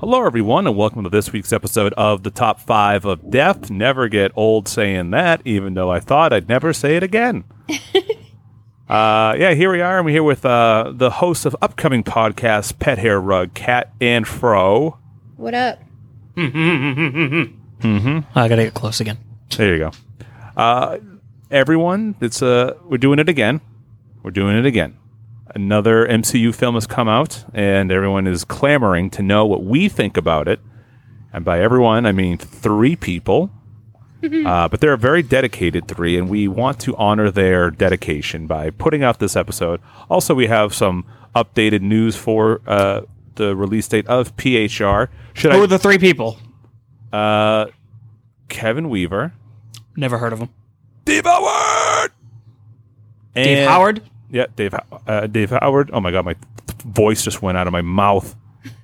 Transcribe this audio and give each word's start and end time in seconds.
Hello, 0.00 0.24
everyone, 0.24 0.64
and 0.68 0.76
welcome 0.76 1.02
to 1.02 1.10
this 1.10 1.32
week's 1.32 1.52
episode 1.52 1.92
of 1.94 2.22
the 2.22 2.30
Top 2.30 2.60
5 2.60 3.04
of 3.04 3.32
Death. 3.32 3.68
Never 3.68 4.08
get 4.08 4.30
old 4.36 4.68
saying 4.68 5.10
that, 5.10 5.42
even 5.44 5.74
though 5.74 5.90
I 5.90 5.98
thought 5.98 6.32
I'd 6.32 6.48
never 6.48 6.72
say 6.72 6.96
it 6.96 7.02
again. 7.02 7.42
uh, 8.88 9.34
yeah, 9.36 9.54
here 9.54 9.72
we 9.72 9.80
are, 9.80 9.96
and 9.96 10.06
we're 10.06 10.12
here 10.12 10.22
with 10.22 10.46
uh, 10.46 10.92
the 10.94 11.10
hosts 11.10 11.46
of 11.46 11.56
upcoming 11.60 12.04
podcasts, 12.04 12.78
Pet 12.78 12.98
Hair 12.98 13.20
Rug, 13.20 13.54
Kat 13.54 13.92
and 14.00 14.26
Fro. 14.28 14.98
What 15.36 15.54
up? 15.54 15.80
I 16.36 17.50
gotta 18.34 18.62
get 18.62 18.74
close 18.74 19.00
again. 19.00 19.18
There 19.56 19.74
you 19.74 19.78
go. 19.80 19.90
Uh, 20.56 20.98
everyone, 21.50 22.14
it's 22.20 22.40
uh, 22.40 22.74
we're 22.84 22.98
doing 22.98 23.18
it 23.18 23.28
again. 23.28 23.60
We're 24.22 24.30
doing 24.30 24.56
it 24.56 24.64
again. 24.64 24.96
Another 25.62 26.06
MCU 26.06 26.54
film 26.54 26.76
has 26.76 26.86
come 26.86 27.08
out, 27.08 27.44
and 27.52 27.90
everyone 27.90 28.28
is 28.28 28.44
clamoring 28.44 29.10
to 29.10 29.22
know 29.22 29.44
what 29.44 29.64
we 29.64 29.88
think 29.88 30.16
about 30.16 30.46
it. 30.46 30.60
And 31.32 31.44
by 31.44 31.60
everyone, 31.60 32.06
I 32.06 32.12
mean 32.12 32.38
three 32.38 32.94
people. 32.94 33.50
uh, 34.22 34.68
but 34.68 34.80
they're 34.80 34.92
a 34.92 34.96
very 34.98 35.20
dedicated 35.20 35.88
three, 35.88 36.16
and 36.16 36.28
we 36.28 36.46
want 36.46 36.78
to 36.82 36.94
honor 36.94 37.28
their 37.32 37.72
dedication 37.72 38.46
by 38.46 38.70
putting 38.70 39.02
out 39.02 39.18
this 39.18 39.34
episode. 39.34 39.80
Also, 40.08 40.32
we 40.32 40.46
have 40.46 40.72
some 40.72 41.04
updated 41.34 41.80
news 41.82 42.14
for 42.14 42.60
uh, 42.64 43.00
the 43.34 43.56
release 43.56 43.88
date 43.88 44.06
of 44.06 44.36
PHR. 44.36 45.08
Should 45.34 45.50
Who 45.52 45.58
I? 45.58 45.64
are 45.64 45.66
the 45.66 45.78
three 45.80 45.98
people? 45.98 46.38
uh, 47.12 47.66
Kevin 48.48 48.88
Weaver, 48.90 49.32
Never 49.96 50.18
heard 50.18 50.32
of 50.32 50.38
him. 50.38 50.50
Dave 51.04 51.24
Howard, 51.24 52.12
Dave 53.34 53.58
And- 53.58 53.68
Howard. 53.68 54.02
Yeah, 54.30 54.46
Dave. 54.56 54.74
Uh, 55.06 55.26
Dave 55.26 55.50
Howard. 55.50 55.90
Oh 55.92 56.00
my 56.00 56.10
god, 56.10 56.24
my 56.24 56.34
voice 56.84 57.22
just 57.22 57.40
went 57.42 57.56
out 57.58 57.66
of 57.66 57.72
my 57.72 57.82
mouth. 57.82 58.34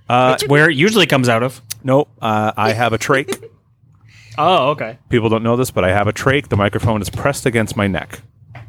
Uh, 0.09 0.31
That's 0.31 0.47
where 0.49 0.69
it 0.71 0.77
usually 0.77 1.07
comes 1.07 1.29
out 1.29 1.43
of. 1.43 1.61
no, 1.83 2.09
uh, 2.21 2.53
I 2.57 2.73
have 2.73 2.93
a 2.93 2.99
trach. 2.99 3.43
Oh, 4.37 4.71
okay. 4.71 4.99
People 5.11 5.29
don't 5.29 5.45
know 5.45 5.55
this, 5.55 5.71
but 5.71 5.85
I 5.85 5.91
have 5.91 6.09
a 6.09 6.13
trach. 6.13 6.49
The 6.49 6.57
microphone 6.57 7.01
is 7.01 7.09
pressed 7.09 7.47
against 7.47 7.77
my 7.77 7.87
neck. 7.87 8.21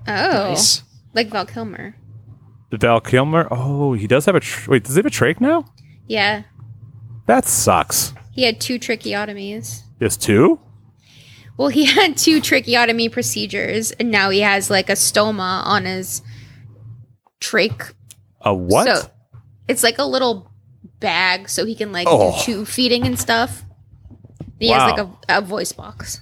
Oh, 0.08 0.50
Nice. 0.52 0.84
like 1.16 1.30
Val 1.30 1.48
Kilmer. 1.48 1.96
The 2.70 2.78
Val 2.78 3.02
Kilmer. 3.02 3.48
Oh, 3.50 3.94
he 3.94 4.06
does 4.06 4.26
have 4.28 4.36
a. 4.36 4.40
Tr- 4.42 4.70
Wait, 4.70 4.84
does 4.84 4.94
he 4.94 5.00
have 5.00 5.08
a 5.08 5.10
trach 5.10 5.42
now? 5.42 5.66
Yeah, 6.08 6.44
That 7.26 7.46
sucks. 7.46 8.14
he 8.32 8.44
had 8.44 8.62
two 8.62 8.78
tracheotomies. 8.78 9.82
Just 10.00 10.22
two? 10.22 10.60
Well, 11.58 11.70
he 11.70 11.86
had 11.98 12.16
two 12.16 12.42
tracheotomy 12.42 13.10
procedures, 13.10 13.90
and 13.94 14.12
now 14.12 14.30
he 14.30 14.42
has 14.42 14.70
like 14.70 14.88
a 14.92 14.94
stoma 14.94 15.66
on 15.66 15.86
his 15.86 16.22
trach. 17.42 17.94
A 18.42 18.54
what? 18.54 18.86
So 18.88 19.10
it's 19.68 19.84
like 19.84 19.98
a 19.98 20.06
little 20.06 20.52
bag, 21.00 21.50
so 21.50 21.66
he 21.66 21.76
can 21.76 21.92
like 21.92 22.08
Oh. 22.10 22.38
do 22.38 22.44
tube 22.44 22.68
feeding 22.68 23.06
and 23.06 23.20
stuff. 23.20 23.64
He 24.60 24.70
Wow. 24.70 24.80
has 24.80 24.92
like 24.92 25.08
a, 25.30 25.38
a 25.38 25.42
voice 25.42 25.72
box. 25.72 26.22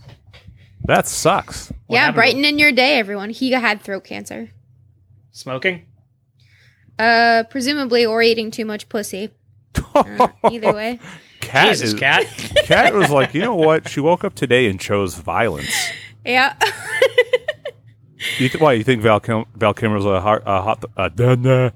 that 0.85 1.07
sucks. 1.07 1.71
yeah, 1.89 2.11
brighten 2.11 2.43
in 2.45 2.57
your 2.59 2.71
day, 2.71 2.97
everyone. 2.97 3.29
He 3.29 3.51
had 3.51 3.81
throat 3.81 4.03
cancer. 4.03 4.49
Smoking. 5.31 5.83
Uh, 6.99 7.43
presumably, 7.49 8.05
or 8.05 8.21
eating 8.21 8.51
too 8.51 8.65
much 8.65 8.89
pussy. 8.89 9.29
Uh, 9.95 10.27
either 10.51 10.73
way. 10.73 10.99
Kat 11.39 11.69
Jesus, 11.69 11.93
is, 11.93 11.99
cat. 11.99 12.25
Kat 12.65 12.93
was 12.95 13.11
like, 13.11 13.33
you 13.35 13.41
know 13.41 13.53
what? 13.67 13.87
She 13.87 13.99
woke 13.99 14.23
up 14.23 14.33
today 14.33 14.67
and 14.67 14.79
chose 14.79 15.13
violence. 15.15 15.71
Yeah. 16.25 16.55
You 18.39 18.49
th- 18.49 18.61
why 18.61 18.73
you 18.73 18.83
think 18.83 19.01
Val 19.01 19.19
Kim- 19.19 19.45
Val 19.55 19.73
Kilmer's 19.73 20.05
a 20.05 20.21
heart 20.21 20.43
a 20.45 20.61
hot 20.61 20.83
uh, 20.97 21.09
duh, 21.09 21.35
duh. 21.35 21.71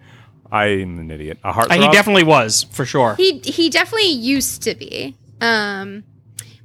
I'm 0.51 0.99
an 0.99 1.11
idiot. 1.11 1.39
A 1.43 1.51
heart. 1.51 1.69
Uh, 1.69 1.75
he 1.75 1.89
definitely 1.91 2.23
was 2.23 2.63
for 2.71 2.85
sure. 2.85 3.15
He 3.15 3.39
he 3.39 3.69
definitely 3.69 4.11
used 4.11 4.61
to 4.63 4.75
be. 4.75 5.15
Um 5.41 6.03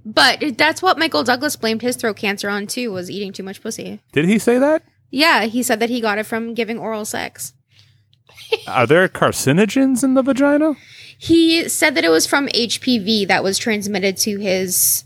but 0.05 0.57
that's 0.59 0.83
what 0.83 0.99
Michael 0.99 1.23
Douglas 1.23 1.57
blamed 1.57 1.83
his 1.83 1.97
throat 1.97 2.17
cancer 2.17 2.49
on 2.51 2.67
too, 2.67 2.91
was 2.93 3.11
eating 3.11 3.33
too 3.33 3.43
much 3.43 3.63
pussy. 3.63 4.01
Did 4.13 4.25
he 4.25 4.39
say 4.39 4.59
that? 4.59 4.83
Yeah, 5.11 5.45
he 5.45 5.63
said 5.63 5.79
that 5.81 5.91
he 5.91 6.01
got 6.01 6.19
it 6.19 6.27
from 6.27 6.55
giving 6.55 6.79
oral 6.79 7.05
sex. 7.05 7.53
Are 8.67 8.87
there 8.87 9.09
carcinogens 9.09 10.03
in 10.03 10.15
the 10.15 10.23
vagina? 10.23 10.75
He 11.19 11.69
said 11.69 11.95
that 11.95 12.05
it 12.05 12.09
was 12.09 12.27
from 12.27 12.49
HPV 12.49 13.29
that 13.29 13.45
was 13.45 13.59
transmitted 13.59 14.17
to 14.19 14.39
his 14.39 15.05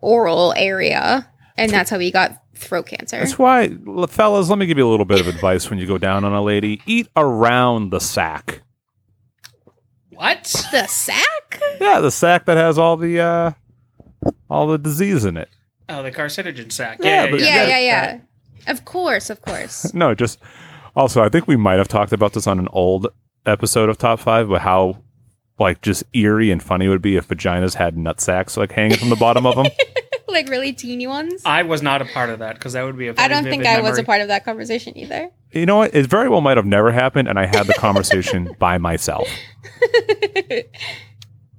oral 0.00 0.54
area, 0.56 1.28
and 1.58 1.70
that's 1.70 1.90
how 1.90 1.98
he 1.98 2.10
got 2.10 2.42
throat 2.56 2.86
cancer. 2.86 3.18
That's 3.18 3.38
why, 3.38 3.76
fellas, 4.08 4.48
let 4.48 4.58
me 4.58 4.66
give 4.66 4.78
you 4.78 4.88
a 4.88 4.90
little 4.90 5.04
bit 5.06 5.20
of 5.20 5.28
advice 5.28 5.68
when 5.70 5.78
you 5.78 5.86
go 5.86 5.98
down 5.98 6.24
on 6.24 6.32
a 6.32 6.42
lady. 6.42 6.80
Eat 6.86 7.08
around 7.16 7.90
the 7.90 8.00
sack. 8.00 8.62
what? 10.10 10.44
The 10.72 10.86
sack? 10.86 11.60
Yeah, 11.80 12.00
the 12.00 12.10
sack 12.10 12.46
that 12.46 12.56
has 12.56 12.78
all 12.78 12.96
the 12.96 13.20
uh 13.20 13.52
all 14.48 14.66
the 14.66 14.78
disease 14.78 15.24
in 15.24 15.36
it. 15.36 15.48
Oh, 15.88 16.02
the 16.02 16.10
carcinogen 16.10 16.72
sack. 16.72 16.98
Yeah, 17.02 17.24
Yeah, 17.26 17.30
yeah, 17.30 17.36
Yeah, 17.36 17.46
Yeah, 17.46 17.66
yeah, 17.66 17.78
yeah. 17.78 18.20
Of 18.66 18.84
course, 18.84 19.30
of 19.30 19.40
course. 19.42 19.92
No, 19.94 20.14
just 20.14 20.38
also 20.94 21.22
I 21.22 21.28
think 21.28 21.46
we 21.46 21.56
might 21.56 21.78
have 21.78 21.88
talked 21.88 22.12
about 22.12 22.32
this 22.32 22.46
on 22.46 22.58
an 22.58 22.68
old 22.72 23.08
episode 23.44 23.88
of 23.88 23.98
Top 23.98 24.18
Five, 24.18 24.48
but 24.48 24.62
how 24.62 25.02
like 25.58 25.80
just 25.80 26.04
eerie 26.12 26.50
and 26.50 26.62
funny 26.62 26.86
it 26.86 26.88
would 26.90 27.02
be 27.02 27.16
if 27.16 27.28
vaginas 27.28 27.74
had 27.74 27.96
nut 27.96 28.20
sacks 28.20 28.56
like 28.56 28.72
hanging 28.72 28.98
from 28.98 29.08
the 29.10 29.16
bottom 29.16 29.46
of 29.46 29.56
them. 29.56 29.66
like 30.36 30.48
really 30.48 30.72
teeny 30.72 31.06
ones. 31.06 31.42
I 31.44 31.62
was 31.62 31.82
not 31.82 32.00
a 32.02 32.04
part 32.04 32.30
of 32.30 32.38
that 32.38 32.54
because 32.54 32.74
that 32.74 32.84
would 32.84 32.96
be 32.96 33.08
a. 33.08 33.10
I 33.10 33.14
very 33.14 33.28
don't 33.28 33.44
think 33.44 33.62
vivid 33.64 33.78
I 33.78 33.80
was 33.80 33.98
a 33.98 34.04
part 34.04 34.20
of 34.20 34.28
that 34.28 34.44
conversation 34.44 34.96
either. 34.96 35.30
You 35.52 35.66
know 35.66 35.76
what? 35.78 35.94
It 35.94 36.06
very 36.06 36.28
well 36.28 36.40
might 36.40 36.56
have 36.56 36.66
never 36.66 36.92
happened, 36.92 37.28
and 37.28 37.38
I 37.38 37.46
had 37.46 37.66
the 37.66 37.74
conversation 37.74 38.54
by 38.58 38.78
myself. 38.78 39.28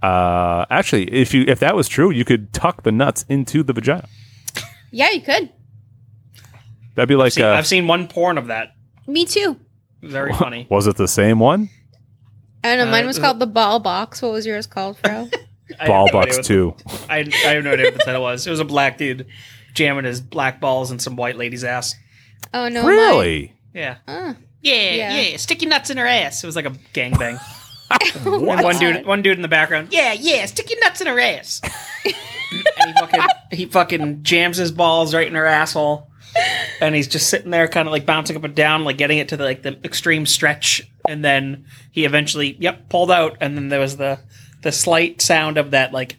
Uh, 0.01 0.63
actually, 0.69 1.05
if 1.11 1.33
you 1.33 1.43
if 1.47 1.59
that 1.59 1.75
was 1.75 1.87
true, 1.87 2.11
you 2.11 2.23
could 2.23 2.53
tuck 2.53 2.83
the 2.83 2.91
nuts 2.91 3.25
into 3.29 3.63
the 3.63 3.73
vagina. 3.73 4.07
Yeah, 4.91 5.09
you 5.09 5.21
could. 5.21 5.51
That'd 6.93 7.09
be 7.09 7.15
like, 7.15 7.33
See, 7.33 7.41
uh, 7.43 7.53
I've 7.55 7.65
seen 7.67 7.87
one 7.87 8.07
porn 8.07 8.37
of 8.37 8.47
that. 8.47 8.73
Me 9.07 9.25
too. 9.25 9.59
Very 10.03 10.31
funny. 10.33 10.67
was 10.69 10.85
it 10.85 10.97
the 10.97 11.07
same 11.07 11.39
one? 11.39 11.69
I 12.63 12.75
don't 12.75 12.85
know. 12.85 12.91
Mine 12.91 13.05
Uh, 13.05 13.07
was 13.07 13.17
uh, 13.17 13.21
called 13.21 13.39
the 13.39 13.47
ball 13.47 13.79
box. 13.79 14.21
What 14.21 14.31
was 14.33 14.45
yours 14.45 14.67
called, 14.67 14.97
Fro? 14.99 15.29
I 15.79 15.83
have 15.83 15.87
Ball 15.87 16.05
no 16.07 16.11
bucks 16.11 16.37
what- 16.37 16.45
too. 16.45 16.75
I, 17.09 17.19
I 17.45 17.49
have 17.49 17.63
no 17.63 17.73
idea 17.73 17.85
what 17.85 17.93
the 17.95 18.03
title 18.05 18.21
was. 18.21 18.47
It 18.47 18.49
was 18.49 18.59
a 18.59 18.65
black 18.65 18.97
dude 18.97 19.27
jamming 19.73 20.05
his 20.05 20.21
black 20.21 20.59
balls 20.59 20.91
in 20.91 20.99
some 20.99 21.15
white 21.15 21.35
lady's 21.37 21.63
ass. 21.63 21.95
oh 22.53 22.67
no, 22.69 22.81
mine- 22.83 22.91
Really? 22.91 23.53
Yeah. 23.73 23.97
Uh, 24.07 24.33
Yeah, 24.61 24.91
Yeah. 24.91 25.19
yeah, 25.21 25.37
Sticky 25.37 25.65
nuts 25.67 25.89
in 25.89 25.97
her 25.97 26.07
ass. 26.07 26.43
It 26.43 26.47
was 26.47 26.55
like 26.55 26.65
a 26.65 26.71
gangbang. 26.93 27.39
What? 27.89 28.15
And 28.25 28.63
one 28.63 28.77
dude, 28.79 29.05
one 29.05 29.21
dude 29.21 29.35
in 29.37 29.41
the 29.41 29.47
background. 29.47 29.89
Yeah, 29.91 30.11
yeah, 30.13 30.45
stick 30.45 30.69
your 30.69 30.79
nuts 30.81 30.99
in 30.99 31.07
her 31.07 31.19
ass. 31.19 31.61
and 32.05 32.13
he 32.85 32.93
fucking, 32.99 33.21
he 33.51 33.65
fucking 33.65 34.23
jams 34.23 34.57
his 34.57 34.71
balls 34.71 35.13
right 35.13 35.27
in 35.27 35.35
her 35.35 35.45
asshole, 35.45 36.09
and 36.81 36.93
he's 36.95 37.07
just 37.07 37.29
sitting 37.29 37.49
there, 37.51 37.67
kind 37.69 37.87
of 37.87 37.91
like 37.93 38.05
bouncing 38.05 38.35
up 38.35 38.43
and 38.43 38.55
down, 38.55 38.83
like 38.83 38.97
getting 38.97 39.19
it 39.19 39.29
to 39.29 39.37
the 39.37 39.43
like 39.45 39.61
the 39.61 39.77
extreme 39.85 40.25
stretch, 40.25 40.81
and 41.07 41.23
then 41.23 41.65
he 41.91 42.03
eventually, 42.03 42.57
yep, 42.59 42.89
pulled 42.89 43.09
out, 43.11 43.37
and 43.39 43.55
then 43.55 43.69
there 43.69 43.79
was 43.79 43.95
the 43.95 44.19
the 44.61 44.71
slight 44.71 45.21
sound 45.21 45.57
of 45.57 45.71
that, 45.71 45.93
like 45.93 46.17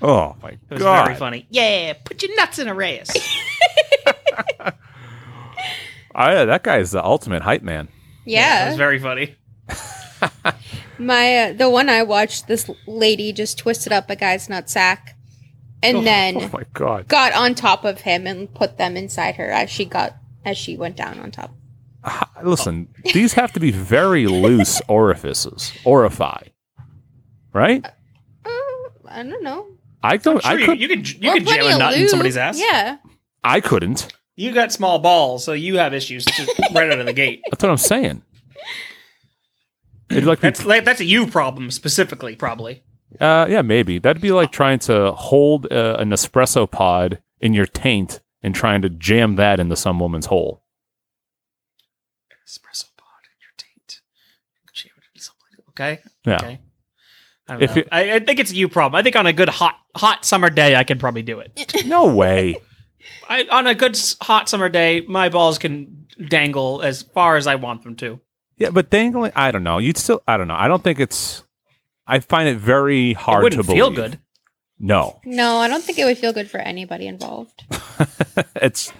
Oh 0.00 0.36
my 0.42 0.50
it 0.50 0.58
was 0.70 0.82
god! 0.82 1.06
very 1.06 1.16
funny. 1.16 1.46
Yeah, 1.50 1.94
put 2.04 2.22
your 2.22 2.34
nuts 2.36 2.58
in 2.58 2.68
a 2.68 2.74
ass. 2.86 3.10
I, 6.14 6.44
that 6.44 6.62
guy's 6.62 6.90
the 6.90 7.04
ultimate 7.04 7.42
hype 7.42 7.62
man. 7.62 7.86
it 8.26 8.32
yeah. 8.32 8.68
was 8.68 8.76
very 8.76 8.98
funny. 8.98 9.34
My 10.98 11.36
uh, 11.36 11.52
the 11.52 11.70
one 11.70 11.88
I 11.88 12.02
watched, 12.02 12.48
this 12.48 12.68
lady 12.86 13.32
just 13.32 13.56
twisted 13.58 13.92
up 13.92 14.10
a 14.10 14.16
guy's 14.16 14.48
nutsack, 14.48 15.10
and 15.82 15.98
Oh 15.98 16.02
then 16.04 16.50
my 16.52 16.64
god! 16.74 17.06
got 17.06 17.32
on 17.34 17.54
top 17.54 17.84
of 17.84 18.00
him 18.00 18.26
and 18.26 18.52
put 18.52 18.78
them 18.78 18.96
inside 18.96 19.36
her 19.36 19.50
as 19.50 19.70
she 19.70 19.84
got 19.84 20.16
as 20.44 20.56
she 20.58 20.76
went 20.76 20.96
down 20.96 21.20
on 21.20 21.30
top. 21.30 21.54
Listen, 22.42 22.88
these 23.12 23.34
have 23.34 23.52
to 23.52 23.60
be 23.60 23.70
very 23.70 24.26
loose 24.26 24.80
orifices. 24.88 25.72
Orify, 25.84 26.48
right? 27.58 27.84
Uh, 27.84 28.48
I 29.08 29.22
don't 29.22 29.42
know. 29.42 29.66
I 30.02 30.16
don't. 30.16 30.40
Sure, 30.42 30.50
I 30.52 30.54
you, 30.54 30.66
could. 30.66 30.80
you 30.80 30.88
could 30.88 31.08
you 31.22 31.30
Or 31.30 31.34
could 31.34 31.46
jam 31.46 31.64
a 31.66 31.72
of 31.72 31.78
nut 31.78 31.94
in 31.94 32.08
somebody's 32.08 32.36
ass. 32.36 32.58
Yeah. 32.60 32.98
I 33.44 33.60
couldn't. 33.60 34.12
You 34.36 34.52
got 34.52 34.70
small 34.72 35.00
balls, 35.00 35.44
so 35.44 35.52
you 35.52 35.78
have 35.78 35.92
issues 35.92 36.24
right 36.74 36.90
out 36.90 37.00
of 37.00 37.06
the 37.06 37.12
gate. 37.12 37.42
That's 37.50 37.62
what 37.62 37.70
I'm 37.70 37.76
saying. 37.76 38.22
It'd 40.10 40.24
like 40.24 40.38
be, 40.40 40.48
That's 40.48 40.64
like, 40.64 40.84
that's 40.84 41.00
a 41.00 41.04
you 41.04 41.26
problem 41.26 41.70
specifically, 41.70 42.34
probably. 42.36 42.82
uh, 43.20 43.46
yeah, 43.50 43.62
maybe 43.62 43.98
that'd 43.98 44.22
be 44.22 44.30
like 44.32 44.52
trying 44.52 44.78
to 44.80 45.12
hold 45.12 45.66
uh, 45.72 45.96
an 45.98 46.10
espresso 46.10 46.70
pod 46.70 47.20
in 47.40 47.52
your 47.52 47.66
taint 47.66 48.20
and 48.42 48.54
trying 48.54 48.80
to 48.82 48.88
jam 48.88 49.34
that 49.36 49.58
into 49.60 49.76
some 49.76 49.98
woman's 49.98 50.26
hole. 50.26 50.62
Espresso 52.48 52.86
pod 52.96 53.24
in 53.24 53.36
your 53.40 53.52
taint. 53.56 54.00
Jam 54.72 54.92
it 54.96 55.04
into 55.14 55.24
something. 55.24 55.64
Okay. 55.70 55.98
Yeah. 56.24 56.36
Okay. 56.36 56.60
I, 57.48 57.56
If 57.62 57.74
know. 57.76 57.80
it- 57.82 57.88
I, 57.92 58.12
I 58.14 58.18
think 58.20 58.38
it's 58.40 58.50
a 58.50 58.54
you 58.56 58.68
problem. 58.68 58.98
I 58.98 59.02
think 59.02 59.16
on 59.16 59.26
a 59.26 59.32
good 59.32 59.48
hot 59.48 59.76
hot 59.96 60.24
summer 60.24 60.50
day, 60.50 60.76
I 60.76 60.84
can 60.84 60.98
probably 60.98 61.22
do 61.22 61.40
it. 61.40 61.52
No 61.86 62.06
way. 62.14 62.56
I, 63.28 63.46
on 63.50 63.66
a 63.66 63.74
good 63.74 63.98
hot 64.20 64.48
summer 64.48 64.68
day, 64.68 65.00
my 65.08 65.28
balls 65.28 65.58
can 65.58 66.06
dangle 66.28 66.82
as 66.82 67.02
far 67.02 67.36
as 67.36 67.46
I 67.46 67.54
want 67.54 67.82
them 67.84 67.96
to. 67.96 68.20
Yeah, 68.58 68.70
but 68.70 68.90
dangling, 68.90 69.32
I 69.36 69.50
don't 69.50 69.62
know. 69.62 69.78
You'd 69.78 69.96
still, 69.96 70.22
I 70.26 70.36
don't 70.36 70.48
know. 70.48 70.56
I 70.56 70.66
don't 70.68 70.82
think 70.82 70.98
it's. 71.00 71.44
I 72.06 72.20
find 72.20 72.48
it 72.48 72.56
very 72.58 73.12
hard 73.12 73.42
wouldn't 73.44 73.62
to 73.62 73.66
believe. 73.66 73.82
feel 73.82 73.90
good. 73.90 74.18
No, 74.80 75.20
No, 75.24 75.56
I 75.58 75.68
don't 75.68 75.82
think 75.82 75.98
it 75.98 76.04
would 76.04 76.18
feel 76.18 76.32
good 76.32 76.48
for 76.50 76.58
anybody 76.58 77.06
involved. 77.08 77.64
it's 78.56 78.92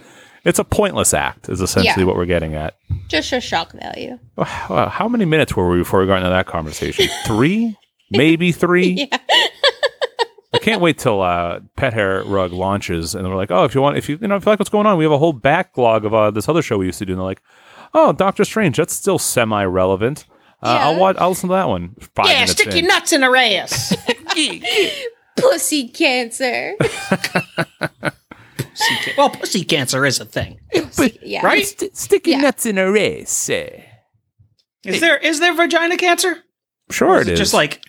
it's 0.43 0.59
a 0.59 0.63
pointless 0.63 1.13
act. 1.13 1.49
Is 1.49 1.61
essentially 1.61 2.01
Yeah. 2.03 2.07
what 2.07 2.15
we're 2.17 2.25
getting 2.25 2.53
at. 2.55 2.75
Just 3.07 3.31
a 3.33 3.39
shock 3.41 3.71
value. 3.73 4.19
Wow, 4.35 4.89
How 4.91 5.07
many 5.07 5.25
minutes 5.25 5.55
were 5.55 5.69
we 5.69 5.77
before 5.79 6.01
we 6.01 6.05
got 6.07 6.17
into 6.17 6.29
that 6.29 6.47
conversation? 6.47 7.07
Three, 7.25 7.75
maybe 8.11 8.51
three. 8.63 9.07
Yeah. 9.11 9.17
I 10.51 10.57
can't 10.57 10.81
wait 10.81 10.97
till 10.97 11.21
uh, 11.21 11.59
Pet 11.75 11.93
Hair 11.93 12.23
Rug 12.23 12.51
launches, 12.51 13.13
and 13.15 13.27
we're 13.27 13.35
like, 13.35 13.51
oh, 13.51 13.65
if 13.65 13.75
you 13.75 13.81
want, 13.81 13.97
if 13.97 14.09
you 14.09 14.17
you 14.19 14.27
know, 14.27 14.35
if 14.35 14.45
you 14.45 14.49
like 14.51 14.57
what's 14.59 14.69
going 14.69 14.87
on, 14.87 14.97
we 14.97 15.03
have 15.03 15.11
a 15.11 15.17
whole 15.17 15.31
backlog 15.33 16.05
of 16.05 16.13
uh, 16.13 16.31
this 16.31 16.49
other 16.49 16.61
show 16.63 16.77
we 16.79 16.87
used 16.87 16.97
to 16.99 17.05
do. 17.05 17.13
And 17.13 17.19
they're 17.19 17.25
like, 17.25 17.41
oh, 17.93 18.13
Doctor 18.13 18.43
Strange, 18.43 18.77
that's 18.77 18.93
still 18.93 19.19
semi 19.19 19.63
relevant. 19.63 20.25
Uh, 20.63 20.77
I'll 20.81 20.99
watch. 20.99 21.17
I'll 21.19 21.29
listen 21.29 21.49
to 21.49 21.55
that 21.55 21.67
one. 21.69 21.95
Five 22.15 22.27
yeah, 22.27 22.45
stick 22.45 22.67
in. 22.67 22.77
your 22.77 22.87
nuts 22.87 23.13
in 23.13 23.23
a 23.23 23.31
ass. 23.31 23.95
Pussy 25.37 25.87
cancer. 25.87 26.73
Pussy 26.79 27.29
ca- 29.03 29.13
well, 29.17 29.29
pussy 29.29 29.63
cancer 29.63 30.05
is 30.05 30.19
a 30.19 30.25
thing. 30.25 30.59
yeah. 31.21 31.45
Right? 31.45 31.65
St- 31.65 31.95
stick 31.95 32.27
your 32.27 32.37
Yeah. 32.37 32.41
nuts 32.41 32.65
in 32.65 32.77
a 32.77 32.91
race. 32.91 33.49
eh. 33.49 33.83
Is 34.83 34.99
there 34.99 35.17
is 35.17 35.39
there 35.39 35.53
vagina 35.53 35.97
cancer? 35.97 36.37
Sure, 36.89 37.17
Or 37.17 37.21
it 37.21 37.29
is. 37.29 37.39
Just 37.39 37.53
like 37.53 37.81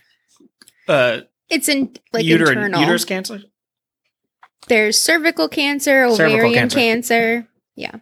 uh, 0.90 1.20
It's 1.48 1.68
in 1.68 1.94
like 2.12 2.24
uterine 2.24 2.58
internal. 2.58 2.80
uterus 2.80 3.04
cancer. 3.04 3.40
There's 4.68 4.98
cervical 5.00 5.48
cancer, 5.48 6.08
Cervical 6.10 6.36
ovarian 6.40 6.54
cancer. 6.68 6.76
cancer. 6.78 7.48
Yeah. 7.76 7.96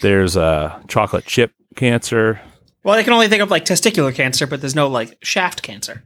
there's 0.00 0.36
uh, 0.36 0.80
chocolate 0.88 1.26
chip 1.26 1.52
cancer. 1.76 2.40
Well, 2.84 2.94
I 2.96 3.02
can 3.02 3.12
only 3.12 3.28
think 3.28 3.42
of 3.42 3.50
like 3.50 3.64
testicular 3.64 4.14
cancer, 4.14 4.46
but 4.46 4.60
there's 4.60 4.74
no 4.74 4.88
like 4.88 5.18
shaft 5.22 5.62
cancer. 5.62 6.02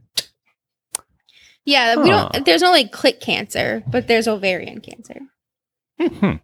Yeah, 1.64 1.96
we 1.96 2.10
don't 2.10 2.44
there's 2.44 2.62
no 2.62 2.70
like 2.70 2.92
clit 2.92 3.20
cancer, 3.20 3.82
but 3.88 4.06
there's 4.06 4.28
ovarian 4.28 4.80
cancer. 4.80 5.20
Hmm. 6.00 6.36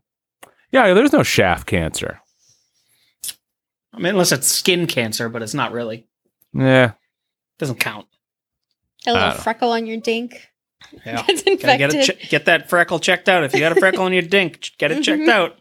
Yeah, 0.73 0.95
there's 0.95 1.13
no 1.13 1.23
shaft 1.23 1.67
cancer. 1.67 2.21
I 3.93 3.99
mean, 3.99 4.07
unless 4.15 4.33
it's 4.33 4.49
skin 4.51 4.87
cancer, 4.87 5.29
but 5.29 5.43
it's 5.43 5.53
not 5.55 5.73
really. 5.73 6.09
Yeah, 6.55 6.93
Doesn't 7.59 7.79
count. 7.79 8.07
A 9.07 9.13
little 9.13 9.31
freckle 9.33 9.73
on 9.73 9.87
your 9.87 9.97
dink. 9.99 10.49
Yeah. 11.07 11.23
Gets 11.23 11.43
Gotta 11.43 11.51
infected. 11.53 11.91
get 11.93 12.05
che- 12.21 12.29
get 12.29 12.45
that 12.47 12.69
freckle 12.69 12.99
checked 12.99 13.29
out. 13.29 13.45
If 13.45 13.53
you 13.55 13.61
got 13.61 13.73
a 13.73 13.81
freckle 13.81 14.03
on 14.05 14.13
your 14.13 14.23
dink, 14.23 14.71
get 14.79 14.91
it 14.93 15.03
checked 15.03 15.23
Mhm. 15.23 15.29
out. 15.29 15.57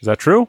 is 0.00 0.06
that 0.06 0.18
true? 0.18 0.48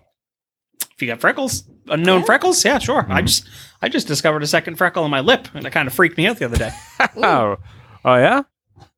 If 0.94 1.02
you 1.02 1.08
got 1.08 1.20
freckles, 1.22 1.64
unknown 1.88 2.20
Yeah. 2.22 2.26
freckles, 2.26 2.64
yeah, 2.66 2.80
sure. 2.80 3.06
I 3.10 3.22
Mhm. 3.22 3.28
just 3.28 3.48
I 3.82 3.90
just 3.90 4.08
discovered 4.08 4.42
a 4.44 4.48
second 4.48 4.76
freckle 4.78 5.04
on 5.04 5.12
my 5.12 5.20
lip, 5.20 5.48
and 5.54 5.66
it 5.66 5.72
kind 5.72 5.88
of 5.88 5.94
freaked 5.94 6.18
me 6.18 6.28
out 6.28 6.38
the 6.38 6.46
other 6.46 6.58
day. 6.58 6.72
Oh, 7.18 7.58
oh 8.04 8.16
yeah. 8.16 8.42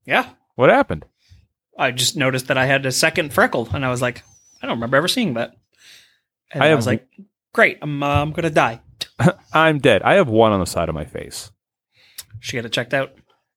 yeah, 0.06 0.30
What 0.56 0.70
happened? 0.70 1.06
I 1.78 1.92
just 1.92 2.16
noticed 2.16 2.48
that 2.48 2.58
I 2.58 2.66
had 2.66 2.86
a 2.86 2.92
second 2.92 3.34
freckle, 3.34 3.68
and 3.74 3.86
I 3.86 3.90
was 3.90 4.02
like, 4.02 4.24
I 4.62 4.66
don't 4.68 4.78
remember 4.78 4.98
ever 4.98 5.08
seeing 5.08 5.34
that. 5.36 5.54
And 6.52 6.64
I 6.64 6.68
I, 6.68 6.70
have- 6.70 6.78
was 6.78 6.88
like, 6.88 7.06
great, 7.54 7.78
I'm 7.82 8.02
uh, 8.02 8.22
I'm 8.22 8.32
gonna 8.32 8.50
die. 8.50 8.82
I'm 9.54 9.80
dead. 9.80 10.02
I 10.04 10.14
have 10.16 10.30
one 10.30 10.52
on 10.52 10.60
the 10.60 10.66
side 10.66 10.90
of 10.90 10.96
my 10.96 11.06
face. 11.06 11.52
She 12.40 12.56
got 12.58 12.66
it 12.66 12.72
checked 12.72 12.94
out. 12.94 13.12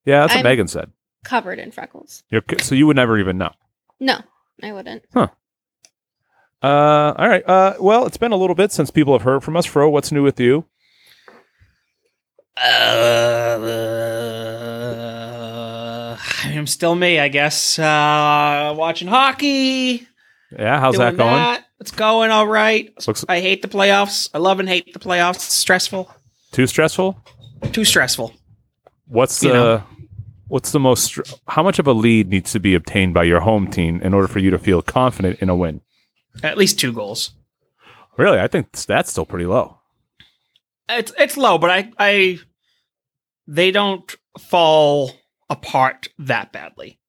Yeah, 0.05 0.20
that's 0.20 0.32
what 0.32 0.37
I'm- 0.38 0.44
Megan 0.44 0.69
said. 0.69 0.91
Covered 1.25 1.58
in 1.58 1.70
freckles. 1.70 2.23
You're, 2.31 2.43
so 2.61 2.75
you 2.75 2.87
would 2.87 2.97
never 2.97 3.19
even 3.19 3.37
know. 3.37 3.50
No, 3.99 4.20
I 4.62 4.73
wouldn't. 4.73 5.05
Uh, 5.14 5.29
all 6.62 7.29
right. 7.29 7.47
Uh, 7.47 7.75
well, 7.79 8.06
it's 8.06 8.17
been 8.17 8.32
a 8.32 8.37
little 8.37 8.55
bit 8.56 8.73
since 8.73 8.91
people 8.91 9.12
have 9.12 9.23
heard 9.23 9.43
from 9.43 9.56
us. 9.56 9.67
Fro, 9.67 9.88
what's 9.91 10.11
new 10.12 10.23
with 10.23 10.41
you? 10.41 10.64
Uh, 15.31 16.17
I'm 16.44 16.67
still 16.67 16.94
me, 16.94 17.19
I 17.19 17.29
guess. 17.29 17.79
Uh, 17.79 18.75
watching 18.76 19.08
hockey. 19.08 20.06
Yeah, 20.58 20.81
how's 20.81 20.96
that 20.96 21.17
going? 21.17 21.58
It's 21.81 21.93
going 21.93 22.31
all 22.31 22.46
right. 22.46 22.93
Looks 23.06 23.25
I 23.29 23.41
hate 23.41 23.62
the 23.62 23.69
playoffs. 23.69 24.29
I 24.35 24.38
love 24.38 24.61
and 24.61 24.69
hate 24.69 24.93
the 24.93 24.99
playoffs. 24.99 25.37
It's 25.37 25.55
stressful. 25.55 26.12
too 26.53 26.67
stressful. 26.67 27.23
Too 27.73 27.85
stressful. 27.85 28.35
What's 29.11 29.43
You 29.43 29.49
the 29.51 29.55
know. 29.55 29.83
what's 30.47 30.71
the 30.71 30.79
most? 30.81 31.19
How 31.49 31.62
much 31.65 31.79
of 31.81 31.87
a 31.87 31.93
lead 31.93 32.29
needs 32.29 32.53
to 32.53 32.61
be 32.61 32.75
obtained 32.77 33.12
by 33.12 33.25
your 33.25 33.41
home 33.41 33.69
team 33.69 34.01
in 34.03 34.15
order 34.15 34.29
for 34.29 34.39
you 34.39 34.51
to 34.51 34.59
feel 34.59 34.83
confident 34.83 35.41
in 35.41 35.49
a 35.49 35.57
win? 35.57 35.81
At 36.45 36.57
least 36.57 36.79
two 36.79 36.93
goals. 36.93 37.33
Really, 38.17 38.39
I 38.39 38.47
think 38.47 38.71
that's 38.73 39.11
still 39.11 39.27
pretty 39.27 39.47
low. 39.47 39.79
It's 40.89 41.12
it's 41.19 41.37
low, 41.37 41.59
but 41.59 41.71
I 41.71 41.91
I 41.99 42.39
they 43.49 43.73
don't 43.73 44.15
fall 44.39 45.13
apart 45.49 46.09
that 46.19 46.53
badly. 46.53 47.01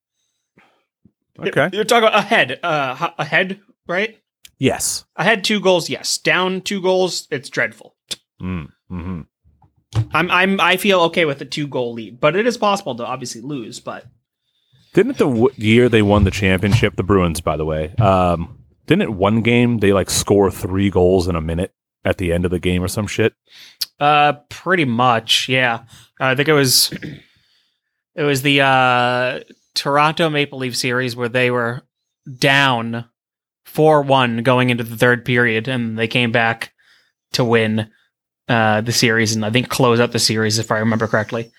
Okay. 1.40 1.70
You're 1.74 1.84
talking 1.86 2.08
about 2.08 2.20
ahead, 2.20 2.60
uh, 2.64 3.10
ahead, 3.18 3.62
right? 3.88 4.18
Yes. 4.60 5.06
Ahead 5.16 5.44
two 5.44 5.60
goals, 5.60 5.90
yes. 5.90 6.18
Down 6.18 6.62
two 6.62 6.82
goals, 6.82 7.28
it's 7.32 7.50
dreadful. 7.50 7.96
Mm, 8.42 8.70
hmm 8.90 9.22
I'm 10.14 10.30
I'm 10.32 10.60
I 10.60 10.78
feel 10.78 11.02
okay 11.02 11.26
with 11.26 11.42
a 11.42 11.46
two 11.46 11.68
goal 11.68 11.94
lead, 11.94 12.20
but 12.20 12.36
it 12.36 12.46
is 12.48 12.58
possible 12.58 12.96
to 12.96 13.06
obviously 13.06 13.42
lose. 13.42 13.80
But 13.80 14.06
Didn't 14.94 15.18
the 15.18 15.28
w- 15.28 15.50
year 15.56 15.90
they 15.90 16.02
won 16.02 16.24
the 16.24 16.32
championship, 16.32 16.96
the 16.96 17.04
Bruins, 17.04 17.42
by 17.42 17.58
the 17.58 17.66
way, 17.66 17.96
um, 17.96 18.60
didn't 18.88 19.04
it 19.04 19.14
one 19.14 19.42
game 19.42 19.78
they 19.80 19.94
like 19.94 20.10
score 20.10 20.52
three 20.52 20.90
goals 20.90 21.28
in 21.28 21.36
a 21.36 21.42
minute 21.42 21.74
at 22.04 22.18
the 22.18 22.34
end 22.34 22.46
of 22.46 22.52
the 22.52 22.60
game 22.60 22.84
or 22.84 22.88
some 22.88 23.08
shit? 23.08 23.34
uh, 24.00 24.34
pretty 24.50 24.84
much, 24.86 25.48
yeah. 25.48 25.84
I 26.20 26.34
think 26.36 26.48
it 26.50 26.54
was 26.54 26.92
it 28.16 28.24
was 28.24 28.42
the 28.42 28.62
uh 28.62 29.40
Toronto 29.76 30.30
Maple 30.30 30.60
Leaf 30.60 30.76
series 30.76 31.16
where 31.16 31.30
they 31.30 31.52
were 31.52 31.84
down 32.38 33.06
four 33.66 34.02
one 34.02 34.44
going 34.44 34.70
into 34.70 34.84
the 34.84 34.98
third 34.98 35.24
period, 35.24 35.68
and 35.68 35.98
they 35.98 36.08
came 36.08 36.32
back 36.32 36.74
to 37.34 37.46
win 37.46 37.90
uh 38.52 38.82
the 38.82 38.92
series, 38.92 39.34
and 39.36 39.46
I 39.46 39.50
think 39.50 39.70
close 39.70 40.00
out 40.00 40.12
the 40.12 40.20
series 40.20 40.60
if 40.60 40.72
I 40.72 40.80
remember 40.80 41.08
correctly. 41.08 41.52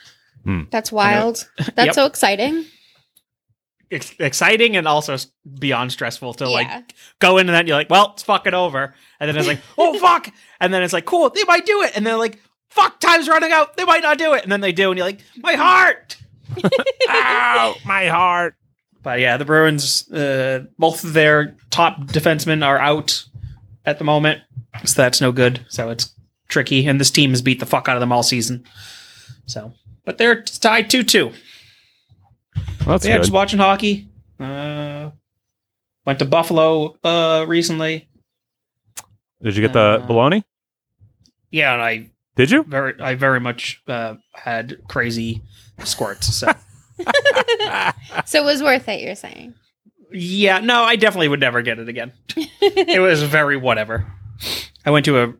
That's 0.71 0.91
wild. 0.93 1.49
That's 1.77 1.87
Yep. 1.87 1.95
so 1.95 2.07
exciting. 2.07 2.65
Ex- 3.91 4.15
exciting 4.19 4.77
and 4.77 4.89
also 4.89 5.17
beyond 5.59 5.93
stressful 5.93 6.35
to 6.35 6.49
like 6.49 6.95
go 7.19 7.37
into 7.39 7.53
that 7.53 7.61
and 7.61 7.69
you're 7.69 7.77
like, 7.77 7.91
well, 7.91 8.13
it's 8.15 8.23
fucking 8.23 8.55
over. 8.55 8.95
And 9.21 9.29
then 9.29 9.37
it's 9.37 9.47
like, 9.47 9.61
oh 9.77 9.99
fuck. 10.01 10.29
And 10.61 10.73
then 10.73 10.83
it's 10.83 10.93
like, 10.95 11.05
cool, 11.05 11.29
they 11.31 11.45
might 11.45 11.67
do 11.67 11.83
it. 11.83 11.93
And 11.95 12.07
then 12.07 12.19
like, 12.19 12.39
fuck, 12.71 12.99
time's 13.01 13.29
running 13.29 13.53
out. 13.53 13.77
They 13.77 13.85
might 13.85 14.03
not 14.03 14.17
do 14.19 14.33
it. 14.35 14.43
And 14.45 14.51
then 14.51 14.61
they 14.63 14.73
do, 14.73 14.91
and 14.91 14.99
you're 14.99 15.07
like, 15.07 15.21
my 15.37 15.55
heart. 15.55 16.17
Ow, 17.09 17.75
my 17.85 18.07
heart. 18.07 18.55
But 19.03 19.21
yeah, 19.21 19.37
the 19.37 19.45
Bruins, 19.45 20.11
uh, 20.11 20.65
both 20.79 21.05
of 21.05 21.13
their 21.13 21.57
top 21.71 22.01
defensemen 22.07 22.65
are 22.67 22.79
out 22.79 23.25
at 23.85 23.99
the 23.99 24.05
moment. 24.05 24.41
So 24.85 25.03
that's 25.03 25.21
no 25.21 25.33
good. 25.33 25.67
So 25.69 25.91
it's 25.91 26.13
tricky. 26.53 26.87
And 26.87 27.01
this 27.01 27.11
team 27.11 27.31
has 27.31 27.43
beat 27.43 27.59
the 27.61 27.67
fuck 27.67 27.89
out 27.89 27.97
of 27.97 28.01
them 28.01 28.13
all 28.13 28.23
season. 28.23 28.65
So, 29.47 29.73
but 30.05 30.19
they're 30.19 30.43
tied 30.43 30.89
2 30.91 31.03
2. 31.03 31.33
That's 32.87 33.05
Yeah, 33.05 33.13
good. 33.17 33.23
just 33.23 33.33
watching 33.33 33.59
hockey. 33.59 34.09
Uh, 34.39 35.11
went 36.07 36.19
to 36.21 36.25
Buffalo 36.25 36.97
uh, 37.03 37.45
recently. 37.49 38.09
Did 39.43 39.57
you 39.57 39.63
get 39.63 39.73
the 39.73 39.81
uh, 40.03 40.07
baloney? 40.07 40.45
Yeah, 41.51 41.73
and 41.75 41.83
I 41.83 42.11
Did 42.37 42.51
you? 42.51 42.63
very 42.65 43.01
I 43.01 43.15
very 43.15 43.41
much 43.41 43.83
uh, 43.89 44.15
had 44.35 44.79
crazy 44.89 45.43
squirts. 45.85 46.35
So 46.35 46.47
So 48.27 48.41
it 48.43 48.45
was 48.45 48.63
worth 48.63 48.89
it, 48.89 49.01
you're 49.01 49.15
saying. 49.15 49.55
yeah, 50.13 50.59
no, 50.61 50.83
I 50.83 50.97
definitely 50.97 51.29
would 51.29 51.41
never 51.41 51.63
get 51.63 51.79
it 51.79 51.89
again. 51.89 52.13
It 52.37 53.01
was 53.01 53.23
very 53.23 53.57
whatever. 53.57 54.07
I 54.85 54.91
went 54.91 55.05
to 55.07 55.23
a 55.23 55.35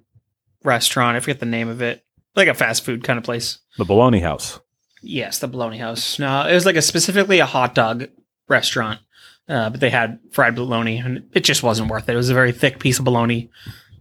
restaurant. 0.65 1.17
I 1.17 1.21
forget 1.21 1.41
the 1.41 1.47
name 1.47 1.69
of 1.69 1.83
it, 1.83 2.05
like 2.37 2.49
a 2.49 2.55
fast 2.55 2.85
food 2.85 3.05
kind 3.05 3.19
of 3.19 3.25
place. 3.25 3.59
The 3.79 3.85
baloney 3.85 4.23
house. 4.23 4.61
Yes, 5.03 5.39
the 5.39 5.49
Bologna 5.49 5.79
House. 5.79 6.19
No, 6.19 6.47
it 6.47 6.55
was 6.55 6.65
like 6.65 6.77
a 6.77 6.83
specifically 6.83 7.41
a 7.41 7.47
hot 7.47 7.75
dog 7.75 8.09
restaurant, 8.49 9.01
uh, 9.49 9.69
but 9.71 9.81
they 9.81 9.91
had 9.91 10.21
fried 10.31 10.55
bologna, 10.55 10.99
and 10.99 11.29
it 11.35 11.41
just 11.41 11.63
wasn't 11.63 11.91
worth 11.91 12.09
it. 12.09 12.13
It 12.13 12.17
was 12.17 12.31
a 12.31 12.35
very 12.35 12.53
thick 12.53 12.79
piece 12.79 13.01
of 13.01 13.05
bologna 13.05 13.51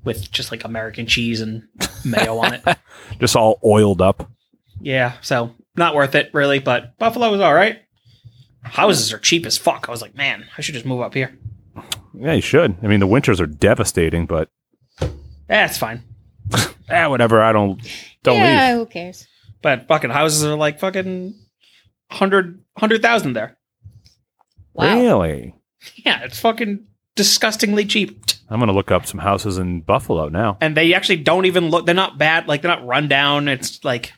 with 0.04 0.32
just 0.32 0.52
like 0.52 0.64
American 0.64 1.08
cheese 1.08 1.42
and 1.42 1.68
mayo 2.06 2.38
on 2.38 2.54
it. 2.54 2.64
Just 3.20 3.36
all 3.36 3.60
oiled 3.64 4.02
up. 4.02 4.32
Yeah, 4.80 5.14
so 5.22 5.54
not 5.76 5.94
worth 5.94 6.16
it 6.16 6.34
really, 6.34 6.58
but 6.58 6.98
Buffalo 6.98 7.30
was 7.30 7.42
all 7.42 7.54
right. 7.54 7.80
Houses 8.64 9.14
are 9.14 9.20
cheap 9.20 9.46
as 9.46 9.58
fuck. 9.58 9.88
I 9.88 9.92
was 9.92 10.02
like, 10.02 10.16
man, 10.16 10.46
I 10.58 10.62
should 10.62 10.74
just 10.74 10.86
move 10.86 11.02
up 11.02 11.14
here. 11.14 11.38
Yeah, 12.16 12.34
you 12.34 12.42
should. 12.42 12.78
I 12.82 12.88
mean, 12.88 13.00
the 13.00 13.08
winters 13.08 13.40
are 13.40 13.46
devastating, 13.46 14.26
but 14.26 14.50
it's 15.50 15.78
fine. 15.78 16.04
eh, 16.90 17.06
whatever. 17.08 17.42
I 17.42 17.52
don't 17.52 17.82
don't 18.24 18.38
yeah, 18.38 18.70
leave. 18.72 18.78
who 18.80 18.86
cares? 18.88 19.28
But 19.62 19.88
fucking 19.88 20.10
houses 20.10 20.44
are 20.44 20.56
like 20.56 20.80
fucking 20.80 21.36
hundred 22.10 22.64
hundred 22.78 23.02
thousand 23.02 23.34
there. 23.34 23.58
Wow. 24.74 24.96
Really? 24.96 25.56
Yeah, 25.96 26.24
it's 26.24 26.40
fucking 26.40 26.86
disgustingly 27.16 27.86
cheap. 27.86 28.24
I'm 28.50 28.60
gonna 28.60 28.74
look 28.74 28.92
up 28.92 29.06
some 29.06 29.20
houses 29.20 29.58
in 29.58 29.82
Buffalo 29.82 30.30
now. 30.30 30.58
And 30.62 30.76
they 30.76 30.94
actually 30.94 31.18
don't 31.18 31.46
even 31.46 31.70
look. 31.70 31.86
They're 31.86 31.96
not 31.96 32.18
bad. 32.18 32.48
Like 32.48 32.62
they're 32.62 32.72
not 32.76 32.86
run 32.86 33.08
down. 33.08 33.48
It's 33.48 33.84
like 33.84 34.14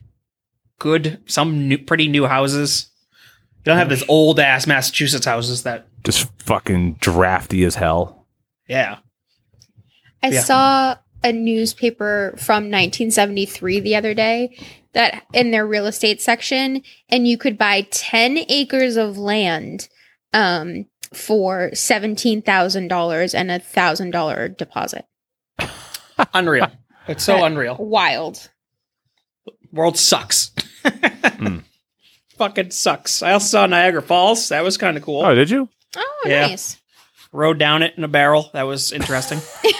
good, 0.79 1.21
some 1.27 1.67
new, 1.67 1.77
pretty 1.77 2.07
new 2.07 2.25
houses. 2.25 2.89
You 3.59 3.63
don't 3.65 3.77
have 3.77 3.89
this 3.89 4.03
old 4.09 4.39
ass 4.39 4.67
Massachusetts 4.67 5.25
houses 5.25 5.63
that, 5.63 5.87
Just 6.03 6.29
fucking 6.41 6.95
drafty 6.95 7.63
as 7.63 7.75
hell. 7.75 8.27
yeah. 8.67 8.97
I 10.21 10.29
Yeah. 10.29 10.41
saw 10.41 10.95
a 11.23 11.31
newspaper 11.31 12.33
from 12.37 12.65
1973 12.65 13.79
the 13.79 13.95
other 13.95 14.13
day 14.13 14.57
that 14.93 15.23
in 15.33 15.51
their 15.51 15.65
real 15.65 15.85
estate 15.87 16.21
section, 16.21 16.81
and 17.09 17.27
you 17.27 17.37
could 17.37 17.57
buy 17.57 17.81
10 17.89 18.39
acres 18.49 18.95
of 18.97 19.17
land 19.17 19.87
um, 20.33 20.85
for 21.13 21.69
$17,000 21.73 23.33
and 23.33 23.51
a 23.51 23.59
$1,000 23.59 24.57
deposit. 24.57 25.05
Unreal. 26.33 26.67
It's 27.07 27.23
so 27.23 27.33
That- 27.37 27.43
unreal. 27.45 27.75
Wild. 27.79 28.49
World 29.71 29.97
sucks. 29.97 30.51
Fucking 32.37 32.71
sucks. 32.71 33.21
I 33.23 33.31
also 33.33 33.45
saw 33.47 33.65
Niagara 33.65 34.01
Falls. 34.01 34.49
That 34.49 34.63
was 34.63 34.77
kind 34.77 34.97
of 34.97 35.03
cool. 35.03 35.21
Oh, 35.25 35.33
did 35.35 35.49
you? 35.49 35.69
Oh, 35.95 36.23
Yeah. 36.25 36.47
nice. 36.47 36.77
Rode 37.31 37.57
down 37.57 37.81
it 37.83 37.93
in 37.97 38.03
a 38.03 38.07
barrel. 38.07 38.49
That 38.53 38.63
was 38.63 38.91
interesting. 38.91 39.39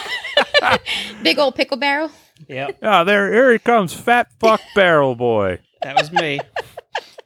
Big 1.23 1.39
old 1.39 1.55
pickle 1.55 1.77
barrel. 1.77 2.11
yeah, 2.47 2.69
Ah, 2.81 3.03
there, 3.03 3.31
here 3.31 3.51
he 3.53 3.59
comes, 3.59 3.93
fat 3.93 4.27
fuck 4.39 4.61
barrel 4.75 5.15
boy. 5.15 5.59
that 5.81 5.95
was 5.97 6.11
me. 6.11 6.39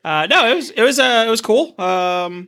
Uh, 0.04 0.28
no, 0.30 0.48
it 0.52 0.56
was 0.56 0.70
it 0.72 0.82
was 0.84 1.00
uh, 1.00 1.24
it 1.28 1.30
was 1.30 1.42
cool. 1.42 1.80
Um, 1.80 2.48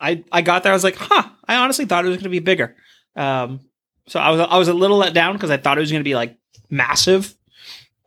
I 0.00 0.22
I 0.30 0.42
got 0.42 0.62
there. 0.62 0.72
I 0.72 0.74
was 0.76 0.84
like, 0.84 0.96
huh. 0.96 1.28
I 1.46 1.56
honestly 1.56 1.84
thought 1.86 2.04
it 2.04 2.08
was 2.08 2.16
going 2.18 2.24
to 2.24 2.28
be 2.30 2.38
bigger. 2.40 2.76
Um, 3.16 3.60
so 4.06 4.20
I 4.20 4.30
was 4.30 4.40
I 4.40 4.56
was 4.58 4.68
a 4.68 4.74
little 4.74 4.96
let 4.98 5.14
down 5.14 5.32
because 5.34 5.50
I 5.50 5.56
thought 5.56 5.76
it 5.78 5.80
was 5.80 5.90
going 5.90 6.00
to 6.02 6.08
be 6.08 6.14
like 6.14 6.36
massive. 6.70 7.34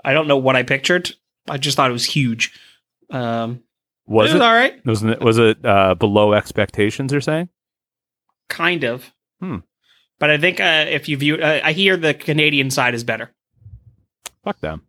I 0.06 0.14
don't 0.14 0.28
know 0.28 0.38
what 0.38 0.56
I 0.56 0.64
pictured. 0.64 1.12
I 1.50 1.58
just 1.58 1.76
thought 1.76 1.90
it 1.90 1.94
was 1.94 2.06
huge. 2.06 2.54
Um, 3.10 3.64
Was 4.06 4.30
it 4.32 4.34
was 4.34 4.42
it? 4.42 4.42
all 4.42 4.54
right, 4.54 4.86
Wasn't 4.86 5.12
it? 5.12 5.22
Was 5.22 5.38
it 5.38 5.66
uh, 5.66 5.96
below 5.96 6.34
expectations? 6.34 7.12
You're 7.12 7.22
saying? 7.22 7.50
kind 8.50 8.84
of. 8.86 9.12
Hmm. 9.42 9.58
But 10.20 10.30
I 10.32 10.38
think 10.38 10.60
uh, 10.60 10.86
if 10.90 11.08
you 11.10 11.18
view, 11.18 11.36
uh, 11.36 11.62
I 11.64 11.74
hear 11.74 11.96
the 11.98 12.14
Canadian 12.14 12.72
side 12.72 12.96
is 12.96 13.04
better. 13.04 13.32
Fuck 14.44 14.60
them. 14.60 14.82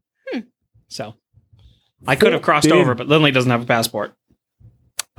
So 0.89 1.15
I 2.07 2.17
could 2.17 2.33
have 2.33 2.41
crossed 2.43 2.67
Fourteen. 2.69 2.81
over, 2.83 2.95
but 2.95 3.09
Lindley 3.09 3.31
doesn't 3.31 3.51
have 3.51 3.63
a 3.63 3.67
passport. 3.67 4.15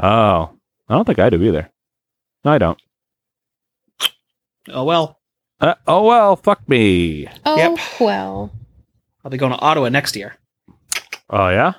Oh, 0.02 0.50
I 0.88 0.96
don't 0.96 1.06
think 1.06 1.20
I 1.20 1.30
do 1.30 1.44
either. 1.44 1.70
No, 2.44 2.52
I 2.52 2.58
don't. 2.58 2.82
Oh 4.70 4.84
well, 4.84 5.20
Uh, 5.60 5.76
oh 5.88 6.04
well, 6.04 6.36
fuck 6.36 6.68
me. 6.68 7.28
Oh, 7.46 7.58
Yep. 7.58 7.80
well. 8.00 8.52
I'll 9.24 9.32
be 9.32 9.38
going 9.38 9.52
to 9.52 9.60
Ottawa 9.60 9.90
next 9.90 10.16
year. 10.16 10.36
Oh 11.30 11.50
yeah. 11.50 11.74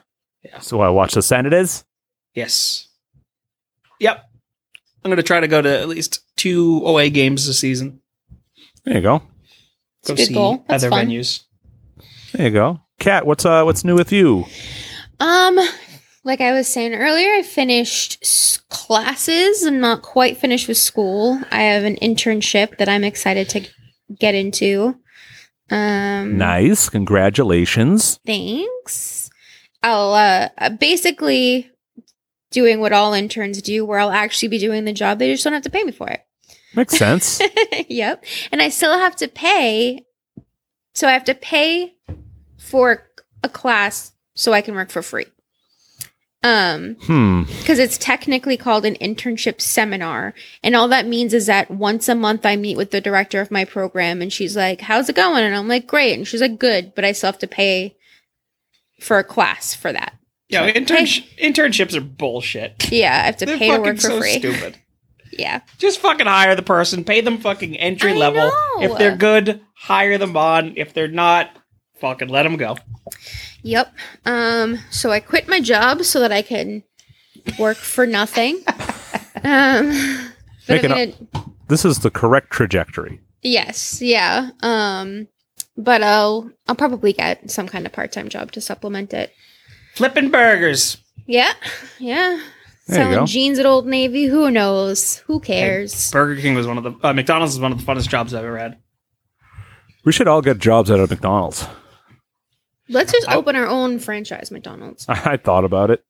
Yeah. 0.44 0.58
So 0.60 0.80
I 0.80 0.88
watch 0.90 1.14
the 1.14 1.22
Senators. 1.22 1.84
Yes. 2.34 2.88
Yep. 3.98 4.24
I'm 5.04 5.08
going 5.10 5.16
to 5.16 5.22
try 5.22 5.40
to 5.40 5.48
go 5.48 5.62
to 5.62 5.80
at 5.80 5.88
least 5.88 6.20
two 6.36 6.82
OA 6.84 7.08
games 7.10 7.46
this 7.46 7.58
season. 7.58 7.99
There 8.84 8.94
you 8.96 9.00
go. 9.02 9.22
It's 10.00 10.10
a 10.10 10.12
Go 10.12 10.16
good 10.16 10.26
see 10.26 10.34
goal. 10.34 10.64
That's 10.68 10.84
other 10.84 10.90
fun. 10.90 11.06
venues. 11.08 11.42
There 12.32 12.46
you 12.46 12.52
go. 12.52 12.80
Kat, 12.98 13.26
what's 13.26 13.44
uh, 13.44 13.62
what's 13.64 13.84
new 13.84 13.94
with 13.94 14.12
you? 14.12 14.46
Um, 15.20 15.58
like 16.24 16.40
I 16.40 16.52
was 16.52 16.68
saying 16.68 16.94
earlier, 16.94 17.30
I 17.34 17.42
finished 17.42 18.18
s- 18.22 18.60
classes. 18.70 19.64
I'm 19.64 19.80
not 19.80 20.02
quite 20.02 20.38
finished 20.38 20.68
with 20.68 20.76
school. 20.78 21.40
I 21.50 21.62
have 21.62 21.84
an 21.84 21.96
internship 21.96 22.78
that 22.78 22.88
I'm 22.88 23.04
excited 23.04 23.48
to 23.50 23.66
get 24.18 24.34
into. 24.34 24.96
Um, 25.70 26.36
Nice. 26.38 26.88
Congratulations. 26.88 28.18
Thanks. 28.26 29.30
I'll 29.82 30.12
uh 30.14 30.48
uh, 30.58 30.70
basically 30.70 31.70
doing 32.50 32.80
what 32.80 32.92
all 32.92 33.12
interns 33.14 33.62
do, 33.62 33.84
where 33.84 33.98
I'll 33.98 34.10
actually 34.10 34.48
be 34.48 34.58
doing 34.58 34.84
the 34.84 34.92
job. 34.92 35.18
They 35.18 35.30
just 35.32 35.44
don't 35.44 35.52
have 35.52 35.62
to 35.62 35.70
pay 35.70 35.84
me 35.84 35.92
for 35.92 36.08
it. 36.08 36.20
Makes 36.74 36.96
sense. 36.98 37.40
yep. 37.88 38.24
And 38.52 38.62
I 38.62 38.68
still 38.68 38.98
have 38.98 39.16
to 39.16 39.28
pay. 39.28 40.04
So 40.94 41.08
I 41.08 41.12
have 41.12 41.24
to 41.24 41.34
pay 41.34 41.94
for 42.58 43.06
a 43.42 43.48
class 43.48 44.12
so 44.34 44.52
I 44.52 44.60
can 44.60 44.74
work 44.74 44.90
for 44.90 45.02
free. 45.02 45.26
Um, 46.42 46.96
hmm. 47.02 47.42
because 47.42 47.78
it's 47.78 47.98
technically 47.98 48.56
called 48.56 48.86
an 48.86 48.94
internship 48.94 49.60
seminar. 49.60 50.32
And 50.62 50.74
all 50.74 50.88
that 50.88 51.06
means 51.06 51.34
is 51.34 51.46
that 51.46 51.70
once 51.70 52.08
a 52.08 52.14
month 52.14 52.46
I 52.46 52.56
meet 52.56 52.78
with 52.78 52.92
the 52.92 53.00
director 53.02 53.42
of 53.42 53.50
my 53.50 53.66
program 53.66 54.22
and 54.22 54.32
she's 54.32 54.56
like, 54.56 54.80
How's 54.80 55.10
it 55.10 55.16
going? 55.16 55.44
And 55.44 55.54
I'm 55.54 55.68
like, 55.68 55.86
Great. 55.86 56.14
And 56.14 56.26
she's 56.26 56.40
like, 56.40 56.58
Good, 56.58 56.94
but 56.94 57.04
I 57.04 57.12
still 57.12 57.28
have 57.28 57.38
to 57.40 57.46
pay 57.46 57.94
for 59.00 59.18
a 59.18 59.24
class 59.24 59.74
for 59.74 59.92
that. 59.92 60.14
Yeah, 60.48 60.62
Like, 60.62 60.76
intern- 60.76 61.04
internships 61.04 61.94
are 61.94 62.00
bullshit. 62.00 62.90
Yeah, 62.90 63.12
I 63.22 63.26
have 63.26 63.36
to 63.38 63.46
They're 63.46 63.58
pay 63.58 63.70
to 63.76 63.78
work 63.82 63.96
for 63.96 64.00
so 64.02 64.20
free. 64.20 64.38
stupid. 64.38 64.78
Yeah. 65.32 65.60
Just 65.78 66.00
fucking 66.00 66.26
hire 66.26 66.54
the 66.56 66.62
person, 66.62 67.04
pay 67.04 67.20
them 67.20 67.38
fucking 67.38 67.76
entry 67.76 68.12
I 68.12 68.16
level. 68.16 68.40
know. 68.48 68.82
If 68.82 68.98
they're 68.98 69.16
good, 69.16 69.60
hire 69.74 70.18
them 70.18 70.36
on. 70.36 70.74
If 70.76 70.92
they're 70.94 71.08
not, 71.08 71.50
fucking 72.00 72.28
let 72.28 72.42
them 72.44 72.56
go. 72.56 72.76
Yep. 73.62 73.94
Um, 74.26 74.78
so 74.90 75.10
I 75.10 75.20
quit 75.20 75.46
my 75.48 75.60
job 75.60 76.02
so 76.02 76.20
that 76.20 76.32
I 76.32 76.42
can 76.42 76.82
work 77.58 77.76
for 77.76 78.06
nothing. 78.06 78.62
Um, 79.42 79.88
but 80.66 80.74
Making 80.82 80.92
I'm 80.92 81.10
up- 81.12 81.32
gonna, 81.32 81.46
This 81.68 81.84
is 81.86 82.00
the 82.00 82.10
correct 82.10 82.50
trajectory. 82.50 83.20
yes, 83.42 84.02
yeah. 84.02 84.50
Um, 84.60 85.28
but 85.78 86.02
I'll 86.02 86.50
I'll 86.68 86.74
probably 86.74 87.14
get 87.14 87.50
some 87.50 87.66
kind 87.66 87.86
of 87.86 87.92
part 87.92 88.12
time 88.12 88.28
job 88.28 88.52
to 88.52 88.60
supplement 88.60 89.14
it. 89.14 89.32
Flipping 89.94 90.30
burgers. 90.30 90.98
Yeah, 91.26 91.52
yeah. 91.98 92.42
There 92.86 92.98
you 92.98 93.04
Selling 93.04 93.18
go. 93.20 93.26
jeans 93.26 93.58
at 93.58 93.66
Old 93.66 93.86
Navy. 93.86 94.24
Who 94.26 94.50
knows? 94.50 95.18
Who 95.26 95.38
cares? 95.40 96.10
Burger 96.10 96.40
King 96.40 96.54
was 96.54 96.66
one 96.66 96.78
of 96.78 96.84
the 96.84 96.92
uh, 97.06 97.12
McDonald's 97.12 97.54
is 97.54 97.60
one 97.60 97.72
of 97.72 97.78
the 97.78 97.84
funnest 97.84 98.08
jobs 98.08 98.34
I've 98.34 98.44
ever 98.44 98.58
had. 98.58 98.78
We 100.04 100.12
should 100.12 100.26
all 100.28 100.42
get 100.42 100.58
jobs 100.58 100.90
out 100.90 100.98
of 100.98 101.10
McDonald's. 101.10 101.66
Let's 102.88 103.12
just 103.12 103.28
I- 103.28 103.36
open 103.36 103.54
our 103.54 103.66
own 103.66 103.98
franchise, 104.00 104.50
McDonald's. 104.50 105.04
I 105.08 105.36
thought 105.36 105.64
about 105.64 105.90
it. 105.90 106.04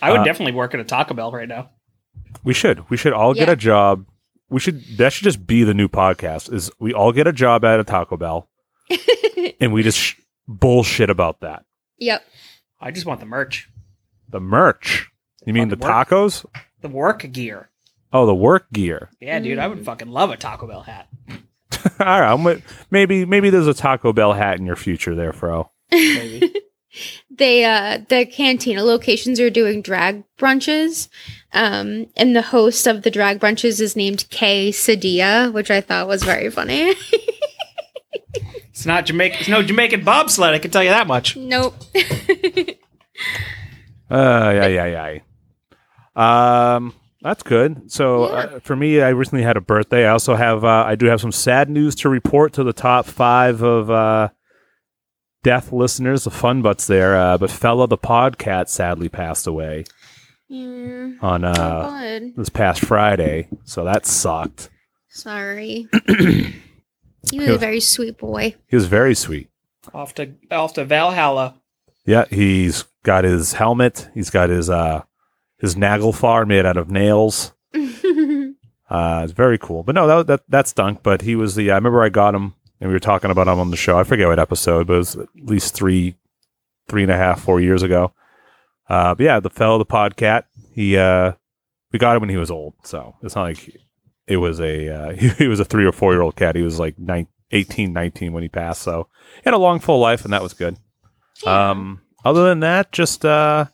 I 0.00 0.10
would 0.10 0.20
Uh, 0.20 0.24
definitely 0.24 0.54
work 0.54 0.74
at 0.74 0.80
a 0.80 0.84
Taco 0.84 1.14
Bell 1.14 1.30
right 1.32 1.48
now. 1.48 1.70
We 2.42 2.54
should. 2.54 2.88
We 2.90 2.96
should 2.96 3.12
all 3.12 3.34
get 3.34 3.48
Yeah. 3.48 3.52
a 3.52 3.56
job. 3.56 4.06
We 4.48 4.58
should. 4.60 4.82
That 4.98 5.12
should 5.12 5.24
just 5.24 5.46
be 5.46 5.64
the 5.64 5.74
new 5.74 5.88
podcast. 5.88 6.52
Is 6.52 6.70
we 6.78 6.92
all 6.92 7.12
get 7.12 7.26
a 7.26 7.32
job 7.32 7.64
at 7.64 7.78
a 7.80 7.84
Taco 7.84 8.16
Bell, 8.16 8.48
and 9.60 9.72
we 9.72 9.82
just 9.82 9.98
sh- 9.98 10.14
bullshit 10.48 11.08
about 11.10 11.40
that. 11.40 11.64
yep. 11.98 12.24
I 12.80 12.90
just 12.90 13.06
want 13.06 13.20
the 13.20 13.26
merch, 13.26 13.68
The 14.32 14.40
merch. 14.40 15.08
You 15.46 15.52
mean 15.54 15.68
the 15.68 15.76
work. 15.76 16.08
tacos? 16.08 16.44
the 16.80 16.88
work 16.88 17.24
gear. 17.30 17.70
Oh, 18.12 18.26
the 18.26 18.34
work 18.34 18.70
gear. 18.72 19.10
Yeah, 19.20 19.38
dude, 19.38 19.58
I 19.58 19.68
would 19.68 19.84
fucking 19.84 20.08
love 20.08 20.30
a 20.30 20.36
Taco 20.36 20.66
Bell 20.66 20.82
hat. 20.82 21.08
all 21.30 21.40
right. 22.00 22.32
I'm 22.32 22.38
wi- 22.38 22.62
maybe 22.90 23.24
maybe 23.24 23.50
there's 23.50 23.66
a 23.66 23.74
Taco 23.74 24.12
Bell 24.12 24.32
hat 24.32 24.58
in 24.58 24.66
your 24.66 24.76
future 24.76 25.14
there, 25.14 25.32
Fro. 25.32 25.70
Maybe. 25.90 26.52
they 27.30 27.64
uh 27.64 27.98
the 28.10 28.26
cantina 28.26 28.84
locations 28.84 29.40
are 29.40 29.48
doing 29.48 29.80
drag 29.80 30.22
brunches 30.38 31.08
um 31.54 32.06
and 32.18 32.36
the 32.36 32.42
host 32.42 32.86
of 32.86 33.00
the 33.00 33.10
drag 33.10 33.40
brunches 33.40 33.80
is 33.80 33.96
named 33.96 34.26
Kay 34.28 34.68
Sedia 34.70 35.50
which 35.50 35.70
i 35.70 35.80
thought 35.80 36.06
was 36.06 36.22
very 36.22 36.50
funny 36.50 36.92
it's 38.68 38.84
not 38.84 39.06
Jamaican. 39.06 39.40
It's 39.40 39.48
no 39.48 39.62
Jamaican 39.62 40.04
bobsled. 40.04 40.52
I 40.52 40.58
can 40.58 40.70
tell 40.70 40.82
you 40.84 40.90
that 40.90 41.06
much. 41.06 41.34
nope 41.34 41.74
Uh, 44.12 44.52
yeah, 44.54 44.66
yeah, 44.66 45.18
yeah. 46.16 46.74
Um, 46.76 46.94
that's 47.22 47.42
good. 47.42 47.90
So 47.90 48.28
Yeah. 48.28 48.34
uh, 48.34 48.60
for 48.60 48.76
me, 48.76 49.00
I 49.00 49.08
recently 49.10 49.42
had 49.42 49.56
a 49.56 49.60
birthday. 49.60 50.06
I 50.06 50.10
also 50.10 50.34
have, 50.34 50.64
uh, 50.64 50.84
I 50.86 50.96
do 50.96 51.06
have 51.06 51.20
some 51.20 51.32
sad 51.32 51.70
news 51.70 51.94
to 51.96 52.08
report 52.08 52.52
to 52.54 52.64
the 52.64 52.72
top 52.72 53.06
five 53.06 53.62
of 53.62 53.90
uh, 53.90 54.28
death 55.42 55.72
listeners, 55.72 56.24
the 56.24 56.30
fun 56.30 56.62
butts 56.62 56.86
there. 56.86 57.16
Uh, 57.16 57.38
but 57.38 57.50
fella 57.50 57.86
the 57.88 57.96
podcat 57.96 58.68
sadly 58.68 59.08
passed 59.08 59.46
away 59.46 59.84
yeah. 60.48 61.12
on 61.22 61.44
uh, 61.44 61.54
God. 61.54 62.22
this 62.36 62.48
past 62.48 62.84
Friday. 62.84 63.48
So 63.64 63.84
that 63.84 64.04
sucked. 64.04 64.68
sorry 65.08 65.88
he 66.08 67.38
was 67.38 67.48
a 67.48 67.58
very 67.58 67.80
sweet 67.80 68.16
boy 68.18 68.54
He 68.68 68.76
was 68.76 68.86
very 68.86 69.14
sweet. 69.14 69.48
Off 69.94 70.14
to 70.14 70.32
off 70.50 70.74
to 70.74 70.84
Valhalla. 70.84 71.54
Yeah, 72.04 72.24
he's 72.30 72.84
got 73.02 73.24
his 73.24 73.54
helmet. 73.54 74.08
He's 74.14 74.30
got 74.30 74.50
his 74.50 74.70
uh, 74.70 75.02
his 75.58 75.74
Nagelfar 75.74 76.46
made 76.46 76.66
out 76.66 76.76
of 76.76 76.90
nails. 76.90 77.52
Uh, 78.92 79.22
it's 79.24 79.32
very 79.32 79.56
cool. 79.56 79.82
But 79.82 79.94
no, 79.94 80.06
that 80.06 80.26
that 80.26 80.42
that 80.50 80.68
stunk. 80.68 81.02
But 81.02 81.22
he 81.22 81.34
was 81.34 81.54
the. 81.54 81.70
I 81.70 81.76
remember 81.76 82.02
I 82.02 82.10
got 82.10 82.34
him, 82.34 82.54
and 82.78 82.90
we 82.90 82.94
were 82.94 83.00
talking 83.00 83.30
about 83.30 83.48
him 83.48 83.58
on 83.58 83.70
the 83.70 83.76
show. 83.76 83.98
I 83.98 84.04
forget 84.04 84.28
what 84.28 84.38
episode, 84.38 84.86
but 84.86 84.92
it 84.92 84.98
was 84.98 85.16
at 85.16 85.28
least 85.36 85.72
three, 85.72 86.16
three 86.88 87.02
and 87.02 87.10
a 87.10 87.16
half, 87.16 87.40
four 87.40 87.58
years 87.58 87.82
ago. 87.82 88.12
Uh, 88.90 89.14
but 89.14 89.24
yeah, 89.24 89.40
the 89.40 89.48
fellow, 89.48 89.78
the 89.78 89.86
podcat. 89.86 90.42
He 90.74 90.98
uh, 90.98 91.32
we 91.90 91.98
got 91.98 92.16
him 92.16 92.20
when 92.20 92.28
he 92.28 92.36
was 92.36 92.50
old, 92.50 92.74
so 92.84 93.16
it's 93.22 93.34
not 93.34 93.44
like 93.44 93.74
it 94.26 94.36
was 94.36 94.60
a 94.60 94.90
uh, 94.90 95.12
he, 95.14 95.28
he 95.38 95.48
was 95.48 95.58
a 95.58 95.64
three 95.64 95.86
or 95.86 95.92
four 95.92 96.12
year 96.12 96.20
old 96.20 96.36
cat. 96.36 96.54
He 96.54 96.60
was 96.60 96.78
like 96.78 96.98
nine, 96.98 97.28
18, 97.50 97.94
19 97.94 98.34
when 98.34 98.42
he 98.42 98.50
passed. 98.50 98.82
So 98.82 99.08
he 99.36 99.42
had 99.44 99.54
a 99.54 99.58
long, 99.58 99.80
full 99.80 100.00
life, 100.00 100.24
and 100.24 100.34
that 100.34 100.42
was 100.42 100.52
good. 100.52 100.76
Yeah. 101.46 101.70
Um, 101.70 102.01
other 102.24 102.44
than 102.48 102.60
that, 102.60 102.92
just 102.92 103.24
uh, 103.24 103.66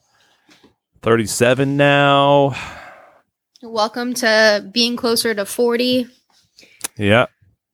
37 1.03 1.77
now. 1.77 2.55
Welcome 3.63 4.15
to 4.15 4.69
being 4.73 4.97
closer 4.97 5.35
to 5.35 5.45
40. 5.45 6.07
Yeah. 6.97 7.27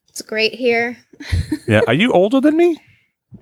It's 0.09 0.23
great 0.23 0.54
here. 0.54 0.99
Yeah. 1.66 1.81
Are 1.87 1.95
you 1.95 2.12
older 2.12 2.40
than 2.43 2.59
me? 2.59 2.76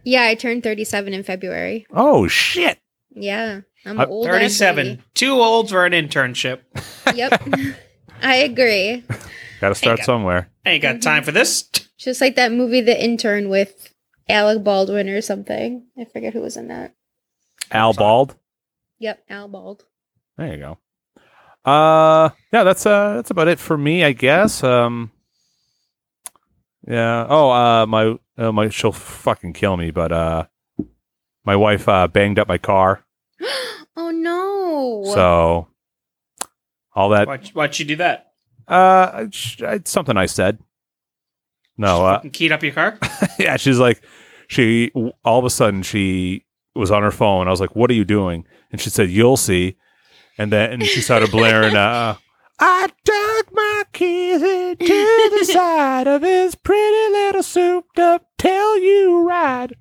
Yeah, 0.05 0.23
I 0.23 0.37
turned 0.37 0.63
37 0.63 1.13
in 1.13 1.25
February. 1.25 1.87
Oh, 1.91 2.29
shit. 2.29 2.79
Yeah, 3.11 3.63
I'm 3.85 3.99
Uh, 3.99 4.07
old. 4.07 4.27
37. 4.27 5.03
Too 5.15 5.33
old 5.33 5.71
for 5.71 5.85
an 5.87 5.93
internship. 5.93 6.61
Yep. 7.15 7.43
I 8.23 8.37
agree. 8.37 9.03
Got 9.61 9.71
to 9.71 9.75
start 9.75 9.99
God. 9.99 10.05
somewhere. 10.05 10.51
Ain't 10.65 10.83
got 10.83 11.03
time 11.03 11.25
for 11.25 11.33
this. 11.33 11.69
Just 11.99 12.21
like 12.21 12.37
that 12.37 12.53
movie 12.53 12.81
The 12.81 13.03
Intern 13.03 13.49
with 13.49 13.93
Alec 14.29 14.63
Baldwin 14.63 15.09
or 15.09 15.21
something. 15.21 15.85
I 15.99 16.05
forget 16.05 16.33
who 16.33 16.41
was 16.43 16.57
in 16.57 16.69
that. 16.69 16.95
Al 17.73 17.93
Bald. 17.93 18.37
Yep, 18.99 19.25
Al 19.29 19.49
Bald. 19.49 19.85
There 20.37 20.55
you 20.55 20.59
go. 20.59 20.79
Uh, 21.65 22.31
yeah, 22.53 22.65
that's 22.65 22.85
uh, 22.87 23.15
that's 23.15 23.31
about 23.31 23.49
it 23.49 23.59
for 23.59 23.79
me, 23.79 24.05
I 24.05 24.13
guess. 24.13 24.65
Um, 24.65 25.13
yeah. 26.87 27.27
Oh, 27.29 27.51
uh, 27.51 27.87
my, 27.87 28.17
uh, 28.37 28.53
my, 28.53 28.69
she'll 28.69 28.93
fucking 28.93 29.53
kill 29.53 29.77
me, 29.77 29.91
but 29.91 30.11
uh, 30.11 30.45
my 31.45 31.57
wife 31.57 31.89
uh 31.89 32.09
banged 32.09 32.39
up 32.39 32.49
my 32.49 32.59
car, 32.59 33.05
oh 33.97 34.11
no. 34.11 35.05
so 35.15 35.69
all 36.95 37.11
that. 37.11 37.29
Why'd, 37.29 37.49
why'd 37.49 37.79
you 37.79 37.85
do 37.85 37.97
that? 37.97 38.33
Uh, 38.67 39.25
it's 39.27 39.57
it's 39.61 39.91
something 39.91 40.17
I 40.17 40.27
said. 40.27 40.59
No, 41.77 42.05
uh, 42.05 42.21
keyed 42.33 42.53
up 42.53 42.63
your 42.63 42.73
car? 42.73 42.99
yeah, 43.39 43.57
she's 43.57 43.79
like, 43.79 44.03
she 44.49 44.91
all 45.25 45.39
of 45.39 45.45
a 45.45 45.51
sudden 45.51 45.83
she 45.83 46.45
was 46.75 46.91
on 46.91 47.03
her 47.03 47.11
phone. 47.11 47.47
I 47.49 47.51
was 47.51 47.61
like, 47.61 47.77
"What 47.77 47.91
are 47.91 47.95
you 47.95 48.05
doing?" 48.05 48.47
And 48.71 48.81
she 48.81 48.91
said, 48.91 49.11
"You'll 49.11 49.37
see." 49.37 49.77
And 50.39 50.51
then 50.53 50.73
and 50.73 50.85
she 50.85 51.01
started 51.01 51.31
blaring, 51.31 51.77
uh, 51.77 52.17
"I 52.59 52.89
dug 53.05 53.45
my 53.53 53.83
keys 53.93 54.43
into 54.43 54.79
the 55.39 55.45
side 55.53 56.07
of 56.07 56.23
his 56.23 56.55
pretty 56.55 57.13
little 57.13 57.43
souped-up 57.43 58.27
Telluride." 58.39 59.73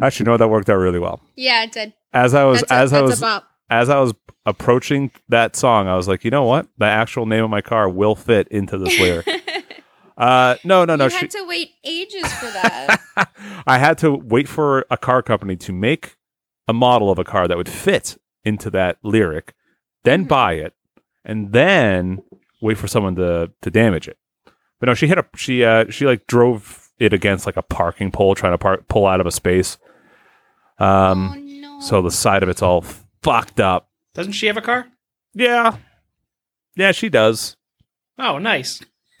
Actually, 0.00 0.26
no, 0.26 0.36
that 0.36 0.48
worked 0.48 0.68
out 0.70 0.76
really 0.76 0.98
well. 0.98 1.20
yeah, 1.36 1.64
it 1.64 1.72
did. 1.72 1.92
As 2.12 2.32
I 2.34 2.44
was, 2.44 2.62
a, 2.62 2.72
as 2.72 2.92
I 2.92 3.02
was, 3.02 3.22
as 3.70 3.90
I 3.90 4.00
was 4.00 4.14
approaching 4.46 5.10
that 5.28 5.56
song, 5.56 5.88
I 5.88 5.96
was 5.96 6.08
like, 6.08 6.24
you 6.24 6.30
know 6.30 6.44
what? 6.44 6.66
The 6.78 6.86
actual 6.86 7.26
name 7.26 7.44
of 7.44 7.50
my 7.50 7.60
car 7.60 7.88
will 7.88 8.14
fit 8.14 8.48
into 8.48 8.78
this 8.78 8.98
lyric. 8.98 9.26
uh, 10.18 10.56
no, 10.64 10.84
no, 10.84 10.96
no. 10.96 11.04
you 11.04 11.10
she- 11.10 11.16
had 11.16 11.30
to 11.30 11.46
wait 11.46 11.70
ages 11.84 12.30
for 12.34 12.46
that. 12.46 13.00
I 13.66 13.78
had 13.78 13.96
to 13.98 14.12
wait 14.14 14.48
for 14.48 14.84
a 14.90 14.96
car 14.96 15.22
company 15.22 15.56
to 15.56 15.72
make 15.72 16.16
a 16.66 16.72
model 16.72 17.10
of 17.10 17.18
a 17.18 17.24
car 17.24 17.48
that 17.48 17.56
would 17.56 17.68
fit 17.68 18.18
into 18.44 18.68
that 18.70 18.98
lyric, 19.02 19.54
then 20.04 20.24
Mhm. 20.24 20.28
buy 20.28 20.52
it, 20.54 20.74
and 21.24 21.52
then 21.52 22.18
wait 22.60 22.76
for 22.78 22.88
someone 22.88 23.14
to 23.16 23.50
to 23.62 23.70
damage 23.70 24.08
it. 24.08 24.18
But 24.80 24.86
no, 24.86 24.94
she 24.94 25.06
hit 25.06 25.18
a 25.18 25.24
she 25.36 25.64
uh 25.64 25.90
she 25.90 26.04
like 26.06 26.26
drove 26.26 26.88
it 26.98 27.12
against 27.12 27.46
like 27.46 27.56
a 27.56 27.62
parking 27.62 28.10
pole 28.10 28.34
trying 28.34 28.52
to 28.52 28.58
park 28.58 28.88
pull 28.88 29.06
out 29.06 29.20
of 29.20 29.26
a 29.26 29.30
space. 29.32 29.78
Um 30.78 31.32
oh 31.34 31.40
no. 31.40 31.80
so 31.80 32.02
the 32.02 32.10
side 32.10 32.42
of 32.42 32.48
it's 32.48 32.62
all 32.62 32.82
fucked 33.22 33.60
up. 33.60 33.88
Doesn't 34.14 34.32
she 34.32 34.46
have 34.46 34.56
a 34.56 34.60
car? 34.62 34.86
Yeah. 35.34 35.76
Yeah, 36.76 36.92
she 36.92 37.08
does. 37.08 37.56
Oh, 38.18 38.38
nice. 38.38 38.80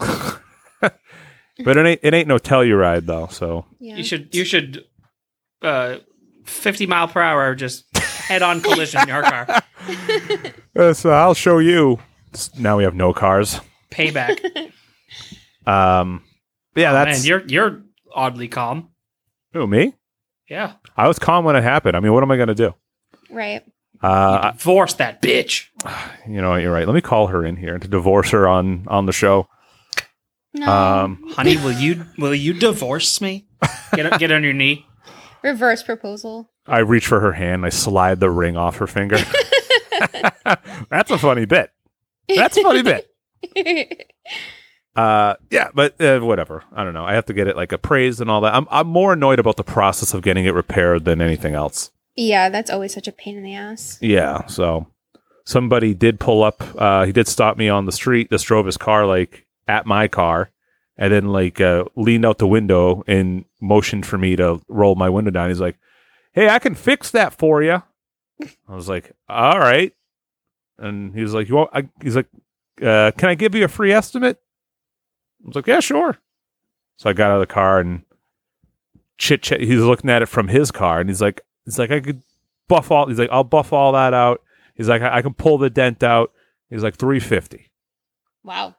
But 1.64 1.76
it 1.76 1.86
ain't 1.86 2.00
it 2.02 2.14
ain't 2.14 2.28
no 2.28 2.38
Telluride 2.38 3.06
though, 3.06 3.26
so 3.28 3.64
yeah. 3.80 3.96
You 3.96 4.04
should, 4.04 4.34
you 4.34 4.44
should, 4.44 4.84
uh, 5.62 5.96
50 6.44 6.86
mile 6.86 7.08
per 7.08 7.20
hour, 7.20 7.54
just 7.54 7.84
head 7.96 8.42
on 8.42 8.60
collision 8.60 9.02
in 9.02 9.08
your 9.08 9.22
car. 9.22 9.62
Uh, 10.76 10.92
so 10.92 11.10
I'll 11.10 11.34
show 11.34 11.58
you. 11.58 11.98
Now 12.56 12.76
we 12.76 12.84
have 12.84 12.94
no 12.94 13.12
cars. 13.12 13.60
Payback. 13.90 14.38
Um, 15.66 16.22
yeah, 16.74 16.92
that's 16.92 17.18
Man, 17.18 17.26
you're, 17.26 17.46
you're 17.46 17.82
oddly 18.14 18.48
calm. 18.48 18.88
who 19.52 19.66
me. 19.66 19.94
Yeah. 20.48 20.74
I 20.96 21.06
was 21.08 21.18
calm 21.18 21.44
when 21.44 21.56
it 21.56 21.62
happened. 21.62 21.94
I 21.96 22.00
mean, 22.00 22.12
what 22.14 22.22
am 22.22 22.30
I 22.30 22.36
going 22.36 22.48
to 22.48 22.54
do? 22.54 22.74
right. 23.30 23.62
Uh, 24.00 24.52
Divorce 24.52 24.94
that 24.94 25.20
bitch. 25.20 25.66
You 26.28 26.40
know, 26.42 26.50
what, 26.50 26.62
you're 26.62 26.72
right. 26.72 26.86
Let 26.86 26.94
me 26.94 27.00
call 27.00 27.26
her 27.28 27.44
in 27.44 27.56
here 27.56 27.78
to 27.78 27.88
divorce 27.88 28.30
her 28.30 28.46
on 28.46 28.86
on 28.88 29.06
the 29.06 29.12
show. 29.12 29.48
No. 30.58 30.66
Um, 30.72 31.24
Honey, 31.30 31.56
will 31.56 31.72
you, 31.72 32.04
will 32.18 32.34
you 32.34 32.52
divorce 32.52 33.20
me? 33.20 33.46
Get, 33.94 34.18
get 34.18 34.32
on 34.32 34.42
your 34.44 34.52
knee. 34.52 34.86
Reverse 35.42 35.82
proposal. 35.82 36.50
I 36.66 36.80
reach 36.80 37.06
for 37.06 37.20
her 37.20 37.32
hand. 37.32 37.64
I 37.64 37.68
slide 37.68 38.20
the 38.20 38.30
ring 38.30 38.56
off 38.56 38.76
her 38.78 38.86
finger. 38.86 39.18
That's 40.90 41.10
a 41.10 41.18
funny 41.18 41.44
bit. 41.46 41.70
That's 42.28 42.56
a 42.56 42.62
funny 42.62 42.82
bit. 42.82 43.10
Uh, 44.96 45.34
yeah, 45.50 45.68
but 45.74 46.00
uh, 46.00 46.18
whatever. 46.20 46.64
I 46.72 46.82
don't 46.84 46.92
know. 46.94 47.04
I 47.04 47.14
have 47.14 47.26
to 47.26 47.32
get 47.32 47.46
it 47.46 47.56
like 47.56 47.72
appraised 47.72 48.20
and 48.20 48.30
all 48.30 48.40
that. 48.40 48.54
I'm 48.54 48.66
I'm 48.70 48.88
more 48.88 49.12
annoyed 49.12 49.38
about 49.38 49.56
the 49.56 49.64
process 49.64 50.12
of 50.12 50.22
getting 50.22 50.44
it 50.44 50.54
repaired 50.54 51.04
than 51.04 51.20
anything 51.20 51.54
else. 51.54 51.90
yeah, 52.16 52.48
that's 52.48 52.70
always 52.70 52.92
such 52.92 53.06
a 53.06 53.12
pain 53.12 53.36
in 53.36 53.44
the 53.44 53.54
ass. 53.54 53.98
Yeah. 54.00 54.44
So 54.46 54.88
somebody 55.46 55.94
did 55.94 56.18
pull 56.18 56.42
up. 56.42 56.62
Uh, 56.76 57.06
he 57.06 57.12
did 57.12 57.28
stop 57.28 57.56
me 57.56 57.68
on 57.68 57.86
the 57.86 57.92
street. 57.92 58.28
Just 58.30 58.46
drove 58.46 58.66
his 58.66 58.76
car 58.76 59.06
like 59.06 59.46
at 59.68 59.86
my 59.86 60.08
car, 60.08 60.50
and 60.96 61.12
then 61.12 61.28
like 61.28 61.60
uh, 61.60 61.84
leaned 61.94 62.24
out 62.24 62.38
the 62.38 62.48
window 62.48 63.04
and 63.06 63.44
motioned 63.60 64.06
for 64.06 64.18
me 64.18 64.34
to 64.36 64.60
roll 64.68 64.94
my 64.94 65.08
window 65.08 65.30
down. 65.30 65.48
He's 65.50 65.60
like, 65.60 65.78
"Hey, 66.32 66.48
I 66.48 66.58
can 66.58 66.74
fix 66.74 67.10
that 67.12 67.32
for 67.32 67.62
you." 67.62 67.82
I 68.42 68.74
was 68.74 68.88
like, 68.88 69.12
"All 69.28 69.58
right." 69.58 69.92
And 70.78 71.14
he 71.14 71.22
was 71.22 71.34
like, 71.34 71.48
"You 71.48 71.56
want?" 71.56 71.70
I, 71.72 71.88
he's 72.02 72.16
like, 72.16 72.28
uh, 72.82 73.12
"Can 73.16 73.28
I 73.28 73.34
give 73.34 73.54
you 73.54 73.64
a 73.64 73.68
free 73.68 73.92
estimate?" 73.92 74.40
I 75.44 75.46
was 75.46 75.56
like, 75.56 75.66
"Yeah, 75.66 75.80
sure." 75.80 76.18
So 76.96 77.10
I 77.10 77.12
got 77.12 77.30
out 77.30 77.40
of 77.40 77.48
the 77.48 77.54
car 77.54 77.78
and 77.78 78.02
chit 79.18 79.42
chat. 79.42 79.60
He's 79.60 79.80
looking 79.80 80.10
at 80.10 80.22
it 80.22 80.26
from 80.26 80.48
his 80.48 80.72
car, 80.72 81.00
and 81.00 81.08
he's 81.08 81.22
like, 81.22 81.42
"He's 81.64 81.78
like, 81.78 81.90
I 81.90 82.00
could 82.00 82.22
buff 82.66 82.90
all." 82.90 83.06
He's 83.06 83.18
like, 83.18 83.30
"I'll 83.30 83.44
buff 83.44 83.72
all 83.72 83.92
that 83.92 84.14
out." 84.14 84.42
He's 84.74 84.88
like, 84.88 85.02
"I, 85.02 85.18
I 85.18 85.22
can 85.22 85.34
pull 85.34 85.58
the 85.58 85.70
dent 85.70 86.02
out." 86.02 86.32
He's 86.70 86.82
like, 86.82 86.96
350 86.96 87.70
Wow. 88.44 88.76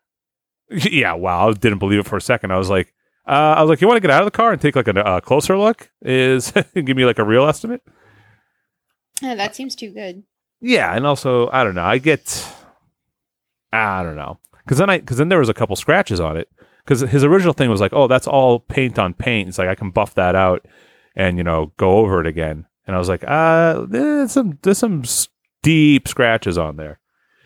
yeah, 0.91 1.13
wow. 1.13 1.49
I 1.49 1.53
didn't 1.53 1.79
believe 1.79 1.99
it 1.99 2.05
for 2.05 2.17
a 2.17 2.21
second. 2.21 2.51
I 2.51 2.57
was 2.57 2.69
like, 2.69 2.93
uh, 3.27 3.55
I 3.57 3.61
was 3.61 3.69
like, 3.69 3.81
you 3.81 3.87
want 3.87 3.97
to 3.97 4.01
get 4.01 4.11
out 4.11 4.21
of 4.21 4.27
the 4.27 4.31
car 4.31 4.51
and 4.51 4.61
take 4.61 4.75
like 4.75 4.87
a 4.87 5.05
uh, 5.05 5.19
closer 5.19 5.57
look? 5.57 5.91
Is 6.01 6.51
give 6.73 6.97
me 6.97 7.05
like 7.05 7.19
a 7.19 7.23
real 7.23 7.47
estimate? 7.47 7.81
Yeah, 9.21 9.35
that 9.35 9.55
seems 9.55 9.75
too 9.75 9.91
good. 9.91 10.23
Yeah, 10.61 10.95
and 10.95 11.05
also 11.05 11.49
I 11.51 11.63
don't 11.63 11.75
know. 11.75 11.83
I 11.83 11.97
get, 11.99 12.47
I 13.71 14.03
don't 14.03 14.15
know, 14.15 14.39
because 14.63 14.77
then 14.77 14.89
I 14.89 14.99
because 14.99 15.17
then 15.17 15.29
there 15.29 15.39
was 15.39 15.49
a 15.49 15.53
couple 15.53 15.75
scratches 15.75 16.19
on 16.19 16.37
it. 16.37 16.49
Because 16.83 17.01
his 17.01 17.23
original 17.23 17.53
thing 17.53 17.69
was 17.69 17.81
like, 17.81 17.93
oh, 17.93 18.07
that's 18.07 18.25
all 18.25 18.61
paint 18.61 18.97
on 18.97 19.13
paint. 19.13 19.47
It's 19.47 19.59
like 19.59 19.67
I 19.67 19.75
can 19.75 19.91
buff 19.91 20.15
that 20.15 20.33
out 20.33 20.65
and 21.15 21.37
you 21.37 21.43
know 21.43 21.71
go 21.77 21.97
over 21.97 22.19
it 22.19 22.27
again. 22.27 22.65
And 22.87 22.95
I 22.95 22.99
was 22.99 23.09
like, 23.09 23.23
uh, 23.27 23.85
there's 23.87 24.31
some 24.31 24.57
there's 24.63 24.79
some 24.79 25.03
deep 25.61 26.07
scratches 26.07 26.57
on 26.57 26.77
there. 26.77 26.99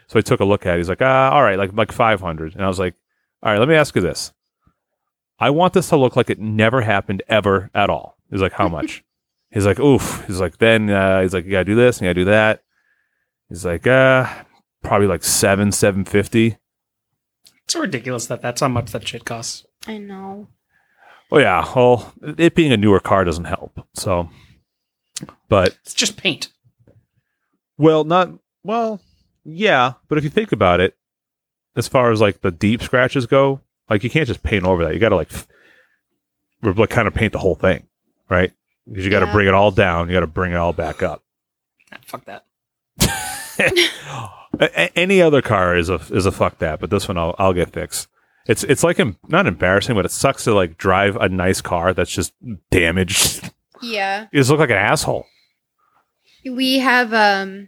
So 0.08 0.18
I 0.18 0.22
took 0.22 0.40
a 0.40 0.46
look 0.46 0.66
at 0.66 0.76
it. 0.76 0.78
He's 0.78 0.90
like, 0.90 1.02
uh, 1.02 1.30
all 1.34 1.44
right, 1.44 1.58
like 1.58 1.74
like 1.74 1.92
500. 1.92 2.54
And 2.54 2.64
I 2.64 2.68
was 2.68 2.80
like, 2.80 2.96
all 3.44 3.52
right, 3.52 3.60
let 3.60 3.68
me 3.68 3.76
ask 3.76 3.96
you 3.96 4.02
this. 4.02 4.32
I 5.40 5.50
want 5.50 5.74
this 5.74 5.90
to 5.90 5.98
look 5.98 6.16
like 6.16 6.30
it 6.30 6.40
never 6.40 6.82
happened 6.82 7.22
ever 7.28 7.70
at 7.76 7.90
all. 7.90 8.18
He's 8.32 8.42
like, 8.42 8.54
how 8.54 8.70
much? 8.70 9.04
he's 9.52 9.66
like, 9.66 9.80
oof. 9.80 10.24
He's 10.26 10.40
like, 10.40 10.58
then 10.58 10.90
uh, 10.90 11.22
he's 11.22 11.34
like, 11.34 11.46
you 11.46 11.52
gotta 11.52 11.66
do 11.66 11.76
this 11.76 11.98
and 11.98 12.06
you 12.06 12.10
gotta 12.10 12.22
do 12.22 12.32
that. 12.32 12.64
He's 13.50 13.66
like, 13.66 13.86
uh, 13.86 14.28
probably 14.82 15.08
like 15.08 15.24
seven, 15.24 15.72
seven 15.72 16.06
fifty. 16.06 16.58
It's 17.66 17.76
ridiculous 17.76 18.26
that 18.28 18.42
that's 18.42 18.62
how 18.62 18.68
much 18.68 18.92
that 18.92 19.08
shit 19.08 19.26
costs. 19.26 19.66
I 19.88 19.98
know. 19.98 20.48
Oh 21.32 21.40
yeah, 21.40 21.70
well, 21.76 22.14
it 22.22 22.56
being 22.56 22.72
a 22.72 22.78
newer 22.78 23.00
car 23.00 23.24
doesn't 23.26 23.46
help. 23.46 23.86
So, 23.96 24.30
but 25.50 25.78
It's 25.84 25.94
just 25.94 26.16
paint. 26.18 26.50
well, 27.78 28.04
not 28.04 28.32
well, 28.64 29.02
yeah. 29.44 29.94
But 30.08 30.18
if 30.18 30.24
you 30.24 30.30
think 30.30 30.52
about 30.52 30.80
it, 30.80 30.96
as 31.76 31.88
far 31.88 32.12
as 32.12 32.22
like 32.22 32.42
the 32.42 32.52
deep 32.52 32.82
scratches 32.82 33.26
go, 33.26 33.62
like 33.90 34.04
you 34.04 34.10
can't 34.10 34.28
just 34.28 34.44
paint 34.44 34.66
over 34.66 34.86
that. 34.86 34.94
You 34.94 35.00
got 35.00 35.10
to 35.10 35.16
like, 35.16 35.32
like 36.62 36.90
kind 36.90 37.08
of 37.08 37.14
paint 37.14 37.34
the 37.34 37.40
whole 37.40 37.56
thing, 37.56 37.88
right? 38.30 38.52
Because 38.88 39.06
you 39.06 39.12
got 39.12 39.22
to 39.22 39.26
Yeah. 39.28 39.34
bring 39.34 39.48
it 39.48 39.54
all 39.54 39.72
down. 39.72 40.08
You 40.10 40.14
got 40.16 40.22
to 40.22 40.28
bring 40.28 40.52
it 40.52 40.58
all 40.58 40.74
back 40.74 41.02
up. 41.04 41.24
Ah, 41.92 41.98
fuck 42.06 42.26
that. 42.26 42.46
Any 44.96 45.22
other 45.22 45.42
car 45.42 45.76
is 45.76 45.90
a 45.90 45.96
is 46.12 46.26
a 46.26 46.32
fuck 46.32 46.60
that, 46.60 46.80
but 46.80 46.90
this 46.92 47.08
one 47.08 47.18
I'll 47.18 47.36
I'll 47.40 47.54
get 47.54 47.72
fixed. 47.74 48.08
It's 48.48 48.64
it's 48.64 48.84
like 48.84 49.00
em- 49.00 49.18
not 49.28 49.48
embarrassing, 49.48 49.96
but 49.96 50.06
it 50.06 50.12
sucks 50.12 50.44
to 50.44 50.54
like 50.54 50.78
drive 50.78 51.16
a 51.16 51.28
nice 51.28 51.60
car 51.60 51.94
that's 51.94 52.12
just 52.12 52.34
damaged. 52.70 53.50
Yeah. 53.82 54.28
you 54.32 54.40
just 54.40 54.50
look 54.50 54.60
like 54.60 54.70
an 54.70 54.78
asshole. 54.78 55.26
We 56.46 56.80
have 56.80 57.14
um 57.14 57.68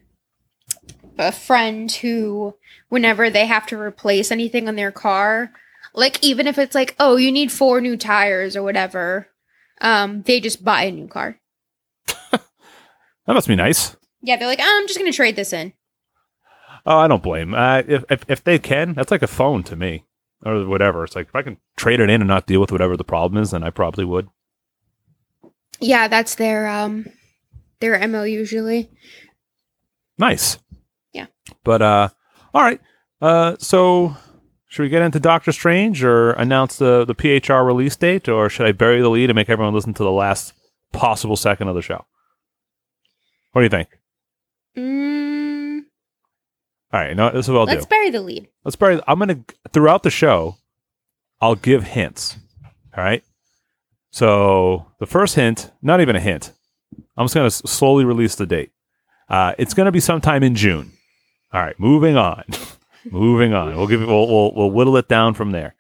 a 1.18 1.32
friend 1.32 1.92
who 1.92 2.56
whenever 2.90 3.30
they 3.30 3.46
have 3.46 3.66
to 3.68 3.80
replace 3.80 4.32
anything 4.32 4.68
on 4.68 4.76
their 4.76 4.92
car, 4.92 5.52
like 5.94 6.24
even 6.24 6.48
if 6.48 6.58
it's 6.58 6.76
like, 6.76 6.96
oh, 7.00 7.16
you 7.16 7.32
need 7.32 7.52
four 7.52 7.82
new 7.82 7.98
tires 7.98 8.56
or 8.56 8.64
whatever, 8.64 9.28
um, 9.82 10.22
they 10.24 10.40
just 10.40 10.64
buy 10.64 10.84
a 10.84 10.92
new 10.92 11.08
car. 11.08 11.40
That 13.26 13.34
must 13.34 13.48
be 13.48 13.56
nice. 13.56 13.96
Yeah, 14.22 14.38
they're 14.38 14.48
like, 14.48 14.60
oh, 14.62 14.78
I'm 14.80 14.88
just 14.88 15.00
going 15.00 15.12
to 15.12 15.16
trade 15.16 15.36
this 15.36 15.54
in. 15.54 15.74
Oh, 16.86 16.98
I 16.98 17.08
don't 17.08 17.24
blame. 17.24 17.54
Uh, 17.56 17.82
if, 17.88 18.04
if 18.10 18.26
if 18.28 18.44
they 18.44 18.60
can, 18.60 18.94
that's 18.94 19.10
like 19.10 19.24
a 19.24 19.28
phone 19.28 19.64
to 19.64 19.76
me, 19.76 20.06
or 20.46 20.66
whatever. 20.68 21.04
It's 21.04 21.16
like 21.16 21.30
if 21.30 21.36
I 21.36 21.42
can 21.42 21.58
trade 21.76 22.00
it 22.00 22.10
in 22.10 22.22
and 22.22 22.28
not 22.28 22.46
deal 22.46 22.62
with 22.62 22.72
whatever 22.72 22.96
the 22.96 23.04
problem 23.04 23.42
is, 23.42 23.52
then 23.52 23.64
I 23.64 23.72
probably 23.72 24.06
would. 24.06 24.30
Yeah, 25.80 26.08
that's 26.08 26.36
their 26.36 26.68
um 26.68 27.08
their 27.80 28.08
mo 28.08 28.24
usually. 28.24 28.92
Nice. 30.18 30.60
But 31.66 31.82
uh, 31.82 32.10
all 32.54 32.62
right. 32.62 32.80
Uh, 33.22 33.58
so 33.60 34.16
should 34.70 34.84
we 34.84 34.90
get 34.90 35.02
into 35.02 35.20
Doctor 35.20 35.52
Strange 35.52 36.02
or 36.04 36.32
announce 36.34 36.78
the 36.78 37.04
the 37.04 37.16
PHR 37.16 37.66
release 37.66 37.96
date, 37.98 38.30
or 38.30 38.50
should 38.50 38.66
I 38.68 38.72
bury 38.72 39.02
the 39.02 39.10
lead 39.10 39.30
and 39.30 39.36
make 39.36 39.50
everyone 39.50 39.74
listen 39.74 39.94
to 39.96 40.04
the 40.04 40.12
last 40.12 40.54
possible 40.94 41.36
second 41.36 41.68
of 41.68 41.76
the 41.76 41.82
show? 41.82 42.06
What 43.52 43.62
do 43.62 43.64
you 43.64 43.70
think? 43.70 43.90
Mm, 44.78 45.84
All 46.94 47.00
right, 47.00 47.16
no, 47.16 47.32
this 47.32 47.46
is 47.46 47.50
what 47.52 47.60
I'll 47.62 47.66
let's 47.66 47.86
do. 47.86 47.90
bury 47.90 48.10
the 48.10 48.22
lead. 48.22 48.48
Let's 48.64 48.76
bury. 48.76 49.00
I'm 49.08 49.20
gonna 49.20 49.40
throughout 49.74 50.04
the 50.04 50.10
show, 50.10 50.58
I'll 51.42 51.56
give 51.56 51.84
hints. 51.84 52.38
All 52.98 53.04
right. 53.04 53.24
So 54.12 54.86
the 55.00 55.06
first 55.06 55.36
hint, 55.36 55.72
not 55.82 56.00
even 56.02 56.16
a 56.16 56.20
hint. 56.22 56.52
I'm 57.18 57.26
just 57.26 57.34
gonna 57.36 57.50
slowly 57.52 58.06
release 58.06 58.36
the 58.36 58.46
date. 58.46 58.72
Uh, 59.30 59.54
it's 59.58 59.74
gonna 59.74 59.92
be 59.92 60.00
sometime 60.00 60.44
in 60.44 60.56
June. 60.56 60.92
All 61.56 61.62
right, 61.62 61.80
moving 61.80 62.18
on. 62.18 62.44
moving 63.10 63.54
on. 63.54 63.78
We'll 63.78 63.88
give 63.88 64.02
it. 64.02 64.08
We'll, 64.08 64.28
we'll 64.28 64.54
we'll 64.54 64.72
whittle 64.72 64.98
it 64.98 65.08
down 65.08 65.34
from 65.36 65.52
there. 65.52 65.74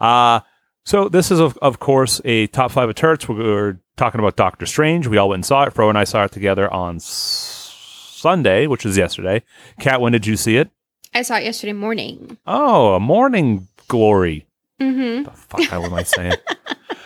Uh 0.00 0.40
so 0.86 1.10
this 1.10 1.30
is 1.30 1.38
of, 1.38 1.58
of 1.58 1.78
course 1.78 2.22
a 2.24 2.46
top 2.46 2.70
five 2.70 2.88
of. 2.88 3.28
We're, 3.28 3.36
we're 3.36 3.80
talking 3.98 4.20
about 4.20 4.36
Doctor 4.36 4.64
Strange. 4.64 5.06
We 5.06 5.18
all 5.18 5.28
went 5.28 5.40
and 5.40 5.44
saw 5.44 5.64
it. 5.64 5.74
Fro 5.74 5.90
and 5.90 5.98
I 5.98 6.04
saw 6.04 6.24
it 6.24 6.32
together 6.32 6.72
on 6.72 6.96
s- 6.96 7.74
Sunday, 8.16 8.66
which 8.66 8.86
was 8.86 8.96
yesterday. 8.96 9.42
Kat, 9.80 10.00
when 10.00 10.12
did 10.12 10.26
you 10.26 10.34
see 10.38 10.56
it? 10.56 10.70
I 11.12 11.20
saw 11.20 11.36
it 11.36 11.44
yesterday 11.44 11.74
morning. 11.74 12.38
Oh, 12.46 12.94
a 12.94 13.00
morning 13.00 13.68
glory. 13.86 14.46
Mm-hmm. 14.80 15.24
The 15.24 15.30
fuck 15.30 15.60
hell 15.60 15.84
am 15.84 15.92
I 15.92 16.04
saying? 16.04 16.36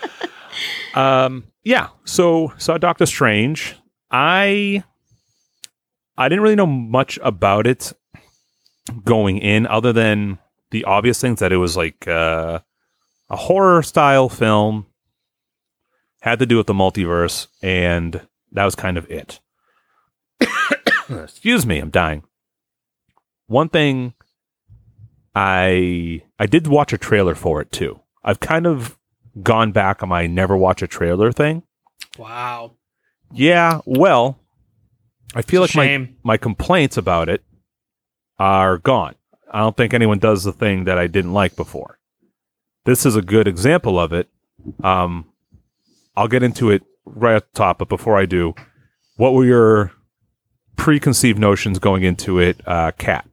um, 0.95 1.43
yeah. 1.65 1.89
So 2.05 2.53
saw 2.57 2.79
Doctor 2.79 3.07
Strange. 3.07 3.75
I 4.13 4.85
I 6.17 6.29
didn't 6.29 6.43
really 6.45 6.55
know 6.55 6.67
much 6.67 7.19
about 7.21 7.67
it 7.67 7.93
going 9.05 9.39
in, 9.39 9.67
other 9.67 9.93
than 9.93 10.39
the 10.71 10.85
obvious 10.85 11.21
things 11.21 11.41
that 11.41 11.53
it 11.53 11.59
was 11.59 11.77
like 11.77 12.07
uh, 12.09 12.61
a 13.31 13.37
horror 13.37 13.83
style 13.83 14.29
film, 14.29 14.87
had 16.21 16.39
to 16.39 16.47
do 16.47 16.57
with 16.57 16.67
the 16.67 16.73
multiverse, 16.75 17.49
and 17.63 18.27
that 18.53 18.65
was 18.65 18.75
kind 18.75 18.97
of 18.97 19.11
it. 19.11 19.41
Excuse 21.11 21.67
me, 21.67 21.79
I'm 21.79 21.91
dying. 21.91 22.23
One 23.47 23.69
thing 23.69 24.15
I 25.35 26.23
I 26.39 26.47
did 26.47 26.67
watch 26.67 26.93
a 26.93 26.99
trailer 26.99 27.35
for 27.35 27.61
it 27.61 27.73
too. 27.73 28.01
I've 28.25 28.41
kind 28.41 28.67
of 28.67 28.99
gone 29.43 29.73
back 29.73 30.03
on 30.03 30.09
my 30.09 30.27
never 30.27 30.57
watch 30.57 30.83
a 30.83 30.87
trailer 30.87 31.33
thing. 31.33 31.63
Wow. 32.19 32.73
Yeah, 33.33 33.81
well, 33.87 34.39
I 35.35 35.43
feel 35.43 35.65
It's 35.65 35.75
like 35.75 36.01
my 36.01 36.09
my 36.23 36.37
complaints 36.37 36.97
about 36.97 37.29
it 37.29 37.43
are 38.43 38.79
gone. 38.79 39.15
I 39.53 39.61
don't 39.61 39.77
think 39.77 39.95
anyone 39.95 40.19
does 40.19 40.43
the 40.43 40.53
thing 40.53 40.85
that 40.85 40.99
I 40.99 41.07
didn't 41.07 41.33
like 41.33 41.55
before. 41.55 41.99
This 42.85 43.07
is 43.07 43.15
a 43.15 43.23
good 43.23 43.47
example 43.47 44.01
of 44.01 44.13
it. 44.13 44.29
Um, 44.83 45.27
I'll 46.17 46.27
get 46.27 46.43
into 46.43 46.71
it 46.71 46.83
right 47.05 47.37
at 47.37 47.53
the 47.53 47.57
top, 47.57 47.79
but 47.79 47.89
before 47.89 48.19
I 48.19 48.27
do, 48.27 48.55
what 49.17 49.33
were 49.33 49.45
your 49.45 49.93
preconceived 50.75 51.39
notions 51.39 51.79
going 51.79 52.03
into 52.03 52.41
it, 52.41 52.61
uh, 52.67 52.91
Kat? 52.99 53.29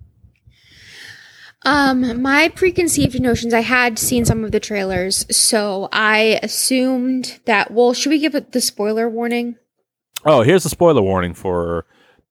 Um, 1.66 2.22
my 2.22 2.50
preconceived 2.50 3.20
notions, 3.20 3.54
I 3.54 3.62
had 3.62 3.98
seen 3.98 4.26
some 4.26 4.44
of 4.44 4.52
the 4.52 4.60
trailers, 4.60 5.26
so 5.36 5.90
I 5.92 6.40
assumed 6.44 7.40
that, 7.46 7.72
well, 7.72 7.94
should 7.94 8.12
we 8.12 8.20
give 8.20 8.36
it 8.36 8.52
the 8.52 8.62
spoiler 8.62 9.10
warning? 9.10 9.56
Oh, 10.24 10.44
here's 10.44 10.64
the 10.64 10.70
spoiler 10.70 11.02
warning 11.02 11.34
for 11.34 11.86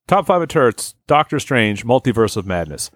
Top 0.09 0.27
5 0.27 0.41
of 0.41 0.49
Turts, 0.49 0.95
Doctor 1.07 1.39
Strange, 1.39 1.85
Multiverse 1.85 2.39
of 2.39 2.47
Madness. 2.47 2.91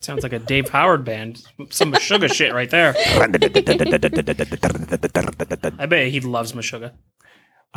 Sounds 0.00 0.22
like 0.22 0.32
a 0.32 0.38
Dave 0.38 0.70
Howard 0.70 1.04
band. 1.04 1.44
Some 1.68 1.92
Meshuggah 1.92 2.32
shit 2.32 2.54
right 2.54 2.70
there. 2.70 2.94
I 5.78 5.84
bet 5.84 6.08
he 6.08 6.20
loves 6.20 6.54
Meshuggah. 6.54 6.92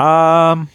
Um, 0.01 0.69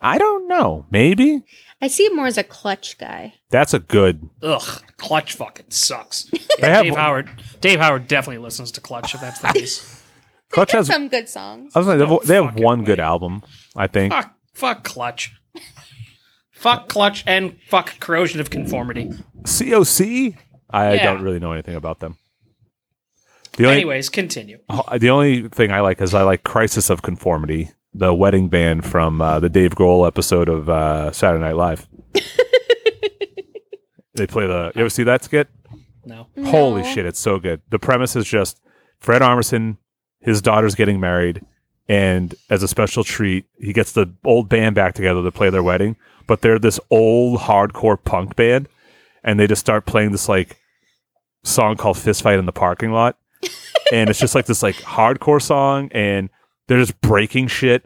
I 0.00 0.18
don't 0.18 0.46
know. 0.46 0.86
Maybe 0.92 1.42
I 1.80 1.86
see 1.88 2.06
him 2.06 2.16
more 2.16 2.26
as 2.26 2.36
a 2.38 2.42
clutch 2.44 2.98
guy. 2.98 3.34
that's 3.50 3.72
a 3.72 3.78
good. 3.78 4.28
Ugh, 4.42 4.82
Clutch 4.96 5.34
fucking 5.34 5.66
sucks. 5.70 6.28
They 6.60 6.68
have 6.70 6.82
Dave 6.84 6.96
Howard. 6.96 7.30
Dave 7.60 7.78
Howard 7.78 8.08
definitely 8.08 8.42
listens 8.42 8.72
to 8.72 8.80
Clutch 8.80 9.14
if 9.14 9.20
that's 9.20 9.38
the 9.42 9.48
case. 9.48 10.02
Clutch 10.50 10.72
has. 10.72 10.88
Some 10.88 11.06
good 11.08 11.28
songs. 11.28 11.76
I 11.76 11.78
was 11.78 11.86
like, 11.86 11.98
they 12.26 12.34
have- 12.34 12.46
fucking 12.46 12.64
one 12.64 12.82
good 12.84 12.98
way. 12.98 13.04
album, 13.04 13.42
I 13.76 13.86
think. 13.86 14.12
fuck, 14.12 14.34
fuck 14.54 14.82
Clutch. 14.84 15.34
fuck 16.50 16.88
Clutch 16.88 17.22
and 17.26 17.56
fuck 17.68 18.00
Corrosion 18.00 18.40
of 18.40 18.50
Conformity. 18.50 19.10
COC. 19.44 20.36
I 20.70 20.94
Yeah. 20.94 21.04
don't 21.12 21.22
really 21.22 21.38
know 21.38 21.52
anything 21.52 21.76
about 21.76 22.00
them. 22.00 22.16
The 23.56 23.64
only 23.64 23.76
Anyways, 23.76 24.08
continue. 24.08 24.58
Oh, 24.68 24.98
the 24.98 25.10
only 25.10 25.48
thing 25.48 25.72
I 25.72 25.80
like 25.80 26.00
is 26.00 26.12
I 26.14 26.22
like 26.22 26.42
Crisis 26.44 26.90
of 26.90 27.02
Conformity, 27.02 27.70
the 27.98 28.14
wedding 28.14 28.48
band 28.48 28.84
from 28.84 29.20
uh, 29.20 29.40
the 29.40 29.48
Dave 29.48 29.74
Grohl 29.74 30.06
episode 30.06 30.48
of 30.48 30.68
uh, 30.68 31.10
Saturday 31.12 31.42
Night 31.42 31.56
Live. 31.56 31.86
they 34.14 34.26
play 34.26 34.46
the. 34.46 34.72
You 34.74 34.82
ever 34.82 34.90
see 34.90 35.02
that 35.04 35.24
skit? 35.24 35.48
No. 36.04 36.26
Holy 36.46 36.82
No. 36.82 36.88
shit, 36.88 37.06
it's 37.06 37.18
so 37.18 37.38
good. 37.38 37.60
The 37.70 37.78
premise 37.78 38.16
is 38.16 38.26
just 38.26 38.60
Fred 38.98 39.22
Armisen, 39.22 39.76
his 40.20 40.40
daughter's 40.40 40.74
getting 40.74 41.00
married, 41.00 41.42
and 41.88 42.34
as 42.48 42.62
a 42.62 42.68
special 42.68 43.04
treat, 43.04 43.44
he 43.58 43.72
gets 43.72 43.92
the 43.92 44.06
old 44.24 44.48
band 44.48 44.74
back 44.74 44.94
together 44.94 45.22
to 45.22 45.30
play 45.32 45.50
their 45.50 45.62
wedding. 45.62 45.96
But 46.26 46.40
they're 46.40 46.58
this 46.58 46.80
old 46.90 47.40
hardcore 47.40 48.02
punk 48.02 48.36
band, 48.36 48.68
and 49.24 49.38
they 49.40 49.46
just 49.46 49.60
start 49.60 49.86
playing 49.86 50.12
this 50.12 50.28
like 50.28 50.56
song 51.44 51.76
called 51.76 51.98
"Fist 51.98 52.22
Fight 52.22 52.38
in 52.38 52.46
the 52.46 52.52
Parking 52.52 52.92
Lot," 52.92 53.18
and 53.92 54.08
it's 54.08 54.20
just 54.20 54.34
like 54.34 54.46
this 54.46 54.62
like 54.62 54.76
hardcore 54.76 55.42
song, 55.42 55.90
and 55.92 56.30
they're 56.68 56.78
just 56.78 57.00
breaking 57.00 57.48
shit. 57.48 57.84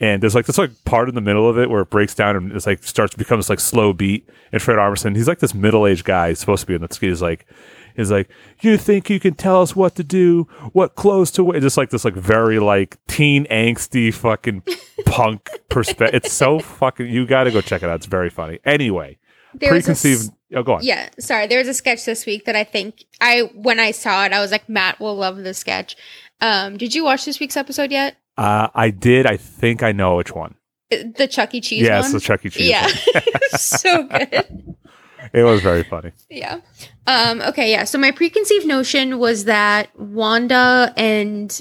And 0.00 0.22
there's 0.22 0.34
like 0.34 0.46
this 0.46 0.56
like 0.56 0.70
part 0.84 1.10
in 1.10 1.14
the 1.14 1.20
middle 1.20 1.48
of 1.48 1.58
it 1.58 1.68
where 1.68 1.82
it 1.82 1.90
breaks 1.90 2.14
down 2.14 2.34
and 2.34 2.52
it's 2.52 2.66
like 2.66 2.82
starts 2.82 3.12
to 3.12 3.18
become 3.18 3.38
this 3.38 3.50
like 3.50 3.60
slow 3.60 3.92
beat. 3.92 4.26
And 4.50 4.62
Fred 4.62 4.78
Armisen, 4.78 5.14
he's 5.14 5.28
like 5.28 5.40
this 5.40 5.54
middle 5.54 5.86
aged 5.86 6.04
guy. 6.04 6.30
He's 6.30 6.38
supposed 6.38 6.62
to 6.62 6.66
be 6.66 6.74
in 6.74 6.80
the 6.80 6.88
skit. 6.90 7.10
He's 7.10 7.20
like, 7.20 7.46
he's 7.94 8.10
like, 8.10 8.30
you 8.62 8.78
think 8.78 9.10
you 9.10 9.20
can 9.20 9.34
tell 9.34 9.60
us 9.60 9.76
what 9.76 9.94
to 9.96 10.02
do, 10.02 10.44
what 10.72 10.94
clothes 10.94 11.30
to 11.32 11.44
wear? 11.44 11.60
Just 11.60 11.76
like 11.76 11.90
this 11.90 12.06
like 12.06 12.14
very 12.14 12.58
like 12.58 12.96
teen 13.08 13.44
angsty 13.50 14.12
fucking 14.12 14.62
punk 15.04 15.50
perspective. 15.68 16.14
It's 16.24 16.32
so 16.32 16.60
fucking. 16.60 17.06
You 17.08 17.26
got 17.26 17.44
to 17.44 17.50
go 17.50 17.60
check 17.60 17.82
it 17.82 17.90
out. 17.90 17.96
It's 17.96 18.06
very 18.06 18.30
funny. 18.30 18.58
Anyway, 18.64 19.18
There 19.52 19.74
was 19.74 19.84
a 19.84 19.88
preconceived. 19.88 20.30
oh, 20.54 20.62
go 20.62 20.74
on. 20.76 20.82
Yeah, 20.82 21.10
sorry. 21.18 21.46
There 21.46 21.58
was 21.58 21.68
a 21.68 21.74
sketch 21.74 22.06
this 22.06 22.24
week 22.24 22.46
that 22.46 22.56
I 22.56 22.64
think 22.64 23.04
I 23.20 23.50
when 23.54 23.78
I 23.78 23.90
saw 23.90 24.24
it, 24.24 24.32
I 24.32 24.40
was 24.40 24.50
like, 24.50 24.66
Matt 24.66 24.98
will 24.98 25.14
love 25.16 25.36
this 25.36 25.58
sketch. 25.58 25.94
Um, 26.40 26.78
did 26.78 26.94
you 26.94 27.04
watch 27.04 27.26
this 27.26 27.38
week's 27.38 27.58
episode 27.58 27.90
yet? 27.92 28.16
Uh, 28.40 28.68
I 28.74 28.90
did. 28.90 29.26
I 29.26 29.36
think 29.36 29.82
I 29.82 29.92
know 29.92 30.16
which 30.16 30.34
one. 30.34 30.54
Uh, 30.92 30.96
The 31.16 31.28
Chuck 31.28 31.54
E. 31.54 31.60
Cheese 31.60 31.82
yes, 31.82 32.04
one. 32.04 32.12
the 32.14 32.20
Chuck 32.20 32.44
E. 32.46 32.48
Cheese. 32.50 32.68
yeah, 32.70 32.86
so 33.50 34.04
good. 34.04 34.76
it 35.32 35.42
was 35.44 35.60
very 35.60 35.82
funny. 35.84 36.12
Yeah. 36.30 36.60
Um, 37.06 37.42
okay, 37.42 37.70
yeah. 37.70 37.84
So 37.84 37.98
my 37.98 38.10
preconceived 38.12 38.66
notion 38.66 39.18
was 39.18 39.44
that 39.44 39.90
Wanda 39.98 40.92
and 40.96 41.60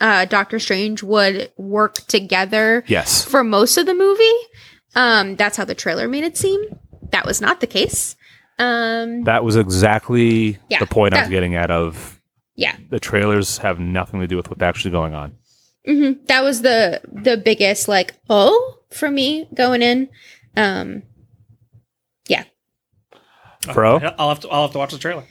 uh, 0.00 0.24
Doctor 0.26 0.58
Strange 0.58 1.02
would 1.02 1.50
work 1.56 1.94
together 2.06 2.84
Yes. 2.86 3.24
for 3.24 3.42
most 3.42 3.78
of 3.78 3.86
the 3.86 3.94
movie. 3.94 4.38
Um, 4.94 5.36
that's 5.36 5.56
how 5.56 5.64
the 5.64 5.74
trailer 5.74 6.06
made 6.08 6.24
it 6.24 6.36
seem. 6.36 6.60
That 7.12 7.24
was 7.24 7.40
not 7.40 7.60
the 7.60 7.66
case. 7.66 8.14
Um, 8.58 9.24
That 9.24 9.42
was 9.44 9.56
exactly 9.56 10.58
Yeah, 10.68 10.80
the 10.80 10.86
point 10.86 11.14
I 11.14 11.20
was 11.22 11.30
getting 11.30 11.54
at. 11.54 11.70
Of 11.70 12.20
yeah. 12.56 12.76
the 12.90 13.00
trailers 13.00 13.58
have 13.58 13.78
nothing 13.78 14.20
to 14.20 14.26
do 14.26 14.36
with 14.36 14.50
what's 14.50 14.62
actually 14.62 14.90
going 14.90 15.14
on. 15.14 15.36
Hmm 15.86 16.12
That 16.26 16.42
was 16.44 16.62
the 16.62 17.00
the 17.10 17.36
biggest 17.36 17.88
like 17.88 18.14
oh 18.28 18.78
for 18.90 19.10
me 19.10 19.48
going 19.54 19.82
in. 19.82 20.08
Um, 20.56 21.02
yeah, 22.28 22.44
Bro? 23.72 23.98
I'll 24.18 24.28
have 24.30 24.40
to. 24.40 24.48
I'll 24.48 24.62
have 24.62 24.72
to 24.72 24.78
watch 24.78 24.92
the 24.92 24.98
trailer. 24.98 25.24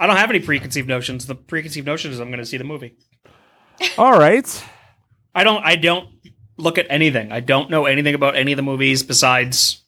I 0.00 0.06
don't 0.06 0.16
have 0.16 0.30
any 0.30 0.40
preconceived 0.40 0.88
notions. 0.88 1.26
The 1.26 1.34
preconceived 1.34 1.86
notion 1.86 2.10
is 2.10 2.18
I'm 2.20 2.28
going 2.28 2.40
to 2.40 2.46
see 2.46 2.56
the 2.56 2.64
movie. 2.64 2.96
All 3.98 4.18
right. 4.18 4.64
I 5.34 5.44
don't. 5.44 5.62
I 5.64 5.76
don't 5.76 6.08
look 6.56 6.78
at 6.78 6.86
anything. 6.90 7.32
I 7.32 7.40
don't 7.40 7.70
know 7.70 7.86
anything 7.86 8.14
about 8.14 8.36
any 8.36 8.52
of 8.52 8.56
the 8.56 8.62
movies 8.62 9.02
besides 9.02 9.82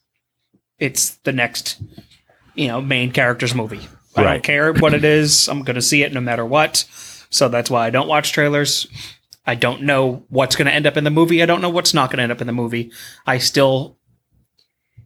it's 0.79 1.11
the 1.25 1.33
next, 1.33 1.81
you 2.55 2.69
know, 2.69 2.81
main 2.81 3.11
character's 3.13 3.55
movie. 3.55 3.81
I 4.17 4.23
Right. 4.23 4.33
don't 4.35 4.43
care 4.45 4.73
what 4.73 4.95
it 4.95 5.05
is. 5.05 5.49
I'm 5.49 5.63
going 5.63 5.75
to 5.77 5.83
see 5.83 6.03
it 6.03 6.13
no 6.13 6.21
matter 6.21 6.45
what. 6.45 6.85
So 7.31 7.49
that's 7.49 7.71
why 7.71 7.87
I 7.87 7.91
don't 7.91 8.09
watch 8.09 8.33
trailers. 8.33 8.87
I 9.47 9.55
don't 9.55 9.83
know 9.83 10.25
what's 10.29 10.57
going 10.57 10.67
to 10.67 10.73
end 10.73 10.87
up 10.87 10.97
in 10.97 11.05
the 11.05 11.11
movie. 11.11 11.43
I 11.43 11.47
don't 11.47 11.61
know 11.61 11.69
what's 11.69 11.95
not 11.95 12.11
going 12.11 12.19
to 12.19 12.23
end 12.23 12.33
up 12.33 12.41
in 12.41 12.47
the 12.47 12.53
movie. 12.53 12.91
I 13.27 13.39
still 13.39 13.99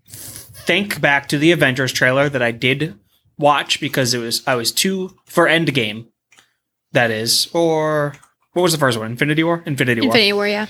think 0.07 1.01
back 1.01 1.29
to 1.29 1.39
the 1.39 1.51
Avengers 1.53 1.93
trailer 1.93 2.29
that 2.29 2.43
I 2.43 2.53
did 2.53 2.99
watch 3.39 3.81
because 3.81 4.15
it 4.15 4.19
was 4.19 4.47
I 4.47 4.55
was 4.55 4.71
too 4.73 5.17
for 5.25 5.47
Endgame. 5.47 6.07
That 6.93 7.11
is, 7.11 7.49
or 7.53 8.15
what 8.53 8.63
was 8.63 8.73
the 8.73 8.79
first 8.79 8.99
one? 8.99 9.11
Infinity 9.11 9.45
War. 9.45 9.63
Infinity 9.67 10.01
War 10.03 10.09
Infinity 10.09 10.33
War, 10.33 10.49
yeah. 10.49 10.67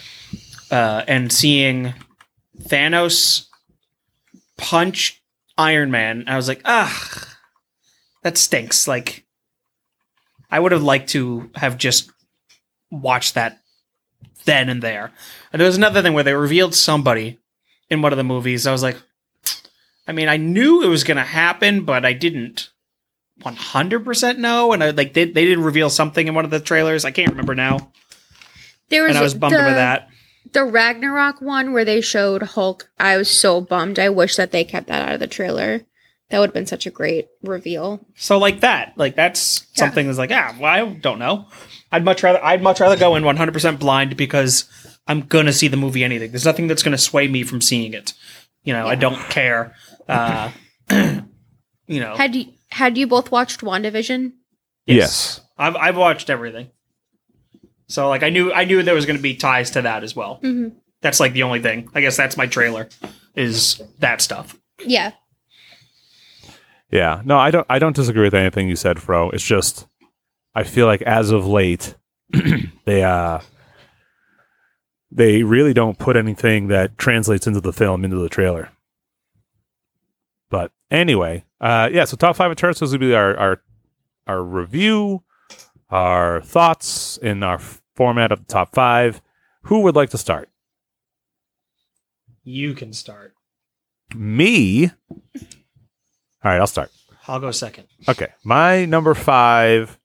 uh, 0.71 1.05
and 1.07 1.33
seeing 1.33 1.95
Thanos 2.61 3.47
punch 4.57 5.23
Iron 5.57 5.91
Man, 5.91 6.25
I 6.27 6.37
was 6.37 6.49
like, 6.49 6.61
ah, 6.65 7.37
that 8.23 8.37
stinks. 8.37 8.87
Like, 8.87 9.25
I 10.51 10.61
would 10.61 10.73
have 10.73 10.83
liked 10.83 11.11
to 11.11 11.51
have 11.57 11.79
just 11.79 12.11
watched 12.91 13.35
that 13.35 13.61
then 14.45 14.69
and 14.69 14.83
there. 14.83 15.13
And 15.53 15.61
there 15.61 15.67
was 15.67 15.77
another 15.77 16.03
thing 16.03 16.15
where 16.15 16.25
they 16.25 16.35
revealed 16.35 16.75
somebody 16.75 17.39
in 17.91 18.03
one 18.03 18.13
of 18.13 18.17
the 18.17 18.25
movies. 18.25 18.67
I 18.67 18.73
was 18.73 18.83
like, 18.83 18.97
I 20.07 20.13
mean, 20.13 20.29
I 20.29 20.39
knew 20.39 20.83
it 20.83 20.89
was 20.89 21.05
going 21.05 21.19
to 21.19 21.23
happen, 21.23 21.85
but 21.85 22.05
I 22.05 22.15
didn't 22.15 22.71
100% 23.43 24.39
know. 24.39 24.73
And 24.73 24.83
I 24.83 24.91
like 24.91 25.13
they, 25.13 25.25
they 25.25 25.45
did 25.45 25.59
reveal 25.59 25.91
something 25.91 26.27
in 26.27 26.35
one 26.35 26.45
of 26.45 26.51
the 26.51 26.61
trailers. 26.61 27.05
I 27.05 27.11
can't 27.11 27.31
remember 27.31 27.55
now. 27.55 27.93
There 28.89 29.03
was 29.03 29.11
And 29.11 29.19
I 29.19 29.23
was 29.23 29.35
bummed 29.35 29.55
the, 29.55 29.61
about 29.61 29.75
that. 29.75 30.09
The 30.53 30.65
Ragnarok 30.65 31.43
one 31.43 31.75
where 31.75 31.85
they 31.85 32.01
showed 32.01 32.43
Hulk. 32.43 32.91
I 32.99 33.19
was 33.19 33.31
so 33.31 33.61
bummed. 33.61 33.99
I 33.99 34.09
wish 34.09 34.37
that 34.37 34.51
they 34.51 34.65
kept 34.65 34.87
that 34.87 35.07
out 35.07 35.15
of 35.15 35.21
the 35.21 35.27
trailer. 35.27 35.83
That 36.31 36.41
would 36.41 36.49
have 36.51 36.55
been 36.55 36.67
such 36.67 36.87
a 36.87 36.91
great 36.91 37.29
reveal. 37.43 38.05
So 38.17 38.37
like 38.39 38.61
that, 38.61 38.93
like 38.97 39.17
that's 39.17 39.67
Yeah. 39.75 39.81
something 39.81 40.07
that's 40.07 40.19
like, 40.19 40.31
ah, 40.33 40.55
well, 40.61 40.71
I 40.71 40.85
don't 40.95 41.19
know. 41.19 41.47
I'd 41.91 42.05
much 42.05 42.23
rather 42.23 42.43
I'd 42.45 42.63
much 42.63 42.81
rather 42.81 42.97
go 42.97 43.17
in 43.17 43.23
100% 43.25 43.79
blind 43.79 44.17
because 44.17 44.65
I'm 45.07 45.23
gonna 45.23 45.53
see 45.55 45.69
the 45.69 45.77
movie 45.79 46.05
anything. 46.05 46.31
There's 46.33 46.45
nothing 46.45 46.67
that's 46.67 46.83
gonna 46.83 46.99
sway 46.99 47.29
me 47.29 47.43
from 47.45 47.61
seeing 47.63 47.95
it. 47.95 48.13
You 48.63 48.75
know, 48.75 48.87
I 48.87 48.95
don't 48.95 49.19
care. 49.31 49.75
Uh, 50.07 50.51
you 50.91 52.01
know, 52.01 52.15
Had 52.17 52.35
you 52.37 52.53
had 52.71 52.99
you 52.99 53.07
both 53.07 53.31
watched 53.31 53.61
WandaVision? 53.63 54.33
Yes. 54.87 55.41
I've 55.57 55.77
I've 55.77 55.97
watched 55.97 56.29
everything. 56.29 56.69
So 57.89 58.09
like 58.11 58.23
I 58.23 58.29
knew 58.29 58.53
I 58.53 58.65
knew 58.65 58.83
there 58.83 58.95
was 58.95 59.07
gonna 59.07 59.19
be 59.19 59.35
ties 59.35 59.71
to 59.73 59.83
that 59.83 60.05
as 60.05 60.15
well. 60.15 60.41
Mm-hmm. 60.43 60.77
That's 61.01 61.21
like 61.21 61.33
the 61.33 61.45
only 61.45 61.61
thing. 61.63 61.89
I 61.95 62.03
guess 62.03 62.17
that's 62.19 62.37
my 62.37 62.47
trailer 62.47 62.89
is 63.35 63.81
that 64.01 64.21
stuff. 64.21 64.59
Yeah. 64.85 65.13
Yeah. 66.91 67.23
No, 67.25 67.39
I 67.39 67.51
don't 67.51 67.67
I 67.69 67.79
don't 67.79 67.97
disagree 67.97 68.23
with 68.25 68.35
anything 68.35 68.69
you 68.69 68.77
said, 68.77 69.01
Fro. 69.01 69.31
It's 69.31 69.45
just 69.45 69.87
I 70.55 70.63
feel 70.65 70.87
like 70.87 71.03
as 71.03 71.31
of 71.31 71.47
late 71.47 71.95
they 72.85 73.03
uh 73.03 73.41
they 75.11 75.43
really 75.43 75.73
don't 75.73 75.99
put 75.99 76.17
anything 76.17 76.69
that 76.69 76.99
translates 76.99 77.47
into 77.47 77.61
the 77.61 77.73
film 77.73 78.05
into 78.05 78.17
the 78.17 78.29
trailer. 78.29 78.71
But 80.51 80.73
anyway, 80.91 81.45
uh 81.61 81.91
yeah, 81.93 82.05
so 82.05 82.17
top 82.17 82.37
five 82.37 82.51
of 82.51 82.57
turrets 82.57 82.81
will 82.81 82.97
be 82.99 83.15
our 83.15 83.37
our 83.37 83.63
our 84.27 84.43
review, 84.43 85.25
our 85.91 86.41
thoughts 86.41 87.19
in 87.19 87.43
our 87.43 87.59
format 87.95 88.33
of 88.33 88.41
the 88.41 88.53
top 88.53 88.75
five. 88.75 89.21
Who 89.65 89.81
would 89.81 89.97
like 89.97 90.11
to 90.11 90.19
start? 90.19 90.49
You 92.45 92.73
can 92.73 92.95
start. 92.95 93.35
Me. 94.15 94.91
All 96.45 96.53
right, 96.53 96.61
I'll 96.61 96.67
start. 96.67 96.91
I'll 97.27 97.41
go 97.41 97.51
second. 97.51 97.89
Okay, 98.09 98.29
my 98.45 98.85
number 98.85 99.15
five 99.15 99.99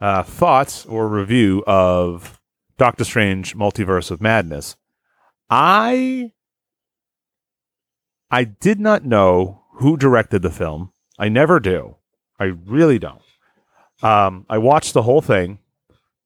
uh, 0.00 0.22
thoughts 0.22 0.86
or 0.86 1.08
review 1.08 1.62
of 1.66 2.40
Doctor 2.78 3.04
Strange: 3.04 3.54
Multiverse 3.56 4.10
of 4.10 4.20
Madness. 4.20 4.76
I 5.50 6.32
I 8.30 8.44
did 8.44 8.80
not 8.80 9.04
know 9.04 9.64
who 9.74 9.96
directed 9.96 10.42
the 10.42 10.50
film. 10.50 10.92
I 11.18 11.28
never 11.28 11.60
do. 11.60 11.96
I 12.40 12.44
really 12.44 12.98
don't. 12.98 13.20
Um, 14.02 14.46
I 14.48 14.58
watched 14.58 14.94
the 14.94 15.02
whole 15.02 15.20
thing. 15.20 15.58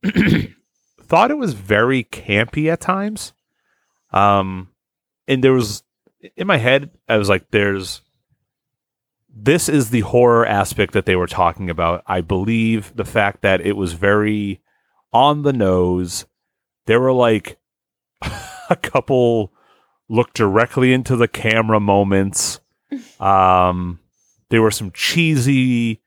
Thought 1.03 1.31
it 1.31 1.39
was 1.39 1.55
very 1.55 2.05
campy 2.05 2.71
at 2.71 2.81
times. 2.81 3.33
Um, 4.13 4.71
and 5.27 5.43
there 5.43 5.53
was 5.53 5.83
in 6.37 6.47
my 6.47 6.57
head, 6.57 6.91
I 7.09 7.17
was 7.17 7.29
like, 7.29 7.51
"There's." 7.51 8.03
This 9.39 9.69
is 9.69 9.91
the 9.91 10.01
horror 10.01 10.47
aspect 10.47 10.95
that 10.95 11.05
they 11.05 11.15
were 11.15 11.27
talking 11.27 11.69
about. 11.69 12.03
I 12.07 12.23
believe 12.23 12.97
the 12.97 13.05
fact 13.05 13.43
that 13.43 13.61
it 13.61 13.77
was 13.77 13.93
very 13.93 14.63
on 15.13 15.43
the 15.43 15.53
nose. 15.53 16.25
There 16.87 17.01
were 17.01 17.13
like 17.13 17.59
a 18.71 18.77
couple 18.77 19.53
look 20.09 20.33
directly 20.33 20.93
into 20.93 21.17
the 21.17 21.29
camera 21.29 21.81
moments. 21.81 22.61
Um, 23.19 23.99
there 24.49 24.63
were 24.63 24.71
some 24.71 24.93
cheesy 24.93 26.01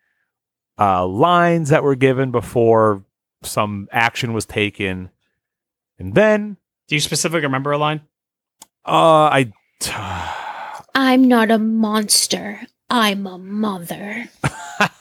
uh, 0.79 1.05
lines 1.05 1.69
that 1.69 1.83
were 1.83 1.95
given 1.95 2.31
before 2.31 3.03
some 3.43 3.89
action 3.91 4.31
was 4.31 4.45
taken, 4.45 5.09
and 5.99 6.15
then 6.15 6.55
Do 6.87 6.95
you 6.95 7.01
specifically 7.01 7.41
remember 7.41 7.71
a 7.73 7.77
line? 7.77 8.01
uh, 8.85 9.29
I. 9.29 9.51
I'm 10.95 11.27
not 11.27 11.51
a 11.51 11.59
monster. 11.59 12.61
I'm 12.89 13.27
a 13.27 13.37
mother. 13.37 14.29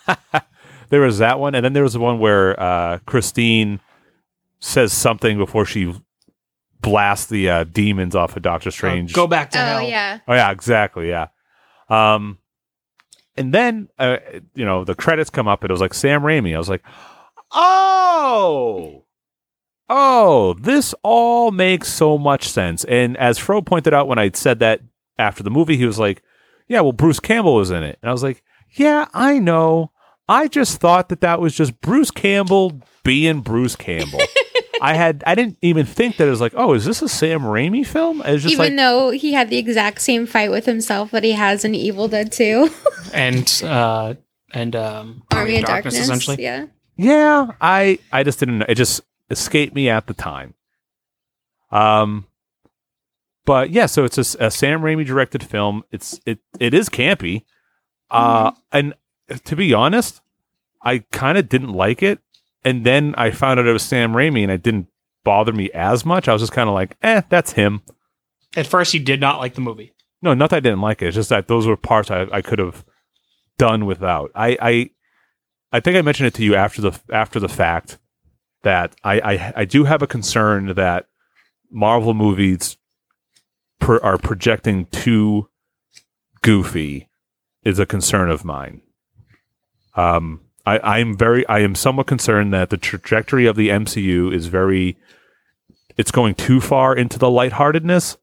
there 0.90 1.00
was 1.00 1.18
that 1.18 1.38
one, 1.40 1.54
and 1.54 1.64
then 1.64 1.72
there 1.72 1.82
was 1.82 1.94
the 1.94 2.00
one 2.00 2.18
where 2.18 2.58
uh, 2.60 2.98
Christine 3.06 3.80
says 4.60 4.92
something 4.92 5.38
before 5.38 5.64
she 5.64 5.94
blasts 6.80 7.26
the 7.26 7.48
uh, 7.48 7.64
demons 7.64 8.14
off 8.14 8.36
of 8.36 8.42
Doctor 8.42 8.70
Strange. 8.70 9.12
Go 9.12 9.26
back 9.26 9.50
to 9.50 9.58
Oh 9.58 9.62
hell. 9.64 9.82
yeah. 9.82 10.18
Oh 10.28 10.34
yeah, 10.34 10.50
exactly. 10.50 11.08
Yeah. 11.08 11.28
Um, 11.88 12.38
and 13.36 13.54
then 13.54 13.88
uh, 13.98 14.18
you 14.54 14.64
know 14.64 14.84
the 14.84 14.94
credits 14.94 15.30
come 15.30 15.48
up, 15.48 15.62
and 15.62 15.70
it 15.70 15.72
was 15.72 15.80
like 15.80 15.94
Sam 15.94 16.22
Raimi. 16.22 16.54
I 16.54 16.58
was 16.58 16.68
like, 16.68 16.82
oh, 17.52 19.04
oh, 19.88 20.54
this 20.54 20.94
all 21.02 21.50
makes 21.50 21.88
so 21.92 22.18
much 22.18 22.48
sense. 22.48 22.84
And 22.84 23.16
as 23.16 23.38
Fro 23.38 23.62
pointed 23.62 23.94
out 23.94 24.08
when 24.08 24.18
I 24.18 24.30
said 24.34 24.58
that 24.58 24.80
after 25.18 25.42
the 25.42 25.50
movie, 25.50 25.76
he 25.76 25.86
was 25.86 25.98
like, 25.98 26.22
yeah, 26.68 26.80
well, 26.80 26.92
Bruce 26.92 27.20
Campbell 27.20 27.54
was 27.56 27.70
in 27.70 27.82
it, 27.82 27.98
and 28.02 28.08
I 28.08 28.12
was 28.12 28.22
like, 28.22 28.42
yeah, 28.72 29.06
I 29.14 29.38
know. 29.38 29.90
I 30.28 30.46
just 30.48 30.78
thought 30.80 31.08
that 31.08 31.22
that 31.22 31.40
was 31.40 31.54
just 31.54 31.80
Bruce 31.80 32.10
Campbell 32.10 32.80
being 33.02 33.40
Bruce 33.40 33.76
Campbell. 33.76 34.20
I 34.80 34.94
had 34.94 35.24
I 35.26 35.34
didn't 35.34 35.58
even 35.62 35.86
think 35.86 36.18
that 36.18 36.28
it 36.28 36.30
was 36.30 36.40
like, 36.40 36.52
oh, 36.54 36.74
is 36.74 36.84
this 36.84 37.02
a 37.02 37.08
Sam 37.08 37.40
Raimi 37.40 37.84
film? 37.84 38.20
It 38.22 38.32
was 38.34 38.42
just 38.42 38.52
Even 38.52 38.66
like, 38.66 38.76
though 38.76 39.10
he 39.10 39.32
had 39.32 39.50
the 39.50 39.56
exact 39.56 40.00
same 40.00 40.24
fight 40.26 40.50
with 40.52 40.66
himself 40.66 41.10
that 41.10 41.24
he 41.24 41.32
has 41.32 41.64
in 41.64 41.74
Evil 41.74 42.06
Dead 42.08 42.30
2. 42.30 42.70
And 43.12 43.62
uh 43.64 44.14
and 44.52 44.76
um 44.76 45.22
Army 45.32 45.56
of 45.58 45.64
Darkness. 45.64 45.98
essentially. 45.98 46.42
Yeah. 46.42 46.66
Yeah, 46.96 47.52
I 47.60 47.98
I 48.12 48.22
just 48.22 48.38
didn't 48.38 48.58
know. 48.58 48.66
It 48.68 48.74
just 48.74 49.00
escaped 49.30 49.74
me 49.74 49.88
at 49.88 50.06
the 50.06 50.14
time. 50.14 50.54
Um, 51.70 52.26
but 53.48 53.70
yeah, 53.70 53.86
so 53.86 54.04
it's 54.04 54.18
a 54.18 54.50
Sam 54.50 54.82
Raimi 54.82 55.06
directed 55.06 55.42
film. 55.42 55.82
It's 55.90 56.20
it 56.26 56.38
it 56.60 56.74
is 56.74 56.90
campy. 56.90 57.44
Uh, 58.10 58.50
and 58.72 58.92
to 59.44 59.56
be 59.56 59.72
honest, 59.72 60.20
I 60.82 60.98
kind 61.12 61.38
of 61.38 61.48
didn't 61.48 61.72
like 61.72 62.02
it. 62.02 62.18
And 62.62 62.84
then 62.84 63.14
I 63.16 63.30
found 63.30 63.58
out 63.58 63.66
it 63.66 63.72
was 63.72 63.82
Sam 63.82 64.12
Raimi, 64.12 64.42
and 64.42 64.52
it 64.52 64.62
didn't 64.62 64.88
bother 65.24 65.54
me 65.54 65.70
as 65.70 66.04
much. 66.04 66.28
I 66.28 66.34
was 66.34 66.42
just 66.42 66.52
kind 66.52 66.68
of 66.68 66.74
like, 66.74 66.98
eh, 67.02 67.22
that's 67.30 67.52
him. 67.52 67.80
At 68.54 68.66
first 68.66 68.92
you 68.92 69.00
did 69.00 69.18
not 69.18 69.38
like 69.38 69.54
the 69.54 69.62
movie. 69.62 69.94
No, 70.20 70.34
not 70.34 70.50
that 70.50 70.56
I 70.56 70.60
didn't 70.60 70.82
like 70.82 71.00
it. 71.00 71.06
It's 71.06 71.14
just 71.14 71.30
that 71.30 71.48
those 71.48 71.66
were 71.66 71.78
parts 71.78 72.10
I, 72.10 72.26
I 72.30 72.42
could 72.42 72.58
have 72.58 72.84
done 73.56 73.86
without. 73.86 74.30
I, 74.34 74.58
I 74.60 74.90
I 75.72 75.80
think 75.80 75.96
I 75.96 76.02
mentioned 76.02 76.26
it 76.26 76.34
to 76.34 76.44
you 76.44 76.54
after 76.54 76.82
the 76.82 77.00
after 77.10 77.40
the 77.40 77.48
fact 77.48 77.98
that 78.62 78.94
I 79.02 79.20
I, 79.20 79.52
I 79.56 79.64
do 79.64 79.84
have 79.84 80.02
a 80.02 80.06
concern 80.06 80.74
that 80.74 81.06
Marvel 81.70 82.12
movies 82.12 82.77
per, 83.78 83.98
are 83.98 84.18
projecting 84.18 84.86
too 84.86 85.48
goofy 86.42 87.08
is 87.64 87.78
a 87.78 87.86
concern 87.86 88.30
of 88.30 88.44
mine. 88.44 88.82
Um, 89.94 90.40
I, 90.64 90.98
I'm 90.98 91.16
very 91.16 91.46
I 91.48 91.60
am 91.60 91.74
somewhat 91.74 92.06
concerned 92.06 92.52
that 92.52 92.70
the 92.70 92.76
trajectory 92.76 93.46
of 93.46 93.56
the 93.56 93.68
MCU 93.70 94.32
is 94.32 94.46
very 94.46 94.96
it's 95.96 96.10
going 96.10 96.34
too 96.34 96.60
far 96.60 96.94
into 96.94 97.18
the 97.18 97.30
lightheartedness 97.30 98.16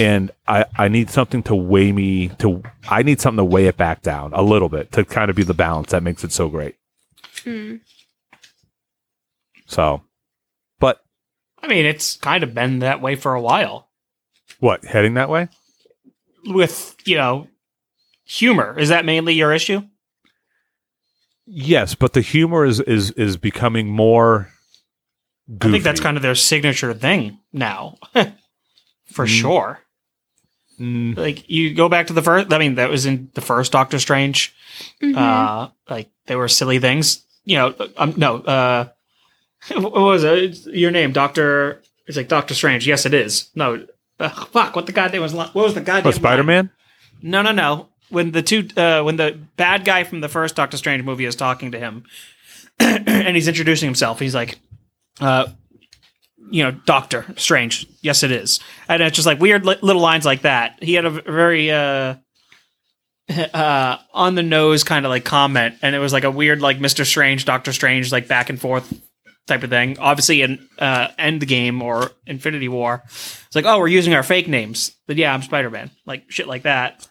and 0.00 0.30
I, 0.46 0.64
I 0.76 0.88
need 0.88 1.10
something 1.10 1.42
to 1.44 1.54
weigh 1.54 1.92
me 1.92 2.28
to 2.38 2.62
I 2.88 3.02
need 3.02 3.20
something 3.20 3.38
to 3.38 3.44
weigh 3.44 3.66
it 3.66 3.76
back 3.76 4.02
down 4.02 4.32
a 4.34 4.42
little 4.42 4.68
bit 4.68 4.92
to 4.92 5.04
kind 5.04 5.30
of 5.30 5.36
be 5.36 5.44
the 5.44 5.54
balance 5.54 5.90
that 5.90 6.02
makes 6.02 6.24
it 6.24 6.32
so 6.32 6.48
great. 6.48 6.76
Hmm. 7.44 7.76
So, 9.66 10.02
but 10.78 11.00
I 11.62 11.68
mean, 11.68 11.86
it's 11.86 12.16
kind 12.16 12.42
of 12.42 12.54
been 12.54 12.80
that 12.80 13.00
way 13.00 13.14
for 13.14 13.34
a 13.34 13.40
while. 13.40 13.87
What 14.58 14.84
heading 14.84 15.14
that 15.14 15.28
way? 15.28 15.48
With, 16.46 16.96
you 17.04 17.16
know, 17.16 17.48
humor. 18.24 18.78
Is 18.78 18.88
that 18.90 19.04
mainly 19.04 19.34
your 19.34 19.52
issue? 19.52 19.82
Yes, 21.46 21.94
but 21.94 22.12
the 22.12 22.20
humor 22.20 22.64
is 22.64 22.80
is 22.80 23.10
is 23.12 23.36
becoming 23.36 23.88
more. 23.88 24.50
Goofy. 25.58 25.68
I 25.68 25.72
think 25.72 25.84
that's 25.84 26.00
kind 26.00 26.16
of 26.18 26.22
their 26.22 26.34
signature 26.34 26.92
thing 26.92 27.38
now, 27.54 27.96
for 29.06 29.24
Mm. 29.24 29.28
sure. 29.40 29.80
Mm, 30.78 31.16
Like 31.16 31.48
you 31.48 31.72
go 31.74 31.88
back 31.88 32.06
to 32.08 32.12
the 32.12 32.22
first. 32.22 32.52
I 32.52 32.58
mean, 32.58 32.74
that 32.74 32.90
was 32.90 33.06
in 33.06 33.30
the 33.34 33.40
first 33.40 33.72
Doctor 33.72 33.98
Strange. 33.98 34.54
Mhm. 35.02 35.16
Uh, 35.16 35.70
like 35.88 36.10
there 36.26 36.36
were 36.38 36.48
silly 36.48 36.78
things. 36.78 37.24
You 37.46 37.56
know, 37.56 37.74
um, 37.96 38.12
no. 38.18 38.36
Uh, 38.42 38.88
what 39.74 39.92
was 39.94 40.22
it? 40.24 40.66
Your 40.66 40.90
name, 40.90 41.12
Doctor? 41.12 41.82
It's 42.06 42.16
like 42.18 42.28
Doctor 42.28 42.54
Strange. 42.54 42.86
Yes, 42.86 43.06
it 43.06 43.14
is. 43.14 43.48
No, 43.54 43.86
uh, 44.20 44.28
fuck. 44.28 44.76
What 44.76 44.86
the 44.86 44.92
goddamn 44.92 45.22
was? 45.22 45.34
What 45.34 45.54
was 45.54 45.74
the 45.74 45.80
goddamn? 45.80 46.08
oh, 46.08 46.12
Spider 46.12 46.42
Man. 46.44 46.70
No, 47.22 47.42
no, 47.42 47.52
no. 47.52 47.88
When 48.10 48.32
the 48.32 48.42
two, 48.42 48.68
uh, 48.76 49.02
when 49.02 49.16
the 49.16 49.38
bad 49.56 49.84
guy 49.84 50.04
from 50.04 50.20
the 50.20 50.28
first 50.28 50.56
Doctor 50.56 50.76
Strange 50.76 51.04
movie 51.04 51.24
is 51.26 51.36
talking 51.36 51.72
to 51.72 51.78
him, 51.78 52.04
and 52.80 53.36
he's 53.36 53.48
introducing 53.48 53.86
himself, 53.86 54.18
he's 54.18 54.34
like, 54.34 54.58
uh, 55.20 55.48
you 56.50 56.64
know, 56.64 56.70
Doctor 56.70 57.26
Strange. 57.36 57.86
Yes, 58.00 58.22
it 58.22 58.30
is. 58.30 58.60
And 58.88 59.02
it's 59.02 59.16
just 59.16 59.26
like 59.26 59.40
weird 59.40 59.66
li- 59.66 59.78
little 59.82 60.00
lines 60.00 60.24
like 60.24 60.42
that. 60.42 60.82
He 60.82 60.94
had 60.94 61.04
a 61.04 61.10
very 61.10 61.70
uh, 61.70 62.14
uh, 63.54 63.98
on 64.14 64.34
the 64.34 64.42
nose 64.42 64.84
kind 64.84 65.04
of 65.04 65.10
like 65.10 65.24
comment, 65.24 65.76
and 65.82 65.94
it 65.94 65.98
was 65.98 66.12
like 66.12 66.24
a 66.24 66.30
weird 66.30 66.60
like 66.62 66.80
Mister 66.80 67.04
Strange, 67.04 67.44
Doctor 67.44 67.72
Strange, 67.72 68.10
like 68.10 68.26
back 68.26 68.48
and 68.48 68.60
forth 68.60 68.92
type 69.48 69.64
of 69.64 69.70
thing. 69.70 69.98
Obviously, 69.98 70.42
in 70.42 70.68
uh, 70.78 71.08
Endgame 71.18 71.82
or 71.82 72.12
Infinity 72.26 72.68
War, 72.68 73.02
it's 73.04 73.56
like, 73.56 73.64
oh, 73.64 73.78
we're 73.78 73.88
using 73.88 74.14
our 74.14 74.22
fake 74.22 74.46
names. 74.46 74.94
But 75.06 75.16
yeah, 75.16 75.34
I'm 75.34 75.42
Spider 75.42 75.70
Man. 75.70 75.90
Like 76.06 76.30
shit 76.30 76.46
like 76.46 76.62
that. 76.62 77.08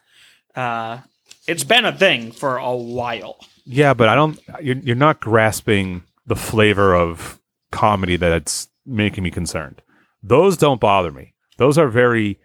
Uh, 0.55 0.99
it's 1.47 1.63
been 1.63 1.85
a 1.85 1.91
thing 1.91 2.31
for 2.31 2.57
a 2.57 2.75
while. 2.75 3.37
Yeah, 3.65 3.93
but 3.93 4.07
I 4.07 4.15
don't. 4.15 4.39
You're, 4.61 4.77
you're 4.77 4.95
not 4.95 5.19
grasping 5.19 6.03
the 6.25 6.35
flavor 6.35 6.95
of 6.95 7.39
comedy 7.71 8.15
that's 8.15 8.69
making 8.85 9.23
me 9.23 9.31
concerned. 9.31 9.81
Those 10.23 10.57
don't 10.57 10.79
bother 10.79 11.11
me. 11.11 11.33
Those 11.57 11.77
are 11.77 11.87
very 11.87 12.39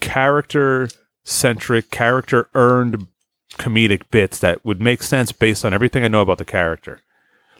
character 0.00 0.88
centric, 1.24 1.90
character 1.90 2.48
earned 2.54 3.06
comedic 3.52 4.02
bits 4.10 4.38
that 4.40 4.64
would 4.64 4.80
make 4.80 5.02
sense 5.02 5.32
based 5.32 5.64
on 5.64 5.72
everything 5.72 6.04
I 6.04 6.08
know 6.08 6.20
about 6.22 6.38
the 6.38 6.44
character. 6.44 7.00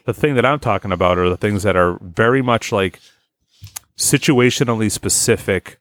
The 0.07 0.15
thing 0.15 0.37
that 0.37 0.47
I'm 0.47 0.61
talking 0.61 0.93
about 0.93 1.19
are 1.19 1.29
the 1.29 1.37
things 1.37 1.65
that 1.65 1.77
are 1.77 1.99
very 2.01 2.41
much 2.41 2.73
like 2.73 3.01
situationally 3.99 4.91
specific, 4.91 5.81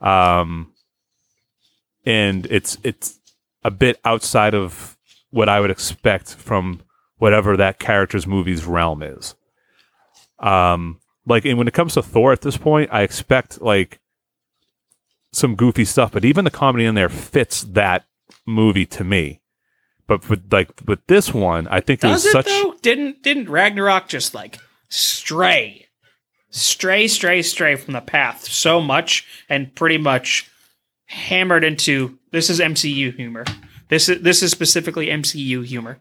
um, 0.00 0.72
and 2.06 2.46
it's 2.46 2.78
it's 2.84 3.18
a 3.64 3.70
bit 3.70 4.00
outside 4.04 4.54
of 4.54 4.96
what 5.30 5.48
I 5.48 5.60
would 5.60 5.70
expect 5.70 6.34
from 6.34 6.80
whatever 7.18 7.56
that 7.56 7.78
character's 7.78 8.26
movie's 8.26 8.64
realm 8.64 9.02
is. 9.02 9.34
Um, 10.38 11.00
like, 11.26 11.44
and 11.44 11.58
when 11.58 11.68
it 11.68 11.74
comes 11.74 11.94
to 11.94 12.02
Thor 12.02 12.32
at 12.32 12.40
this 12.40 12.56
point, 12.56 12.90
I 12.92 13.02
expect 13.02 13.60
like 13.60 14.00
some 15.32 15.54
goofy 15.56 15.84
stuff, 15.84 16.12
but 16.12 16.24
even 16.24 16.44
the 16.44 16.50
comedy 16.50 16.84
in 16.84 16.94
there 16.94 17.08
fits 17.08 17.62
that 17.62 18.06
movie 18.46 18.86
to 18.86 19.04
me. 19.04 19.39
But 20.10 20.28
with 20.28 20.52
like 20.52 20.72
with 20.88 21.06
this 21.06 21.32
one, 21.32 21.68
I 21.68 21.78
think 21.78 22.00
it 22.00 22.08
Does 22.08 22.24
was 22.24 22.26
it 22.26 22.32
such. 22.32 22.46
though? 22.46 22.74
Didn't 22.82 23.22
didn't 23.22 23.48
Ragnarok 23.48 24.08
just 24.08 24.34
like 24.34 24.58
stray, 24.88 25.86
stray, 26.50 27.06
stray, 27.06 27.42
stray 27.42 27.76
from 27.76 27.92
the 27.94 28.00
path 28.00 28.42
so 28.44 28.80
much, 28.80 29.24
and 29.48 29.72
pretty 29.76 29.98
much 29.98 30.50
hammered 31.06 31.62
into 31.62 32.18
this 32.32 32.50
is 32.50 32.58
MCU 32.58 33.14
humor. 33.14 33.44
This 33.88 34.08
is 34.08 34.20
this 34.22 34.42
is 34.42 34.50
specifically 34.50 35.06
MCU 35.06 35.64
humor. 35.64 36.00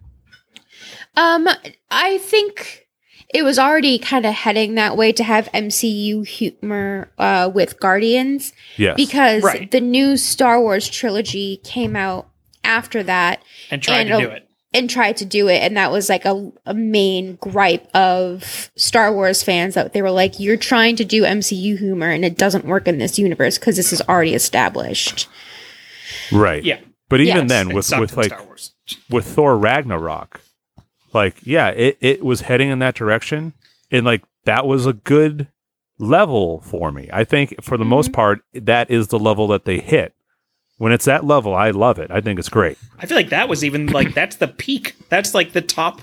Um, 1.16 1.48
I 1.92 2.18
think 2.18 2.88
it 3.32 3.44
was 3.44 3.60
already 3.60 4.00
kind 4.00 4.26
of 4.26 4.34
heading 4.34 4.74
that 4.74 4.98
way 4.98 5.12
to 5.12 5.24
have 5.24 5.50
MCU 5.54 6.26
humor 6.26 7.12
uh, 7.20 7.52
with 7.54 7.80
Guardians 7.80 8.54
Yes, 8.76 8.96
because 8.96 9.44
Right. 9.44 9.70
the 9.70 9.82
new 9.82 10.18
Star 10.18 10.60
Wars 10.60 10.90
trilogy 10.90 11.58
came 11.64 11.96
out 11.96 12.29
after 12.70 13.04
that 13.04 13.42
And 13.72 13.82
tried 13.82 14.02
And 14.02 14.10
to 14.10 14.16
a- 14.18 14.22
do 14.22 14.30
it. 14.30 14.48
and 14.74 14.90
tried 14.90 15.18
to 15.18 15.26
do 15.26 15.48
it, 15.48 15.64
and 15.64 15.76
that 15.76 15.92
was 15.92 16.08
like 16.10 16.26
a, 16.26 16.52
a 16.68 16.74
main 16.76 17.36
gripe 17.42 17.88
of 17.96 18.70
Star 18.76 19.12
Wars 19.12 19.42
fans 19.42 19.74
that 19.74 19.94
they 19.94 20.02
were 20.04 20.12
like, 20.12 20.40
"You're 20.40 20.58
trying 20.58 20.96
to 20.98 21.04
do 21.06 21.24
MCU 21.24 21.76
humor, 21.78 22.10
and 22.10 22.24
it 22.24 22.38
doesn't 22.38 22.66
work 22.66 22.88
in 22.88 23.00
this 23.00 23.18
universe 23.18 23.58
because 23.58 23.76
this 23.78 23.92
is 23.92 24.02
already 24.08 24.36
established." 24.36 25.28
right. 26.32 26.64
Yeah, 26.64 26.80
But 27.10 27.22
even 27.22 27.48
Yes. 27.48 27.50
then, 27.50 27.74
with 27.74 27.92
with 28.00 28.16
like 28.16 28.28
Star 28.28 28.44
Wars. 28.44 28.74
with 29.10 29.26
Thor 29.26 29.58
Ragnarok, 29.58 30.42
like 31.14 31.36
yeah, 31.44 31.70
it, 31.70 31.98
it 32.00 32.24
was 32.24 32.42
heading 32.42 32.70
in 32.70 32.80
that 32.80 32.94
direction, 32.96 33.54
and 33.92 34.06
like 34.06 34.24
that 34.46 34.68
was 34.68 34.86
a 34.86 34.94
good 34.94 35.48
level 35.98 36.62
for 36.62 36.92
me. 36.92 37.10
I 37.12 37.24
think 37.24 37.62
for 37.64 37.78
the 37.78 37.86
most 37.86 38.08
mm-hmm. 38.08 38.16
part, 38.16 38.42
that 38.54 38.90
is 38.92 39.08
the 39.08 39.20
level 39.20 39.48
that 39.48 39.66
they 39.66 39.80
hit. 39.80 40.14
When 40.80 40.94
it's 40.94 41.06
that 41.06 41.26
level, 41.26 41.54
I 41.54 41.72
love 41.72 42.00
it. 42.00 42.10
I 42.10 42.22
think 42.22 42.40
it's 42.40 42.48
great. 42.48 42.78
I 42.98 43.06
feel 43.06 43.18
like 43.18 43.30
that 43.30 43.50
was 43.50 43.66
even 43.66 43.88
like 43.88 44.14
that's 44.14 44.38
the 44.38 44.48
peak. 44.48 44.96
That's 45.10 45.34
like 45.34 45.52
the 45.52 45.62
top. 45.62 46.02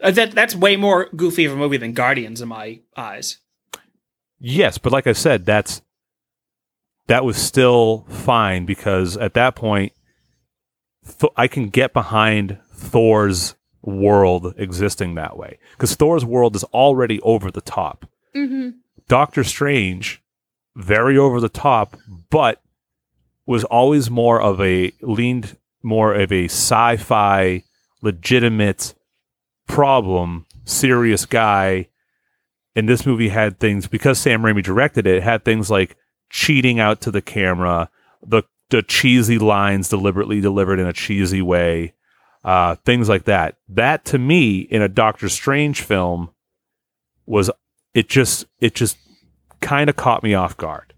Uh, 0.00 0.12
that 0.12 0.30
that's 0.30 0.54
way 0.54 0.76
more 0.76 1.08
goofy 1.16 1.44
of 1.44 1.52
a 1.52 1.56
movie 1.56 1.76
than 1.76 1.92
Guardians 1.92 2.40
in 2.40 2.48
my 2.48 2.78
eyes. 2.96 3.38
Yes, 4.38 4.78
but 4.78 4.92
like 4.92 5.08
I 5.08 5.12
said, 5.12 5.44
that's 5.44 5.82
that 7.08 7.24
was 7.24 7.36
still 7.36 8.06
fine 8.08 8.64
because 8.64 9.16
at 9.16 9.34
that 9.34 9.56
point, 9.56 9.92
th- 11.04 11.32
I 11.36 11.48
can 11.48 11.68
get 11.68 11.92
behind 11.92 12.58
Thor's 12.72 13.56
world 13.82 14.54
existing 14.56 15.16
that 15.16 15.36
way 15.36 15.58
because 15.72 15.96
Thor's 15.96 16.24
world 16.24 16.54
is 16.54 16.62
already 16.64 17.20
over 17.22 17.50
the 17.50 17.60
top. 17.60 18.06
Mm-hmm. 18.36 18.70
Doctor 19.08 19.42
Strange, 19.42 20.22
very 20.76 21.18
over 21.18 21.40
the 21.40 21.48
top, 21.48 21.96
but 22.30 22.62
was 23.46 23.64
always 23.64 24.10
more 24.10 24.40
of 24.40 24.60
a 24.60 24.92
leaned 25.00 25.56
more 25.82 26.14
of 26.14 26.30
a 26.30 26.44
sci-fi, 26.44 27.64
legitimate 28.02 28.94
problem, 29.66 30.46
serious 30.64 31.26
guy. 31.26 31.88
And 32.74 32.88
this 32.88 33.04
movie 33.04 33.28
had 33.28 33.58
things 33.58 33.86
because 33.86 34.18
Sam 34.18 34.42
Raimi 34.42 34.62
directed 34.62 35.06
it, 35.06 35.16
it 35.16 35.22
had 35.22 35.44
things 35.44 35.70
like 35.70 35.96
cheating 36.30 36.80
out 36.80 37.00
to 37.02 37.10
the 37.10 37.22
camera, 37.22 37.90
the 38.24 38.44
the 38.70 38.82
cheesy 38.82 39.38
lines 39.38 39.90
deliberately 39.90 40.40
delivered 40.40 40.80
in 40.80 40.86
a 40.86 40.94
cheesy 40.94 41.42
way, 41.42 41.92
uh, 42.42 42.74
things 42.76 43.06
like 43.06 43.24
that. 43.24 43.56
That 43.68 44.04
to 44.06 44.18
me, 44.18 44.60
in 44.60 44.80
a 44.80 44.88
Doctor 44.88 45.28
Strange 45.28 45.82
film, 45.82 46.30
was 47.26 47.50
it 47.92 48.08
just 48.08 48.46
it 48.60 48.74
just 48.74 48.96
kind 49.60 49.90
of 49.90 49.96
caught 49.96 50.22
me 50.22 50.32
off 50.32 50.56
guard. 50.56 50.94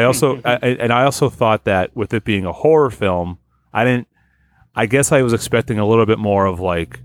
I 0.00 0.04
also 0.04 0.40
I, 0.44 0.54
I- 0.54 0.76
and 0.80 0.92
I 0.92 1.04
also 1.04 1.28
thought 1.30 1.64
that 1.64 1.94
with 1.96 2.12
it 2.14 2.24
being 2.24 2.44
a 2.44 2.52
horror 2.52 2.90
film, 2.90 3.38
I 3.72 3.84
didn't. 3.84 4.08
I 4.74 4.86
guess 4.86 5.12
I 5.12 5.22
was 5.22 5.32
expecting 5.32 5.78
a 5.78 5.86
little 5.86 6.04
bit 6.06 6.18
more 6.18 6.46
of 6.46 6.58
like, 6.58 6.98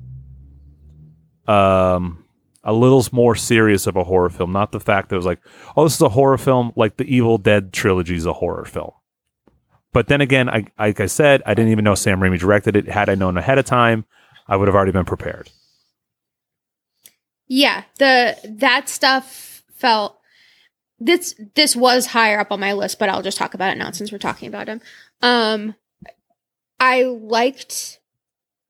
um, 1.47 2.25
a 2.63 2.73
little 2.73 3.05
more 3.11 3.35
serious 3.35 3.85
of 3.87 3.95
a 3.95 4.03
horror 4.03 4.29
film, 4.29 4.51
not 4.51 4.71
the 4.71 4.79
fact 4.79 5.09
that 5.09 5.15
it 5.15 5.19
was 5.19 5.25
like, 5.25 5.39
oh, 5.77 5.83
this 5.83 5.93
is 5.95 6.01
a 6.01 6.09
horror 6.09 6.37
film, 6.37 6.73
like 6.75 6.97
the 6.97 7.03
Evil 7.05 7.37
Dead 7.37 7.71
trilogy 7.71 8.15
is 8.15 8.25
a 8.25 8.33
horror 8.33 8.65
film. 8.65 8.91
But 9.93 10.07
then 10.07 10.21
again, 10.21 10.49
I 10.49 10.65
like 10.77 10.99
I 10.99 11.05
said, 11.07 11.41
I 11.45 11.53
didn't 11.53 11.71
even 11.71 11.83
know 11.83 11.95
Sam 11.95 12.19
Raimi 12.19 12.39
directed 12.39 12.75
it. 12.75 12.87
Had 12.87 13.09
I 13.09 13.15
known 13.15 13.37
ahead 13.37 13.57
of 13.57 13.65
time, 13.65 14.05
I 14.47 14.55
would 14.55 14.67
have 14.67 14.75
already 14.75 14.91
been 14.91 15.05
prepared. 15.05 15.49
Yeah, 17.47 17.83
the 17.97 18.35
that 18.59 18.87
stuff 18.89 19.63
felt 19.75 20.18
this 20.99 21.35
this 21.55 21.75
was 21.75 22.07
higher 22.07 22.39
up 22.39 22.51
on 22.51 22.59
my 22.59 22.73
list, 22.73 22.99
but 22.99 23.09
I'll 23.09 23.21
just 23.21 23.37
talk 23.37 23.53
about 23.53 23.71
it 23.73 23.77
now 23.77 23.91
since 23.91 24.11
we're 24.11 24.17
talking 24.17 24.47
about 24.47 24.67
him. 24.67 24.81
Um 25.21 25.75
I 26.79 27.03
liked 27.03 27.99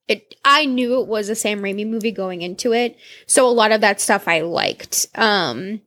it 0.08 0.34
I 0.44 0.66
knew 0.66 1.00
it 1.00 1.08
was 1.08 1.28
a 1.28 1.34
Sam 1.34 1.60
Raimi 1.60 1.86
movie 1.86 2.12
going 2.12 2.42
into 2.42 2.72
it, 2.72 2.96
so 3.26 3.48
a 3.48 3.50
lot 3.50 3.72
of 3.72 3.80
that 3.80 4.00
stuff 4.00 4.28
I 4.28 4.40
liked. 4.40 5.06
Um 5.14 5.82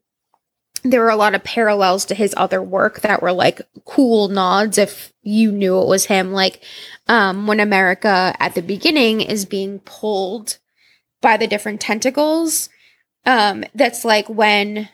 there 0.84 1.02
were 1.02 1.10
a 1.10 1.16
lot 1.16 1.34
of 1.34 1.44
parallels 1.46 2.04
to 2.06 2.16
his 2.16 2.34
other 2.36 2.62
work 2.62 3.02
that 3.02 3.22
were 3.22 3.32
like 3.32 3.62
cool 3.86 4.28
nods 4.28 4.78
if 4.78 5.14
you 5.22 5.52
knew 5.52 5.80
it 5.80 5.88
was 5.88 6.06
him 6.06 6.34
like 6.34 6.62
um 7.08 7.48
when 7.48 7.60
America 7.60 8.36
at 8.40 8.54
the 8.56 8.62
beginning 8.62 9.22
is 9.22 9.46
being 9.46 9.80
pulled 9.80 10.58
by 11.22 11.38
the 11.38 11.48
different 11.48 11.80
tentacles 11.80 12.68
um 13.26 13.64
that's 13.74 14.04
like 14.04 14.28
when 14.28 14.90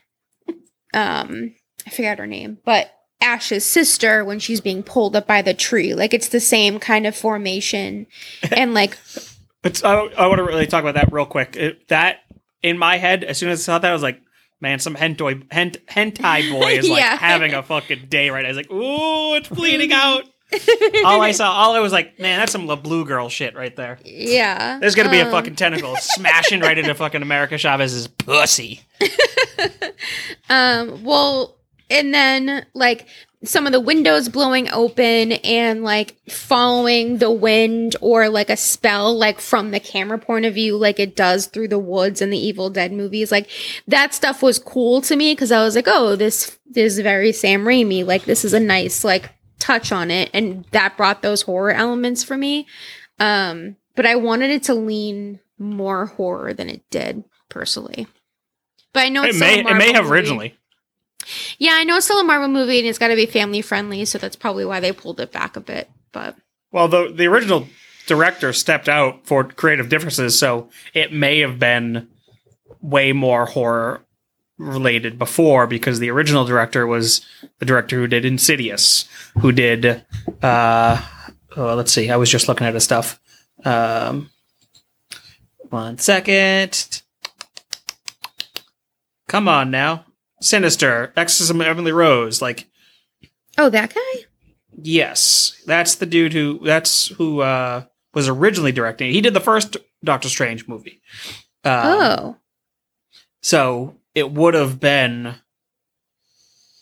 um 0.93 1.53
i 1.85 1.89
forgot 1.89 2.17
her 2.19 2.27
name 2.27 2.57
but 2.65 2.91
ash's 3.21 3.65
sister 3.65 4.23
when 4.23 4.39
she's 4.39 4.61
being 4.61 4.81
pulled 4.83 5.15
up 5.15 5.27
by 5.27 5.41
the 5.41 5.53
tree 5.53 5.93
like 5.93 6.13
it's 6.13 6.29
the 6.29 6.39
same 6.39 6.79
kind 6.79 7.05
of 7.05 7.15
formation 7.15 8.07
and 8.55 8.73
like 8.73 8.97
It's, 9.63 9.83
I, 9.83 9.93
I 9.93 10.27
want 10.27 10.37
to 10.39 10.43
really 10.43 10.67
talk 10.67 10.81
about 10.83 10.93
that 10.95 11.11
real 11.11 11.25
quick. 11.25 11.57
It, 11.57 11.89
that 11.89 12.19
in 12.63 12.77
my 12.77 12.95
head, 12.97 13.25
as 13.25 13.37
soon 13.37 13.49
as 13.49 13.59
I 13.59 13.63
saw 13.63 13.77
that, 13.79 13.89
I 13.89 13.93
was 13.93 14.01
like, 14.01 14.21
"Man, 14.61 14.79
some 14.79 14.95
hentai 14.95 15.51
hent, 15.51 15.85
hentai 15.87 16.49
boy 16.49 16.69
is 16.79 16.87
like 16.89 17.01
Yeah. 17.01 17.17
having 17.17 17.53
a 17.53 17.61
fucking 17.61 18.05
day 18.07 18.29
right." 18.29 18.43
now. 18.43 18.47
I 18.47 18.51
was 18.51 18.57
like, 18.57 18.71
"Ooh, 18.71 19.35
it's 19.35 19.49
bleeding 19.49 19.91
out." 20.05 20.23
All 21.05 21.21
I 21.21 21.31
saw, 21.31 21.51
all 21.51 21.75
I 21.75 21.79
was 21.79 21.91
like, 21.91 22.19
man, 22.19 22.39
that's 22.39 22.51
some 22.51 22.65
La 22.65 22.75
Blue 22.75 23.05
Girl 23.05 23.29
shit 23.29 23.55
right 23.55 23.75
there. 23.75 23.99
Yeah. 24.03 24.79
There's 24.79 24.95
gonna 24.95 25.11
be 25.11 25.19
a 25.19 25.25
um, 25.25 25.31
fucking 25.31 25.55
tentacle 25.55 25.95
smashing 25.97 26.61
right 26.61 26.77
into 26.77 26.93
fucking 26.95 27.21
America 27.21 27.57
Chavez's 27.57 28.07
pussy. 28.07 28.81
Um, 30.49 31.03
well, 31.03 31.57
and 31.89 32.13
then 32.13 32.65
like 32.73 33.07
some 33.43 33.65
of 33.65 33.71
the 33.71 33.79
windows 33.79 34.27
blowing 34.27 34.69
open 34.71 35.31
and 35.31 35.83
like 35.83 36.17
following 36.29 37.19
the 37.19 37.31
wind 37.31 37.95
or 38.01 38.27
like 38.27 38.49
a 38.49 38.57
spell 38.57 39.17
like 39.17 39.39
from 39.39 39.71
the 39.71 39.79
camera 39.79 40.17
point 40.17 40.45
of 40.45 40.53
view 40.53 40.75
like 40.75 40.99
it 40.99 41.15
does 41.15 41.45
through 41.45 41.69
the 41.69 41.79
woods 41.79 42.21
and 42.21 42.33
the 42.33 42.37
Evil 42.37 42.69
Dead 42.69 42.91
movies 42.91 43.31
like 43.31 43.49
that 43.87 44.13
stuff 44.13 44.41
was 44.41 44.59
cool 44.59 44.99
to 44.99 45.15
me 45.15 45.33
cuz 45.37 45.53
I 45.53 45.63
was 45.63 45.73
like 45.73 45.87
oh 45.87 46.17
this, 46.17 46.57
this 46.69 46.95
is 46.95 46.99
very 46.99 47.31
Sam 47.31 47.63
Raimi 47.63 48.05
like 48.05 48.25
this 48.25 48.43
is 48.43 48.53
a 48.53 48.59
nice 48.59 49.05
like 49.05 49.29
touch 49.59 49.91
on 49.91 50.09
it 50.09 50.29
and 50.33 50.65
that 50.71 50.97
brought 50.97 51.21
those 51.21 51.43
horror 51.43 51.71
elements 51.71 52.23
for 52.23 52.37
me 52.37 52.65
um 53.19 53.75
but 53.95 54.05
I 54.05 54.15
wanted 54.15 54.49
it 54.49 54.63
to 54.63 54.73
lean 54.73 55.39
more 55.57 56.05
horror 56.07 56.53
than 56.53 56.69
it 56.69 56.81
did 56.89 57.23
personally 57.49 58.07
but 58.93 59.01
I 59.05 59.09
know 59.09 59.23
It 59.23 59.35
may, 59.35 59.59
it 59.59 59.75
may 59.77 59.93
have 59.93 60.05
movie. 60.05 60.15
originally. 60.15 60.55
Yeah, 61.59 61.73
I 61.73 61.83
know 61.83 61.97
it's 61.97 62.05
still 62.05 62.19
a 62.19 62.23
Marvel 62.23 62.47
movie 62.47 62.79
and 62.79 62.87
it's 62.87 62.97
got 62.97 63.09
to 63.09 63.15
be 63.15 63.27
family 63.27 63.61
friendly, 63.61 64.03
so 64.05 64.17
that's 64.17 64.35
probably 64.35 64.65
why 64.65 64.79
they 64.79 64.91
pulled 64.91 65.19
it 65.19 65.31
back 65.31 65.55
a 65.55 65.61
bit. 65.61 65.89
But 66.11 66.35
Well, 66.71 66.87
the 66.87 67.11
the 67.13 67.27
original 67.27 67.67
director 68.07 68.51
stepped 68.51 68.89
out 68.89 69.27
for 69.27 69.43
creative 69.43 69.89
differences, 69.89 70.39
so 70.39 70.69
it 70.95 71.13
may 71.13 71.39
have 71.41 71.59
been 71.59 72.07
way 72.81 73.11
more 73.13 73.45
horror 73.45 74.03
related 74.59 75.17
before 75.17 75.65
because 75.65 75.97
the 75.97 76.11
original 76.11 76.45
director 76.45 76.85
was 76.85 77.25
the 77.57 77.65
director 77.65 77.95
who 77.95 78.07
did 78.07 78.25
Insidious, 78.25 79.07
who 79.39 79.51
did 79.51 80.05
uh 80.43 81.01
oh, 81.57 81.73
let's 81.73 81.91
see, 81.91 82.11
I 82.11 82.17
was 82.17 82.29
just 82.29 82.47
looking 82.47 82.67
at 82.67 82.75
his 82.75 82.83
stuff. 82.83 83.19
Um 83.65 84.29
one 85.69 85.97
second. 85.97 87.01
Come 89.27 89.47
on 89.47 89.71
now. 89.71 90.05
Sinister, 90.41 91.13
Exorcism 91.15 91.61
of 91.61 91.67
Emily 91.67 91.91
Rose, 91.91 92.41
like 92.41 92.67
oh, 93.57 93.69
that 93.69 93.93
guy. 93.93 94.25
Yes, 94.81 95.61
that's 95.65 95.95
the 95.95 96.05
dude 96.05 96.33
who 96.33 96.59
that's 96.63 97.07
who 97.07 97.41
uh, 97.41 97.83
was 98.13 98.27
originally 98.27 98.71
directing. 98.71 99.11
He 99.11 99.21
did 99.21 99.33
the 99.33 99.39
first 99.39 99.77
Doctor 100.03 100.29
Strange 100.29 100.67
movie. 100.67 101.01
Um, 101.63 101.81
oh, 101.83 102.37
so 103.41 103.95
it 104.15 104.31
would 104.31 104.53
have 104.53 104.79
been 104.79 105.35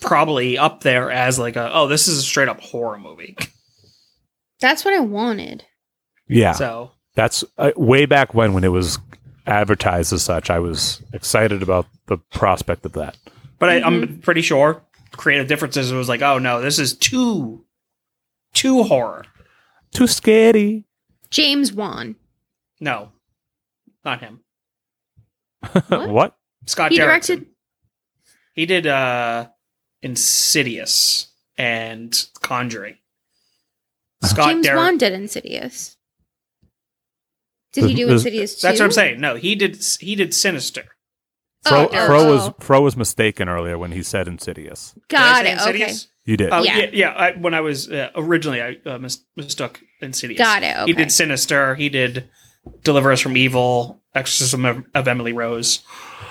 probably 0.01 0.57
up 0.57 0.81
there 0.81 1.09
as 1.11 1.39
like 1.39 1.55
a 1.55 1.71
oh 1.73 1.87
this 1.87 2.07
is 2.07 2.19
a 2.19 2.21
straight 2.21 2.47
up 2.49 2.59
horror 2.61 2.97
movie. 2.99 3.35
that's 4.59 4.85
what 4.85 4.93
I 4.93 4.99
wanted. 4.99 5.63
Yeah, 6.29 6.51
So 6.53 6.91
that's 7.15 7.43
uh, 7.57 7.71
way 7.77 8.05
back 8.05 8.33
when 8.33 8.53
when 8.53 8.63
it 8.63 8.71
was 8.71 8.99
advertised 9.45 10.11
as 10.13 10.23
such. 10.23 10.49
I 10.49 10.59
was 10.59 11.01
excited 11.13 11.63
about 11.63 11.85
the 12.07 12.17
prospect 12.17 12.85
of 12.85 12.93
that. 12.93 13.17
but 13.59 13.69
I, 13.69 13.81
I'm 13.81 14.19
pretty 14.19 14.41
sure 14.41 14.83
creative 15.13 15.47
differences 15.47 15.91
was 15.93 16.09
like 16.09 16.21
oh 16.21 16.37
no 16.37 16.61
this 16.61 16.79
is 16.79 16.93
too 16.95 17.65
too 18.53 18.83
horror. 18.83 19.25
Too 19.91 20.07
scary. 20.07 20.85
James 21.29 21.71
Wan. 21.71 22.15
No, 22.79 23.11
not 24.05 24.19
him. 24.21 24.41
What? 25.87 26.09
what? 26.09 26.36
Scott 26.67 26.91
He 26.91 26.97
Derrickson. 26.99 27.05
directed. 27.07 27.45
He 28.53 28.65
did 28.65 28.85
uh 28.87 29.47
Insidious 30.01 31.27
and 31.57 32.25
Conjuring. 32.41 32.97
Scott 34.23 34.49
James 34.49 34.65
Derrick. 34.65 34.77
Wan 34.77 34.97
did 34.97 35.13
Insidious. 35.13 35.95
Did 37.73 37.85
he 37.85 37.93
do 37.95 38.09
Insidious 38.09 38.55
too? 38.59 38.67
That's 38.67 38.79
what 38.79 38.85
I'm 38.85 38.91
saying. 38.91 39.19
No, 39.19 39.35
he 39.35 39.55
did. 39.55 39.83
He 39.99 40.15
did 40.15 40.33
Sinister. 40.33 40.83
Fro, 41.63 41.81
Oh, 41.85 41.89
oh, 41.91 42.05
Fro 42.07 42.31
was 42.33 42.47
oh. 42.49 42.55
Fro 42.59 42.81
was 42.81 42.95
mistaken 42.95 43.49
earlier 43.49 43.77
when 43.77 43.91
he 43.91 44.01
said 44.03 44.27
Insidious. 44.27 44.93
Got 45.09 45.43
Did 45.43 45.51
I 45.51 45.53
it. 45.53 45.59
say 45.59 45.69
Okay. 45.83 45.93
You 46.25 46.37
did. 46.37 46.49
Oh 46.51 46.63
Yeah. 46.63 46.77
yeah, 46.77 46.89
yeah. 46.93 47.09
I, 47.11 47.31
when 47.33 47.53
I 47.53 47.61
was 47.61 47.89
uh, 47.91 48.09
originally, 48.15 48.61
I 48.61 48.77
uh, 48.85 48.97
mis- 48.97 49.23
mistook 49.35 49.81
Insidious. 50.01 50.37
Got 50.39 50.63
it. 50.63 50.87
He 50.87 50.93
did 50.93 51.11
Sinister. 51.11 51.75
He 51.75 51.89
did 51.89 52.29
Deliver 52.83 53.11
Us 53.11 53.19
from 53.21 53.37
Evil, 53.37 54.01
Exorcism 54.15 54.65
of, 54.65 54.83
of 54.93 55.07
Emily 55.07 55.33
Rose. 55.33 55.81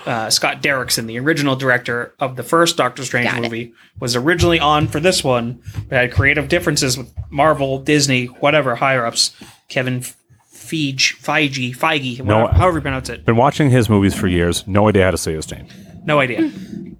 Uh, 0.05 0.29
Scott 0.29 0.61
Derrickson, 0.61 1.05
the 1.05 1.19
original 1.19 1.55
director 1.57 2.13
of 2.19 2.37
the 2.37 2.43
first 2.43 2.77
Doctor 2.77 3.03
Strange 3.03 3.27
Got 3.29 3.39
it. 3.39 3.41
movie, 3.41 3.73
was 3.99 4.15
originally 4.15 4.59
on 4.59 4.87
for 4.87 4.99
this 5.01 5.21
one, 5.23 5.61
but 5.89 5.97
had 5.97 6.13
creative 6.13 6.47
differences 6.47 6.97
with 6.97 7.13
Marvel, 7.29 7.79
Disney, 7.79 8.25
whatever 8.27 8.75
higher 8.75 9.05
ups. 9.05 9.35
Kevin 9.67 9.99
Feige, 9.99 11.15
Feige, 11.17 11.75
Feige, 11.75 12.23
No, 12.23 12.37
whatever, 12.43 12.57
however 12.57 12.77
you 12.77 12.81
pronounce 12.81 13.09
it. 13.09 13.25
Been 13.25 13.35
watching 13.35 13.69
his 13.69 13.89
movies 13.89 14.13
for 14.15 14.27
years. 14.27 14.65
No 14.65 14.87
idea 14.87 15.03
how 15.05 15.11
to 15.11 15.17
say 15.17 15.33
his 15.33 15.51
name. 15.51 15.67
No 16.05 16.19
idea. 16.19 16.51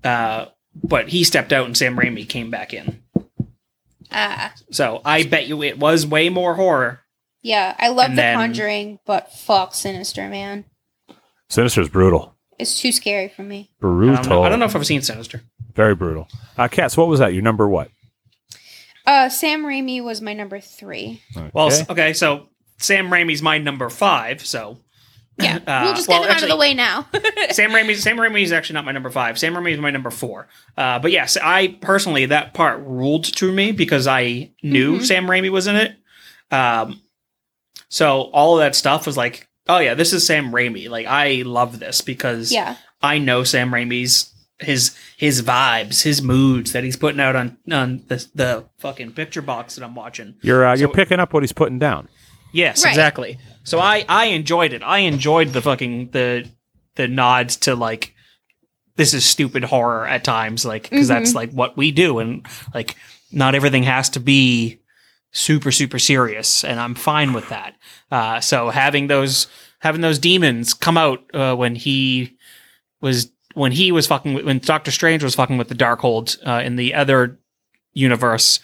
uh, 0.04 0.46
but 0.84 1.08
he 1.10 1.24
stepped 1.24 1.54
out 1.54 1.66
and 1.66 1.78
Sam 1.78 1.98
Raimi 1.98 2.28
came 2.28 2.52
back 2.52 2.74
in. 2.74 3.02
Ah, 4.12 4.54
So 4.72 5.02
I 5.06 5.24
bet 5.24 5.48
you 5.48 5.64
it 5.64 5.80
was 5.80 6.06
way 6.06 6.30
more 6.30 6.56
horror. 6.56 7.02
yeah. 7.42 7.76
I 7.80 7.90
love 7.90 8.10
And 8.10 8.18
The 8.18 8.22
then- 8.22 8.36
Conjuring, 8.38 9.00
but 9.06 9.32
fuck 9.34 9.74
Sinister, 9.76 10.28
man. 10.30 10.66
Sinister's 11.50 11.90
brutal. 11.90 12.36
It's 12.60 12.80
too 12.80 12.92
scary 12.92 13.28
for 13.30 13.44
me. 13.44 13.70
I 13.82 13.84
don't, 13.86 13.98
Brutal. 13.98 14.24
know, 14.30 14.44
I 14.44 14.50
don't 14.50 14.60
know 14.60 14.66
if 14.66 14.76
I've 14.76 14.86
seen 14.86 15.02
Sinister. 15.02 15.42
Very 15.76 15.94
brutal. 15.96 16.28
Uh, 16.58 16.68
Cass, 16.68 16.98
what 16.98 17.08
was 17.08 17.20
that? 17.20 17.34
Your 17.34 17.44
number 17.44 17.68
what? 17.68 17.90
Uh, 19.06 19.30
Sam 19.30 19.64
Raimi 19.64 20.04
was 20.04 20.22
my 20.22 20.34
number 20.34 20.60
three. 20.60 21.22
Well, 21.54 21.68
Okay. 21.68 21.76
s- 21.76 21.90
okay, 21.90 22.14
so 22.14 22.50
Sam 22.80 23.10
Raimi's 23.10 23.42
my 23.42 23.58
number 23.58 23.90
five. 23.90 24.46
So 24.46 24.80
Yeah, 25.40 25.58
Uh, 25.68 25.82
we'll 25.86 25.94
just 25.94 26.08
well, 26.10 26.22
get 26.24 26.28
them 26.30 26.38
out 26.38 26.44
of 26.44 26.50
the 26.50 26.58
way 26.58 26.74
now. 26.74 27.08
Sam 27.52 27.70
Raimi, 27.72 27.96
Sam 27.96 28.18
Raimi 28.18 28.42
is 28.42 28.52
actually 28.52 28.74
not 28.74 28.86
my 28.86 28.92
number 28.92 29.12
five. 29.12 29.38
Sam 29.38 29.54
Raimi 29.54 29.74
is 29.74 29.80
my 29.80 29.92
number 29.92 30.10
four. 30.10 30.48
Uh, 30.76 30.98
but 31.00 31.12
yes, 31.12 31.38
I 31.42 31.78
personally 31.80 32.26
that 32.26 32.54
part 32.56 32.80
ruled 32.84 33.26
to 33.36 33.52
me 33.54 33.72
because 33.72 34.08
I 34.08 34.52
knew 34.64 34.98
Mhm. 34.98 35.06
Sam 35.06 35.28
Raimi 35.28 35.52
was 35.52 35.68
in 35.68 35.76
it. 35.76 35.96
Um, 36.52 37.02
so 37.88 38.22
all 38.34 38.58
of 38.58 38.66
that 38.66 38.76
stuff 38.76 39.06
was 39.06 39.16
like, 39.16 39.47
oh 39.70 39.80
yeah, 39.80 39.94
this 39.94 40.14
is 40.14 40.26
Sam 40.26 40.52
Raimi. 40.52 40.90
Like 40.90 41.06
I 41.08 41.44
love 41.46 41.80
this 41.80 42.02
because 42.02 42.52
yeah, 42.52 42.76
I 43.02 43.20
know 43.20 43.44
Sam 43.44 43.72
Raimi's 43.72 44.34
his 44.60 44.98
his 45.18 45.42
vibes, 45.44 46.02
his 46.04 46.22
moods 46.22 46.72
that 46.74 46.84
he's 46.84 46.96
putting 46.98 47.20
out 47.20 47.36
on 47.36 47.58
on 47.72 48.04
the 48.08 48.26
the 48.34 48.66
fucking 48.80 49.12
picture 49.14 49.42
box 49.42 49.76
that 49.76 49.84
I'm 49.84 49.96
watching. 49.96 50.36
You're 50.42 50.66
uh, 50.66 50.76
you're 50.76 50.90
picking 50.90 51.20
up 51.20 51.34
what 51.34 51.44
he's 51.44 51.54
putting 51.54 51.80
down. 51.80 52.08
Yes, 52.54 52.84
Right. 52.84 52.92
exactly. 52.92 53.38
So 53.64 53.80
I 53.80 54.06
I 54.10 54.26
enjoyed 54.28 54.74
it. 54.74 54.82
I 54.84 55.00
enjoyed 55.00 55.50
the 55.50 55.62
fucking 55.62 56.10
the 56.12 56.50
the 56.96 57.08
nods 57.08 57.58
to 57.58 57.76
like 57.76 58.14
this 58.96 59.14
is 59.14 59.24
stupid 59.26 59.64
horror 59.64 60.08
at 60.08 60.24
times, 60.24 60.66
like 60.66 60.90
because 60.90 61.08
that's 61.08 61.36
like 61.36 61.52
what 61.52 61.78
we 61.78 61.92
do, 61.92 62.18
and 62.20 62.48
like 62.74 62.96
not 63.32 63.54
everything 63.54 63.84
has 63.84 64.10
to 64.12 64.20
be 64.20 64.80
super 65.38 65.72
super 65.72 66.00
serious, 66.00 66.64
and 66.64 66.80
I'm 66.80 66.96
fine 66.96 67.34
with 67.34 67.50
that. 67.50 67.76
Uh, 68.12 68.40
so 68.40 68.70
having 68.70 69.08
those 69.08 69.48
having 69.80 70.02
those 70.02 70.20
demons 70.20 70.74
come 70.74 70.98
out 70.98 71.24
uh, 71.34 71.56
when 71.56 71.76
he 71.76 72.38
was 73.02 73.32
when 73.54 73.72
he 73.72 73.92
was 73.92 74.08
fucking 74.08 74.34
with, 74.34 74.46
when 74.46 74.60
Doctor 74.60 74.92
Strange 74.92 75.24
was 75.24 75.36
fucking 75.36 75.58
with 75.58 75.70
the 75.70 75.76
Darkhold 75.76 76.38
uh, 76.46 76.62
in 76.64 76.76
the 76.76 76.94
other 76.94 77.40
universe 77.94 78.60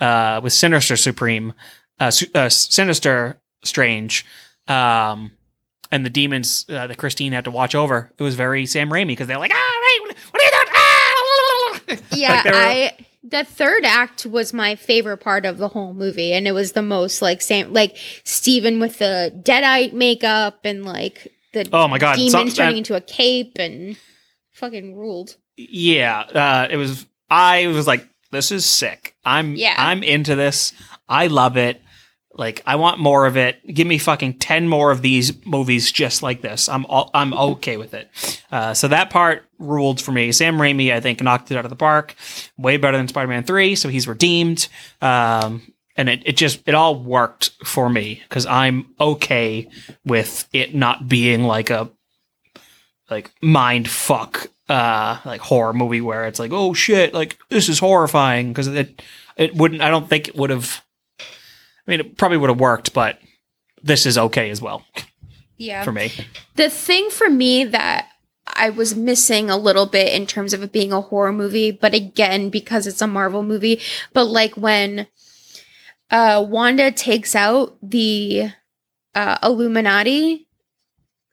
uh, 0.00 0.40
with 0.42 0.52
Sinister 0.52 0.96
Supreme, 0.96 1.52
uh, 2.00 2.10
uh, 2.34 2.48
Sinister 2.48 3.40
Strange, 3.64 4.24
um, 4.68 5.32
and 5.90 6.04
the 6.04 6.10
demons 6.10 6.66
uh, 6.68 6.86
that 6.86 6.96
Christine 6.98 7.32
had 7.32 7.44
to 7.44 7.50
watch 7.50 7.74
over. 7.74 8.12
It 8.18 8.22
was 8.22 8.34
very 8.34 8.66
Sam 8.66 8.90
Raimi 8.90 9.08
because 9.08 9.26
they're 9.28 9.38
like, 9.38 9.52
ah, 9.54 9.56
right, 9.56 9.98
what 10.30 10.42
are 10.42 10.44
you 10.44 10.50
doing? 10.50 10.74
Ah! 10.76 10.96
yeah. 12.16 12.32
Like, 12.32 12.44
were- 12.44 12.52
I 12.54 12.92
the 13.28 13.44
third 13.44 13.84
act 13.84 14.24
was 14.26 14.52
my 14.52 14.74
favorite 14.76 15.18
part 15.18 15.44
of 15.44 15.58
the 15.58 15.68
whole 15.68 15.92
movie, 15.94 16.32
and 16.32 16.46
it 16.46 16.52
was 16.52 16.72
the 16.72 16.82
most 16.82 17.20
like 17.22 17.42
Sam, 17.42 17.72
like 17.72 17.96
Stephen 18.24 18.78
with 18.80 18.98
the 18.98 19.32
deadite 19.44 19.92
makeup 19.92 20.60
and 20.64 20.84
like 20.84 21.32
the 21.52 21.68
Oh 21.72 21.88
my 21.88 21.98
god! 21.98 22.16
demons 22.16 22.54
so- 22.54 22.62
turning 22.62 22.76
uh, 22.76 22.78
into 22.78 22.94
a 22.94 23.00
cape 23.00 23.56
and 23.58 23.96
fucking 24.52 24.94
ruled. 24.96 25.36
yeah, 25.56 26.20
uh, 26.20 26.68
it 26.70 26.76
was. 26.76 27.06
I 27.28 27.66
was 27.68 27.86
like, 27.86 28.06
this 28.30 28.52
is 28.52 28.64
sick. 28.64 29.16
I'm 29.24 29.54
Yeah. 29.56 29.74
I'm 29.76 30.02
into 30.04 30.36
this. 30.36 30.72
I 31.08 31.26
love 31.26 31.56
it. 31.56 31.80
Like 32.32 32.62
I 32.66 32.76
want 32.76 33.00
more 33.00 33.26
of 33.26 33.36
it. 33.36 33.66
Give 33.66 33.86
me 33.86 33.98
fucking 33.98 34.38
ten 34.38 34.68
more 34.68 34.90
of 34.90 35.00
these 35.02 35.44
movies 35.46 35.90
just 35.90 36.22
like 36.22 36.42
this. 36.42 36.68
I'm 36.68 36.84
all, 36.86 37.10
I'm 37.14 37.32
okay 37.32 37.76
with 37.78 37.94
it. 37.94 38.10
Uh, 38.52 38.74
so 38.74 38.88
that 38.88 39.08
part 39.10 39.45
ruled 39.58 40.00
for 40.00 40.12
me. 40.12 40.32
Sam 40.32 40.56
Raimi, 40.58 40.92
I 40.92 41.00
think, 41.00 41.22
knocked 41.22 41.50
it 41.50 41.56
out 41.56 41.64
of 41.64 41.70
the 41.70 41.76
park. 41.76 42.14
Way 42.56 42.76
better 42.76 42.96
than 42.96 43.08
Spider 43.08 43.28
Man 43.28 43.44
Three. 43.44 43.74
So 43.76 43.88
he's 43.88 44.06
redeemed. 44.08 44.68
Um, 45.00 45.72
and 45.96 46.08
it, 46.08 46.22
it 46.26 46.36
just 46.36 46.60
it 46.66 46.74
all 46.74 46.94
worked 47.02 47.50
for 47.64 47.88
me 47.88 48.22
because 48.28 48.44
I'm 48.46 48.86
okay 49.00 49.68
with 50.04 50.46
it 50.52 50.74
not 50.74 51.08
being 51.08 51.44
like 51.44 51.70
a 51.70 51.90
like 53.10 53.30
mind 53.40 53.88
fuck 53.88 54.48
uh 54.68 55.18
like 55.24 55.40
horror 55.40 55.72
movie 55.72 56.00
where 56.00 56.26
it's 56.26 56.40
like 56.40 56.50
oh 56.52 56.74
shit 56.74 57.14
like 57.14 57.38
this 57.50 57.68
is 57.68 57.78
horrifying 57.78 58.48
because 58.48 58.66
it 58.66 59.00
it 59.36 59.54
wouldn't 59.54 59.80
I 59.80 59.90
don't 59.90 60.08
think 60.08 60.26
it 60.28 60.34
would 60.36 60.50
have 60.50 60.82
I 61.20 61.92
mean, 61.92 62.00
it 62.00 62.18
probably 62.18 62.36
would 62.38 62.50
have 62.50 62.58
worked, 62.58 62.92
but 62.92 63.20
this 63.80 64.06
is 64.06 64.18
okay 64.18 64.50
as 64.50 64.60
well 64.60 64.84
Yeah. 65.56 65.84
for 65.84 65.92
me. 65.92 66.10
The 66.56 66.68
thing 66.68 67.10
for 67.10 67.30
me 67.30 67.62
that 67.64 68.08
I 68.46 68.70
was 68.70 68.94
missing 68.94 69.50
a 69.50 69.56
little 69.56 69.86
bit 69.86 70.12
in 70.12 70.26
terms 70.26 70.52
of 70.54 70.62
it 70.62 70.72
being 70.72 70.92
a 70.92 71.00
horror 71.00 71.32
movie, 71.32 71.70
but 71.70 71.94
again, 71.94 72.48
because 72.48 72.86
it's 72.86 73.02
a 73.02 73.06
Marvel 73.06 73.42
movie, 73.42 73.80
but 74.12 74.24
like 74.24 74.56
when 74.56 75.06
uh 76.10 76.44
Wanda 76.48 76.90
takes 76.92 77.34
out 77.34 77.76
the 77.82 78.50
uh 79.14 79.38
Illuminati, 79.42 80.46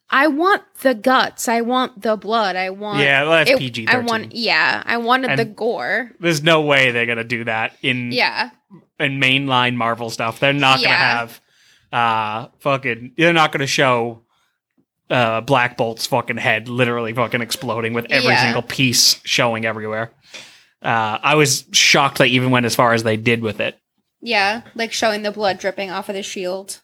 I 0.10 0.28
want 0.28 0.64
the 0.82 0.94
guts, 0.96 1.48
I 1.48 1.62
want 1.62 2.02
the 2.02 2.16
blood, 2.18 2.56
I 2.56 2.72
want 2.72 3.00
Yeah, 3.00 3.24
well, 3.24 3.32
that's 3.46 3.58
PG 3.60 3.88
I 3.88 4.00
want 4.00 4.34
yeah, 4.36 4.82
I 4.86 4.98
wanted 4.98 5.38
the 5.38 5.46
gore. 5.46 6.12
There's 6.20 6.44
no 6.44 6.62
way 6.62 6.92
they're 6.92 7.06
gonna 7.06 7.24
do 7.24 7.44
that 7.46 7.78
in 7.82 8.12
Yeah. 8.12 8.50
in 9.00 9.20
mainline 9.20 9.76
Marvel 9.76 10.10
stuff. 10.10 10.40
They're 10.40 10.52
not 10.54 10.82
gonna 10.82 10.96
have 10.96 11.42
uh 11.92 12.48
fucking. 12.60 13.14
They're 13.18 13.34
not 13.34 13.52
gonna 13.52 13.68
show 13.68 14.23
uh 15.14 15.42
Black 15.42 15.78
Bolt's 15.78 16.06
fucking 16.08 16.38
head 16.38 16.68
literally 16.68 17.14
fucking 17.14 17.42
exploding 17.42 17.94
with 17.94 18.08
every 18.10 18.30
Yeah. 18.34 18.44
single 18.44 18.62
piece 18.64 19.20
showing 19.24 19.66
everywhere. 19.66 20.12
Uh, 20.82 21.18
I 21.24 21.36
was 21.36 21.64
shocked 21.72 22.18
they 22.18 22.28
even 22.28 22.52
went 22.52 22.66
as 22.66 22.76
far 22.76 22.94
as 22.94 23.04
they 23.04 23.16
did 23.16 23.42
with 23.42 23.60
it. 23.62 23.78
Yeah, 24.22 24.62
like 24.76 24.92
showing 24.92 25.22
the 25.24 25.32
blood 25.32 25.60
dripping 25.60 25.92
off 25.92 26.10
of 26.10 26.16
the 26.16 26.24
shield. 26.24 26.80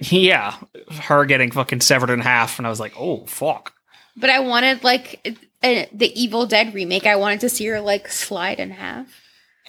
Yeah, 0.00 0.54
her 1.02 1.24
getting 1.26 1.50
fucking 1.50 1.80
severed 1.80 2.10
in 2.10 2.20
half, 2.20 2.58
and 2.58 2.66
I 2.66 2.70
was 2.70 2.80
like, 2.80 2.94
oh 2.98 3.24
fuck. 3.26 3.72
But 4.16 4.30
I 4.30 4.40
wanted 4.40 4.82
like 4.84 5.20
uh, 5.62 5.84
the 5.92 6.12
Evil 6.20 6.46
Dead 6.46 6.74
remake. 6.74 7.06
I 7.06 7.16
wanted 7.16 7.40
to 7.40 7.48
see 7.48 7.66
her 7.66 7.80
like 7.80 8.08
slide 8.08 8.58
in 8.60 8.70
half. 8.72 9.06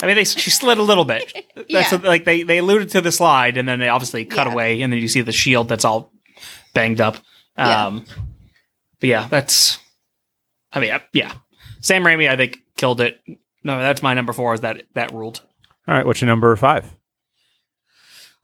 I 0.01 0.05
mean, 0.05 0.16
they 0.16 0.24
she 0.26 0.49
slid 0.51 0.78
a 0.78 0.84
little 0.84 1.05
bit. 1.05 1.34
That's 1.55 1.70
Yeah. 1.70 1.91
what- 1.91 2.03
like 2.03 2.26
they 2.26 2.43
they 2.43 2.60
alluded 2.60 2.89
to 2.91 3.01
the 3.01 3.12
slide, 3.12 3.58
and 3.58 3.68
then 3.68 3.80
they 3.80 3.89
obviously 3.89 4.26
cut 4.26 4.47
Yeah. 4.47 4.53
away, 4.53 4.82
and 4.82 4.91
then 4.93 4.99
you 4.99 5.08
see 5.08 5.22
the 5.22 5.32
shield 5.32 5.70
that's 5.70 5.86
all 5.86 6.12
banged 6.74 7.01
up. 7.01 7.18
Yeah. 7.58 7.86
Um, 7.88 8.05
but 8.99 9.10
yeah, 9.10 9.28
that's. 9.28 9.80
I 10.72 10.80
mean, 10.80 10.99
yeah, 11.14 11.34
Sam 11.82 12.03
Raimi, 12.03 12.30
I 12.30 12.36
think 12.36 12.60
killed 12.76 13.01
it. 13.01 13.20
No, 13.64 13.80
that's 13.80 14.03
my 14.03 14.14
number 14.14 14.34
four. 14.34 14.53
Is 14.53 14.62
that 14.62 14.84
that 14.93 15.14
ruled? 15.14 15.41
All 15.88 15.95
right, 15.95 16.05
what's 16.05 16.22
your 16.22 16.28
number 16.28 16.55
five? 16.55 16.93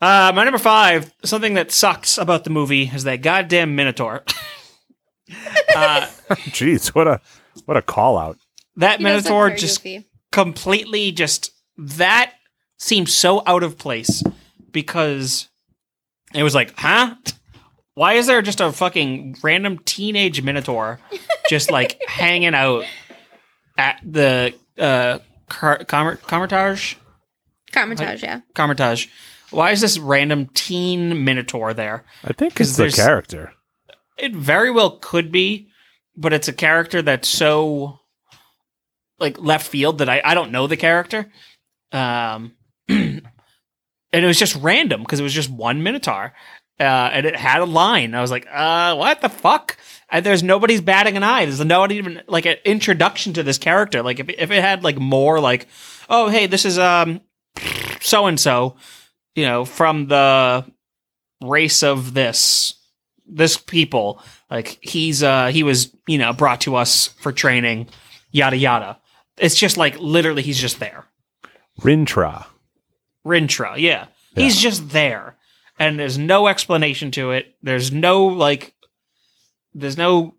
Uh, 0.01 0.31
my 0.35 0.43
number 0.43 0.57
five. 0.57 1.13
Something 1.23 1.53
that 1.55 1.71
sucks 1.71 2.17
about 2.17 2.43
the 2.43 2.49
movie 2.49 2.83
is 2.93 3.03
that 3.03 3.21
goddamn 3.21 3.75
Minotaur. 3.75 4.23
uh, 5.75 6.07
Jeez, 6.51 6.87
what 6.89 7.07
a 7.07 7.21
what 7.65 7.77
a 7.77 7.81
call 7.81 8.17
out. 8.17 8.37
that 8.77 8.97
He 8.99 9.03
Minotaur 9.03 9.49
just 9.51 9.83
goofy. 9.83 10.05
completely 10.31 11.11
just 11.11 11.51
that 11.77 12.33
seems 12.77 13.13
so 13.13 13.43
out 13.45 13.63
of 13.63 13.77
place 13.77 14.23
because 14.71 15.49
it 16.33 16.43
was 16.43 16.55
like, 16.55 16.73
huh? 16.77 17.15
Why 17.95 18.13
is 18.13 18.27
there 18.27 18.41
just 18.41 18.59
a 18.61 18.71
fucking 18.71 19.37
random 19.43 19.79
teenage 19.85 20.41
minotaur 20.41 20.99
just 21.47 21.69
like 21.71 22.01
hanging 22.07 22.55
out 22.55 22.85
at 23.77 23.99
the 24.03 24.53
uh 24.77 25.19
car- 25.49 25.83
Comer- 25.85 26.17
Comertage? 26.17 26.95
Carmitage, 27.71 28.23
yeah. 28.23 28.41
Comertage. 28.55 29.09
Why 29.51 29.71
is 29.71 29.81
this 29.81 29.99
random 29.99 30.47
teen 30.53 31.23
minotaur 31.23 31.73
there? 31.73 32.03
I 32.23 32.33
think 32.33 32.55
'Cause 32.55 32.69
it's 32.69 32.77
the 32.77 32.83
there's- 32.83 32.95
character. 32.95 33.53
It 34.17 34.33
very 34.35 34.69
well 34.71 34.97
could 34.99 35.31
be, 35.31 35.69
but 36.15 36.33
it's 36.33 36.47
a 36.47 36.53
character 36.53 37.01
that's 37.01 37.27
so 37.27 37.99
like 39.19 39.39
left 39.39 39.67
field 39.67 39.99
that 39.99 40.09
I, 40.09 40.21
I 40.23 40.33
don't 40.35 40.51
know 40.51 40.67
the 40.67 40.77
character. 40.77 41.31
Um, 41.91 42.53
and 42.89 43.21
it 44.11 44.25
was 44.25 44.37
just 44.39 44.55
random 44.57 45.01
because 45.01 45.19
it 45.19 45.23
was 45.23 45.33
just 45.33 45.49
one 45.49 45.81
Minotaur. 45.83 46.33
Uh, 46.79 47.09
and 47.13 47.25
it 47.25 47.35
had 47.35 47.61
a 47.61 47.65
line. 47.65 48.15
I 48.15 48.21
was 48.21 48.31
like, 48.31 48.47
uh, 48.51 48.95
what 48.95 49.21
the 49.21 49.29
fuck? 49.29 49.77
And 50.09 50.25
there's 50.25 50.43
nobody's 50.43 50.81
batting 50.81 51.15
an 51.17 51.23
eye. 51.23 51.45
There's 51.45 51.63
not 51.63 51.91
even 51.91 52.21
like 52.27 52.45
an 52.45 52.57
introduction 52.65 53.33
to 53.33 53.43
this 53.43 53.57
character. 53.57 54.01
Like 54.01 54.19
if, 54.19 54.29
if 54.29 54.51
it 54.51 54.61
had 54.61 54.83
like 54.83 54.97
more 54.97 55.39
like, 55.39 55.67
oh, 56.09 56.29
hey, 56.29 56.47
this 56.47 56.65
is, 56.65 56.79
um, 56.79 57.21
so 58.01 58.25
and 58.25 58.39
so, 58.39 58.75
you 59.35 59.45
know, 59.45 59.65
from 59.65 60.07
the 60.07 60.65
race 61.43 61.83
of 61.83 62.13
this 62.13 62.75
this 63.25 63.57
people 63.57 64.21
like 64.49 64.77
he's 64.81 65.23
uh 65.23 65.47
he 65.47 65.63
was 65.63 65.95
you 66.07 66.17
know 66.17 66.33
brought 66.33 66.61
to 66.61 66.75
us 66.75 67.07
for 67.19 67.31
training 67.31 67.87
yada 68.31 68.57
yada 68.57 68.99
it's 69.37 69.55
just 69.55 69.77
like 69.77 69.97
literally 69.99 70.41
he's 70.41 70.59
just 70.59 70.79
there 70.79 71.05
Rintrah. 71.81 72.45
Rintrah 73.25 73.77
yeah 73.77 74.07
he's 74.35 74.59
just 74.59 74.89
there 74.89 75.37
and 75.87 75.99
there's 75.99 76.17
no 76.17 76.47
explanation 76.47 77.11
to 77.11 77.31
it. 77.31 77.55
There's 77.61 77.91
no 77.91 78.25
like 78.25 78.73
there's 79.73 79.97
no 79.97 80.35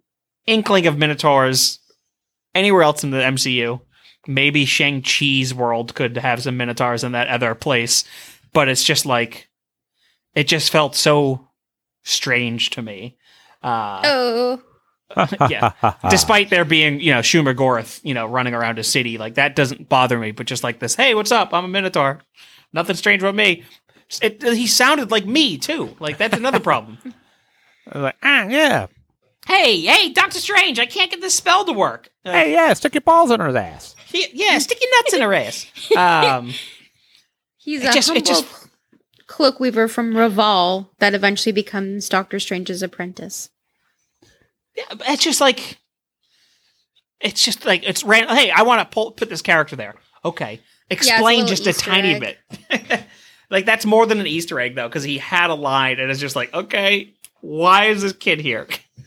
inkling 0.47 0.87
of 0.87 0.99
minotaurs 0.99 1.79
anywhere 2.55 2.83
else 2.83 3.03
in 3.03 3.11
the 3.11 3.17
mcu 3.19 3.81
maybe 4.27 4.65
shang-chi's 4.65 5.53
world 5.55 5.95
could 5.95 6.17
have 6.17 6.43
some 6.43 6.57
minotaurs 6.57 7.03
in 7.03 7.13
that 7.13 7.29
other 7.29 7.55
place 7.55 8.05
but 8.53 8.69
it's 8.69 8.85
just 8.85 9.05
like 9.07 9.49
it 10.35 10.45
just 10.45 10.71
felt 10.71 10.95
so 10.97 11.49
strange 12.03 12.71
to 12.71 12.83
me. 12.83 13.17
Uh 13.63 14.01
Oh, 14.05 14.61
yeah. 15.51 15.73
despite 16.11 16.51
there 16.51 16.65
being 16.65 17.01
you 17.01 17.13
know 17.13 17.21
Shuma-Gorath 17.21 18.01
you 18.05 18.15
know 18.15 18.27
running 18.27 18.55
around 18.55 18.79
a 18.79 18.85
city 18.85 19.17
like 19.19 19.35
that 19.35 19.55
doesn't 19.57 19.89
bother 19.89 20.19
me 20.19 20.31
but 20.33 20.47
just 20.47 20.65
like 20.65 20.79
this 20.79 20.95
hey 20.95 21.15
what's 21.15 21.33
up? 21.33 21.53
I'm 21.55 21.65
a 21.65 21.69
Minotaur. 21.69 22.21
Nothing 22.73 22.97
strange 22.97 23.23
about 23.23 23.35
me 23.35 23.65
it, 24.23 24.43
he 24.43 24.67
sounded 24.67 25.11
like 25.11 25.25
me 25.27 25.59
too 25.59 25.97
like 26.01 26.19
that's 26.19 26.37
another 26.37 26.61
problem 26.61 26.99
I 27.93 27.99
was 27.99 28.03
like, 28.03 28.17
ah, 28.23 28.47
yeah. 28.49 28.87
hey 29.47 29.81
hey 29.83 30.11
Doctor 30.13 30.39
Strange 30.39 30.79
I 30.79 30.87
can't 30.87 31.11
get 31.11 31.21
this 31.21 31.35
spell 31.35 31.65
to 31.65 31.73
work 31.73 32.11
Uh, 32.25 32.33
Hey, 32.33 32.53
yeah, 32.53 32.73
stick 32.75 32.95
your 32.95 33.01
balls 33.03 33.31
in 33.31 33.41
her 33.41 33.57
ass. 33.57 33.95
he- 34.07 34.29
yeah 34.33 34.59
stick 34.59 34.79
your 34.81 34.91
nuts 35.03 35.13
in 35.15 35.21
her 35.23 35.35
ass 35.35 35.67
um 35.97 36.53
he's 37.59 37.83
a 37.85 37.93
just- 37.93 38.09
humble 38.09 38.23
just- 38.23 38.47
cloak 39.27 39.59
weaver 39.59 39.89
from 39.89 40.13
R'Vaal 40.15 40.91
that 40.99 41.15
eventually 41.15 41.53
becomes 41.53 42.09
Doctor 42.11 42.39
Strange's 42.39 42.83
apprentice. 42.83 43.49
yeah, 44.77 44.85
it's 45.09 45.25
just 45.25 45.41
like 45.41 45.79
it's 47.21 47.43
just 47.43 47.65
like 47.65 47.83
it's 47.89 48.05
random. 48.05 48.37
hey 48.37 48.51
I 48.51 48.63
want 48.63 48.89
to 48.91 49.11
put 49.13 49.29
this 49.31 49.41
character 49.43 49.77
there 49.77 49.95
okay 50.25 50.61
explain 50.91 51.41
little 51.41 51.49
just 51.49 51.67
a 51.67 51.71
Easter 51.71 51.91
tiny 51.91 52.15
egg. 52.17 52.37
bit 52.71 53.05
like 53.51 53.67
that's 53.67 53.85
more 53.85 54.07
than 54.07 54.21
an 54.21 54.27
easter 54.27 54.61
egg 54.61 54.75
though 54.75 54.89
because 54.89 55.05
he 55.05 55.19
had 55.19 55.51
a 55.51 55.55
line 55.55 56.01
and 56.01 56.11
it's 56.11 56.21
just 56.21 56.37
like 56.37 56.53
okay 56.55 57.13
why 57.41 57.87
is 57.87 58.03
this 58.03 58.13
kid 58.13 58.41
here 58.41 58.67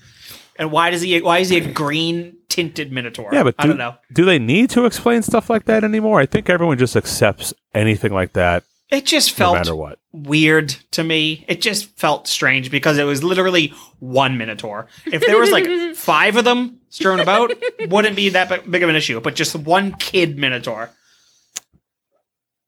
and 0.59 0.71
why 0.71 0.89
does 0.89 1.01
he 1.01 1.21
why 1.21 1.39
is 1.39 1.49
he 1.49 1.57
a 1.57 1.71
green 1.71 2.35
tinted 2.49 2.91
minotaur 2.91 3.29
Yeah, 3.33 3.43
but 3.43 3.55
i 3.59 3.63
do, 3.63 3.69
don't 3.69 3.77
know 3.77 3.95
do 4.13 4.25
they 4.25 4.39
need 4.39 4.69
to 4.71 4.85
explain 4.85 5.21
stuff 5.21 5.49
like 5.49 5.65
that 5.65 5.83
anymore? 5.83 6.19
I 6.19 6.25
think 6.25 6.49
everyone 6.49 6.77
just 6.77 6.95
accepts 6.95 7.53
anything 7.73 8.13
like 8.13 8.33
that 8.33 8.63
it 8.89 9.05
just 9.05 9.31
no 9.31 9.35
felt 9.37 9.55
matter 9.55 9.75
what. 9.75 9.99
weird 10.13 10.69
to 10.91 11.03
me. 11.03 11.43
It 11.49 11.59
just 11.59 11.97
felt 11.97 12.27
strange 12.27 12.71
because 12.71 12.97
it 12.97 13.03
was 13.03 13.21
literally 13.21 13.73
one 13.99 14.37
Minotaur. 14.37 14.87
If 15.05 15.25
there 15.25 15.37
was 15.37 15.51
like 15.51 15.65
five 15.95 16.37
of 16.37 16.45
them 16.45 16.79
strewn 16.89 17.19
about, 17.19 17.51
wouldn't 17.89 18.15
be 18.15 18.29
that 18.29 18.69
big 18.69 18.83
of 18.83 18.89
an 18.89 18.95
issue. 18.95 19.19
But 19.19 19.35
just 19.35 19.55
one 19.55 19.93
kid 19.95 20.37
Minotaur, 20.37 20.89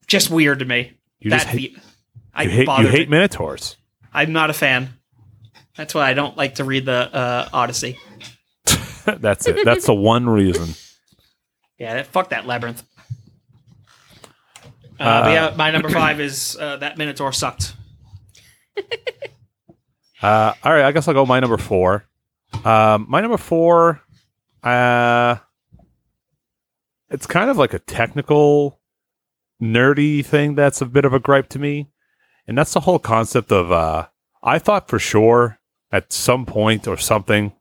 just 0.08 0.30
weird 0.30 0.60
to 0.60 0.66
me. 0.66 0.99
You 1.20 1.32
that 1.32 1.38
just 1.42 1.48
hate, 1.50 1.76
be- 1.76 1.82
I 2.34 2.44
you 2.44 2.50
hate, 2.50 2.68
you 2.80 2.88
hate 2.88 3.10
minotaurs. 3.10 3.76
I'm 4.14 4.32
not 4.34 4.50
a 4.50 4.54
fan. 4.54 4.94
That's 5.76 5.94
why 5.94 6.10
I 6.10 6.14
don't 6.14 6.36
like 6.38 6.56
to 6.56 6.64
read 6.64 6.86
the 6.86 6.94
uh, 7.16 7.50
Odyssey. 7.54 7.98
That's 9.06 9.48
it. 9.48 9.64
That's 9.66 9.86
the 9.86 9.94
one 9.96 10.28
reason. 10.30 10.70
Yeah, 11.78 11.94
that- 11.94 12.08
fuck 12.08 12.32
that 12.32 12.46
labyrinth. 12.46 12.84
Uh, 15.00 15.22
but 15.24 15.30
yeah, 15.32 15.54
my 15.56 15.72
number 15.72 15.90
five 16.02 16.20
is 16.20 16.58
uh, 16.60 16.76
that 16.78 16.98
Minotaur 16.98 17.32
sucked. 17.32 17.74
Uh, 20.22 20.54
all 20.64 20.74
right, 20.74 20.84
I 20.84 20.92
guess 20.92 21.08
I'll 21.08 21.14
go 21.14 21.26
my 21.26 21.40
number 21.40 21.58
four. 21.58 22.06
Um, 22.66 23.06
my 23.08 23.22
number 23.22 23.38
four, 23.38 24.02
uh, 24.64 25.38
it's 27.10 27.26
kind 27.26 27.50
of 27.50 27.56
like 27.58 27.74
a 27.74 27.80
technical, 27.80 28.79
nerdy 29.62 30.26
thing 30.26 30.56
that's 30.56 30.82
a 30.82 30.86
bit 30.86 31.06
of 31.06 31.14
a 31.14 31.20
gripe 31.20 31.50
to 31.50 31.60
me, 31.60 31.90
and 32.48 32.58
that's 32.58 32.74
the 32.74 32.82
whole 32.82 33.00
concept 33.00 33.52
of. 33.52 33.72
Uh, 33.72 34.08
I 34.42 34.60
thought 34.60 34.88
for 34.88 35.00
sure 35.00 35.60
at 35.92 36.14
some 36.14 36.46
point 36.46 36.88
or 36.88 36.98
something, 36.98 37.54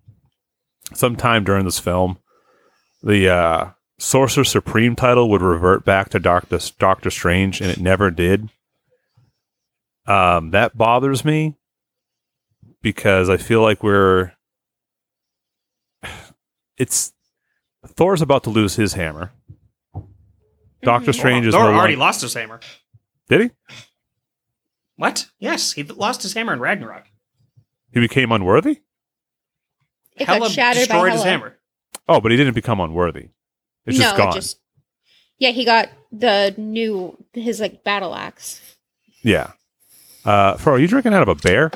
sometime 0.94 1.44
during 1.44 1.64
this 1.64 1.80
film, 1.80 2.18
the 3.02 3.28
uh, 3.28 3.70
Sorcerer 3.98 4.44
Supreme 4.44 4.94
title 4.96 5.28
would 5.30 5.42
revert 5.42 5.84
back 5.84 6.08
to 6.10 6.18
Doctor 6.18 6.58
Doctor 6.78 7.10
Strange, 7.10 7.60
and 7.60 7.70
it 7.70 7.78
never 7.78 8.10
did. 8.10 8.48
Um, 10.06 10.52
that 10.52 10.76
bothers 10.76 11.24
me 11.24 11.56
because 12.80 13.28
I 13.28 13.36
feel 13.36 13.60
like 13.60 13.82
we're 13.82 14.32
it's 16.78 17.12
Thor's 17.86 18.22
about 18.22 18.44
to 18.44 18.50
lose 18.50 18.76
his 18.76 18.94
hammer. 18.94 19.32
Doctor 20.82 21.12
Strange 21.12 21.46
is 21.46 21.54
Thor 21.54 21.64
no 21.64 21.68
already 21.70 21.94
longer- 21.94 22.06
lost 22.06 22.20
his 22.22 22.34
hammer. 22.34 22.60
Did 23.28 23.40
he? 23.42 23.50
What? 24.96 25.28
Yes, 25.38 25.72
he 25.72 25.82
lost 25.84 26.22
his 26.22 26.32
hammer 26.34 26.52
in 26.52 26.60
Ragnarok. 26.60 27.04
He 27.92 28.00
became 28.00 28.32
unworthy. 28.32 28.80
It 30.16 30.26
Hela 30.26 30.40
got 30.40 30.50
shattered 30.50 30.88
by 30.88 30.94
destroyed 30.94 31.12
his 31.12 31.22
Hela. 31.22 31.30
hammer. 31.30 31.58
Oh, 32.08 32.20
but 32.20 32.30
he 32.30 32.36
didn't 32.36 32.54
become 32.54 32.80
unworthy. 32.80 33.28
It's 33.86 33.98
no, 33.98 34.04
just 34.04 34.16
gone. 34.16 34.28
It 34.28 34.32
just, 34.34 34.60
yeah, 35.38 35.50
he 35.50 35.64
got 35.64 35.88
the 36.10 36.54
new 36.56 37.16
his 37.32 37.60
like 37.60 37.84
battle 37.84 38.14
axe. 38.14 38.60
Yeah. 39.22 39.52
Uh, 40.24 40.54
Fro, 40.56 40.74
are 40.74 40.78
you 40.78 40.88
drinking 40.88 41.14
out 41.14 41.22
of 41.22 41.28
a 41.28 41.34
bear? 41.34 41.70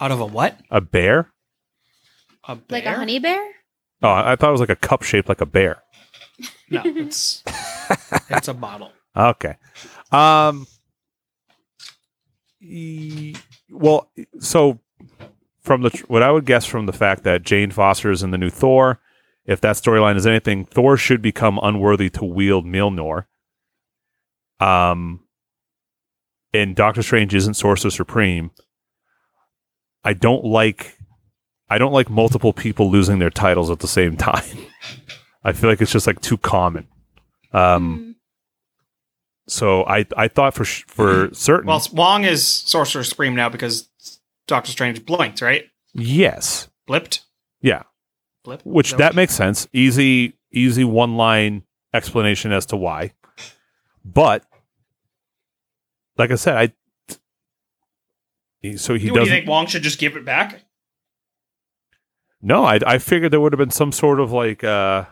Out 0.00 0.10
of 0.10 0.20
a 0.20 0.26
what? 0.26 0.58
A 0.70 0.80
bear? 0.80 1.30
A 2.48 2.56
bear? 2.56 2.78
Like 2.78 2.86
a 2.86 2.94
honey 2.94 3.18
bear? 3.18 3.42
Oh, 4.02 4.10
I 4.10 4.36
thought 4.36 4.48
it 4.48 4.52
was 4.52 4.60
like 4.60 4.68
a 4.70 4.76
cup 4.76 5.02
shaped 5.02 5.28
like 5.28 5.40
a 5.40 5.46
bear. 5.46 5.82
No, 6.70 6.82
it's 6.84 7.42
it's 8.30 8.48
a 8.48 8.54
bottle. 8.54 8.92
Okay. 9.16 9.56
Um. 10.12 10.66
e- 12.60 13.34
Well, 13.70 14.10
so 14.40 14.78
from 15.60 15.82
the 15.82 16.04
what 16.08 16.22
I 16.22 16.30
would 16.30 16.44
guess 16.46 16.66
from 16.66 16.86
the 16.86 16.92
fact 16.92 17.22
that 17.24 17.42
Jane 17.42 17.70
Foster 17.70 18.10
is 18.10 18.22
in 18.22 18.30
the 18.30 18.38
new 18.38 18.50
Thor, 18.50 19.00
if 19.44 19.60
that 19.60 19.76
storyline 19.76 20.16
is 20.16 20.26
anything, 20.26 20.64
Thor 20.64 20.96
should 20.96 21.22
become 21.22 21.58
unworthy 21.62 22.10
to 22.10 22.24
wield 22.24 22.64
Mjolnir. 22.66 23.26
Um. 24.60 25.20
And 26.54 26.74
Doctor 26.74 27.02
Strange 27.02 27.34
isn't 27.34 27.54
Sorcerer 27.54 27.90
Supreme. 27.90 28.50
I 30.04 30.14
don't 30.14 30.44
like. 30.44 30.96
I 31.68 31.78
don't 31.78 31.92
like 31.92 32.08
multiple 32.08 32.52
people 32.52 32.90
losing 32.90 33.18
their 33.18 33.28
titles 33.30 33.70
at 33.70 33.80
the 33.80 33.88
same 33.88 34.16
time. 34.16 34.44
I 35.46 35.52
feel 35.52 35.70
like 35.70 35.80
it's 35.80 35.92
just 35.92 36.06
like 36.06 36.20
too 36.20 36.36
common. 36.38 36.88
Um. 37.52 37.98
Hmm. 37.98 38.10
So 39.48 39.84
I 39.84 40.04
I 40.16 40.26
thought 40.28 40.54
for 40.54 40.64
sh- 40.64 40.84
for 40.88 41.32
certain. 41.32 41.68
Well, 41.68 41.80
Wong 41.92 42.24
is 42.24 42.44
Sorcerer 42.46 43.04
Supreme 43.04 43.34
now 43.36 43.48
because 43.48 43.88
Doctor 44.48 44.72
Strange 44.72 45.04
blinked, 45.06 45.40
right? 45.40 45.66
yes, 45.94 46.68
Blipped. 46.88 47.20
yeah, 47.62 47.82
Blip. 48.44 48.60
which 48.64 48.92
that 48.94 49.14
makes 49.14 49.34
sense. 49.34 49.68
Easy 49.72 50.34
easy 50.52 50.82
one 50.84 51.16
line 51.16 51.62
explanation 51.94 52.50
as 52.52 52.66
to 52.66 52.76
why. 52.76 53.12
But 54.04 54.44
like 56.18 56.30
I 56.32 56.34
said, 56.34 56.56
I 58.62 58.74
so 58.76 58.94
he 58.94 58.98
What, 58.98 58.98
do 58.98 59.04
you 59.06 59.14
doesn't. 59.14 59.32
think 59.32 59.48
Wong 59.48 59.66
should 59.66 59.82
just 59.84 59.98
give 60.00 60.16
it 60.16 60.24
back? 60.24 60.64
no, 62.42 62.64
I 62.64 62.80
I 62.84 62.98
figured 62.98 63.32
there 63.32 63.40
would 63.40 63.52
have 63.52 63.58
been 63.58 63.70
some 63.70 63.92
sort 63.92 64.18
of 64.20 64.32
like 64.32 64.64
uh 64.64 65.04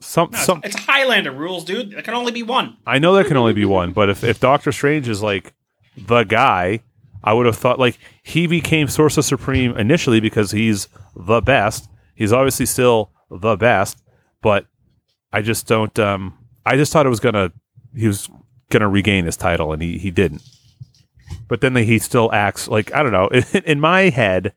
some 0.00 0.30
No, 0.32 0.38
some. 0.38 0.60
it's, 0.64 0.76
Highlander 0.76 1.32
rules, 1.32 1.64
dude. 1.64 1.92
There 1.92 2.02
can 2.02 2.14
only 2.14 2.32
be 2.32 2.42
one. 2.42 2.76
I 2.86 2.98
know 2.98 3.14
there 3.14 3.24
can 3.24 3.36
only 3.36 3.52
be 3.54 3.64
one, 3.64 3.92
but 3.92 4.08
if 4.10 4.22
if 4.24 4.40
Doctor 4.40 4.72
Strange 4.72 5.08
is 5.08 5.22
like 5.22 5.54
the 5.96 6.24
guy, 6.24 6.80
I 7.22 7.32
would 7.32 7.46
have 7.46 7.56
thought 7.56 7.78
like 7.78 7.98
he 8.22 8.46
became 8.46 8.88
Sorcerer 8.88 9.22
Supreme 9.22 9.76
initially 9.76 10.20
because 10.20 10.50
he's 10.50 10.88
the 11.16 11.40
best. 11.40 11.88
He's 12.14 12.32
obviously 12.32 12.66
still 12.66 13.10
the 13.30 13.56
best, 13.56 14.02
but 14.42 14.66
I 15.32 15.42
just 15.42 15.66
don't. 15.66 15.98
Um, 15.98 16.38
I 16.66 16.76
just 16.76 16.92
thought 16.92 17.06
it 17.06 17.10
was 17.10 17.20
gonna 17.20 17.52
he 17.96 18.06
was 18.06 18.28
gonna 18.70 18.88
regain 18.88 19.24
his 19.24 19.36
title, 19.36 19.72
and 19.72 19.80
he 19.80 19.98
he 19.98 20.10
didn't. 20.10 20.42
But 21.48 21.60
then 21.60 21.74
he 21.76 21.98
still 21.98 22.30
acts 22.32 22.68
like 22.68 22.92
I 22.94 23.02
don't 23.02 23.12
know. 23.12 23.28
In, 23.32 23.44
in 23.64 23.80
my 23.80 24.10
head, 24.10 24.52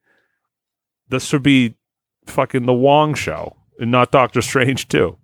this 1.10 1.26
should 1.26 1.44
be 1.44 1.76
fucking 2.26 2.66
the 2.66 2.74
Wong 2.74 3.14
show, 3.14 3.56
and 3.80 3.92
not 3.92 4.12
Doctor 4.12 4.42
Strange 4.42 4.88
too. 4.88 5.18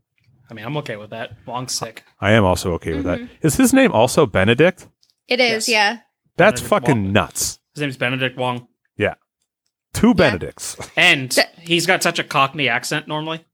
I 0.50 0.54
mean, 0.54 0.66
I'm 0.66 0.78
okay 0.78 0.98
with 0.98 1.10
that. 1.12 1.32
Wong's 1.46 1.72
sick. 1.72 2.04
I 2.20 2.32
am 2.32 2.44
also 2.44 2.74
okay 2.74 2.94
with 2.96 3.06
that. 3.06 3.20
Is 3.42 3.56
his 3.56 3.74
name 3.74 3.92
also 3.92 4.26
Benedict? 4.26 4.88
It 5.28 5.40
is, 5.40 5.68
Yes. 5.68 5.70
yeah. 5.70 6.00
That's 6.38 6.62
Benedict 6.62 6.70
fucking 6.70 7.04
Wong. 7.06 7.14
nuts. 7.14 7.60
His 7.74 7.82
name's 7.82 7.98
Benedict 7.98 8.38
Wong, 8.38 8.68
Yeah. 8.98 9.16
Two 9.94 10.14
Benedicts. 10.14 10.76
and 10.98 11.32
Th- 11.32 11.48
he's 11.60 11.86
got 11.86 12.04
such 12.04 12.20
a 12.20 12.24
Cockney 12.24 12.68
accent 12.70 13.08
normally. 13.08 13.46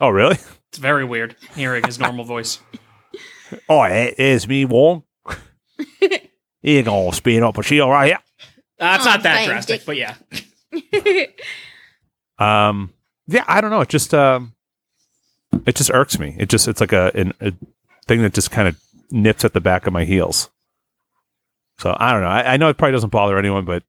Oh, 0.00 0.08
really? 0.08 0.36
It's 0.68 0.78
very 0.78 1.04
weird 1.04 1.36
hearing 1.54 1.84
his 1.84 1.98
normal 2.00 2.24
voice. 2.24 2.58
Oh, 3.68 3.82
it 3.84 4.18
is 4.18 4.48
me, 4.48 4.64
Wong. 4.64 5.04
you 6.62 6.82
gonna 6.82 7.12
spin 7.12 7.42
up 7.44 7.56
a 7.58 7.62
shield 7.62 7.90
right 7.90 8.06
here. 8.08 8.18
Uh, 8.80 8.96
it's 8.98 9.06
Oh, 9.06 9.10
not 9.10 9.22
that 9.22 9.34
thank 9.36 9.48
drastic, 9.48 9.80
Dick. 9.80 9.86
but 9.86 9.96
yeah. 9.96 10.14
Um, 12.38 12.92
yeah, 13.28 13.44
I 13.46 13.60
don't 13.60 13.70
know. 13.70 13.80
It 13.80 13.88
just 13.88 14.12
um, 14.12 14.54
it 15.66 15.74
just 15.76 15.90
irks 15.92 16.18
me. 16.18 16.36
It 16.38 16.48
just 16.48 16.68
it's 16.68 16.80
like 16.80 16.92
a 16.92 17.10
an, 17.14 17.32
a 17.40 17.52
thing 18.06 18.22
that 18.22 18.34
just 18.34 18.50
kind 18.50 18.68
of 18.68 18.76
nips 19.10 19.44
at 19.44 19.52
the 19.52 19.60
back 19.60 19.86
of 19.86 19.92
my 19.92 20.04
heels. 20.04 20.50
So 21.78 21.96
I 21.98 22.12
don't 22.12 22.22
know. 22.22 22.28
I, 22.28 22.54
I 22.54 22.56
know 22.56 22.68
it 22.68 22.78
probably 22.78 22.92
doesn't 22.92 23.10
bother 23.10 23.38
anyone, 23.38 23.64
but 23.64 23.82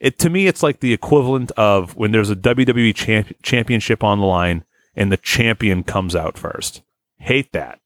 it 0.00 0.18
to 0.20 0.30
me 0.30 0.46
it's 0.46 0.62
like 0.62 0.80
the 0.80 0.92
equivalent 0.92 1.50
of 1.52 1.96
when 1.96 2.10
there's 2.12 2.30
a 2.30 2.36
WWE 2.36 2.94
champ- 2.94 3.36
championship 3.42 4.02
on 4.04 4.18
the 4.18 4.26
line 4.26 4.64
and 4.96 5.12
the 5.12 5.16
champion 5.16 5.84
comes 5.84 6.16
out 6.16 6.36
first. 6.38 6.82
Hate 7.18 7.52
that. 7.52 7.80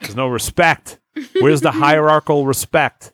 There's 0.00 0.16
no 0.16 0.28
respect. 0.28 0.98
Where's 1.40 1.60
the 1.60 1.70
hierarchical 1.72 2.46
respect? 2.46 3.12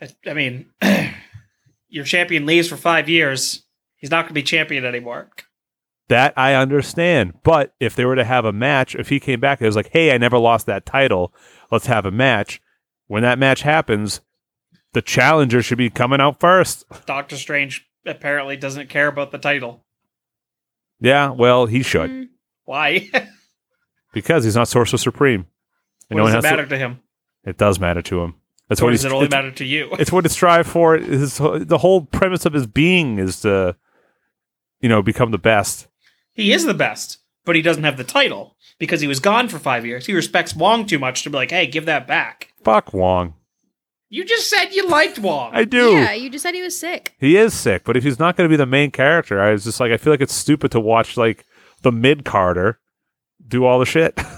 I- 0.00 0.14
I 0.26 0.34
mean, 0.34 0.66
your 1.88 2.04
champion 2.04 2.46
leaves 2.46 2.68
for 2.68 2.76
five 2.76 3.08
years. 3.08 3.64
He's 3.96 4.10
not 4.10 4.22
going 4.22 4.28
to 4.28 4.34
be 4.34 4.42
champion 4.42 4.84
anymore. 4.84 5.28
That 6.10 6.34
I 6.36 6.54
understand. 6.54 7.34
But 7.42 7.72
if 7.80 7.96
they 7.96 8.04
were 8.04 8.16
to 8.16 8.24
have 8.24 8.44
a 8.44 8.52
match, 8.52 8.94
if 8.94 9.08
he 9.08 9.18
came 9.20 9.40
back, 9.40 9.62
it 9.62 9.66
was 9.66 9.76
like, 9.76 9.90
hey, 9.92 10.12
I 10.12 10.18
never 10.18 10.38
lost 10.38 10.66
that 10.66 10.84
title. 10.84 11.32
Let's 11.70 11.86
have 11.86 12.04
a 12.04 12.10
match. 12.10 12.60
When 13.06 13.22
that 13.22 13.38
match 13.38 13.62
happens, 13.62 14.20
the 14.92 15.02
challenger 15.02 15.62
should 15.62 15.78
be 15.78 15.88
coming 15.88 16.20
out 16.20 16.38
first. 16.40 16.84
Doctor 17.06 17.36
Strange 17.36 17.88
apparently 18.04 18.56
doesn't 18.56 18.88
care 18.88 19.06
about 19.06 19.30
the 19.30 19.38
title. 19.38 19.84
Yeah, 21.00 21.30
well, 21.30 21.66
he 21.66 21.82
should 21.82 22.10
Mm. 22.10 22.28
Why? 22.64 23.08
because 24.12 24.44
he's 24.44 24.56
not 24.56 24.68
Sorcerer 24.68 24.98
Supreme. 24.98 25.46
And 26.10 26.18
what 26.18 26.26
does 26.26 26.32
it 26.32 26.36
has 26.36 26.44
to- 26.44 26.50
matter 26.50 26.66
to 26.66 26.76
him? 26.78 27.00
it 27.44 27.56
does 27.56 27.80
matter 27.80 28.02
to 28.02 28.20
him. 28.22 28.34
That's 28.68 28.80
Or 28.82 28.86
what 28.86 28.90
does 28.90 29.02
he's. 29.02 29.10
it 29.10 29.14
only 29.14 29.28
matter 29.28 29.50
to 29.50 29.64
you? 29.64 29.88
it's 29.98 30.12
what 30.12 30.26
it 30.26 30.30
strive 30.30 30.66
for. 30.66 30.96
His, 30.98 31.38
the 31.38 31.78
whole 31.80 32.02
premise 32.02 32.44
of 32.46 32.52
his 32.52 32.66
being 32.66 33.18
is 33.18 33.40
to, 33.42 33.76
you 34.80 34.88
know, 34.88 35.02
become 35.02 35.30
the 35.30 35.38
best. 35.38 35.86
He 36.40 36.52
is 36.52 36.64
the 36.64 36.74
best, 36.74 37.18
but 37.44 37.56
he 37.56 37.62
doesn't 37.62 37.84
have 37.84 37.96
the 37.96 38.04
title 38.04 38.56
because 38.78 39.00
he 39.00 39.06
was 39.06 39.20
gone 39.20 39.48
for 39.48 39.58
five 39.58 39.84
years. 39.84 40.06
He 40.06 40.14
respects 40.14 40.56
Wong 40.56 40.86
too 40.86 40.98
much 40.98 41.22
to 41.22 41.30
be 41.30 41.36
like, 41.36 41.50
hey, 41.50 41.66
give 41.66 41.86
that 41.86 42.06
back. 42.06 42.52
Fuck 42.64 42.94
Wong. 42.94 43.34
You 44.08 44.24
just 44.24 44.50
said 44.50 44.70
you 44.70 44.88
liked 44.88 45.20
Wong. 45.20 45.52
I 45.54 45.64
do. 45.64 45.92
Yeah, 45.92 46.12
you 46.12 46.30
just 46.30 46.42
said 46.42 46.54
he 46.54 46.62
was 46.62 46.76
sick. 46.76 47.14
He 47.18 47.36
is 47.36 47.54
sick, 47.54 47.84
but 47.84 47.96
if 47.96 48.02
he's 48.02 48.18
not 48.18 48.36
going 48.36 48.48
to 48.48 48.52
be 48.52 48.56
the 48.56 48.66
main 48.66 48.90
character, 48.90 49.40
I 49.40 49.52
was 49.52 49.64
just 49.64 49.78
like, 49.78 49.92
I 49.92 49.98
feel 49.98 50.12
like 50.12 50.20
it's 50.20 50.34
stupid 50.34 50.72
to 50.72 50.80
watch 50.80 51.16
like 51.16 51.44
the 51.82 51.92
mid 51.92 52.24
Carter 52.24 52.80
do 53.46 53.64
all 53.64 53.78
the 53.78 53.86
shit. 53.86 54.18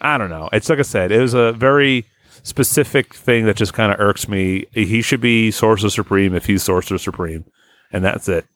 I 0.00 0.18
don't 0.18 0.30
know. 0.30 0.48
It's 0.52 0.68
like 0.68 0.78
I 0.78 0.82
said, 0.82 1.12
it 1.12 1.20
was 1.20 1.34
a 1.34 1.52
very 1.52 2.06
specific 2.42 3.14
thing 3.14 3.44
that 3.44 3.56
just 3.56 3.74
kind 3.74 3.92
of 3.92 4.00
irks 4.00 4.26
me. 4.26 4.64
He 4.72 5.02
should 5.02 5.20
be 5.20 5.50
Sorcerer 5.50 5.90
Supreme 5.90 6.34
if 6.34 6.46
he's 6.46 6.62
Sorcerer 6.62 6.98
Supreme, 6.98 7.44
and 7.92 8.02
that's 8.02 8.28
it. 8.28 8.46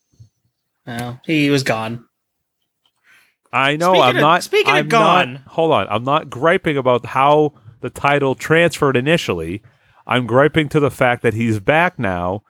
No, 0.87 1.19
he 1.25 1.51
was 1.51 1.63
gone. 1.63 2.05
I 3.53 3.77
know. 3.77 3.93
Speaking 3.93 4.03
I'm 4.03 4.17
of- 4.17 4.21
not. 4.21 4.43
speaking 4.43 4.71
of 4.73 4.77
I'm 4.77 4.89
gone. 4.89 5.33
not- 5.35 5.43
hold 5.47 5.73
on. 5.73 5.87
I'm 5.89 6.05
not 6.05 6.29
griping 6.31 6.77
about 6.77 7.07
how 7.07 7.55
the 7.81 7.91
title 7.91 8.35
transferred 8.35 8.97
initially. 8.97 9.63
I'm 10.07 10.27
griping 10.27 10.69
to 10.71 10.81
the 10.81 10.91
fact 10.91 11.23
that 11.23 11.35
he's 11.35 11.61
back 11.61 11.99
now, 11.99 12.43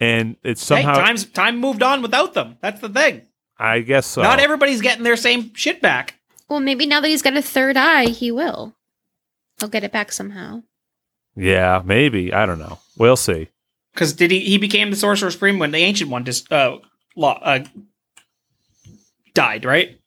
and 0.00 0.36
it's 0.42 0.64
somehow. 0.64 0.94
hey, 0.94 1.00
times 1.04 1.24
time 1.26 1.58
moved 1.58 1.82
on 1.82 2.00
without 2.02 2.34
them. 2.34 2.56
That's 2.62 2.80
the 2.80 2.88
thing. 2.88 3.22
I 3.58 3.80
guess 3.80 4.06
so. 4.06 4.22
Not 4.22 4.38
everybody's 4.40 4.80
getting 4.80 5.02
their 5.04 5.16
same 5.16 5.52
shit 5.54 5.82
back. 5.82 6.14
Well, 6.48 6.60
maybe 6.60 6.86
now 6.86 7.00
that 7.00 7.08
he's 7.08 7.20
got 7.22 7.36
a 7.36 7.42
third 7.42 7.76
eye, 7.76 8.06
he 8.06 8.30
will. 8.30 8.74
He'll 9.58 9.68
get 9.68 9.84
it 9.84 9.92
back 9.92 10.12
somehow. 10.12 10.62
Yeah, 11.36 11.82
maybe. 11.84 12.32
I 12.32 12.46
don't 12.46 12.58
know. 12.60 12.78
We'll 12.96 13.16
see. 13.16 13.48
Because 13.92 14.12
did 14.12 14.30
he? 14.30 14.40
He 14.40 14.56
became 14.58 14.90
the 14.90 14.96
Sorcerer 14.96 15.30
Supreme 15.30 15.58
when 15.58 15.72
the 15.72 15.78
Ancient 15.78 16.08
One 16.10 16.24
just 16.24 16.50
uh, 16.52 16.70
lo- 16.70 16.82
uh 17.24 17.64
died, 19.34 19.64
right? 19.64 20.00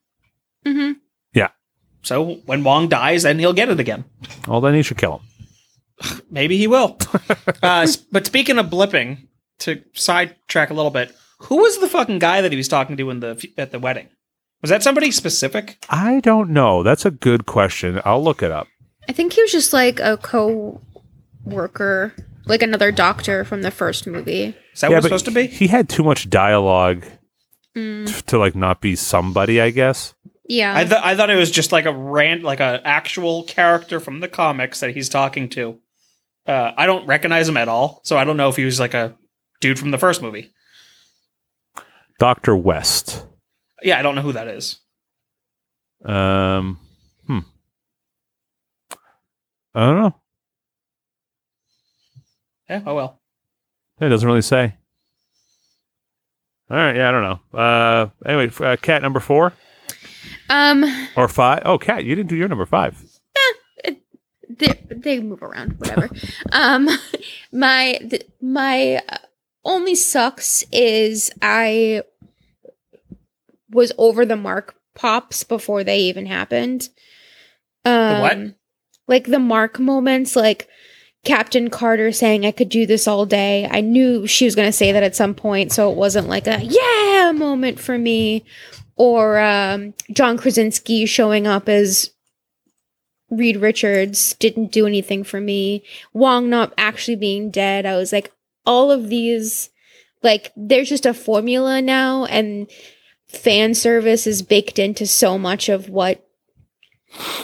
Mm-hmm. 0.66 0.94
Yeah. 1.34 1.50
So 2.04 2.36
when 2.46 2.64
Wong 2.64 2.90
dies, 2.90 3.24
then 3.24 3.40
he'll 3.40 3.54
get 3.54 3.70
it 3.70 3.80
again. 3.80 4.06
Well, 4.48 4.62
then 4.62 4.74
he 4.74 4.82
should 4.82 4.98
kill 4.98 5.20
him. 5.20 6.22
Maybe 6.32 6.58
he 6.58 6.68
will. 6.68 6.98
uh, 7.64 7.88
but 8.12 8.26
speaking 8.26 8.58
of 8.58 8.68
blipping, 8.68 9.28
to 9.62 9.82
sidetrack 9.94 10.70
a 10.70 10.74
little 10.74 10.92
bit, 10.92 11.16
who 11.40 11.58
was 11.58 11.80
the 11.80 11.88
fucking 11.88 12.20
guy 12.20 12.42
that 12.42 12.52
he 12.52 12.58
was 12.58 12.68
talking 12.68 12.98
to 12.98 13.10
in 13.10 13.22
the 13.22 13.50
at 13.58 13.72
the 13.72 13.80
wedding? 13.80 14.10
Was 14.62 14.70
that 14.70 14.84
somebody 14.84 15.10
specific? 15.12 15.84
I 15.90 16.20
don't 16.20 16.52
know. 16.52 16.84
That's 16.84 17.06
a 17.06 17.12
good 17.12 17.48
question. 17.48 18.00
I'll 18.06 18.24
look 18.24 18.44
it 18.44 18.52
up. 18.52 18.68
I 19.10 19.14
think 19.14 19.34
he 19.34 19.42
was 19.42 19.52
just 19.52 19.74
like 19.74 20.00
a 20.00 20.18
co-worker, 20.18 22.14
like 22.46 22.62
another 22.62 22.92
doctor 22.92 23.44
from 23.46 23.62
the 23.62 23.72
first 23.72 24.08
movie. 24.08 24.56
Is 24.74 24.82
that 24.82 24.90
what 24.90 24.98
it's 24.98 25.06
supposed 25.06 25.26
to 25.26 25.32
be? 25.32 25.48
He 25.48 25.68
had 25.68 25.90
too 25.90 26.04
much 26.04 26.30
dialogue 26.30 27.06
Mm. 27.76 28.06
t- 28.06 28.22
to 28.28 28.38
like 28.38 28.54
not 28.56 28.82
be 28.82 28.96
somebody. 28.98 29.62
I 29.62 29.70
guess. 29.70 30.14
Yeah. 30.50 30.76
I, 30.76 30.84
th- 30.84 31.02
I 31.02 31.16
thought 31.16 31.30
it 31.30 31.36
was 31.38 31.50
just 31.50 31.72
like 31.72 31.86
a 31.86 31.94
rand, 31.94 32.44
like 32.44 32.60
an 32.60 32.82
actual 32.84 33.44
character 33.44 34.02
from 34.02 34.20
the 34.20 34.28
comics 34.28 34.82
that 34.82 34.92
he's 34.94 35.08
talking 35.08 35.48
to. 35.50 35.80
Uh, 36.46 36.72
I 36.76 36.86
don't 36.86 37.06
recognize 37.08 37.48
him 37.48 37.56
at 37.56 37.70
all, 37.70 38.02
so 38.04 38.18
I 38.18 38.26
don't 38.26 38.36
know 38.36 38.50
if 38.50 38.58
he 38.58 38.66
was 38.66 38.78
like 38.80 38.94
a 38.94 39.16
dude 39.62 39.80
from 39.80 39.92
the 39.92 39.98
first 39.98 40.22
movie. 40.22 40.52
Doctor 42.20 42.56
West. 42.58 43.26
Yeah, 43.82 43.98
I 43.98 44.02
don't 44.02 44.16
know 44.16 44.22
who 44.22 44.34
that 44.34 44.50
is. 44.50 44.80
Um, 46.04 46.78
hmm. 47.28 47.40
I 49.74 49.86
don't 49.86 50.02
know. 50.02 50.16
Yeah, 52.72 52.82
oh 52.86 52.96
well. 52.96 53.20
It 54.00 54.08
doesn't 54.08 54.26
really 54.26 54.42
say. 54.42 54.76
All 56.70 56.78
right, 56.78 56.96
yeah, 56.96 57.10
I 57.10 57.12
don't 57.12 57.24
know. 57.24 57.60
Uh, 57.60 58.08
anyway, 58.26 58.50
uh, 58.62 58.78
cat 58.78 59.02
number 59.02 59.20
four 59.20 59.52
um, 60.50 60.86
or 61.18 61.28
five? 61.28 61.64
Oh, 61.66 61.78
cat, 61.78 62.06
you 62.06 62.16
didn't 62.16 62.30
do 62.30 62.38
your 62.38 62.48
number 62.48 62.66
five. 62.66 63.04
they, 64.50 64.80
they 64.90 65.20
move 65.20 65.44
around, 65.44 65.80
whatever. 65.80 66.10
um, 66.54 66.90
my 67.52 68.00
th- 68.10 68.26
my 68.42 69.02
uh, 69.10 69.18
only 69.66 69.96
sucks 69.96 70.64
is 70.72 71.30
I 71.42 72.04
was 73.70 73.92
over 73.98 74.26
the 74.26 74.38
mark 74.38 74.76
pops 74.96 75.44
before 75.44 75.84
they 75.84 76.00
even 76.00 76.26
happened. 76.26 76.88
Um, 77.84 78.22
what? 78.22 78.38
Like 79.10 79.26
the 79.26 79.40
mark 79.40 79.78
moments, 79.78 80.38
like 80.38 80.70
Captain 81.24 81.70
Carter 81.70 82.12
saying 82.12 82.46
I 82.46 82.52
could 82.52 82.70
do 82.70 82.86
this 82.86 83.08
all 83.08 83.26
day. 83.26 83.68
I 83.70 83.82
knew 83.82 84.26
she 84.26 84.46
was 84.46 84.56
going 84.56 84.68
to 84.68 84.72
say 84.72 84.92
that 84.92 85.04
at 85.04 85.16
some 85.16 85.36
point, 85.36 85.72
so 85.72 85.92
it 85.92 85.98
wasn't 85.98 86.30
like 86.30 86.48
a 86.48 86.64
yeah 86.64 87.32
moment 87.32 87.80
for 87.80 87.98
me. 87.98 88.44
Or 88.96 89.40
um, 89.40 89.94
John 90.12 90.38
Krasinski 90.38 91.06
showing 91.06 91.48
up 91.48 91.70
as 91.70 92.12
Reed 93.30 93.58
Richards 93.58 94.36
didn't 94.36 94.72
do 94.72 94.86
anything 94.86 95.24
for 95.24 95.40
me. 95.40 95.84
Wong 96.14 96.50
not 96.50 96.74
actually 96.78 97.16
being 97.16 97.50
dead. 97.50 97.86
I 97.86 97.98
was 97.98 98.12
like, 98.12 98.32
all 98.66 98.92
of 98.92 99.10
these, 99.10 99.70
like, 100.22 100.52
there's 100.56 100.90
just 100.90 101.06
a 101.06 101.14
formula 101.14 101.82
now, 101.82 102.26
and 102.26 102.70
fan 103.28 103.74
service 103.74 104.28
is 104.28 104.42
baked 104.42 104.78
into 104.78 105.08
so 105.08 105.38
much 105.38 105.70
of 105.70 105.90
what 105.90 106.28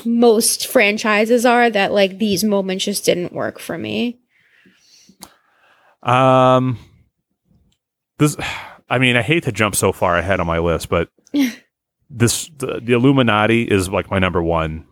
most 0.05 0.68
franchises 0.68 1.45
are 1.45 1.70
that, 1.70 1.91
like, 1.91 2.18
these 2.18 2.43
moments 2.43 2.86
just 2.86 3.05
didn't 3.05 3.34
work 3.34 3.59
for 3.59 3.78
me. 3.78 4.20
Um, 6.03 6.78
this, 8.18 8.36
I 8.89 8.99
mean, 8.99 9.18
I 9.18 9.22
hate 9.22 9.43
to 9.43 9.51
jump 9.51 9.76
so 9.76 9.91
far 9.91 10.18
ahead 10.18 10.39
on 10.39 10.47
my 10.47 10.59
list, 10.59 10.89
but 10.89 11.09
this 12.09 12.49
the, 12.57 12.80
the 12.82 12.93
Illuminati 12.93 13.63
is 13.63 13.89
like 13.89 14.09
my 14.09 14.18
number 14.18 14.41
one 14.41 14.86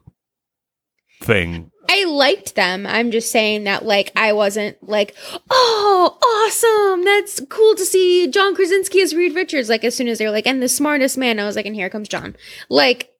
thing. 1.21 1.71
I 1.87 2.03
liked 2.05 2.55
them. 2.55 2.85
I'm 2.85 3.11
just 3.11 3.31
saying 3.31 3.65
that, 3.65 3.85
like, 3.85 4.11
I 4.15 4.33
wasn't 4.33 4.77
like, 4.81 5.15
oh, 5.49 6.17
awesome. 6.21 7.05
That's 7.05 7.41
cool 7.49 7.75
to 7.75 7.85
see 7.85 8.27
John 8.27 8.55
Krasinski 8.55 9.01
as 9.01 9.15
Reed 9.15 9.35
Richards. 9.35 9.69
Like, 9.69 9.83
as 9.83 9.95
soon 9.95 10.07
as 10.07 10.17
they 10.17 10.25
were 10.25 10.31
like, 10.31 10.47
and 10.47 10.61
the 10.61 10.67
smartest 10.67 11.17
man, 11.17 11.39
I 11.39 11.45
was 11.45 11.55
like, 11.55 11.65
and 11.65 11.75
here 11.75 11.89
comes 11.89 12.07
John. 12.07 12.35
Like, 12.69 13.11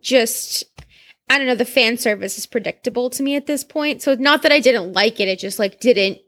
just, 0.00 0.64
I 1.30 1.38
don't 1.38 1.46
know. 1.46 1.54
The 1.54 1.64
fan 1.64 1.98
service 1.98 2.38
is 2.38 2.46
predictable 2.46 3.10
to 3.10 3.22
me 3.22 3.36
at 3.36 3.46
this 3.46 3.64
point. 3.64 4.02
So, 4.02 4.14
not 4.14 4.42
that 4.42 4.52
I 4.52 4.60
didn't 4.60 4.92
like 4.92 5.20
it, 5.20 5.28
it 5.28 5.38
just, 5.38 5.58
like, 5.58 5.80
didn't 5.80 6.18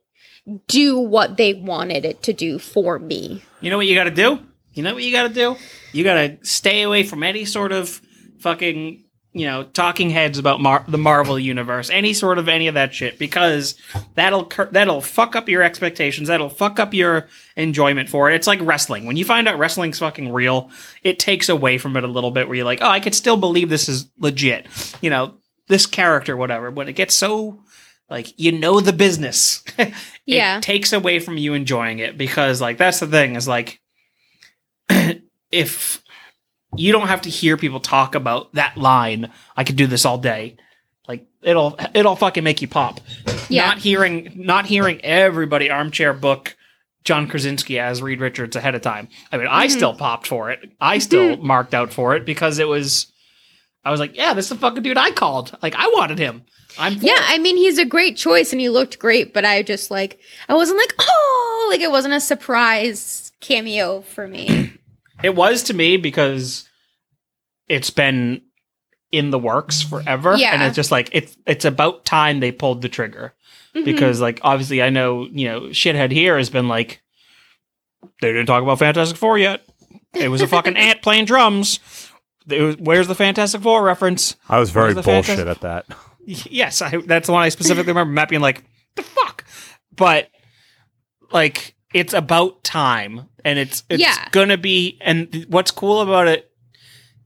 do 0.66 0.98
what 0.98 1.36
they 1.36 1.54
wanted 1.54 2.04
it 2.04 2.22
to 2.24 2.32
do 2.32 2.58
for 2.58 2.98
me. 2.98 3.42
You 3.60 3.70
know 3.70 3.76
what 3.76 3.86
you 3.86 3.94
got 3.94 4.04
to 4.04 4.10
do? 4.10 4.40
You 4.72 4.82
know 4.82 4.94
what 4.94 5.02
you 5.02 5.12
got 5.12 5.28
to 5.28 5.34
do? 5.34 5.56
You 5.92 6.04
got 6.04 6.14
to 6.14 6.38
stay 6.42 6.82
away 6.82 7.02
from 7.02 7.22
any 7.22 7.44
sort 7.44 7.72
of 7.72 8.00
fucking, 8.40 9.04
you 9.32 9.46
know, 9.46 9.62
talking 9.62 10.10
heads 10.10 10.38
about 10.38 10.60
Mar- 10.60 10.84
the 10.88 10.98
Marvel 10.98 11.38
universe, 11.38 11.88
any 11.90 12.12
sort 12.12 12.38
of 12.38 12.48
any 12.48 12.66
of 12.66 12.74
that 12.74 12.92
shit, 12.92 13.18
because 13.18 13.76
that'll 14.14 14.44
cur- 14.44 14.68
that'll 14.72 15.00
fuck 15.00 15.36
up 15.36 15.48
your 15.48 15.62
expectations. 15.62 16.28
That'll 16.28 16.48
fuck 16.48 16.80
up 16.80 16.92
your 16.94 17.28
enjoyment 17.56 18.08
for 18.08 18.28
it. 18.30 18.34
It's 18.34 18.46
like 18.48 18.58
wrestling. 18.60 19.06
When 19.06 19.16
you 19.16 19.24
find 19.24 19.46
out 19.46 19.58
wrestling's 19.58 20.00
fucking 20.00 20.32
real, 20.32 20.70
it 21.04 21.18
takes 21.20 21.48
away 21.48 21.78
from 21.78 21.96
it 21.96 22.02
a 22.02 22.08
little 22.08 22.32
bit. 22.32 22.48
Where 22.48 22.56
you're 22.56 22.64
like, 22.64 22.82
oh, 22.82 22.88
I 22.88 22.98
could 23.00 23.14
still 23.14 23.36
believe 23.36 23.68
this 23.68 23.88
is 23.88 24.10
legit. 24.18 24.66
You 25.00 25.10
know, 25.10 25.34
this 25.68 25.86
character, 25.86 26.36
whatever. 26.36 26.70
When 26.72 26.88
it 26.88 26.94
gets 26.94 27.14
so 27.14 27.60
like 28.08 28.36
you 28.36 28.50
know 28.50 28.80
the 28.80 28.92
business, 28.92 29.62
it 29.78 29.94
Yeah. 30.26 30.58
takes 30.60 30.92
away 30.92 31.20
from 31.20 31.36
you 31.38 31.54
enjoying 31.54 32.00
it 32.00 32.18
because 32.18 32.60
like 32.60 32.78
that's 32.78 32.98
the 32.98 33.06
thing 33.06 33.36
is 33.36 33.46
like 33.46 33.80
if 35.52 36.02
you 36.76 36.92
don't 36.92 37.08
have 37.08 37.22
to 37.22 37.30
hear 37.30 37.56
people 37.56 37.80
talk 37.80 38.14
about 38.14 38.52
that 38.54 38.76
line, 38.76 39.30
I 39.56 39.64
could 39.64 39.76
do 39.76 39.86
this 39.86 40.04
all 40.04 40.18
day. 40.18 40.56
Like 41.08 41.26
it'll 41.42 41.78
it'll 41.94 42.16
fucking 42.16 42.44
make 42.44 42.62
you 42.62 42.68
pop. 42.68 43.00
Yeah. 43.48 43.66
Not 43.66 43.78
hearing 43.78 44.32
not 44.36 44.66
hearing 44.66 45.00
everybody 45.04 45.70
armchair 45.70 46.12
book 46.12 46.56
John 47.04 47.26
Krasinski 47.26 47.78
as 47.78 48.02
Reed 48.02 48.20
Richards 48.20 48.56
ahead 48.56 48.74
of 48.74 48.82
time. 48.82 49.08
I 49.32 49.38
mean, 49.38 49.48
I 49.48 49.66
mm-hmm. 49.66 49.76
still 49.76 49.94
popped 49.94 50.26
for 50.26 50.50
it. 50.50 50.60
I 50.80 50.98
still 50.98 51.36
mm-hmm. 51.36 51.46
marked 51.46 51.74
out 51.74 51.92
for 51.92 52.14
it 52.14 52.24
because 52.24 52.58
it 52.58 52.68
was 52.68 53.12
I 53.84 53.90
was 53.90 53.98
like, 53.98 54.16
yeah, 54.16 54.34
this 54.34 54.46
is 54.46 54.50
the 54.50 54.56
fucking 54.56 54.82
dude 54.82 54.98
I 54.98 55.10
called. 55.10 55.56
Like 55.62 55.74
I 55.74 55.88
wanted 55.88 56.18
him. 56.18 56.44
I'm 56.78 56.94
Yeah. 56.94 57.18
I 57.18 57.38
mean, 57.38 57.56
he's 57.56 57.78
a 57.78 57.84
great 57.84 58.16
choice 58.16 58.52
and 58.52 58.60
he 58.60 58.68
looked 58.68 58.98
great, 58.98 59.32
but 59.32 59.44
I 59.44 59.62
just, 59.62 59.90
like, 59.90 60.20
I 60.48 60.54
wasn't 60.54 60.78
like, 60.78 60.94
oh, 60.98 61.68
like, 61.70 61.80
it 61.80 61.90
wasn't 61.90 62.14
a 62.14 62.20
surprise 62.20 63.32
cameo 63.40 64.02
for 64.02 64.28
me. 64.28 64.72
It 65.22 65.34
was 65.34 65.62
to 65.64 65.74
me 65.74 65.96
because 65.96 66.68
it's 67.68 67.90
been 67.90 68.42
in 69.12 69.30
the 69.30 69.38
works 69.38 69.82
forever, 69.82 70.36
Yeah. 70.36 70.52
and 70.52 70.62
it's 70.62 70.76
just 70.76 70.90
like 70.90 71.08
it's 71.12 71.36
it's 71.46 71.64
about 71.64 72.04
time 72.04 72.40
they 72.40 72.52
pulled 72.52 72.82
the 72.82 72.88
trigger 72.88 73.34
Mhm. 73.74 73.84
because 73.84 74.20
like 74.20 74.40
obviously 74.42 74.82
I 74.82 74.90
know 74.90 75.26
you 75.30 75.48
know 75.48 75.60
shithead 75.70 76.10
here 76.12 76.36
has 76.36 76.50
been 76.50 76.68
like 76.68 77.00
they 78.20 78.28
didn't 78.28 78.46
talk 78.46 78.62
about 78.62 78.78
Fantastic 78.78 79.16
Four 79.18 79.38
yet. 79.38 79.62
It 80.14 80.28
was 80.28 80.40
a 80.42 80.46
fucking 80.46 80.76
ant 80.76 81.02
playing 81.02 81.24
drums. 81.26 81.80
It 82.48 82.62
was, 82.62 82.76
where's 82.78 83.08
the 83.08 83.14
Fantastic 83.14 83.60
Four 83.62 83.82
reference? 83.84 84.36
I 84.48 84.58
was 84.58 84.70
very 84.70 84.94
bullshit 84.94 85.24
fantastic- 85.38 85.46
at 85.46 85.60
that. 85.60 85.86
Yes, 86.26 86.82
I, 86.82 86.96
that's 86.98 87.26
the 87.26 87.32
one 87.32 87.42
I 87.42 87.48
specifically 87.48 87.90
remember 87.92 88.12
Matt 88.12 88.28
being 88.28 88.42
like, 88.42 88.62
"The 88.94 89.02
fuck," 89.02 89.44
but 89.96 90.28
like 91.32 91.74
it's 91.92 92.14
about 92.14 92.62
time, 92.64 93.28
and 93.44 93.58
it's 93.58 93.82
it's 93.90 94.00
Yeah. 94.02 94.28
gonna 94.30 94.56
be. 94.56 94.98
And 95.00 95.46
what's 95.48 95.70
cool 95.70 96.00
about 96.00 96.28
it, 96.28 96.50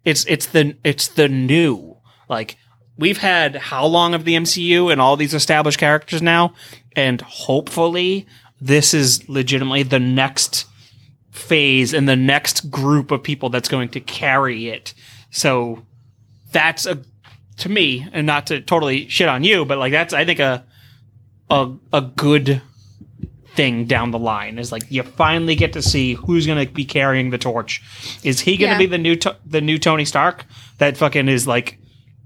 it's 0.05 0.25
it's 0.27 0.47
the 0.47 0.77
it's 0.85 1.09
the 1.09 1.29
new. 1.29 1.97
Like 2.29 2.57
we've 2.97 3.19
had 3.19 3.57
how 3.57 3.85
long 3.87 4.15
of 4.15 4.25
the 4.25 4.35
MCU 4.35 4.91
and 4.91 5.01
all 5.01 5.17
these 5.17 5.35
established 5.35 5.79
characters 5.79 6.23
now, 6.23 6.55
and 6.97 7.21
hopefully 7.21 8.27
this 8.61 8.95
is 8.95 9.29
legitimately 9.29 9.83
the 9.83 9.99
next 9.99 10.67
phase 11.31 11.93
and 11.93 12.09
the 12.09 12.17
next 12.17 12.71
group 12.71 13.11
of 13.11 13.23
people 13.23 13.51
that's 13.51 13.69
going 13.69 13.89
to 13.91 14.01
carry 14.01 14.69
it. 14.69 14.95
So 15.31 15.85
that's 16.53 16.87
a 16.87 17.03
to 17.59 17.69
me, 17.69 18.07
and 18.13 18.27
not 18.27 18.47
to 18.49 18.61
totally 18.61 19.09
shit 19.09 19.29
on 19.29 19.45
you, 19.45 19.65
but 19.65 19.79
like 19.79 19.93
that's 19.93 20.15
I 20.15 20.25
think 20.25 20.39
a 20.41 20.65
a 21.51 21.71
a 21.93 22.01
good 22.01 22.63
thing 23.55 23.85
down 23.87 24.11
the 24.11 24.19
line 24.19 24.59
is 24.59 24.73
like 24.73 24.83
you 24.91 25.03
finally 25.03 25.55
get 25.55 25.73
to 25.75 25.83
see 25.83 26.15
who's 26.15 26.47
going 26.47 26.67
to 26.67 26.73
be 26.73 26.85
carrying 26.85 27.31
the 27.31 27.39
torch. 27.39 27.83
Is 28.25 28.41
he 28.41 28.57
going 28.57 28.71
to 28.71 28.75
Yeah. 28.75 28.79
be 28.79 28.87
the 28.87 28.99
new 28.99 29.17
to- 29.17 29.37
the 29.47 29.61
new 29.61 29.79
Tony 29.79 30.05
Stark 30.05 30.45
that 30.79 30.97
fucking 30.97 31.29
is 31.29 31.47
like 31.47 31.79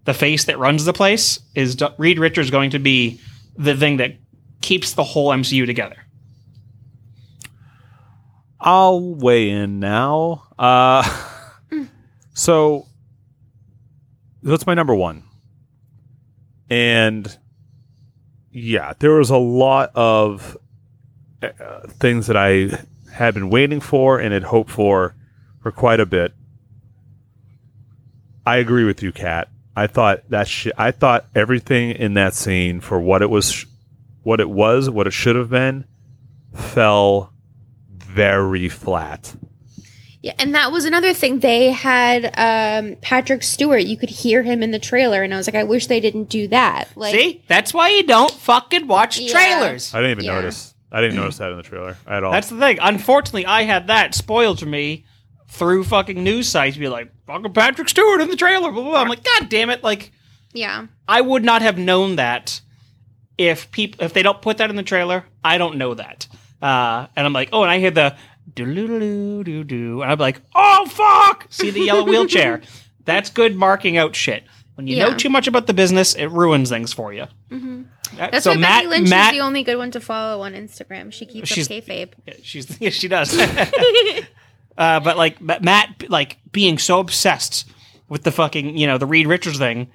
the 0.05 0.15
face 0.15 0.45
that 0.45 0.59
runs 0.59 0.85
the 0.85 0.93
place? 0.93 1.39
Is 1.55 1.75
D- 1.77 1.87
Reed 1.99 2.19
Richards 2.19 2.51
going 2.51 2.71
to 2.71 2.79
be 2.79 3.21
the 3.57 3.77
thing 3.77 3.99
that 3.99 4.17
keeps 4.61 4.93
the 4.95 5.05
whole 5.05 5.29
MCU 5.31 5.67
together? 5.67 5.97
I'll 8.61 9.15
weigh 9.15 9.51
in 9.51 9.79
now. 9.81 10.45
Uh, 10.59 11.03
so 12.35 12.87
that's 14.43 14.67
my 14.67 14.75
number 14.75 14.95
one. 14.95 15.23
And 16.71 17.39
yeah, 18.51 18.95
there 18.99 19.13
was 19.13 19.31
a 19.31 19.37
lot 19.37 19.91
of 19.95 20.57
uh, 21.43 21.87
things 21.89 22.27
that 22.27 22.37
I 22.37 22.71
had 23.13 23.35
been 23.35 23.51
waiting 23.51 23.81
for 23.81 24.19
and 24.19 24.33
had 24.33 24.45
hoped 24.45 24.71
for 24.71 25.15
for 25.63 25.71
quite 25.73 26.01
a 26.01 26.07
bit. 26.07 26.33
I 28.47 28.57
agree 28.57 28.85
with 28.85 29.03
you, 29.03 29.13
Kat. 29.13 29.49
I 29.77 29.87
thought 29.87 30.29
that 30.31 30.49
shit. 30.49 30.73
I 30.79 30.91
thought 30.91 31.27
everything 31.35 31.91
in 31.91 32.15
that 32.15 32.35
scene 32.35 32.81
for 32.81 32.99
what 33.01 33.23
it 33.23 33.31
was, 33.31 33.67
what 34.23 34.41
it 34.41 34.51
was, 34.51 34.91
what 34.91 35.07
it 35.07 35.13
should 35.13 35.37
have 35.37 35.51
been, 35.51 35.85
fell 36.55 37.33
very 37.93 38.69
flat. 38.69 39.35
Yeah, 40.21 40.35
and 40.41 40.53
that 40.57 40.73
was 40.73 40.85
another 40.85 41.15
thing. 41.15 41.39
They 41.39 41.71
had 41.71 42.25
um, 42.37 42.97
Patrick 43.01 43.45
Stewart. 43.45 43.85
You 43.85 43.97
could 43.97 44.11
hear 44.11 44.43
him 44.43 44.65
in 44.65 44.73
the 44.73 44.81
trailer, 44.81 45.23
and 45.23 45.33
I 45.33 45.37
was 45.37 45.47
like, 45.47 45.55
I 45.55 45.63
wish 45.63 45.87
they 45.87 46.01
didn't 46.01 46.25
do 46.29 46.49
that. 46.49 46.89
Like, 46.97 47.15
See, 47.15 47.45
that's 47.47 47.73
why 47.73 47.91
you 47.91 48.03
don't 48.03 48.33
fucking 48.33 48.89
watch 48.89 49.21
Yeah. 49.21 49.31
trailers. 49.33 49.95
I 49.95 49.99
didn't 49.99 50.11
even 50.13 50.25
Yeah. 50.25 50.35
notice. 50.35 50.75
I 50.91 51.01
didn't 51.01 51.17
notice 51.17 51.39
that 51.39 51.51
in 51.51 51.57
the 51.57 51.63
trailer 51.63 51.97
at 52.07 52.25
all. 52.25 52.33
That's 52.33 52.49
the 52.49 52.59
thing. 52.59 52.79
Unfortunately, 52.81 53.45
I 53.47 53.63
had 53.65 53.89
that 53.89 54.15
spoiled 54.15 54.59
for 54.61 54.67
me 54.67 55.05
through 55.49 55.85
fucking 55.85 56.23
news 56.23 56.49
sites, 56.49 56.77
be 56.77 56.89
like, 56.89 57.11
"Fucking 57.27 57.53
Patrick 57.53 57.89
Stewart 57.89 58.21
in 58.21 58.29
the 58.31 58.37
trailer." 58.37 58.71
Blah, 58.73 58.83
blah, 58.83 58.91
blah. 58.93 59.01
I'm 59.03 59.09
like, 59.09 59.25
God 59.25 59.49
damn 59.49 59.71
it! 59.71 59.83
Like, 59.85 60.13
Yeah. 60.53 60.87
I 61.07 61.21
would 61.21 61.45
not 61.45 61.63
have 61.63 61.79
known 61.79 62.17
that 62.17 62.61
if 63.37 63.71
people 63.71 64.05
if 64.05 64.13
they 64.13 64.23
don't 64.23 64.41
put 64.43 64.59
that 64.59 64.71
in 64.71 64.77
the 64.77 64.83
trailer. 64.83 65.25
I 65.45 65.59
don't 65.59 65.77
know 65.77 65.95
that, 65.95 66.27
uh, 66.63 67.07
and 67.17 67.27
I'm 67.27 67.33
like, 67.33 67.51
oh, 67.53 67.63
and 67.63 67.71
I 67.71 67.79
hear 67.79 67.91
the 67.91 68.17
do 68.55 68.65
do 68.75 69.45
do 69.45 69.65
do, 69.65 70.03
and 70.03 70.11
I'm 70.11 70.19
like, 70.19 70.41
oh 70.55 70.87
fuck! 70.87 71.47
See 71.51 71.71
the 71.71 71.81
yellow 71.81 72.05
wheelchair? 72.05 72.63
That's 73.05 73.31
good 73.31 73.57
marking 73.57 73.97
out 73.97 74.15
shit. 74.17 74.45
When 74.75 74.87
you 74.87 74.99
know 74.99 75.15
too 75.17 75.29
much 75.31 75.47
about 75.49 75.67
the 75.67 75.75
business, 75.75 76.15
it 76.15 76.27
ruins 76.27 76.69
things 76.71 76.93
for 76.93 77.13
you. 77.13 77.27
hmm 77.51 77.83
Uh, 77.83 77.98
That's 78.17 78.45
so 78.45 78.51
why 78.53 78.57
Matt, 78.57 78.71
Becky 78.85 78.87
Lynch 78.89 79.11
Matt, 79.11 79.33
is 79.35 79.39
the 79.41 79.45
only 79.45 79.63
good 79.63 79.77
one 79.77 79.91
to 79.93 80.01
follow 80.01 80.43
on 80.43 80.53
Instagram. 80.55 81.13
She 81.13 81.27
keeps 81.27 81.49
She's- 81.49 81.67
up 81.71 81.73
kayfabe. 81.73 82.13
Yeah, 82.27 82.35
she's 82.43 82.81
yeah, 82.81 82.91
she 82.91 83.09
does. 83.09 83.37
uh, 84.79 85.01
but 85.01 85.17
like 85.17 85.41
Matt, 85.41 86.09
like 86.09 86.39
being 86.53 86.79
so 86.79 87.01
obsessed 87.01 87.69
with 88.09 88.23
the 88.25 88.33
fucking 88.33 88.77
you 88.77 88.87
know 88.87 88.99
the 88.99 89.07
Reed 89.07 89.27
Richards 89.27 89.59
thing, 89.59 89.91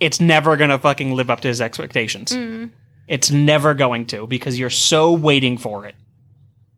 it's 0.00 0.20
never 0.20 0.56
gonna 0.56 0.78
fucking 0.78 1.12
live 1.14 1.30
up 1.30 1.40
to 1.40 1.48
his 1.48 1.60
expectations. 1.60 2.32
Mm. 2.32 2.70
It's 3.06 3.30
never 3.30 3.74
going 3.74 4.06
to 4.06 4.26
because 4.26 4.58
you're 4.58 4.70
so 4.70 5.12
waiting 5.12 5.58
for 5.58 5.86
it. 5.86 5.94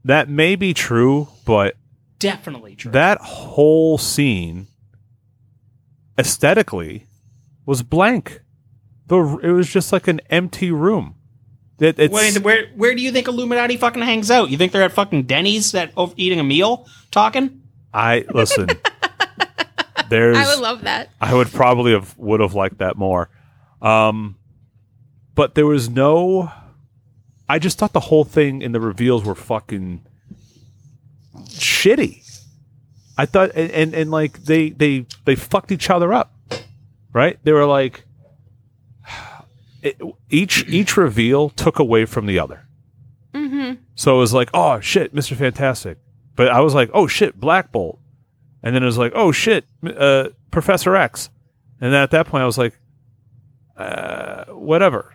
That 0.04 0.28
may 0.28 0.56
be 0.56 0.74
true, 0.74 1.28
but 1.44 1.76
Definitely 2.18 2.74
true. 2.76 2.90
that 2.92 3.18
whole 3.20 3.98
scene 3.98 4.66
aesthetically 6.18 7.06
was 7.64 7.82
blank. 7.82 8.40
The 9.06 9.38
it 9.42 9.52
was 9.52 9.70
just 9.70 9.92
like 9.92 10.08
an 10.08 10.20
empty 10.30 10.70
room. 10.70 11.14
It, 11.78 11.98
it's 11.98 12.38
where 12.40 12.68
where 12.74 12.94
do 12.94 13.02
you 13.02 13.12
think 13.12 13.28
Illuminati 13.28 13.76
fucking 13.76 14.02
hangs 14.02 14.30
out? 14.30 14.50
You 14.50 14.56
think 14.56 14.72
they're 14.72 14.82
at 14.82 14.92
fucking 14.92 15.24
Denny's 15.24 15.72
that 15.72 15.92
over, 15.96 16.14
eating 16.16 16.40
a 16.40 16.44
meal, 16.44 16.88
talking? 17.10 17.62
I 17.92 18.24
listen. 18.32 18.68
there's 20.08 20.38
I 20.38 20.54
would 20.54 20.62
love 20.62 20.82
that. 20.82 21.10
I 21.20 21.34
would 21.34 21.52
probably 21.52 21.92
have 21.92 22.16
would 22.16 22.40
have 22.40 22.54
liked 22.54 22.78
that 22.78 22.96
more. 22.96 23.28
Um, 23.82 24.36
but 25.34 25.54
there 25.54 25.66
was 25.66 25.90
no. 25.90 26.50
I 27.48 27.58
just 27.58 27.78
thought 27.78 27.92
the 27.92 28.00
whole 28.00 28.24
thing 28.24 28.62
in 28.62 28.72
the 28.72 28.80
reveals 28.80 29.24
were 29.24 29.34
fucking 29.34 30.04
shitty. 31.44 32.22
I 33.18 33.26
thought, 33.26 33.50
and, 33.54 33.70
and 33.70 33.94
and 33.94 34.10
like 34.10 34.44
they 34.44 34.70
they 34.70 35.04
they 35.26 35.36
fucked 35.36 35.72
each 35.72 35.90
other 35.90 36.12
up, 36.12 36.32
right? 37.12 37.38
They 37.44 37.52
were 37.52 37.66
like, 37.66 38.05
it, 39.82 40.00
each 40.30 40.66
each 40.68 40.96
reveal 40.96 41.50
took 41.50 41.78
away 41.78 42.04
from 42.04 42.26
the 42.26 42.38
other. 42.38 42.66
hmm 43.34 43.72
So 43.94 44.16
it 44.16 44.18
was 44.18 44.32
like, 44.34 44.50
oh 44.54 44.80
shit, 44.80 45.14
Mister 45.14 45.34
Fantastic. 45.34 45.98
But 46.34 46.48
I 46.48 46.60
was 46.60 46.74
like, 46.74 46.90
oh 46.92 47.06
shit, 47.06 47.40
Black 47.40 47.72
Bolt. 47.72 47.98
And 48.62 48.74
then 48.74 48.82
it 48.82 48.86
was 48.86 48.98
like, 48.98 49.12
oh 49.14 49.32
shit, 49.32 49.64
uh, 49.84 50.28
Professor 50.50 50.96
X. 50.96 51.30
And 51.80 51.92
then 51.92 52.02
at 52.02 52.10
that 52.10 52.26
point, 52.26 52.42
I 52.42 52.46
was 52.46 52.58
like, 52.58 52.78
uh, 53.76 54.44
whatever. 54.46 55.14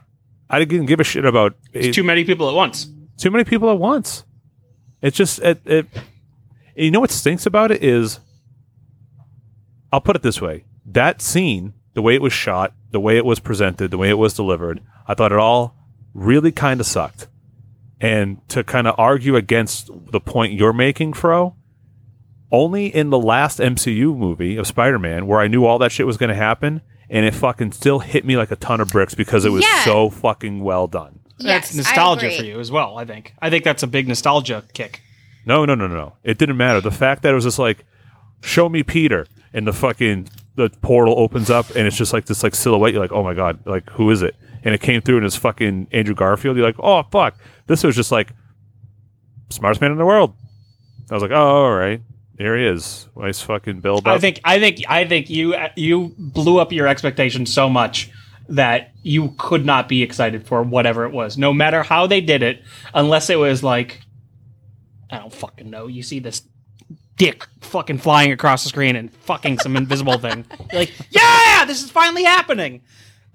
I 0.49 0.63
didn't 0.63 0.85
give 0.85 0.99
a 0.99 1.03
shit 1.03 1.25
about 1.25 1.55
It's 1.73 1.87
it, 1.87 1.93
too 1.93 2.03
many 2.03 2.23
people 2.23 2.47
at 2.49 2.55
once. 2.55 2.87
too 3.17 3.31
many 3.31 3.43
people 3.43 3.69
at 3.69 3.77
once. 3.77 4.23
It's 5.01 5.17
just 5.17 5.39
it, 5.39 5.59
it. 5.65 5.85
You 6.75 6.91
know 6.91 6.99
what 6.99 7.11
stinks 7.11 7.45
about 7.45 7.71
it 7.71 7.83
is, 7.83 8.19
I'll 9.91 10.01
put 10.01 10.15
it 10.15 10.21
this 10.21 10.41
way: 10.41 10.65
that 10.85 11.21
scene, 11.21 11.73
the 11.93 12.01
way 12.01 12.15
it 12.15 12.21
was 12.21 12.33
shot, 12.33 12.73
the 12.91 12.99
way 12.99 13.17
it 13.17 13.25
was 13.25 13.39
presented, 13.39 13.91
the 13.91 13.97
way 13.97 14.09
it 14.09 14.17
was 14.17 14.33
delivered, 14.33 14.81
I 15.07 15.13
thought 15.13 15.31
it 15.31 15.37
all 15.39 15.75
really 16.13 16.51
kind 16.51 16.79
of 16.79 16.85
sucked. 16.85 17.27
And 17.99 18.47
to 18.49 18.63
kind 18.63 18.87
of 18.87 18.95
argue 18.97 19.35
against 19.35 19.89
the 20.11 20.19
point 20.19 20.53
you're 20.53 20.73
making, 20.73 21.13
Fro, 21.13 21.55
only 22.51 22.87
in 22.87 23.09
the 23.11 23.19
last 23.19 23.59
MCU 23.59 24.15
movie 24.17 24.57
of 24.57 24.67
Spider-Man, 24.67 25.27
where 25.27 25.39
I 25.39 25.47
knew 25.47 25.65
all 25.65 25.77
that 25.79 25.91
shit 25.91 26.05
was 26.05 26.17
going 26.17 26.29
to 26.29 26.35
happen, 26.35 26.81
and 27.09 27.25
it 27.25 27.33
fucking 27.35 27.71
still 27.73 27.99
hit 27.99 28.25
me 28.25 28.37
like 28.37 28.51
a 28.51 28.55
ton 28.55 28.81
of 28.81 28.89
bricks 28.89 29.13
because 29.13 29.45
it 29.45 29.51
was 29.51 29.63
Yeah. 29.63 29.83
so 29.85 30.09
fucking 30.09 30.63
well 30.63 30.87
done. 30.87 31.19
That's 31.39 31.73
Yes, 31.73 31.75
I 31.75 31.77
nostalgia 31.77 32.31
for 32.31 32.43
you 32.43 32.59
as 32.59 32.71
well. 32.71 32.97
I 32.97 33.05
think. 33.05 33.33
I 33.41 33.49
think 33.49 33.63
that's 33.63 33.83
a 33.83 33.87
big 33.87 34.07
nostalgia 34.07 34.63
kick. 34.73 35.01
No, 35.45 35.65
no, 35.65 35.75
no, 35.75 35.87
no, 35.87 35.95
no. 35.95 36.13
It 36.23 36.37
didn't 36.37 36.57
matter. 36.57 36.81
The 36.81 36.91
fact 36.91 37.23
that 37.23 37.31
it 37.31 37.35
was 37.35 37.45
just 37.45 37.57
like, 37.59 37.85
show 38.43 38.67
me 38.69 38.83
Peter, 38.83 39.25
and 39.53 39.65
the 39.67 39.73
fucking 39.73 40.27
the 40.67 40.77
portal 40.79 41.17
opens 41.17 41.49
up, 41.49 41.69
and 41.75 41.87
it's 41.87 41.95
just 41.95 42.13
like 42.13 42.25
this 42.25 42.43
like 42.43 42.55
silhouette. 42.55 42.93
You're 42.93 43.01
like, 43.01 43.11
oh 43.11 43.23
my 43.23 43.33
god, 43.33 43.59
like 43.65 43.89
who 43.91 44.09
is 44.11 44.21
it? 44.21 44.35
And 44.63 44.75
it 44.75 44.81
came 44.81 45.01
through, 45.01 45.17
and 45.17 45.25
it's 45.25 45.35
fucking 45.35 45.87
Andrew 45.91 46.15
Garfield. 46.15 46.57
You're 46.57 46.65
like, 46.65 46.79
oh 46.79 47.03
fuck. 47.11 47.37
This 47.67 47.83
was 47.83 47.95
just 47.95 48.11
like 48.11 48.33
smartest 49.49 49.81
man 49.81 49.91
in 49.91 49.97
the 49.97 50.05
world. 50.05 50.33
I 51.09 51.13
was 51.13 51.23
like, 51.23 51.31
oh, 51.31 51.65
all 51.65 51.75
right, 51.75 52.01
here 52.37 52.57
he 52.57 52.65
is. 52.65 53.07
Nice 53.15 53.41
fucking 53.41 53.81
build 53.81 54.07
up. 54.07 54.13
I 54.15 54.19
think 54.19 54.39
I 54.43 54.59
think 54.59 54.83
I 54.87 55.05
think 55.05 55.29
you 55.29 55.55
you 55.75 56.15
blew 56.17 56.59
up 56.59 56.71
your 56.71 56.87
expectations 56.87 57.53
so 57.53 57.69
much 57.69 58.09
that 58.49 58.91
you 59.03 59.33
could 59.37 59.65
not 59.65 59.87
be 59.87 60.03
excited 60.03 60.45
for 60.45 60.63
whatever 60.63 61.05
it 61.05 61.11
was, 61.11 61.37
no 61.37 61.53
matter 61.53 61.83
how 61.83 62.07
they 62.07 62.21
did 62.21 62.43
it, 62.43 62.63
unless 62.93 63.29
it 63.29 63.37
was 63.37 63.63
like 63.63 64.01
I 65.09 65.19
don't 65.19 65.33
fucking 65.33 65.69
know. 65.69 65.87
You 65.87 66.03
see 66.03 66.19
this 66.19 66.43
dick 67.17 67.45
fucking 67.61 67.97
flying 67.99 68.31
across 68.31 68.63
the 68.63 68.69
screen 68.69 68.95
and 68.95 69.13
fucking 69.13 69.59
some 69.59 69.75
invisible 69.77 70.17
thing. 70.17 70.45
You're 70.71 70.81
like, 70.81 70.93
yeah, 71.09 71.65
this 71.65 71.83
is 71.83 71.89
finally 71.91 72.23
happening. 72.23 72.81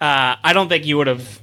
Uh, 0.00 0.36
I 0.42 0.52
don't 0.52 0.68
think 0.68 0.84
you 0.84 0.96
would 0.98 1.06
have 1.06 1.40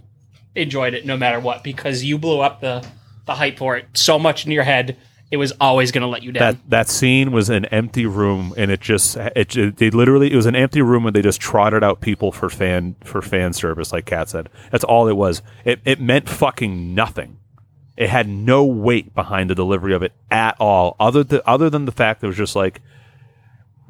enjoyed 0.55 0.93
it 0.93 1.05
no 1.05 1.17
matter 1.17 1.39
what 1.39 1.63
because 1.63 2.03
you 2.03 2.17
blew 2.17 2.39
up 2.39 2.61
the 2.61 2.85
the 3.25 3.33
hype 3.33 3.57
for 3.57 3.77
it 3.77 3.85
so 3.93 4.19
much 4.19 4.45
in 4.45 4.51
your 4.51 4.63
head. 4.63 4.97
It 5.31 5.37
was 5.37 5.51
always 5.59 5.91
going 5.91 6.03
to 6.03 6.07
let 6.07 6.21
you 6.21 6.31
down. 6.31 6.53
that 6.53 6.69
that 6.69 6.89
scene 6.89 7.31
was 7.31 7.49
an 7.49 7.65
empty 7.65 8.05
room, 8.05 8.53
and 8.55 8.69
it 8.69 8.81
just 8.81 9.17
it, 9.17 9.49
ju- 9.49 9.71
they 9.71 9.89
literally 9.89 10.31
it 10.31 10.35
was 10.35 10.45
an 10.45 10.55
empty 10.55 10.83
room, 10.83 11.07
and 11.07 11.15
they 11.15 11.23
just 11.23 11.41
trotted 11.41 11.83
out 11.83 12.01
people 12.01 12.31
for 12.31 12.49
fan 12.51 12.95
for 13.03 13.19
fan 13.23 13.53
service, 13.53 13.91
like 13.91 14.05
Kat 14.05 14.29
said. 14.29 14.49
That's 14.71 14.83
all 14.83 15.07
it 15.07 15.15
was. 15.15 15.41
It 15.65 15.79
it 15.85 15.99
meant 15.99 16.29
fucking 16.29 16.93
nothing. 16.93 17.37
It 17.95 18.09
had 18.09 18.27
no 18.27 18.65
weight 18.65 19.13
behind 19.13 19.49
the 19.49 19.55
delivery 19.55 19.93
of 19.93 20.01
it 20.03 20.13
at 20.31 20.55
all, 20.59 20.95
other 20.99 21.23
than 21.23 21.41
other 21.45 21.69
than 21.69 21.85
the 21.85 21.91
fact 21.91 22.21
that 22.21 22.27
it 22.27 22.29
was 22.29 22.37
just 22.37 22.55
like. 22.55 22.81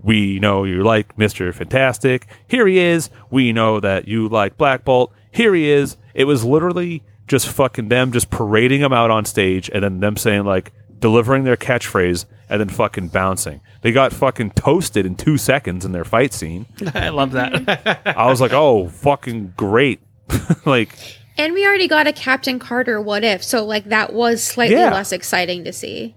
We 0.06 0.38
know 0.38 0.66
you 0.66 0.84
like 0.84 1.16
Mr. 1.16 1.54
Fantastic. 1.54 2.28
Here 2.46 2.68
he 2.68 2.78
is. 2.78 3.10
We 3.30 3.54
know 3.54 3.80
that 3.80 4.06
you 4.06 4.28
like 4.28 4.58
Black 4.58 4.84
Bolt. 4.84 5.14
Here 5.32 5.56
he 5.56 5.70
is. 5.70 5.96
It 6.14 6.26
was 6.26 6.44
literally 6.44 7.04
just 7.26 7.48
fucking 7.48 7.88
them 7.88 8.12
just 8.12 8.30
parading 8.30 8.82
him 8.82 8.92
out 8.92 9.10
on 9.12 9.24
stage 9.24 9.70
and 9.74 9.84
then 9.84 10.02
them 10.02 10.18
saying 10.18 10.44
like 10.44 10.74
delivering 11.00 11.44
their 11.44 11.56
catchphrase 11.56 12.26
and 12.50 12.60
then 12.60 12.70
fucking 12.70 13.08
bouncing. 13.10 13.62
They 13.82 13.92
got 13.92 14.14
fucking 14.14 14.52
toasted 14.52 15.06
in 15.06 15.16
2 15.16 15.38
seconds 15.38 15.86
in 15.86 15.92
their 15.92 16.04
fight 16.06 16.34
scene. 16.34 16.66
I 16.94 17.10
love 17.10 17.32
that. 17.32 18.02
I 18.06 18.28
was 18.28 18.40
like, 18.40 18.54
"Oh, 18.54 18.88
fucking 18.90 19.54
great." 19.58 20.02
like 20.66 20.90
And 21.38 21.54
we 21.54 21.66
already 21.66 21.88
got 21.88 22.06
a 22.08 22.14
Captain 22.14 22.60
Carter 22.60 23.02
what 23.02 23.24
if, 23.24 23.44
so 23.44 23.66
like 23.66 23.86
that 23.86 24.14
was 24.14 24.44
slightly 24.44 24.76
Yeah. 24.78 24.92
less 24.94 25.12
exciting 25.12 25.64
to 25.64 25.74
see. 25.74 26.16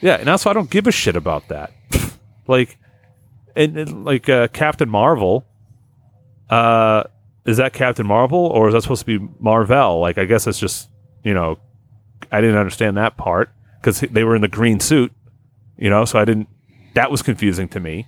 Yeah, 0.00 0.16
and 0.16 0.28
also 0.28 0.50
I 0.50 0.52
don't 0.52 0.70
give 0.70 0.86
a 0.86 0.92
shit 0.92 1.16
about 1.16 1.48
that. 1.48 1.72
like, 2.46 2.76
and, 3.54 3.76
and, 3.78 4.04
like 4.04 4.28
uh, 4.28 4.48
Captain 4.48 4.88
Marvel, 4.90 5.46
uh, 6.50 7.04
is 7.46 7.56
that 7.56 7.72
Captain 7.72 8.06
Marvel 8.06 8.38
or 8.38 8.68
is 8.68 8.74
that 8.74 8.82
supposed 8.82 9.06
to 9.06 9.18
be 9.18 9.28
Marvel? 9.40 10.00
Like, 10.00 10.18
I 10.18 10.26
guess 10.26 10.44
that's 10.44 10.58
just 10.58 10.90
you 11.24 11.34
know, 11.34 11.58
I 12.30 12.40
didn't 12.40 12.56
understand 12.56 12.96
that 12.98 13.16
part 13.16 13.50
because 13.80 14.00
they 14.00 14.22
were 14.22 14.36
in 14.36 14.42
the 14.42 14.48
green 14.48 14.78
suit, 14.78 15.12
you 15.76 15.90
know, 15.90 16.04
so 16.04 16.20
I 16.20 16.24
didn't. 16.24 16.48
That 16.94 17.10
was 17.10 17.20
confusing 17.20 17.68
to 17.70 17.80
me. 17.80 18.06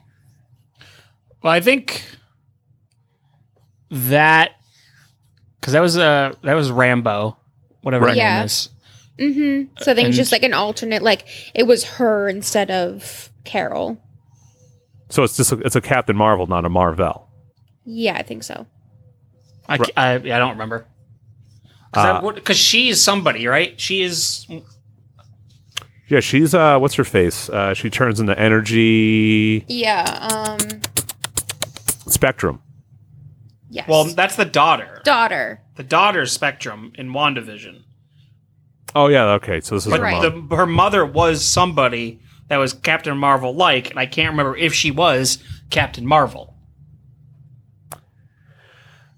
Well, 1.42 1.52
I 1.52 1.60
think 1.60 2.04
that 3.90 4.52
because 5.60 5.72
that 5.72 5.80
was 5.82 5.96
uh 5.98 6.32
that 6.42 6.54
was 6.54 6.70
Rambeau, 6.70 7.36
whatever 7.82 8.04
her 8.04 8.08
Right. 8.08 8.16
Yeah. 8.16 8.36
name 8.38 8.44
is. 8.46 8.68
Mm-hmm. 9.18 9.82
So 9.82 9.90
I 9.92 9.94
think 9.94 10.04
And- 10.04 10.08
it's 10.08 10.16
just 10.16 10.32
like 10.32 10.42
an 10.44 10.54
alternate, 10.54 11.02
like 11.02 11.26
it 11.54 11.64
was 11.66 11.84
her 11.84 12.28
instead 12.28 12.70
of 12.70 13.30
Carol. 13.44 14.00
So 15.10 15.22
it's 15.24 15.36
just 15.36 15.52
a, 15.52 15.58
it's 15.60 15.74
a 15.76 15.80
Captain 15.80 16.16
Marvel, 16.16 16.46
not 16.46 16.64
a 16.64 16.68
Marvel. 16.68 17.28
Yeah, 17.84 18.14
I 18.14 18.22
think 18.22 18.42
so. 18.44 18.66
I, 19.68 19.78
I, 19.96 20.14
I 20.14 20.18
don't 20.18 20.50
remember 20.52 20.86
Uh, 21.94 22.30
because 22.32 22.58
she 22.58 22.90
is 22.90 23.02
somebody, 23.02 23.46
right? 23.46 23.80
She 23.80 24.02
is. 24.02 24.46
Yeah, 26.08 26.20
she's 26.20 26.54
uh, 26.54 26.78
what's 26.78 26.94
her 26.94 27.04
face? 27.04 27.48
Uh, 27.50 27.74
she 27.74 27.90
turns 27.90 28.20
into 28.20 28.38
energy 28.38 29.64
Yeah. 29.68 30.56
Um. 30.60 30.80
spectrum. 32.06 32.60
Yes. 33.70 33.86
Well, 33.88 34.04
that's 34.04 34.36
the 34.36 34.44
daughter. 34.44 35.00
daughter. 35.04 35.60
The 35.76 35.82
daughter's 35.82 36.32
Spectrum 36.32 36.92
in 36.94 37.10
WandaVision. 37.10 37.82
Oh 38.94 39.08
yeah, 39.08 39.32
okay. 39.32 39.60
So 39.60 39.74
this 39.74 39.84
is 39.86 39.90
But 39.90 40.00
her 40.00 40.04
Right. 40.04 40.22
mom. 40.32 40.48
the, 40.48 40.56
her 40.56 40.66
mother 40.66 41.04
was 41.04 41.44
somebody 41.44 42.20
that 42.48 42.56
was 42.56 42.72
Captain 42.72 43.16
Marvel 43.18 43.54
like, 43.54 43.90
and 43.90 43.98
I 44.00 44.06
can't 44.06 44.30
remember 44.30 44.56
if 44.56 44.72
she 44.72 44.90
was 44.90 45.42
Captain 45.70 46.06
Marvel. 46.06 46.54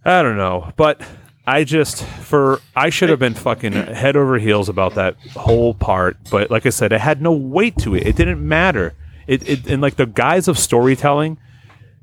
I 0.04 0.22
don't 0.22 0.36
know, 0.36 0.72
but 0.76 1.00
I 1.46 1.64
just 1.64 2.04
for 2.04 2.60
I 2.74 2.90
should 2.90 3.10
have 3.10 3.18
been 3.18 3.34
fucking 3.34 3.72
head 3.72 4.16
over 4.16 4.38
heels 4.38 4.68
about 4.68 4.94
that 4.94 5.16
whole 5.34 5.74
part. 5.74 6.16
But 6.30 6.50
like 6.50 6.66
I 6.66 6.70
said, 6.70 6.92
it 6.92 7.00
had 7.00 7.20
no 7.22 7.32
weight 7.32 7.76
to 7.78 7.94
it. 7.94 8.06
It 8.06 8.16
didn't 8.16 8.46
matter. 8.46 8.94
It, 9.26 9.48
it 9.48 9.66
in 9.66 9.80
like 9.80 9.96
the 9.96 10.06
guise 10.06 10.48
of 10.48 10.58
storytelling, 10.58 11.38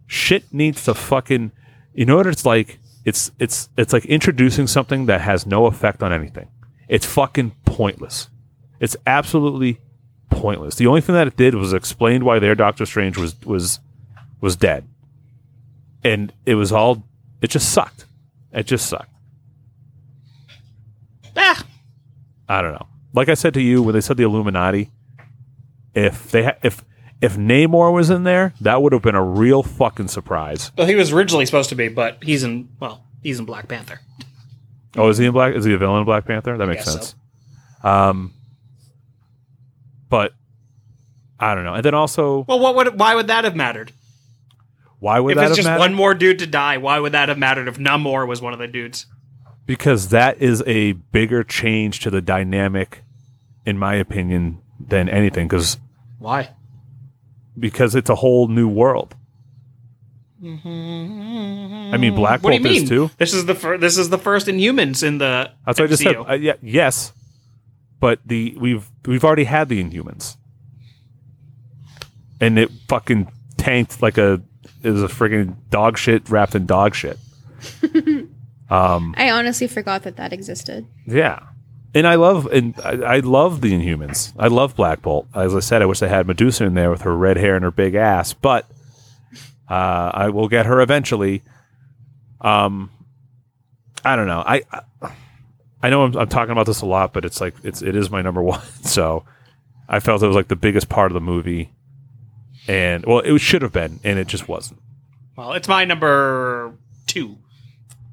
shit 0.05 0.53
needs 0.53 0.83
to 0.85 0.93
fucking. 0.93 1.51
You 1.97 2.05
know 2.05 2.15
what 2.15 2.27
it's 2.27 2.45
like? 2.45 2.77
It's 3.05 3.31
it's 3.39 3.69
it's 3.75 3.91
like 3.91 4.05
introducing 4.05 4.67
something 4.67 5.07
that 5.07 5.21
has 5.21 5.47
no 5.47 5.65
effect 5.65 6.03
on 6.03 6.13
anything. 6.13 6.47
It's 6.87 7.07
fucking 7.07 7.55
pointless. 7.65 8.29
It's 8.79 8.95
absolutely 9.07 9.79
pointless. 10.29 10.75
The 10.75 10.85
only 10.85 11.01
thing 11.01 11.15
that 11.15 11.25
it 11.25 11.35
did 11.35 11.55
was 11.55 11.73
explained 11.73 12.23
why 12.23 12.37
their 12.37 12.53
Doctor 12.53 12.85
Strange 12.85 13.17
was 13.17 13.35
was 13.43 13.79
was 14.41 14.55
dead, 14.55 14.87
and 16.03 16.31
it 16.45 16.53
was 16.53 16.71
all. 16.71 17.03
It 17.41 17.49
just 17.49 17.73
sucked. 17.73 18.05
It 18.53 18.67
just 18.67 18.87
sucked. 18.87 19.09
Ah, 21.35 21.65
I 22.47 22.61
don't 22.61 22.73
know. 22.73 22.87
Like 23.13 23.27
I 23.29 23.33
said 23.33 23.55
to 23.55 23.61
you 23.61 23.81
when 23.81 23.95
they 23.95 24.01
said 24.01 24.17
the 24.17 24.23
Illuminati, 24.23 24.91
if 25.95 26.29
they 26.29 26.43
ha- 26.43 26.57
if 26.61 26.83
if 27.21 27.35
Namor 27.35 27.93
was 27.93 28.09
in 28.09 28.23
there, 28.23 28.53
that 28.61 28.81
would 28.81 28.93
have 28.93 29.01
been 29.01 29.15
a 29.15 29.23
real 29.23 29.63
fucking 29.63 30.07
surprise. 30.07 30.71
well, 30.77 30.87
he 30.87 30.95
was 30.95 31.11
originally 31.11 31.45
supposed 31.45 31.69
to 31.69 31.75
be, 31.75 31.87
but 31.87 32.23
he's 32.23 32.43
in. 32.43 32.69
Well, 32.79 33.03
he's 33.23 33.39
in 33.39 33.45
Black 33.45 33.67
Panther. 33.67 33.99
Oh, 34.95 35.09
is 35.09 35.17
he 35.17 35.25
in 35.25 35.31
Black? 35.33 35.53
Is 35.55 35.65
he 35.65 35.73
a 35.73 35.77
villain 35.77 35.99
in 35.99 36.05
Black 36.05 36.25
Panther? 36.25 36.57
That 36.57 36.67
makes 36.67 36.85
guess 36.85 36.93
sense. 36.93 37.15
Um, 37.83 38.33
but 40.09 40.33
I 41.39 41.53
don't 41.55 41.63
know. 41.65 41.73
And 41.75 41.83
then 41.85 41.93
also, 41.93 42.45
Well, 42.47 42.59
what 42.59 42.75
would? 42.75 42.99
Why 42.99 43.15
would 43.15 43.27
that 43.27 43.43
have 43.43 43.55
mattered? 43.55 43.91
why 44.99 45.19
would 45.19 45.31
if 45.31 45.35
that 45.35 45.41
it's 45.43 45.49
have 45.49 45.55
just 45.57 45.67
mattered? 45.67 45.79
one 45.79 45.93
more 45.93 46.15
dude 46.15 46.39
to 46.39 46.47
die, 46.47 46.77
why 46.77 46.97
would 46.99 47.11
that 47.11 47.29
have 47.29 47.37
mattered 47.37 47.67
if 47.67 47.77
Namor 47.77 48.27
was 48.27 48.41
one 48.41 48.53
of 48.53 48.59
the 48.59 48.67
dudes? 48.67 49.05
because 49.67 50.09
that 50.09 50.41
is 50.41 50.63
a 50.65 50.93
bigger 50.93 51.43
change 51.43 51.99
to 51.99 52.09
the 52.09 52.21
dynamic, 52.21 53.03
in 53.65 53.77
my 53.77 53.95
opinion, 53.95 54.59
than 54.79 55.09
anything. 55.09 55.45
Because 55.47 55.77
Why? 56.19 56.49
Because 57.59 57.95
it's 57.95 58.09
a 58.09 58.15
whole 58.15 58.47
new 58.47 58.67
world. 58.67 59.15
I 60.43 61.97
mean, 61.97 62.15
Black 62.15 62.43
What 62.43 62.51
do 62.51 62.57
you 62.57 62.63
Bolt 62.63 62.75
is 62.83 62.89
too. 62.89 63.09
This 63.17 63.33
is 63.33 63.45
the 63.45 63.55
fir- 63.55 63.77
this 63.77 63.97
is 63.97 64.09
the 64.09 64.19
first 64.19 64.47
Inhumans 64.47 65.03
in 65.03 65.17
the. 65.17 65.51
That's 65.65 65.79
what 65.79 65.85
I 65.85 65.87
just 65.87 66.03
said. 66.03 66.15
Uh, 66.15 66.33
yeah, 66.33 66.53
yes, 66.61 67.11
but 67.99 68.19
the 68.25 68.55
we've 68.59 68.87
we've 69.05 69.23
already 69.23 69.45
had 69.45 69.67
the 69.67 69.83
Inhumans, 69.83 70.37
and 72.39 72.59
it 72.59 72.69
fucking 72.87 73.31
tanked 73.57 74.01
like 74.03 74.19
a 74.19 74.41
it 74.83 74.91
was 74.91 75.01
a 75.01 75.07
friggin' 75.07 75.55
dog 75.71 75.97
shit 75.97 76.29
wrapped 76.29 76.53
in 76.53 76.67
dog 76.67 76.93
shit. 76.93 77.17
um, 78.69 79.15
I 79.17 79.31
honestly 79.31 79.67
forgot 79.67 80.03
that 80.03 80.17
that 80.17 80.33
existed. 80.33 80.85
yeah, 81.07 81.39
and 81.97 82.07
I 82.07 82.15
love 82.15 82.45
and 82.47 82.79
I, 82.83 82.91
I 82.91 83.19
love 83.19 83.61
the 83.61 83.73
Inhumans. 83.73 84.33
I 84.37 84.47
love 84.47 84.75
Black 84.75 85.01
Bolt. 85.01 85.27
As 85.33 85.55
I 85.55 85.59
said, 85.59 85.81
I 85.81 85.85
wish 85.85 85.99
they 85.99 86.07
had 86.07 86.27
Medusa 86.27 86.65
in 86.65 86.75
there 86.75 86.91
with 86.91 87.01
her 87.01 87.15
red 87.15 87.37
hair 87.37 87.55
and 87.55 87.63
her 87.63 87.71
big 87.71 87.95
ass, 87.95 88.33
but 88.33 88.69
uh, 89.69 90.11
I 90.13 90.29
will 90.29 90.47
get 90.47 90.65
her 90.65 90.79
eventually. 90.79 91.41
Um, 92.41 92.91
I 94.05 94.15
don't 94.15 94.27
know. 94.27 94.43
I 94.45 94.61
I, 95.81 95.89
know 95.89 96.03
I'm, 96.03 96.15
I'm 96.15 96.29
talking 96.29 96.51
about 96.51 96.67
this 96.67 96.81
a 96.81 96.85
lot, 96.85 97.13
but 97.13 97.25
it's 97.25 97.41
like 97.41 97.55
it's 97.63 97.81
it 97.81 97.95
is 97.95 98.09
my 98.09 98.21
number 98.21 98.41
one. 98.55 98.61
So 98.83 99.25
I 99.89 99.99
felt 99.99 100.21
it 100.21 100.27
was 100.27 100.35
like 100.35 100.49
the 100.49 100.55
biggest 100.55 100.89
part 100.89 101.11
of 101.11 101.13
the 101.13 101.21
movie, 101.21 101.71
and 102.67 103.05
well, 103.05 103.19
it 103.19 103.39
should 103.39 103.63
have 103.63 103.73
been, 103.73 103.99
and 104.03 104.19
it 104.19 104.27
just 104.27 104.47
wasn't. 104.47 104.81
Well, 105.35 105.53
it's 105.53 105.67
my 105.67 105.85
number 105.85 106.73
two. 107.07 107.37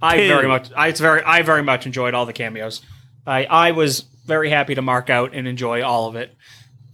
I 0.02 0.16
very 0.28 0.46
much, 0.46 0.70
I 0.76 0.88
it's 0.88 1.00
very, 1.00 1.22
I 1.22 1.40
very 1.42 1.62
much 1.62 1.86
enjoyed 1.86 2.12
all 2.12 2.26
the 2.26 2.34
cameos. 2.34 2.82
I, 3.26 3.44
I 3.44 3.70
was 3.72 4.00
very 4.26 4.50
happy 4.50 4.74
to 4.74 4.82
mark 4.82 5.10
out 5.10 5.34
and 5.34 5.46
enjoy 5.46 5.82
all 5.82 6.08
of 6.08 6.16
it. 6.16 6.34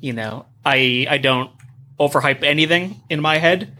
You 0.01 0.13
know, 0.13 0.47
I, 0.65 1.07
I 1.09 1.19
don't 1.19 1.51
overhype 1.99 2.43
anything 2.43 3.01
in 3.09 3.21
my 3.21 3.39
head. 3.39 3.77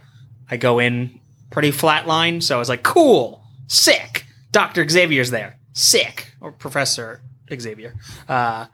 I 0.49 0.57
go 0.57 0.79
in 0.79 1.19
pretty 1.49 1.71
flat 1.71 2.07
line, 2.07 2.41
so 2.41 2.55
I 2.55 2.59
was 2.59 2.69
like, 2.69 2.83
cool, 2.83 3.43
sick. 3.67 4.25
Doctor 4.51 4.87
Xavier's 4.87 5.31
there, 5.31 5.57
sick, 5.73 6.33
or 6.41 6.51
Professor 6.51 7.21
Xavier. 7.53 7.95
Uh, 8.27 8.65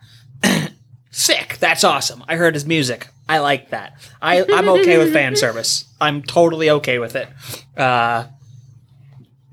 sick. 1.12 1.58
That's 1.60 1.84
awesome. 1.84 2.24
I 2.28 2.36
heard 2.36 2.56
his 2.56 2.66
music. 2.66 3.08
I 3.30 3.40
like 3.40 3.70
that. 3.70 3.94
I, 4.22 4.44
I'm 4.44 4.70
okay 4.70 4.98
with 4.98 5.14
fan 5.14 5.36
service. 5.36 5.86
I'm 6.00 6.24
totally 6.24 6.70
okay 6.70 6.98
with 7.00 7.16
it. 7.16 7.28
Uh, 7.76 8.26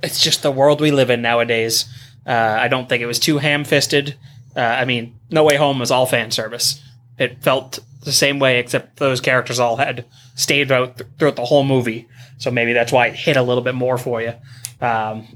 it's 0.03 0.23
just 0.23 0.43
the 0.43 0.51
world 0.51 0.81
we 0.81 0.91
live 0.91 1.11
in 1.11 1.23
nowadays. 1.23 1.87
Uh, 2.27 2.57
I 2.61 2.69
don't 2.69 2.89
think 2.89 3.03
it 3.03 3.07
was 3.07 3.19
too 3.19 3.39
ham 3.39 3.65
fisted. 3.65 4.17
Uh, 4.57 4.61
I 4.61 4.85
mean, 4.85 5.19
No 5.31 5.45
Way 5.45 5.57
Home 5.57 5.79
was 5.79 5.91
all 5.91 6.07
fan 6.07 6.31
service. 6.31 6.83
It 7.19 7.43
felt 7.43 7.79
the 8.05 8.13
same 8.13 8.39
way, 8.39 8.59
except 8.59 8.97
those 8.97 9.21
characters 9.21 9.59
all 9.59 9.77
had 9.77 10.05
stayed 10.35 10.71
out 10.71 10.99
th- 10.99 11.11
throughout 11.19 11.37
the 11.37 11.45
whole 11.45 11.65
movie. 11.65 12.09
So 12.39 12.51
maybe 12.51 12.73
that's 12.73 12.93
why 12.93 13.09
it 13.09 13.15
hit 13.15 13.37
a 13.37 13.43
little 13.43 13.63
bit 13.63 13.75
more 13.75 13.99
for 13.99 14.21
you. 14.21 14.35
Um, 14.81 15.27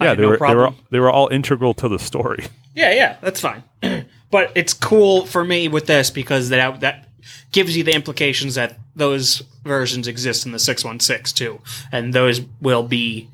Yeah, 0.00 0.14
they 0.14 0.22
no 0.22 0.28
were 0.28 0.38
they 0.38 0.54
were 0.54 0.70
they 0.90 0.98
were 1.00 1.10
all 1.10 1.28
integral 1.28 1.74
to 1.74 1.88
the 1.88 1.98
story. 1.98 2.46
Yeah, 2.74 2.92
yeah, 2.92 3.16
that's 3.22 3.40
fine. 3.40 3.62
but 4.30 4.52
it's 4.54 4.74
cool 4.74 5.24
for 5.26 5.44
me 5.44 5.68
with 5.68 5.86
this 5.86 6.10
because 6.10 6.50
that 6.50 6.80
that 6.80 7.08
gives 7.52 7.76
you 7.76 7.82
the 7.82 7.94
implications 7.94 8.54
that 8.56 8.78
those 8.94 9.42
versions 9.64 10.06
exist 10.06 10.46
in 10.46 10.52
the 10.52 10.58
616 10.58 11.34
too, 11.34 11.60
and 11.92 12.12
those 12.12 12.40
will 12.60 12.82
be 12.82 13.28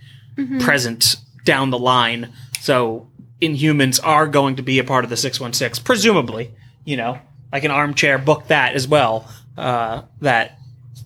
present 0.60 1.16
down 1.44 1.70
the 1.70 1.78
line. 1.78 2.32
So 2.62 3.08
Inhumans 3.40 3.98
are 4.04 4.28
going 4.28 4.54
to 4.56 4.62
be 4.62 4.78
a 4.78 4.84
part 4.84 5.02
of 5.02 5.10
the 5.10 5.16
616, 5.16 5.82
presumably. 5.84 6.52
You 6.84 6.96
know, 6.96 7.18
I 7.52 7.58
can 7.58 7.72
armchair 7.72 8.18
book 8.18 8.46
that 8.46 8.74
as 8.74 8.86
well. 8.86 9.28
Uh, 9.58 10.02
that, 10.20 10.58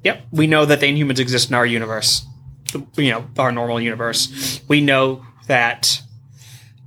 yep, 0.05 0.27
we 0.31 0.47
know 0.47 0.67
that 0.67 0.81
the 0.81 0.87
Inhumans 0.87 1.19
exist 1.19 1.49
in 1.49 1.55
our 1.55 1.65
universe. 1.65 2.27
You 2.97 3.11
know, 3.11 3.27
our 3.39 3.53
normal 3.53 3.81
universe. 3.81 4.61
We 4.69 4.81
know 4.83 5.25
that. 5.47 6.03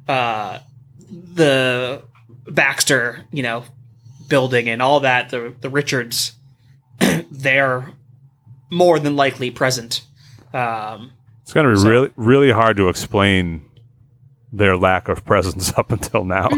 Uh, 0.08 0.60
the 1.12 2.04
Baxter, 2.48 3.26
you 3.32 3.42
know, 3.44 3.64
building 4.28 4.70
and 4.70 4.82
all 4.82 5.00
that, 5.02 5.30
the 5.30 5.54
the 5.62 5.70
Richards, 5.70 6.34
they're 7.32 7.92
more 8.70 9.00
than 9.00 9.16
likely 9.16 9.50
present. 9.52 10.02
Um, 10.54 11.12
It's 11.44 11.54
going 11.54 11.66
to 11.68 11.74
be 11.74 11.80
So- 11.80 11.90
really 11.90 12.12
really 12.16 12.52
hard 12.52 12.78
to 12.78 12.90
explain 12.90 13.66
their 14.52 14.78
lack 14.78 15.08
of 15.08 15.26
presence 15.26 15.74
up 15.78 15.92
until 15.92 16.24
now. 16.26 16.50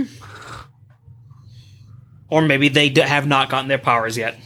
or 2.29 2.41
maybe 2.41 2.69
they 2.69 2.89
d- 2.89 3.01
have 3.01 3.27
not 3.27 3.49
gotten 3.49 3.67
their 3.67 3.77
powers 3.77 4.17
yet. 4.17 4.37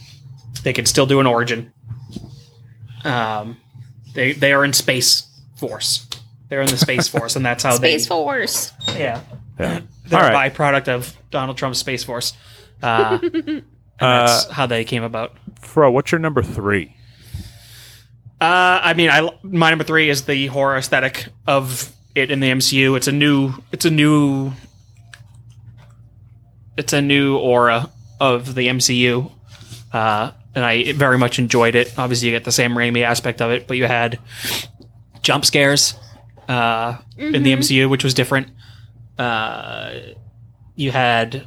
They 0.62 0.72
could 0.72 0.88
still 0.88 1.06
do 1.06 1.20
an 1.20 1.26
origin. 1.26 1.72
Um, 3.04 3.58
they 4.14 4.32
they 4.32 4.52
are 4.52 4.64
in 4.64 4.72
space 4.72 5.28
force. 5.56 6.08
They're 6.48 6.62
in 6.62 6.68
the 6.68 6.76
space 6.76 7.08
force, 7.08 7.36
and 7.36 7.44
that's 7.44 7.62
how 7.64 7.78
they. 7.78 7.98
Space 7.98 8.04
they 8.04 8.08
Force. 8.08 8.72
yeah. 8.96 9.20
yeah. 9.58 9.80
They're 10.06 10.20
All 10.20 10.26
a 10.26 10.50
byproduct 10.50 10.88
of 10.88 11.16
Donald 11.30 11.56
Trump's 11.56 11.78
space 11.78 12.04
force. 12.04 12.32
Uh, 12.82 13.18
and 13.22 13.64
that's 13.98 14.50
how 14.50 14.66
they 14.66 14.84
came 14.84 15.02
about. 15.02 15.36
Fro, 15.60 15.90
what's 15.90 16.12
your 16.12 16.18
number 16.18 16.42
three? 16.42 16.96
Uh, 18.40 18.80
I 18.82 18.94
mean, 18.94 19.10
I 19.10 19.30
my 19.42 19.70
number 19.70 19.84
three 19.84 20.10
is 20.10 20.24
the 20.24 20.46
horror 20.48 20.76
aesthetic 20.76 21.26
of 21.46 21.90
it 22.16 22.30
in 22.30 22.40
the 22.40 22.50
MCU. 22.50 22.96
It's 22.96 23.08
a 23.08 23.12
new, 23.12 23.54
it's 23.72 23.84
a 23.84 23.90
new, 23.90 24.52
it's 26.76 26.92
a 26.92 27.02
new 27.02 27.36
aura 27.36 27.90
of 28.20 28.54
the 28.54 28.68
MCU, 28.68 29.30
uh, 29.92 30.32
and 30.54 30.64
I 30.64 30.92
very 30.92 31.18
much 31.18 31.38
enjoyed 31.38 31.74
it. 31.74 31.98
Obviously, 31.98 32.28
you 32.28 32.34
get 32.34 32.44
the 32.44 32.52
Sam 32.52 32.74
Raimi 32.74 33.02
aspect 33.02 33.42
of 33.42 33.50
it, 33.50 33.66
but 33.66 33.76
you 33.76 33.84
had 33.84 34.18
jump 35.22 35.44
scares 35.44 35.94
uh, 36.48 36.98
in 37.16 37.42
the 37.42 37.52
MCU, 37.52 37.90
which 37.90 38.04
was 38.04 38.14
different. 38.14 38.48
Uh, 39.18 39.94
you 40.74 40.90
had 40.90 41.46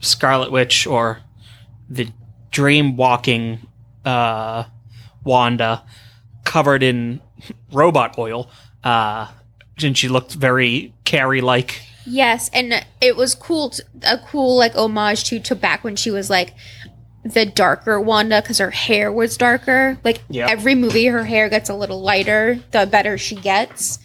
Scarlet 0.00 0.50
Witch 0.50 0.86
or 0.86 1.20
the 1.88 2.08
dream 2.50 2.96
walking 2.96 3.66
uh, 4.04 4.64
Wanda 5.22 5.84
covered 6.44 6.82
in 6.82 7.20
robot 7.72 8.18
oil. 8.18 8.50
Uh, 8.82 9.28
and 9.82 9.96
she 9.96 10.08
looked 10.08 10.34
very 10.34 10.92
Carrie 11.04 11.40
like. 11.40 11.80
Yes, 12.06 12.50
and 12.52 12.84
it 13.00 13.16
was 13.16 13.34
cool, 13.34 13.70
t 13.70 13.82
a 14.02 14.18
cool 14.18 14.56
like 14.58 14.74
homage 14.76 15.24
to 15.24 15.40
to 15.40 15.54
back 15.54 15.82
when 15.84 15.96
she 15.96 16.10
was 16.10 16.28
like 16.28 16.52
the 17.24 17.46
darker 17.46 17.98
Wanda 17.98 18.42
because 18.42 18.58
her 18.58 18.70
hair 18.70 19.10
was 19.10 19.36
darker. 19.38 19.98
Like 20.04 20.20
Yep. 20.28 20.50
every 20.50 20.74
movie, 20.74 21.06
her 21.06 21.24
hair 21.24 21.48
gets 21.48 21.70
a 21.70 21.74
little 21.74 22.02
lighter 22.02 22.58
the 22.72 22.86
better 22.86 23.16
she 23.16 23.36
gets. 23.36 23.98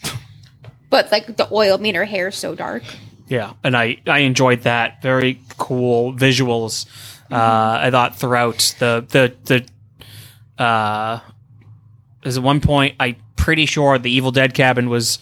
But 0.89 1.11
like 1.11 1.35
the 1.37 1.47
oil 1.51 1.77
made 1.77 1.95
her 1.95 2.05
hair 2.05 2.31
so 2.31 2.55
dark. 2.55 2.83
Yeah, 3.27 3.53
and 3.63 3.75
I 3.75 3.97
I 4.07 4.19
enjoyed 4.19 4.61
that. 4.61 5.01
Very 5.01 5.39
cool 5.57 6.13
visuals. 6.13 6.85
Uh, 7.29 7.77
I 7.85 7.91
thought 7.91 8.15
throughout 8.15 8.73
the 8.79 9.05
the 9.09 9.35
the 10.57 10.63
uh, 10.63 11.19
there's 12.23 12.37
at 12.37 12.43
one 12.43 12.59
point 12.61 12.95
I'm 12.99 13.17
pretty 13.35 13.65
sure 13.65 13.97
the 13.99 14.09
Evil 14.09 14.31
Dead 14.31 14.53
cabin 14.53 14.89
was 14.89 15.19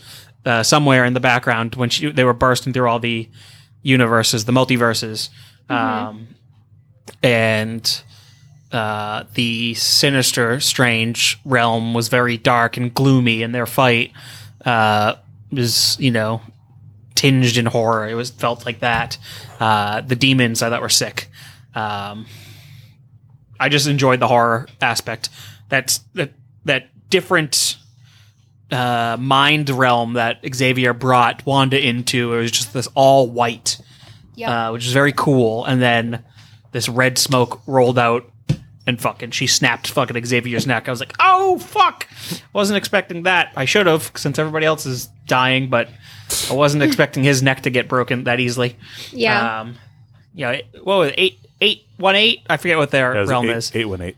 uh, 0.48 0.64
somewhere 0.64 1.04
in 1.04 1.14
the 1.14 1.20
background 1.20 1.76
when 1.76 1.90
she 1.90 2.10
they 2.10 2.24
were 2.24 2.34
bursting 2.34 2.72
through 2.72 2.88
all 2.88 3.00
the 3.00 3.28
universes, 3.84 4.46
the 4.46 4.54
multiverses, 4.54 5.30
um, 5.70 6.28
and 7.22 8.02
uh, 8.72 9.26
the 9.34 9.74
sinister, 9.74 10.60
strange 10.60 11.40
realm 11.46 11.94
was 11.94 12.08
very 12.08 12.38
dark 12.38 12.78
and 12.78 12.94
gloomy, 12.94 13.44
and 13.44 13.54
their 13.54 13.66
fight 13.66 14.12
uh, 14.66 15.16
was, 15.52 15.98
you 16.00 16.12
know, 16.12 16.42
tinged 17.16 17.58
in 17.58 17.66
horror. 17.66 18.08
It 18.08 18.16
was 18.16 18.30
felt 18.30 18.66
like 18.66 18.80
that. 18.80 19.18
Uh, 19.60 20.02
the 20.02 20.16
demons 20.16 20.62
I 20.62 20.70
thought 20.70 20.82
were 20.82 20.90
sick. 20.90 21.30
Um, 21.76 22.26
I 23.60 23.70
just 23.70 23.88
enjoyed 23.88 24.20
the 24.20 24.28
horror 24.28 24.68
aspect. 24.82 25.30
That's 25.70 26.00
that 26.14 26.32
that 26.66 27.10
different 27.10 27.78
uh, 28.72 29.18
mind 29.20 29.70
realm 29.70 30.14
that 30.14 30.40
Xavier 30.54 30.94
brought 30.94 31.46
Wanda 31.46 31.80
into. 31.84 32.34
It 32.34 32.38
was 32.42 32.52
just 32.52 32.74
this 32.74 32.88
all 32.96 33.30
white, 33.30 33.80
Yep. 34.36 34.50
uh, 34.50 34.70
which 34.72 34.86
is 34.86 34.94
very 34.94 35.14
cool. 35.14 35.66
And 35.66 35.82
then 35.82 36.24
this 36.72 36.90
red 36.90 37.18
smoke 37.18 37.62
rolled 37.66 37.98
out, 38.00 38.30
and 38.86 39.00
fucking 39.02 39.32
she 39.32 39.48
snapped 39.48 39.90
fucking 39.90 40.24
Xavier's 40.26 40.66
neck. 40.68 40.88
I 40.88 40.92
was 40.92 41.00
like, 41.00 41.14
oh 41.20 41.60
fuck! 41.60 42.08
Wasn't 42.54 42.78
expecting 42.78 43.24
that. 43.24 43.52
I 43.56 43.66
should 43.66 43.86
have, 43.88 44.12
since 44.16 44.38
everybody 44.40 44.66
else 44.66 44.86
is 44.86 45.08
dying, 45.28 45.70
but 45.70 45.90
I 46.50 46.54
wasn't 46.54 46.84
expecting 46.88 47.24
his 47.24 47.42
neck 47.44 47.62
to 47.64 47.70
get 47.70 47.88
broken 47.90 48.26
that 48.26 48.40
easily. 48.40 48.76
yeah. 49.12 49.62
Um, 49.62 49.76
you 50.34 50.46
know, 50.46 50.58
what 50.84 50.98
was 51.00 51.10
it, 51.10 51.16
eight 51.18 51.40
eight 51.62 51.86
one 51.98 52.16
eight? 52.16 52.42
I 52.50 52.58
forget 52.58 52.78
what 52.78 52.92
their 52.92 53.14
That 53.14 53.20
was 53.22 53.30
realm 53.30 53.50
eight, 53.50 53.58
is. 53.58 53.72
eight 53.76 53.86
one 53.86 54.02
eight. 54.02 54.16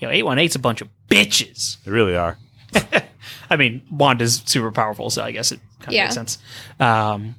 You 0.00 0.08
know, 0.08 0.12
eight 0.12 0.22
one 0.24 0.38
eight's 0.38 0.54
a 0.56 0.58
bunch 0.58 0.80
of 0.80 0.88
bitches. 1.08 1.76
They 1.84 1.90
really 1.92 2.16
are. 2.16 2.36
I 3.50 3.56
mean, 3.56 3.82
Wanda's 3.90 4.42
super 4.44 4.70
powerful, 4.72 5.10
so 5.10 5.22
I 5.22 5.32
guess 5.32 5.52
it 5.52 5.60
kind 5.80 5.88
of 5.88 5.94
Yeah. 5.94 6.04
makes 6.04 6.14
sense. 6.14 6.38
Um, 6.80 7.34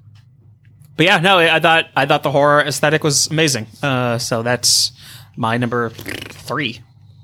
but 0.97 1.05
yeah, 1.05 1.19
no, 1.19 1.37
I 1.39 1.59
thought 1.59 1.85
I 1.95 2.05
thought 2.05 2.23
the 2.23 2.31
horror 2.31 2.61
aesthetic 2.61 3.03
was 3.03 3.27
amazing. 3.27 3.67
Uh, 3.81 4.17
so 4.17 4.43
that's 4.43 4.91
my 5.37 5.57
number 5.57 5.89
three. 5.89 6.81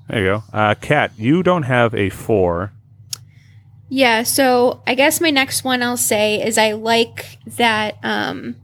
There 0.08 0.20
you 0.20 0.26
go. 0.26 0.44
Uh, 0.54 0.76
Kat, 0.76 1.12
you 1.18 1.44
don't 1.44 1.64
have 1.64 1.94
a 1.96 2.10
four. 2.10 2.72
Yeah, 3.90 4.24
so 4.24 4.82
I 4.88 4.96
guess 4.96 5.20
my 5.22 5.30
next 5.30 5.64
one 5.64 5.84
I'll 5.84 5.98
say 5.98 6.42
is 6.46 6.58
I 6.58 6.72
like 6.74 7.38
that 7.58 7.98
um 8.04 8.56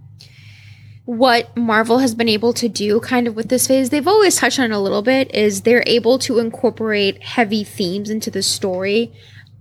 what 1.06 1.56
Marvel 1.58 1.98
has 1.98 2.14
been 2.16 2.30
able 2.30 2.54
to 2.54 2.70
do 2.70 3.00
kind 3.02 3.28
of 3.28 3.36
with 3.36 3.50
this 3.50 3.68
phase. 3.68 3.90
They've 3.90 4.08
always 4.08 4.38
touched 4.38 4.60
on 4.60 4.72
it 4.72 4.76
a 4.76 4.80
little 4.80 5.02
bit 5.02 5.34
is 5.36 5.62
they're 5.62 5.84
able 5.86 6.20
to 6.20 6.40
incorporate 6.40 7.22
heavy 7.22 7.64
themes 7.64 8.10
into 8.10 8.30
the 8.32 8.42
story, 8.44 9.12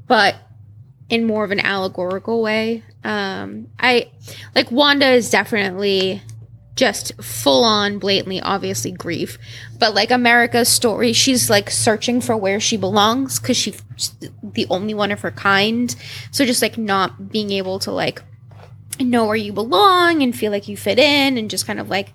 but 0.07 0.37
in 1.11 1.27
more 1.27 1.45
of 1.45 1.51
an 1.51 1.61
allegorical 1.61 2.41
way. 2.41 2.83
Um 3.05 3.69
I 3.79 4.11
like 4.55 4.71
Wanda 4.71 5.11
is 5.11 5.31
definitely 5.31 6.23
just 6.77 7.13
full 7.23 7.63
on 7.63 7.99
blatantly 7.99 8.41
obviously 8.41 8.91
grief 8.91 9.37
but 9.79 9.93
like 9.93 10.11
america's 10.11 10.69
story 10.69 11.13
she's 11.13 11.51
like 11.51 11.69
searching 11.69 12.23
for 12.23 12.35
where 12.37 12.59
she 12.59 12.77
belongs 12.77 13.39
because 13.39 13.57
she's 13.57 13.83
the 14.43 14.67
only 14.71 14.95
one 14.95 15.13
of 15.13 15.21
her 15.21 15.31
kind 15.33 15.95
so 16.31 16.47
just 16.47 16.63
like 16.63 16.79
not 16.79 17.31
being 17.31 17.51
able 17.51 17.79
to 17.79 17.91
like 17.91 18.23
know 18.99 19.27
where 19.27 19.37
you 19.37 19.53
belong 19.53 20.23
and 20.23 20.35
feel 20.35 20.51
like 20.51 20.69
you 20.69 20.77
fit 20.77 20.99
in 20.99 21.37
and 21.37 21.51
just 21.51 21.67
kind 21.67 21.81
of 21.81 21.91
like 21.91 22.13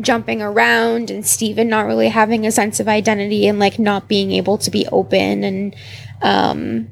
jumping 0.00 0.40
around 0.40 1.10
and 1.10 1.26
Stephen 1.26 1.68
not 1.68 1.86
really 1.86 2.08
having 2.08 2.46
a 2.46 2.52
sense 2.52 2.80
of 2.80 2.88
identity 2.88 3.46
and 3.46 3.58
like 3.58 3.78
not 3.78 4.08
being 4.08 4.32
able 4.32 4.58
to 4.58 4.70
be 4.70 4.86
open 4.88 5.44
and 5.44 5.76
um 6.22 6.88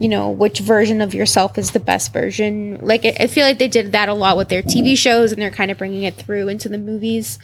you 0.00 0.08
know 0.08 0.30
which 0.30 0.58
version 0.58 1.00
of 1.00 1.14
yourself 1.14 1.56
is 1.58 1.70
the 1.70 1.78
best 1.78 2.12
version. 2.12 2.78
Like 2.82 3.04
I, 3.04 3.28
feel 3.28 3.46
like 3.46 3.58
they 3.58 3.68
did 3.68 3.92
that 3.92 4.08
a 4.08 4.14
lot 4.14 4.36
with 4.36 4.48
their 4.48 4.62
tv 4.62 4.96
shows 4.96 5.30
and 5.30 5.40
they're 5.40 5.50
kind 5.50 5.70
of 5.70 5.78
bringing 5.78 6.02
it 6.02 6.16
through 6.16 6.48
into 6.48 6.68
the 6.68 6.78
movies. 6.78 7.38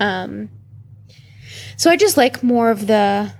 Um 0.00 0.48
so 1.76 1.90
i 1.90 1.96
just 1.96 2.16
like 2.16 2.42
more 2.42 2.70
of 2.70 2.88
the 2.88 3.32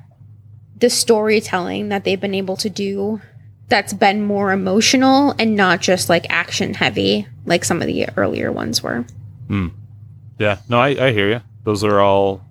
the 0.76 0.88
storytelling 0.88 1.88
that 1.88 2.04
they've 2.04 2.20
been 2.20 2.34
able 2.34 2.56
to 2.56 2.70
do 2.70 3.20
that's 3.68 3.92
been 3.92 4.22
more 4.22 4.52
emotional 4.52 5.34
and 5.38 5.56
not 5.56 5.80
just 5.80 6.08
like 6.08 6.24
action 6.30 6.74
heavy 6.74 7.26
like 7.46 7.64
some 7.64 7.80
of 7.80 7.86
the 7.86 8.06
earlier 8.16 8.52
ones 8.52 8.82
were. 8.82 9.04
Yeah, 10.38 10.58
no, 10.68 10.78
I, 10.78 10.88
I 11.06 11.12
hear 11.12 11.28
you. 11.28 11.40
Those 11.64 11.82
are 11.82 12.00
all 12.00 12.44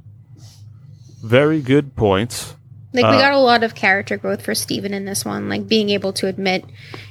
very 1.23 1.61
good 1.61 1.95
points. 1.95 2.55
Like 2.97 3.11
we 3.11 3.17
Uh, 3.17 3.21
got 3.21 3.33
a 3.33 3.37
lot 3.37 3.63
of 3.63 3.75
character 3.75 4.17
growth 4.17 4.41
for 4.41 4.53
Stephen 4.55 4.93
in 4.93 5.05
this 5.05 5.23
one, 5.23 5.47
like 5.47 5.67
being 5.67 5.89
able 5.89 6.11
to 6.13 6.27
admit 6.27 6.65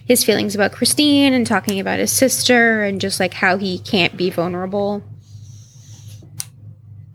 his 0.04 0.22
feelings 0.24 0.54
about 0.54 0.72
Christine 0.72 1.32
and 1.32 1.46
talking 1.46 1.80
about 1.80 1.98
his 1.98 2.12
sister 2.12 2.82
and 2.82 3.00
just 3.00 3.18
like 3.20 3.32
how 3.34 3.56
he 3.56 3.78
can't 3.78 4.16
be 4.16 4.28
vulnerable. 4.30 5.02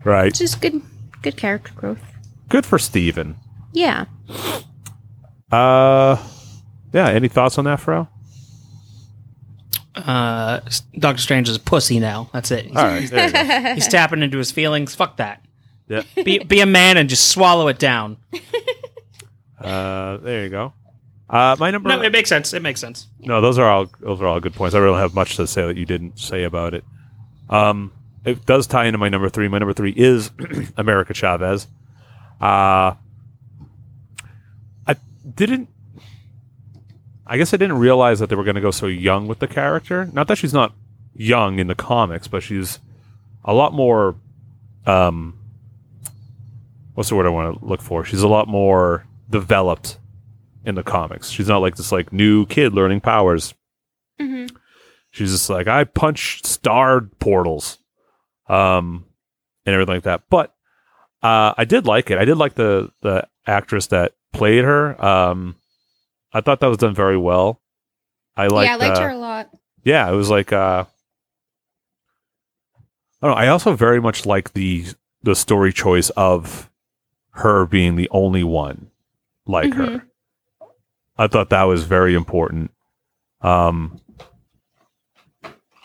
Right. 0.04 0.34
Just 0.34 0.60
good 0.60 0.80
good 1.22 1.36
character 1.36 1.72
growth. 1.76 2.00
Good 2.48 2.66
for 2.66 2.78
Stephen. 2.78 3.36
Yeah. 3.72 4.06
Uh, 5.50 6.16
yeah. 6.92 7.08
Any 7.10 7.28
thoughts 7.28 7.58
on 7.58 7.64
that, 7.66 7.78
Fro? 7.80 8.08
Uh, 9.94 10.60
Doctor 10.98 11.20
Strange 11.20 11.48
is 11.48 11.56
a 11.56 11.60
pussy 11.60 12.00
now. 12.00 12.30
That's 12.32 12.50
it. 12.50 12.66
He's, 12.66 12.76
All 12.76 12.84
right. 12.84 13.08
There 13.08 13.26
you 13.26 13.32
go. 13.32 13.74
he's 13.74 13.88
tapping 13.88 14.22
into 14.22 14.38
his 14.38 14.50
feelings. 14.50 14.94
Fuck 14.94 15.18
that. 15.18 15.44
Yeah. 15.88 16.02
Be 16.14 16.38
be 16.38 16.60
a 16.60 16.66
man 16.66 16.96
and 16.96 17.08
just 17.08 17.28
swallow 17.30 17.68
it 17.68 17.78
down. 17.78 18.16
Uh, 19.62 20.16
there 20.16 20.42
you 20.42 20.48
go. 20.48 20.72
Uh, 21.30 21.56
my 21.58 21.70
number. 21.70 21.88
No, 21.88 22.02
it 22.02 22.10
makes 22.12 22.28
sense. 22.28 22.52
It 22.52 22.62
makes 22.62 22.80
sense. 22.80 23.06
No, 23.20 23.40
those 23.40 23.58
are 23.58 23.70
all 23.70 23.88
those 24.00 24.20
are 24.20 24.26
all 24.26 24.40
good 24.40 24.54
points. 24.54 24.74
I 24.74 24.78
really 24.78 24.94
don't 24.94 25.00
have 25.00 25.14
much 25.14 25.36
to 25.36 25.46
say 25.46 25.66
that 25.66 25.76
you 25.76 25.86
didn't 25.86 26.18
say 26.18 26.42
about 26.42 26.74
it. 26.74 26.84
Um, 27.48 27.92
it 28.24 28.44
does 28.44 28.66
tie 28.66 28.86
into 28.86 28.98
my 28.98 29.08
number 29.08 29.28
three. 29.28 29.48
My 29.48 29.58
number 29.58 29.72
three 29.72 29.92
is 29.92 30.30
America 30.76 31.14
Chavez. 31.14 31.68
Uh, 32.40 32.94
I 34.86 34.96
didn't. 35.34 35.68
I 37.24 37.38
guess 37.38 37.54
I 37.54 37.56
didn't 37.56 37.78
realize 37.78 38.18
that 38.18 38.28
they 38.28 38.36
were 38.36 38.44
going 38.44 38.56
to 38.56 38.60
go 38.60 38.72
so 38.72 38.86
young 38.86 39.28
with 39.28 39.38
the 39.38 39.48
character. 39.48 40.10
Not 40.12 40.28
that 40.28 40.36
she's 40.38 40.52
not 40.52 40.74
young 41.14 41.60
in 41.60 41.68
the 41.68 41.74
comics, 41.74 42.26
but 42.28 42.42
she's 42.42 42.78
a 43.44 43.54
lot 43.54 43.72
more. 43.72 44.16
Um, 44.86 45.38
what's 46.94 47.08
the 47.08 47.14
word 47.16 47.26
I 47.26 47.30
want 47.30 47.58
to 47.60 47.64
look 47.64 47.82
for? 47.82 48.04
She's 48.04 48.22
a 48.22 48.28
lot 48.28 48.48
more 48.48 49.06
developed 49.30 49.98
in 50.64 50.74
the 50.74 50.82
comics. 50.82 51.30
She's 51.30 51.48
not 51.48 51.58
like 51.58 51.76
this 51.76 51.92
like 51.92 52.12
new 52.12 52.46
kid 52.46 52.72
learning 52.74 53.00
powers. 53.00 53.54
hmm 54.20 54.46
She's 55.10 55.30
just 55.32 55.50
like 55.50 55.66
I 55.68 55.84
punch 55.84 56.42
star 56.44 57.02
portals, 57.02 57.76
um, 58.48 59.04
and 59.66 59.74
everything 59.74 59.96
like 59.96 60.04
that. 60.04 60.22
But 60.30 60.54
uh, 61.22 61.52
I 61.58 61.66
did 61.66 61.84
like 61.86 62.10
it. 62.10 62.16
I 62.16 62.24
did 62.24 62.36
like 62.38 62.54
the 62.54 62.90
the 63.02 63.28
actress 63.46 63.88
that 63.88 64.12
played 64.32 64.64
her. 64.64 65.04
Um, 65.04 65.56
I 66.32 66.40
thought 66.40 66.60
that 66.60 66.68
was 66.68 66.78
done 66.78 66.94
very 66.94 67.18
well. 67.18 67.60
I 68.34 68.46
liked, 68.46 68.68
yeah, 68.68 68.72
I 68.72 68.76
liked 68.76 68.96
uh, 68.96 69.02
her 69.02 69.10
a 69.10 69.18
lot. 69.18 69.50
yeah, 69.84 70.10
it 70.10 70.14
was 70.14 70.30
like 70.30 70.50
uh 70.50 70.84
I 73.20 73.26
don't 73.26 73.36
know, 73.36 73.42
I 73.42 73.48
also 73.48 73.74
very 73.76 74.00
much 74.00 74.24
like 74.24 74.54
the 74.54 74.86
the 75.22 75.36
story 75.36 75.72
choice 75.74 76.08
of 76.10 76.70
her 77.32 77.66
being 77.66 77.96
the 77.96 78.08
only 78.10 78.44
one 78.44 78.90
like 79.46 79.74
her. 79.74 79.86
Mhm. 79.86 80.02
I 81.18 81.26
thought 81.26 81.50
that 81.50 81.64
was 81.64 81.84
very 81.84 82.14
important. 82.14 82.70
Um 83.40 84.00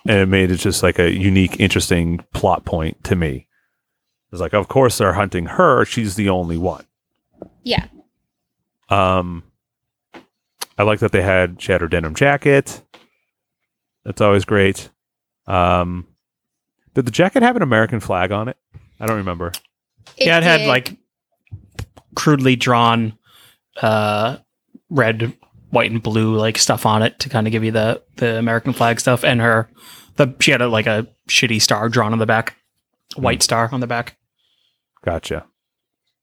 and 0.05 0.17
it 0.19 0.27
made 0.27 0.51
it 0.51 0.57
just 0.57 0.83
like 0.83 0.99
a 0.99 1.11
unique, 1.11 1.59
interesting 1.59 2.19
plot 2.33 2.63
point 2.63 3.03
to 3.05 3.15
me. 3.15 3.47
It's 4.31 4.39
like, 4.41 4.53
of 4.53 4.67
course 4.69 4.97
they're 4.97 5.13
hunting 5.13 5.45
her, 5.45 5.83
she's 5.85 6.15
the 6.15 6.29
only 6.29 6.57
one. 6.57 6.85
Yeah. 7.63 7.87
Um, 8.89 9.43
I 10.77 10.83
like 10.83 10.99
that 10.99 11.11
they 11.11 11.21
had 11.21 11.61
she 11.61 11.71
had 11.73 11.81
her 11.81 11.87
denim 11.89 12.15
jacket. 12.15 12.81
That's 14.05 14.21
always 14.21 14.45
great. 14.45 14.89
Um, 15.45 16.07
did 16.93 17.05
the 17.05 17.11
jacket 17.11 17.43
have 17.43 17.57
an 17.57 17.61
American 17.61 17.99
flag 17.99 18.31
on 18.31 18.47
it? 18.47 18.55
I 18.99 19.05
don't 19.07 19.17
remember. 19.17 19.51
yeah, 20.17 20.37
it 20.37 20.43
had 20.43 20.61
like 20.67 20.95
crudely 22.17 22.55
drawn 22.55 23.17
uh 23.81 24.37
red, 24.89 25.33
white, 25.69 25.91
and 25.91 26.01
blue 26.01 26.35
like 26.35 26.57
stuff 26.57 26.85
on 26.85 27.03
it 27.03 27.19
to 27.19 27.29
kind 27.29 27.45
of 27.47 27.51
give 27.51 27.63
you 27.63 27.71
the 27.71 28.01
the 28.15 28.37
American 28.37 28.73
flag 28.73 28.99
stuff. 28.99 29.23
And 29.23 29.39
her 29.39 29.69
the 30.15 30.33
she 30.39 30.49
had 30.51 30.61
a, 30.61 30.67
like 30.67 30.87
a 30.87 31.07
shitty 31.29 31.61
star 31.61 31.87
drawn 31.89 32.11
on 32.13 32.19
the 32.19 32.25
back, 32.25 32.55
white 33.15 33.43
star 33.43 33.69
on 33.71 33.79
the 33.81 33.87
back. 33.87 34.17
Gotcha. 35.05 35.45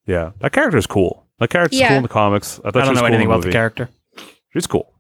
Yeah, 0.07 0.33
that 0.41 0.53
character 0.53 0.77
is 0.79 0.87
cool. 0.87 1.27
That 1.39 1.51
character's 1.51 1.79
Yeah. 1.81 1.89
cool 1.89 1.97
in 1.99 2.03
the 2.03 2.09
comics. 2.09 2.59
I 2.65 2.71
thought 2.71 2.77
I 2.77 2.81
she 2.81 2.85
don't 2.87 2.89
was 2.91 2.97
know 2.97 3.01
cool 3.03 3.07
anything 3.15 3.29
the 3.29 3.35
about 3.35 3.45
the 3.45 3.53
character. 3.53 3.89
She's 4.53 4.67
cool. 4.67 4.93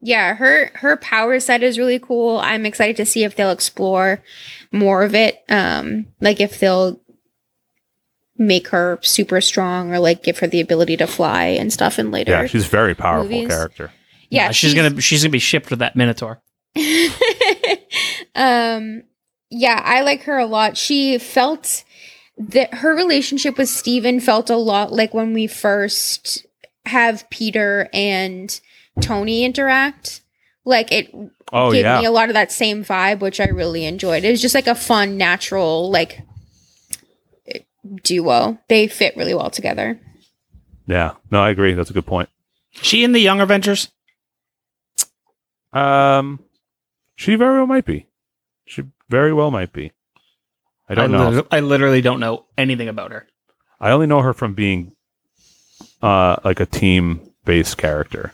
Yeah, 0.00 0.34
her 0.34 0.70
her 0.76 0.96
power 0.96 1.38
set 1.40 1.62
is 1.62 1.78
really 1.78 1.98
cool. 1.98 2.38
I'm 2.38 2.64
excited 2.64 2.96
to 2.96 3.04
see 3.04 3.22
if 3.24 3.36
they'll 3.36 3.50
explore 3.50 4.22
more 4.72 5.02
of 5.02 5.14
it. 5.14 5.42
Um, 5.50 6.06
like 6.20 6.40
if 6.40 6.58
they'll 6.58 6.98
make 8.40 8.68
her 8.68 8.98
super 9.02 9.40
strong 9.40 9.92
or 9.92 9.98
like 10.00 10.22
give 10.24 10.38
her 10.38 10.46
the 10.46 10.60
ability 10.60 10.96
to 10.96 11.06
fly 11.06 11.44
and 11.44 11.72
stuff 11.72 11.98
in 11.98 12.10
later. 12.10 12.32
Yeah, 12.32 12.46
she's 12.46 12.66
a 12.66 12.68
very 12.70 12.94
powerful 12.94 13.30
movies. 13.30 13.48
character. 13.48 13.92
yeah, 14.30 14.50
she's, 14.50 14.74
gonna 14.74 15.00
she's 15.00 15.22
gonna 15.22 15.30
be 15.30 15.38
shipped 15.38 15.70
with 15.70 15.78
that 15.80 15.94
Minotaur. 15.94 16.40
um 18.34 19.02
yeah, 19.52 19.80
I 19.84 20.02
like 20.02 20.22
her 20.24 20.38
a 20.38 20.46
lot. 20.46 20.76
She 20.76 21.18
felt 21.18 21.84
that 22.38 22.72
her 22.74 22.94
relationship 22.94 23.58
with 23.58 23.68
Stephen 23.68 24.20
felt 24.20 24.48
a 24.48 24.56
lot 24.56 24.92
like 24.92 25.12
when 25.12 25.34
we 25.34 25.46
first 25.46 26.46
have 26.86 27.28
Peter 27.30 27.88
and 27.92 28.60
Tony 29.00 29.44
interact. 29.44 30.22
Like 30.64 30.92
it 30.92 31.12
Oh 31.52 31.72
gave 31.72 31.82
yeah. 31.84 31.98
me 31.98 32.06
a 32.06 32.10
lot 32.12 32.28
of 32.28 32.34
that 32.34 32.52
same 32.52 32.84
vibe, 32.84 33.18
which 33.20 33.40
I 33.40 33.48
really 33.48 33.84
enjoyed. 33.84 34.24
It 34.24 34.30
was 34.30 34.40
just 34.40 34.54
like 34.54 34.68
a 34.68 34.74
fun, 34.74 35.16
natural, 35.16 35.90
like 35.90 36.22
duo. 38.02 38.58
They 38.68 38.86
fit 38.88 39.16
really 39.16 39.34
well 39.34 39.50
together. 39.50 40.00
yeah. 40.86 41.14
No, 41.30 41.40
I 41.42 41.50
agree. 41.50 41.74
That's 41.74 41.90
a 41.90 41.94
good 41.94 42.06
point. 42.06 42.28
She 42.72 43.02
in 43.04 43.12
the 43.12 43.20
Young 43.20 43.40
Avengers? 43.40 43.90
Um, 45.72 46.40
she 47.16 47.34
very 47.36 47.58
well 47.58 47.66
might 47.66 47.84
be. 47.84 48.06
She 48.66 48.84
very 49.08 49.32
well 49.32 49.50
might 49.50 49.72
be. 49.72 49.92
I 50.88 50.94
don't 50.94 51.12
know. 51.12 51.28
lit- 51.30 51.46
I 51.50 51.60
literally 51.60 52.00
don't 52.00 52.20
know 52.20 52.46
anything 52.58 52.88
about 52.88 53.12
her. 53.12 53.26
I 53.80 53.90
only 53.92 54.06
know 54.06 54.20
her 54.22 54.32
from 54.34 54.54
being 54.54 54.92
uh 56.02 56.36
like 56.44 56.60
a 56.60 56.66
team 56.66 57.20
based 57.44 57.78
character. 57.78 58.32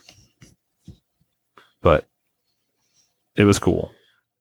But 1.83 2.07
it 3.37 3.45
was 3.45 3.59
cool. 3.59 3.93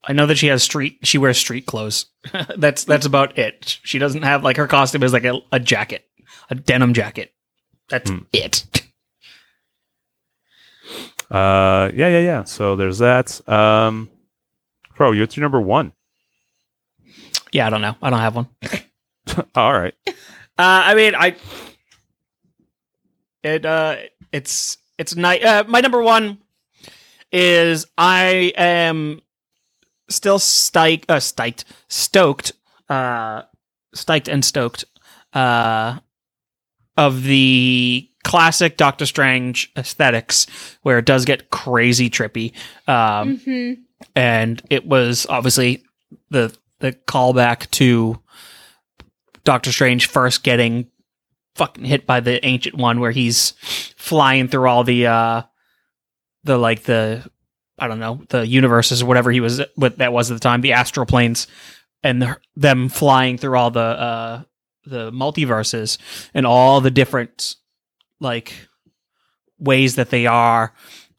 I 0.07 0.13
know 0.13 0.25
that 0.27 0.37
she 0.37 0.47
has 0.47 0.61
street. 0.63 0.99
She 1.03 1.17
wears 1.17 1.37
street 1.37 1.65
clothes. 1.65 2.05
that's 2.57 2.83
that's 2.83 3.05
about 3.05 3.37
it. 3.37 3.79
She 3.83 3.97
doesn't 3.99 4.21
have 4.23 4.43
like 4.43 4.57
her 4.57 4.67
costume 4.67 5.03
is 5.03 5.13
like 5.13 5.25
a, 5.25 5.39
a 5.51 5.59
jacket, 5.59 6.05
a 6.49 6.55
denim 6.55 6.93
jacket. 6.93 7.33
That's 7.89 8.09
Hmm. 8.09 8.19
it. 8.33 8.63
Uh 11.31 11.89
yeah, 11.93 12.07
yeah, 12.09 12.19
yeah. 12.19 12.43
So 12.43 12.75
there's 12.75 12.99
that. 12.99 13.47
Um 13.49 14.09
Bro, 14.95 15.17
what's 15.19 15.35
your 15.35 15.41
number 15.43 15.59
one? 15.59 15.91
Yeah, 17.51 17.67
I 17.67 17.69
don't 17.69 17.81
know. 17.81 17.95
I 18.01 18.09
don't 18.09 18.19
have 18.19 18.35
one. 18.35 18.47
All 19.55 19.73
right. 19.73 19.93
Uh, 20.07 20.13
I 20.57 20.95
mean, 20.95 21.15
I 21.15 21.35
it 23.43 23.65
uh, 23.65 23.97
it's 24.31 24.77
it's 24.97 25.15
nice. 25.15 25.43
Uh, 25.43 25.63
my 25.67 25.81
number 25.81 26.01
one 26.01 26.37
is 27.31 27.85
I 27.97 28.53
am 28.55 29.21
still 30.09 30.39
stoked, 30.39 31.09
uh, 31.09 31.19
stoked, 31.19 31.65
stoked, 31.87 32.51
uh, 32.89 33.43
stoked 33.93 34.27
and 34.27 34.43
stoked, 34.43 34.85
uh, 35.33 35.99
of 36.97 37.23
the 37.23 38.09
classic 38.23 38.77
Doctor 38.77 39.05
Strange 39.05 39.71
aesthetics, 39.77 40.47
where 40.81 40.99
it 40.99 41.05
does 41.05 41.25
get 41.25 41.49
crazy 41.49 42.09
trippy. 42.09 42.53
Um, 42.87 43.37
hmm 43.37 43.73
and 44.15 44.61
it 44.69 44.85
was 44.85 45.25
obviously 45.29 45.83
the 46.29 46.55
the 46.79 46.91
callback 46.91 47.69
to 47.71 48.21
Doctor 49.43 49.71
Strange 49.71 50.07
first 50.07 50.43
getting 50.43 50.87
fucking 51.55 51.85
hit 51.85 52.05
by 52.05 52.19
the 52.19 52.45
ancient 52.45 52.75
one 52.75 52.99
where 52.99 53.11
he's 53.11 53.51
flying 53.95 54.47
through 54.47 54.67
all 54.67 54.83
the 54.83 55.07
uh 55.07 55.41
the 56.43 56.57
like 56.57 56.83
the 56.83 57.29
I 57.77 57.87
don't 57.87 57.99
know 57.99 58.21
the 58.29 58.47
universes 58.47 59.01
or 59.01 59.05
whatever 59.05 59.31
he 59.31 59.39
was 59.39 59.61
what 59.75 59.97
that 59.97 60.13
was 60.13 60.31
at 60.31 60.35
the 60.35 60.39
time 60.39 60.61
the 60.61 60.73
astral 60.73 61.05
planes 61.05 61.47
and 62.03 62.21
the, 62.21 62.37
them 62.55 62.89
flying 62.89 63.37
through 63.37 63.57
all 63.57 63.71
the 63.71 63.79
uh 63.79 64.43
the 64.85 65.11
multiverses 65.11 65.97
and 66.33 66.45
all 66.45 66.79
the 66.79 66.91
different 66.91 67.55
like 68.19 68.53
ways 69.59 69.95
that 69.95 70.09
they 70.09 70.25
are 70.25 70.73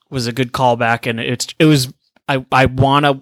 was 0.09 0.27
a 0.27 0.31
good 0.31 0.51
callback 0.51 1.07
and 1.07 1.19
it's 1.19 1.47
it 1.59 1.65
was 1.65 1.93
I 2.27 2.45
I 2.51 2.65
want 2.65 3.05
to 3.05 3.21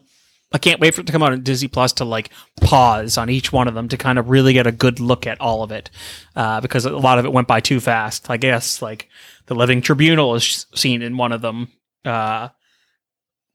I 0.54 0.58
can't 0.58 0.80
wait 0.80 0.94
for 0.94 1.02
it 1.02 1.08
to 1.08 1.12
come 1.12 1.24
out 1.24 1.34
on 1.34 1.44
Disney 1.44 1.68
Plus 1.68 1.92
to 1.94 2.06
like 2.06 2.30
pause 2.62 3.18
on 3.18 3.30
each 3.30 3.52
one 3.52 3.68
of 3.68 3.74
them 3.74 3.90
to 3.90 3.98
kind 3.98 4.18
of 4.18 4.30
really 4.30 4.54
get 4.54 4.68
a 4.68 4.72
good 4.72 5.02
look 5.02 5.28
at 5.28 5.42
all 5.42 5.64
of 5.64 5.72
it 5.72 5.90
uh, 6.36 6.62
because 6.62 6.86
a 6.86 6.96
lot 6.96 7.20
of 7.20 7.26
it 7.26 7.34
went 7.34 7.48
by 7.48 7.60
too 7.60 7.82
fast. 7.82 8.30
I 8.30 8.38
guess 8.38 8.82
like 8.82 9.10
the 9.48 9.56
Living 9.56 9.82
Tribunal 9.82 10.34
is 10.36 10.66
seen 10.74 11.02
in 11.02 11.18
one 11.18 11.34
of 11.34 11.42
them. 11.42 11.70
Uh, 12.06 12.50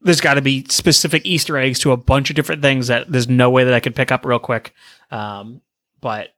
there's 0.03 0.21
got 0.21 0.35
to 0.35 0.43
be 0.43 0.65
specific 0.69 1.25
Easter 1.27 1.57
eggs 1.59 1.79
to 1.81 1.93
a 1.93 1.97
bunch 1.97 2.31
of 2.31 2.37
different 2.37 2.63
things 2.63 2.87
that 2.89 3.11
there's 3.11 3.29
no 3.29 3.51
way 3.51 3.65
that 3.65 3.75
I 3.75 3.81
could 3.81 3.95
pick 3.95 4.11
up 4.13 4.25
real 4.25 4.39
quick. 4.39 4.73
Um, 5.11 5.61
but 6.01 6.31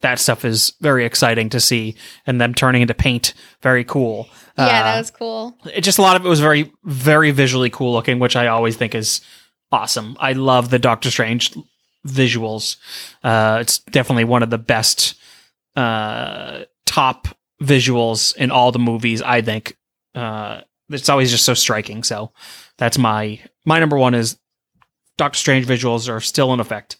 that 0.00 0.18
stuff 0.18 0.44
is 0.44 0.72
very 0.80 1.04
exciting 1.04 1.48
to 1.50 1.60
see, 1.60 1.94
and 2.26 2.40
them 2.40 2.54
turning 2.54 2.82
into 2.82 2.94
paint, 2.94 3.34
very 3.60 3.84
cool. 3.84 4.28
Yeah, 4.58 4.64
Uh, 4.64 4.68
that 4.68 4.98
was 4.98 5.10
cool. 5.10 5.56
it 5.72 5.82
just 5.82 5.98
a 5.98 6.02
lot 6.02 6.16
of 6.16 6.26
it 6.26 6.28
was 6.28 6.40
very 6.40 6.72
very 6.84 7.30
visually 7.30 7.70
cool 7.70 7.92
looking 7.94 8.18
which 8.18 8.36
i 8.36 8.48
always 8.48 8.76
think 8.76 8.94
is 8.94 9.22
awesome 9.70 10.14
i 10.20 10.32
love 10.34 10.68
the 10.68 10.78
doctor 10.78 11.10
strange 11.10 11.54
visuals 12.06 12.76
uh 13.24 13.58
it's 13.62 13.78
definitely 13.78 14.24
one 14.24 14.42
of 14.42 14.50
the 14.50 14.58
best 14.58 15.14
uh 15.76 16.64
top 16.84 17.28
visuals 17.62 18.36
in 18.36 18.50
all 18.50 18.72
the 18.72 18.78
movies 18.78 19.22
i 19.22 19.40
think 19.40 19.76
uh 20.14 20.60
it's 20.90 21.08
always 21.08 21.30
just 21.30 21.44
so 21.46 21.54
striking 21.54 22.02
so 22.02 22.30
that's 22.78 22.98
my 22.98 23.40
my 23.64 23.78
number 23.78 23.96
one 23.96 24.14
is 24.14 24.38
doctor 25.16 25.38
strange 25.38 25.66
visuals 25.66 26.08
are 26.08 26.20
still 26.20 26.52
in 26.52 26.60
effect 26.60 26.96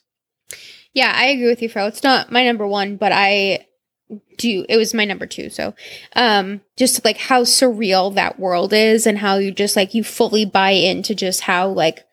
Yeah, 0.94 1.12
I 1.14 1.26
agree 1.26 1.48
with 1.48 1.62
you, 1.62 1.68
Fro. 1.68 1.86
It's 1.86 2.02
not 2.02 2.30
my 2.30 2.44
number 2.44 2.66
one, 2.66 2.96
but 2.96 3.12
I 3.12 3.66
do. 4.36 4.66
It 4.68 4.76
was 4.76 4.92
my 4.92 5.06
number 5.06 5.26
two. 5.26 5.48
So, 5.48 5.74
um, 6.14 6.60
just 6.76 7.04
like 7.04 7.16
how 7.16 7.44
surreal 7.44 8.14
that 8.14 8.38
world 8.38 8.72
is, 8.72 9.06
and 9.06 9.18
how 9.18 9.38
you 9.38 9.52
just 9.52 9.76
like 9.76 9.94
you 9.94 10.04
fully 10.04 10.44
buy 10.44 10.70
into 10.72 11.14
just 11.14 11.42
how 11.42 11.68
like 11.68 12.04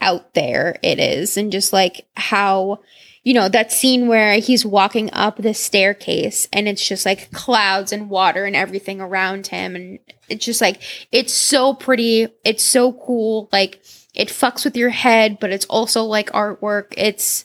out 0.00 0.34
there 0.34 0.78
it 0.82 0.98
is, 0.98 1.36
and 1.36 1.50
just 1.50 1.72
like 1.72 2.06
how 2.14 2.80
you 3.22 3.34
know 3.34 3.48
that 3.48 3.70
scene 3.72 4.08
where 4.08 4.34
he's 4.40 4.64
walking 4.64 5.10
up 5.12 5.36
the 5.36 5.54
staircase, 5.54 6.48
and 6.52 6.66
it's 6.68 6.86
just 6.86 7.04
like 7.04 7.30
clouds 7.32 7.92
and 7.92 8.08
water 8.10 8.44
and 8.44 8.56
everything 8.56 9.00
around 9.00 9.48
him, 9.48 9.76
and 9.76 9.98
it's 10.28 10.44
just 10.44 10.60
like 10.60 10.80
it's 11.12 11.32
so 11.32 11.74
pretty. 11.74 12.28
It's 12.44 12.64
so 12.64 12.92
cool. 12.92 13.48
Like 13.52 13.82
it 14.14 14.28
fucks 14.28 14.64
with 14.64 14.76
your 14.76 14.90
head, 14.90 15.38
but 15.40 15.50
it's 15.50 15.66
also 15.66 16.04
like 16.04 16.30
artwork. 16.30 16.94
It's 16.96 17.44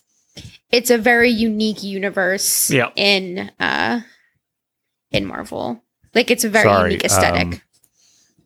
it's 0.72 0.90
a 0.90 0.98
very 0.98 1.30
unique 1.30 1.84
universe 1.84 2.70
Yeah. 2.72 2.90
in 2.96 3.52
uh 3.60 4.02
in 5.12 5.26
Marvel. 5.26 5.82
Like 6.14 6.32
it's 6.32 6.44
a 6.44 6.50
very 6.50 6.64
Sorry, 6.64 6.92
unique 6.92 7.06
aesthetic. 7.06 7.62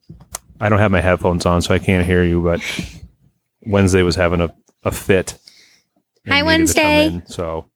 um, 0.09 0.17
I 0.59 0.69
don't 0.69 0.79
have 0.79 0.91
my 0.91 1.01
headphones 1.01 1.45
on, 1.45 1.61
so 1.61 1.73
I 1.73 1.79
can't 1.79 2.05
hear 2.05 2.23
you. 2.23 2.41
But 2.41 2.61
Wednesday 3.65 4.01
was 4.01 4.15
having 4.15 4.41
a, 4.41 4.53
a 4.83 4.91
fit. 4.91 5.37
And 6.31 6.33
Hi, 6.33 6.41
needed 6.57 6.67
to 6.67 6.73
come 6.73 6.83
Wednesday. 6.83 7.05
in, 7.15 7.25
so 7.27 7.69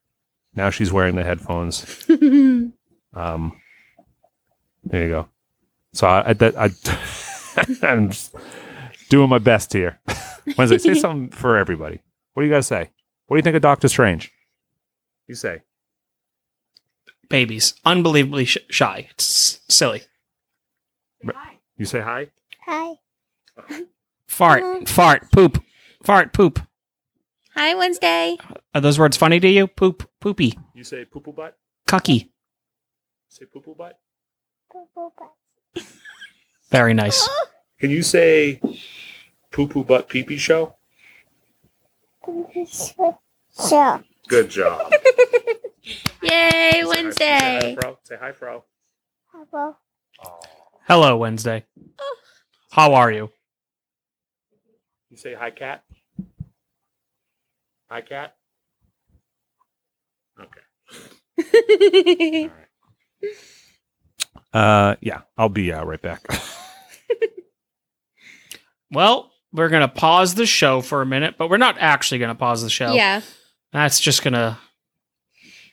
now 0.54 0.70
she's 0.70 0.92
wearing 0.92 1.16
the 1.16 1.24
headphones. 1.24 2.06
Um, 3.16 3.60
there 4.82 5.04
you 5.04 5.08
go. 5.10 5.28
So 5.92 6.08
I, 6.08 6.30
I, 6.30 6.32
that, 6.32 6.56
I 6.58 7.86
I'm 7.86 8.10
just 8.10 8.34
doing 9.08 9.28
my 9.28 9.38
best 9.38 9.72
here. 9.72 10.00
Wednesday, 10.58 10.78
say 10.78 10.94
something 10.94 11.28
for 11.30 11.56
everybody. 11.56 12.00
What 12.32 12.42
do 12.42 12.48
you 12.48 12.52
guys 12.52 12.66
say? 12.66 12.90
What 13.28 13.36
do 13.36 13.38
you 13.38 13.42
think 13.42 13.54
of 13.54 13.62
Doctor 13.62 13.86
Strange? 13.86 14.32
You 15.28 15.36
say. 15.36 15.62
babies 17.28 17.74
unbelievably 17.84 18.46
sh- 18.46 18.58
shy 18.68 19.06
it's 19.12 19.60
silly 19.68 20.02
You 21.78 21.84
say 21.86 22.00
hi. 22.00 22.30
Hi. 22.66 22.94
fart 24.26 24.88
fart 24.88 25.30
poop 25.30 25.62
fart 26.02 26.32
poop 26.32 26.60
Hi 27.54 27.74
Wednesday. 27.74 28.36
Are 28.74 28.80
those 28.80 28.98
words 28.98 29.16
funny 29.16 29.40
to 29.40 29.48
you? 29.48 29.66
Poop, 29.66 30.08
poopy, 30.20 30.58
You 30.74 30.84
say 30.84 31.04
poo 31.04 31.20
poo 31.20 31.32
butt. 31.32 31.56
cucky. 31.86 32.30
Say 33.28 33.46
poo 33.46 33.60
poo 33.60 33.74
butt. 33.74 33.98
Very 36.70 36.94
nice. 36.94 37.28
Can 37.80 37.90
you 37.90 38.02
say 38.02 38.60
poo 39.50 39.68
poo 39.68 39.84
butt 39.84 40.08
pee 40.08 40.24
pee 40.24 40.36
show? 40.38 40.76
So, 43.50 44.02
Good 44.28 44.50
job. 44.50 44.92
Yay, 46.22 46.82
Wednesday. 46.86 47.76
Fro. 47.80 47.98
Say 48.04 48.16
hi, 48.18 48.32
Fro. 48.32 48.64
hello. 49.32 49.76
Hello, 50.88 51.16
Wednesday. 51.18 51.64
Oh. 51.98 52.16
How 52.72 52.94
are 52.94 53.12
you? 53.12 53.30
You 55.10 55.16
say 55.18 55.34
hi, 55.34 55.50
Kat. 55.50 55.84
Hi, 57.94 58.00
Kat. 58.00 58.34
Okay. 60.40 62.50
Uh, 64.52 64.94
yeah, 65.00 65.22
I'll 65.36 65.48
be 65.48 65.72
uh, 65.72 65.84
right 65.84 66.00
back. 66.00 66.22
Well, 68.92 69.32
we're 69.52 69.70
gonna 69.70 69.88
pause 69.88 70.36
the 70.36 70.46
show 70.46 70.80
for 70.80 71.02
a 71.02 71.06
minute, 71.06 71.34
but 71.36 71.50
we're 71.50 71.56
not 71.56 71.76
actually 71.80 72.18
gonna 72.18 72.36
pause 72.36 72.62
the 72.62 72.70
show. 72.70 72.92
yeah. 72.94 73.22
That's 73.72 73.98
just 73.98 74.22
gonna 74.22 74.56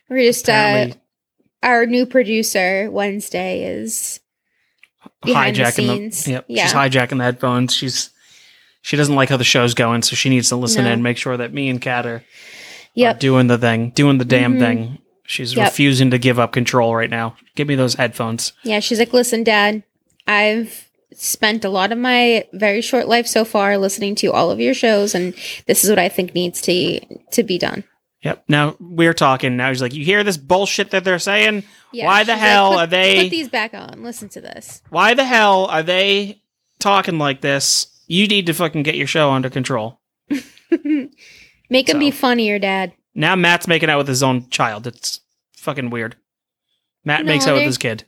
We're 0.10 0.24
just 0.24 0.50
uh 0.50 0.54
apparently 0.54 1.02
our 1.62 1.86
new 1.86 2.08
producer 2.08 2.90
Wednesday 2.90 3.64
is 3.66 4.20
behind 5.24 5.56
the 5.56 5.62
hijacking 5.62 5.72
scenes. 5.74 6.28
Yep, 6.28 6.46
Yeah. 6.48 6.64
she's 6.64 6.74
hijacking 6.74 7.20
the 7.20 7.24
headphones. 7.26 7.76
She's 7.76 8.10
she 8.82 8.98
doesn't 8.98 9.16
like 9.16 9.30
how 9.30 9.38
the 9.38 9.44
show's 9.44 9.74
going, 9.74 10.02
so 10.02 10.16
she 10.16 10.30
needs 10.30 10.50
to 10.50 10.56
listen 10.56 10.86
No. 10.86 10.92
in, 10.92 11.02
make 11.04 11.18
sure 11.18 11.38
that 11.38 11.54
me 11.54 11.70
and 11.70 11.82
Kat 11.82 12.06
are, 12.06 12.24
are 13.06 13.14
doing 13.14 13.48
the 13.48 13.58
thing, 13.58 13.92
doing 13.92 14.18
the 14.18 14.26
damn 14.26 14.56
Mhm. 14.56 14.60
thing. 14.60 14.98
She's 15.26 15.56
Yep. 15.56 15.68
refusing 15.70 16.12
to 16.12 16.18
give 16.18 16.40
up 16.40 16.52
control 16.52 16.94
right 16.96 17.10
now. 17.10 17.36
Give 17.56 17.68
me 17.68 17.76
those 17.76 17.94
headphones. 17.96 18.52
Yeah, 18.64 18.80
she's 18.82 19.00
like, 19.00 19.14
listen, 19.14 19.44
Dad, 19.44 19.84
I've 20.28 20.88
spent 21.14 21.64
a 21.64 21.70
lot 21.70 21.92
of 21.92 21.98
my 21.98 22.44
very 22.54 22.82
short 22.82 23.08
life 23.08 23.28
so 23.28 23.46
far 23.46 23.78
listening 23.78 24.16
to 24.16 24.32
all 24.34 24.50
of 24.52 24.60
your 24.60 24.74
shows, 24.74 25.14
and 25.16 25.34
this 25.68 25.84
is 25.84 25.90
what 25.90 26.00
I 26.00 26.10
think 26.10 26.34
needs 26.36 26.62
to 26.64 27.00
to 27.32 27.44
be 27.44 27.58
done. 27.58 27.84
Yep. 28.24 28.44
Now 28.50 28.76
we're 28.80 29.14
talking. 29.14 29.58
Now 29.58 29.70
he's 29.70 29.82
like, 29.82 29.94
you 29.94 30.06
hear 30.06 30.24
this 30.24 30.38
bullshit 30.38 30.92
that 30.92 31.04
they're 31.04 31.18
saying? 31.20 31.64
Yeah, 31.92 32.06
Why 32.06 32.24
the 32.24 32.34
she's 32.34 32.42
like, 32.42 32.50
hell 32.50 32.72
"Put- 32.72 32.78
are 32.80 32.88
they? 32.88 33.24
Put 33.24 33.32
these 33.32 33.50
back 33.50 33.74
on. 33.74 34.04
Listen 34.04 34.30
to 34.30 34.42
this. 34.42 34.82
why 34.90 35.14
the 35.14 35.24
hell 35.26 35.66
are 35.66 35.84
they 35.84 36.42
talking 36.80 37.18
like 37.18 37.42
this? 37.42 37.88
You 38.12 38.28
need 38.28 38.46
to 38.48 38.54
fucking 38.54 38.84
get 38.84 38.96
your 38.96 39.08
show 39.08 39.32
under 39.32 39.50
control. 39.50 40.02
Make 41.70 41.88
him 41.88 41.98
be 42.00 42.12
funnier, 42.12 42.60
Dad. 42.60 42.92
Now 43.16 43.38
Matt's 43.38 43.70
making 43.70 43.90
out 43.90 44.00
with 44.00 44.10
his 44.10 44.22
own 44.22 44.50
child. 44.50 44.86
It's 44.86 45.22
fucking 45.56 45.92
weird. 45.92 46.18
Matt 47.06 47.24
No, 47.26 47.32
makes 47.32 47.48
out 47.48 47.54
with 47.56 47.64
his 47.64 47.78
kid. 47.78 48.04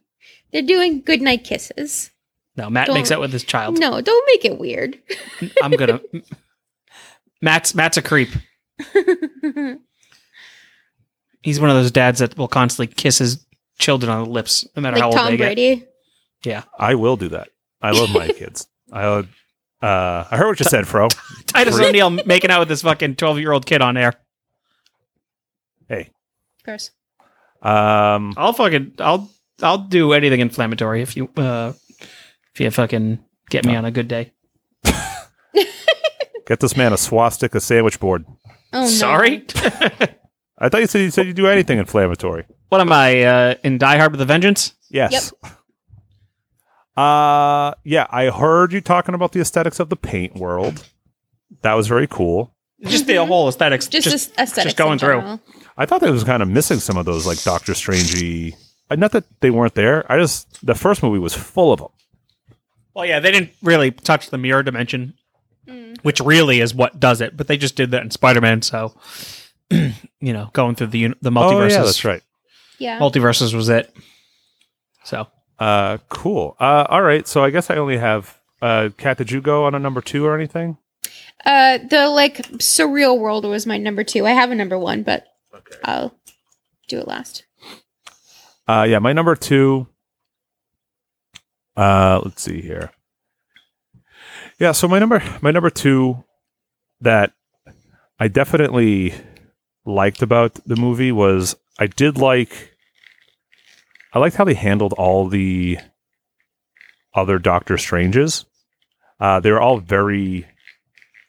They're 0.51 0.61
doing 0.61 0.99
goodnight 1.01 1.45
kisses. 1.45 2.11
No, 2.57 2.69
Matt 2.69 2.87
Don't- 2.87 2.95
makes 2.97 3.11
out 3.11 3.21
with 3.21 3.31
his 3.31 3.45
child. 3.45 3.79
No, 3.79 4.01
don't 4.01 4.25
make 4.27 4.43
it 4.43 4.59
weird. 4.59 4.99
I'm 5.63 5.71
gonna. 5.71 6.01
Matt's 7.41 7.73
Matt's 7.73 7.95
a 7.95 8.01
creep. 8.01 8.29
He's 11.41 11.61
one 11.61 11.69
of 11.69 11.77
those 11.77 11.91
dads 11.91 12.19
that 12.19 12.37
will 12.37 12.49
constantly 12.49 12.93
kiss 12.93 13.19
his 13.19 13.45
children 13.79 14.11
on 14.11 14.25
the 14.25 14.29
lips, 14.29 14.67
no 14.75 14.81
matter 14.81 14.99
how 14.99 15.07
old 15.07 15.15
Tom 15.15 15.27
they 15.31 15.37
Brady. 15.37 15.75
get. 15.77 15.89
Yeah, 16.43 16.63
I 16.77 16.95
will 16.95 17.15
do 17.15 17.29
that. 17.29 17.47
I 17.81 17.91
love 17.91 18.11
my 18.13 18.27
kids. 18.27 18.67
I 18.91 19.05
uh, 19.83 19.85
uh, 19.85 20.27
I 20.31 20.37
heard 20.37 20.47
what 20.47 20.59
you 20.59 20.65
said, 20.65 20.87
Fro. 20.87 21.09
Titus 21.47 21.75
Creep. 21.75 21.89
O'Neil 21.89 22.09
making 22.09 22.49
out 22.51 22.59
with 22.59 22.69
this 22.69 22.81
fucking 22.81 23.15
twelve 23.17 23.37
year 23.39 23.51
old 23.51 23.65
kid 23.65 23.81
on 23.81 23.97
air. 23.97 24.13
Hey, 25.89 26.09
Of 26.59 26.65
course. 26.65 26.91
um, 27.61 28.33
I'll 28.37 28.53
fucking 28.53 28.93
I'll 28.99 29.29
I'll 29.61 29.77
do 29.77 30.13
anything 30.13 30.39
inflammatory 30.39 31.01
if 31.01 31.15
you 31.17 31.29
uh 31.37 31.73
if 32.53 32.59
you 32.59 32.71
fucking 32.71 33.19
get 33.49 33.65
me 33.65 33.75
on 33.75 33.85
a 33.85 33.91
good 33.91 34.07
day. 34.07 34.31
get 36.45 36.59
this 36.59 36.75
man 36.77 36.93
a 36.93 36.97
swastika 36.97 37.59
sandwich 37.59 37.99
board. 37.99 38.25
Oh 38.71 38.81
no. 38.81 38.87
Sorry. 38.87 39.45
I 40.57 40.69
thought 40.69 40.81
you 40.81 40.87
said 40.87 40.99
you 41.01 41.11
said 41.11 41.27
you'd 41.27 41.35
do 41.35 41.47
anything 41.47 41.77
inflammatory. 41.79 42.45
what 42.69 42.81
am 42.81 42.91
I 42.91 43.23
uh 43.23 43.55
in 43.63 43.77
Die 43.77 43.97
Hard 43.97 44.11
with 44.13 44.21
a 44.21 44.25
Vengeance? 44.25 44.73
Yes. 44.89 45.33
Uh 46.95 47.73
yeah, 47.83 48.05
I 48.09 48.29
heard 48.29 48.71
you 48.73 48.81
talking 48.81 49.15
about 49.15 49.31
the 49.31 49.41
aesthetics 49.41 49.79
of 49.79 49.89
the 49.89 49.95
paint 49.95 50.35
world. 50.35 50.87
That 51.61 51.73
was 51.73 51.87
very 51.87 52.07
cool. 52.07 52.53
Just 52.83 53.07
the 53.07 53.15
whole 53.25 53.47
aesthetics. 53.47 53.87
Just, 53.87 54.03
Just, 54.09 54.29
just 54.29 54.39
aesthetics 54.39 54.73
just 54.73 54.77
going 54.77 54.99
through. 54.99 55.39
I 55.77 55.85
thought 55.85 56.01
that 56.01 56.11
was 56.11 56.23
kind 56.23 56.43
of 56.43 56.49
missing 56.49 56.79
some 56.79 56.97
of 56.97 57.05
those 57.05 57.25
like 57.25 57.41
Doctor 57.43 57.71
Strangey. 57.73 58.53
uh, 58.91 58.95
Not 58.95 59.11
that 59.13 59.23
they 59.39 59.49
weren't 59.49 59.73
there. 59.75 60.09
I 60.11 60.17
just 60.19 60.63
the 60.65 60.75
first 60.75 61.01
movie 61.01 61.19
was 61.19 61.33
full 61.33 61.71
of 61.73 61.79
them. 61.79 61.89
well, 62.93 63.05
yeah, 63.05 63.19
they 63.19 63.31
didn't 63.31 63.51
really 63.63 63.89
touch 63.91 64.29
the 64.29 64.37
mirror 64.37 64.63
dimension, 64.63 65.13
Mm. 65.67 65.97
which 66.03 66.19
really 66.19 66.59
is 66.59 66.75
what 66.75 66.99
does 66.99 67.21
it. 67.21 67.37
But 67.37 67.47
they 67.47 67.55
just 67.55 67.77
did 67.77 67.91
that 67.91 68.03
in 68.03 68.11
Spider 68.11 68.41
Man, 68.41 68.61
so 68.61 68.93
you 69.71 69.93
know, 70.33 70.49
going 70.53 70.75
through 70.75 70.87
the 70.87 71.13
the 71.21 71.31
multiverses. 71.31 71.61
Oh 71.63 71.67
yeah, 71.67 71.83
that's 71.83 72.03
right. 72.05 72.21
Yeah. 72.79 72.99
Multiverses 72.99 73.53
was 73.53 73.69
it. 73.69 73.95
So 75.05 75.27
Uh, 75.59 75.97
cool. 76.09 76.55
Uh, 76.59 76.85
all 76.89 77.01
right. 77.01 77.27
So 77.27 77.43
I 77.43 77.49
guess 77.49 77.69
I 77.69 77.75
only 77.77 77.97
have. 77.97 78.39
Uh, 78.61 78.89
Kat, 78.97 79.17
did 79.17 79.31
you 79.31 79.41
go 79.41 79.65
on 79.65 79.75
a 79.75 79.79
number 79.79 80.01
two 80.01 80.25
or 80.25 80.35
anything? 80.35 80.77
Uh, 81.45 81.77
the 81.77 82.07
like 82.07 82.37
surreal 82.59 83.19
world 83.19 83.45
was 83.45 83.65
my 83.65 83.77
number 83.77 84.03
two. 84.03 84.25
I 84.25 84.31
have 84.31 84.51
a 84.51 84.55
number 84.55 84.77
one, 84.79 85.03
but 85.03 85.25
Okay. 85.53 85.75
I'll 85.83 86.15
do 86.87 86.99
it 86.99 87.07
last. 87.07 87.43
Uh, 88.67 88.85
yeah, 88.89 88.99
my 88.99 89.13
number 89.13 89.35
two. 89.35 89.87
Uh, 91.75 92.21
let's 92.23 92.41
see 92.41 92.61
here. 92.61 92.91
Yeah, 94.59 94.71
so 94.71 94.87
my 94.87 94.99
number 94.99 95.21
my 95.41 95.51
number 95.51 95.69
two 95.69 96.23
that 97.01 97.33
I 98.19 98.27
definitely 98.29 99.13
liked 99.85 100.21
about 100.21 100.53
the 100.65 100.75
movie 100.75 101.11
was 101.11 101.55
I 101.77 101.87
did 101.87 102.17
like 102.17 102.72
I 104.13 104.19
liked 104.19 104.35
how 104.35 104.43
they 104.43 104.53
handled 104.53 104.93
all 104.93 105.27
the 105.27 105.79
other 107.15 107.39
Doctor 107.39 107.77
Stranges. 107.77 108.45
Uh, 109.19 109.39
they 109.39 109.51
were 109.51 109.61
all 109.61 109.79
very 109.79 110.45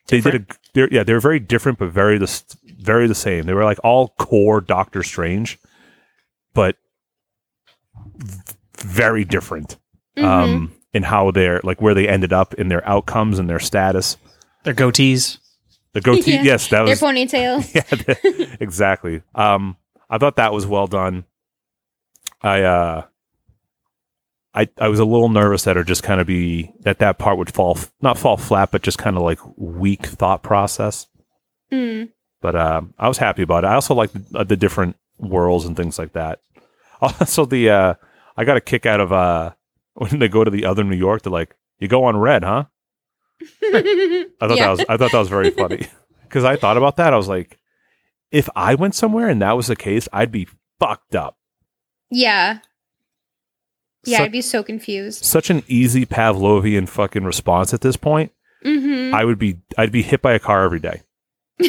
they 0.09 0.21
did 0.21 0.35
a 0.35 0.47
they're, 0.75 0.89
yeah 0.93 1.03
they 1.03 1.13
were 1.15 1.21
very 1.21 1.39
different 1.41 1.79
but 1.79 1.91
very 1.91 2.19
the 2.19 2.43
very 2.79 3.07
the 3.07 3.15
same. 3.15 3.45
They 3.47 3.55
were 3.55 3.65
like 3.65 3.79
all 3.85 4.09
core 4.19 4.61
Doctor 4.61 5.03
Strange, 5.03 5.59
but 6.53 6.77
very 8.77 9.25
different 9.25 9.77
Mhm. 10.17 10.25
um, 10.25 10.73
in 10.93 11.03
how 11.05 11.31
they're 11.31 11.61
like 11.65 11.81
where 11.81 11.95
they 11.95 12.09
ended 12.09 12.33
up 12.33 12.55
in 12.55 12.69
their 12.69 12.87
outcomes 12.89 13.39
and 13.39 13.49
their 13.49 13.59
status. 13.61 14.17
their 14.65 14.75
goatees. 14.75 15.39
The 15.93 16.01
goatee, 16.01 16.33
Yeah. 16.35 16.43
yes, 16.43 16.69
that 16.69 16.79
Their 16.85 16.85
was 16.87 17.01
their 17.01 17.11
ponytails. 17.13 17.75
yeah, 17.75 17.83
the- 17.83 18.57
exactly. 18.61 19.23
Um, 19.35 19.77
I 20.11 20.19
thought 20.19 20.37
that 20.37 20.53
was 20.53 20.67
well 20.67 20.87
done. 20.87 21.25
I 22.45 22.63
uh, 22.63 23.07
I 24.55 24.69
I 24.79 24.89
was 24.89 25.01
a 25.01 25.05
little 25.05 25.29
nervous 25.29 25.65
that 25.65 25.77
it 25.77 25.87
just 25.87 26.03
kind 26.03 26.21
of 26.21 26.27
be 26.27 26.73
that 26.81 26.99
that 27.01 27.19
part 27.19 27.39
would 27.39 27.53
fall 27.53 27.79
not 28.01 28.19
fall 28.19 28.37
flat, 28.37 28.71
but 28.71 28.83
just 28.83 28.99
kind 28.99 29.17
of 29.17 29.23
like 29.23 29.41
weak 29.57 30.07
thought 30.07 30.43
process. 30.43 31.07
Mm. 31.73 32.11
But 32.41 32.55
uh, 32.55 32.83
I 32.99 33.09
was 33.09 33.19
happy 33.19 33.43
about 33.43 33.65
it. 33.65 33.69
I 33.69 33.75
also 33.75 33.95
like 33.95 34.13
the, 34.13 34.39
uh, 34.41 34.45
the 34.45 34.57
different 34.57 34.97
worlds 35.19 35.65
and 35.65 35.77
things 35.77 35.99
like 35.99 36.13
that. 36.13 36.41
Also, 37.01 37.45
the 37.45 37.69
uh, 37.71 37.95
I 38.37 38.45
got 38.45 38.57
a 38.57 38.61
kick 38.63 38.87
out 38.87 39.01
of 39.01 39.13
uh, 39.13 39.53
when 39.95 40.19
they 40.21 40.29
go 40.29 40.45
to 40.45 40.51
the 40.51 40.65
other 40.65 40.85
New 40.85 40.97
York. 40.97 41.23
They're 41.23 41.33
like, 41.33 41.55
"You 41.79 41.89
go 41.89 42.05
on 42.05 42.17
red, 42.17 42.45
huh?" 42.45 42.65
I 43.63 44.35
thought 44.41 44.57
Yeah. 44.57 44.67
that 44.67 44.71
was 44.71 44.81
I 44.89 44.97
thought 44.97 45.13
that 45.13 45.19
was 45.19 45.29
very 45.29 45.51
funny 45.51 45.87
because 46.23 46.45
I 46.45 46.57
thought 46.57 46.77
about 46.79 46.97
that. 46.97 47.13
I 47.13 47.17
was 47.17 47.29
like, 47.29 47.59
if 48.31 48.49
I 48.57 48.75
went 48.77 48.95
somewhere 48.95 49.29
and 49.29 49.43
that 49.43 49.53
was 49.57 49.67
the 49.67 49.77
case, 49.77 50.09
I'd 50.13 50.33
be 50.33 50.47
fucked 50.79 51.15
up. 51.17 51.37
Yeah. 52.15 52.59
Yeah, 54.07 54.19
Su- 54.19 54.25
I'd 54.25 54.33
be 54.33 54.43
so 54.43 54.63
confused. 54.63 55.25
such 55.25 55.49
an 55.49 55.63
easy 55.67 56.05
Pavlovian 56.05 56.87
fucking 56.89 57.25
response 57.25 57.73
at 57.73 57.81
this 57.81 57.97
point. 57.97 58.33
Mm-hmm. 58.63 59.15
I 59.15 59.25
would 59.25 59.39
be 59.39 59.59
I'd 59.79 59.93
be 59.93 60.03
hit 60.03 60.21
by 60.21 60.33
a 60.35 60.39
car 60.39 60.63
every 60.65 60.81
day. 60.81 61.03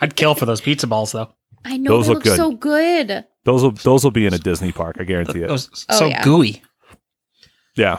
I'd 0.00 0.16
kill 0.16 0.34
for 0.34 0.46
those 0.46 0.60
pizza 0.62 0.86
balls 0.86 1.12
though. 1.12 1.30
I 1.64 1.76
know 1.76 1.90
Those 1.90 2.06
they 2.06 2.14
look 2.14 2.24
look 2.24 2.24
good. 2.24 2.36
so 2.36 2.52
good. 2.52 3.24
Those 3.44 3.62
will 3.62 3.72
those 3.72 4.02
will 4.04 4.10
be 4.12 4.24
in 4.26 4.32
a 4.34 4.38
Disney 4.38 4.72
park. 4.72 4.96
I 4.98 5.04
guarantee 5.04 5.42
it. 5.42 5.48
Those 5.48 5.86
Oh, 5.90 5.98
so 5.98 6.06
yeah. 6.06 6.22
gooey. 6.22 6.62
Yeah. 7.76 7.98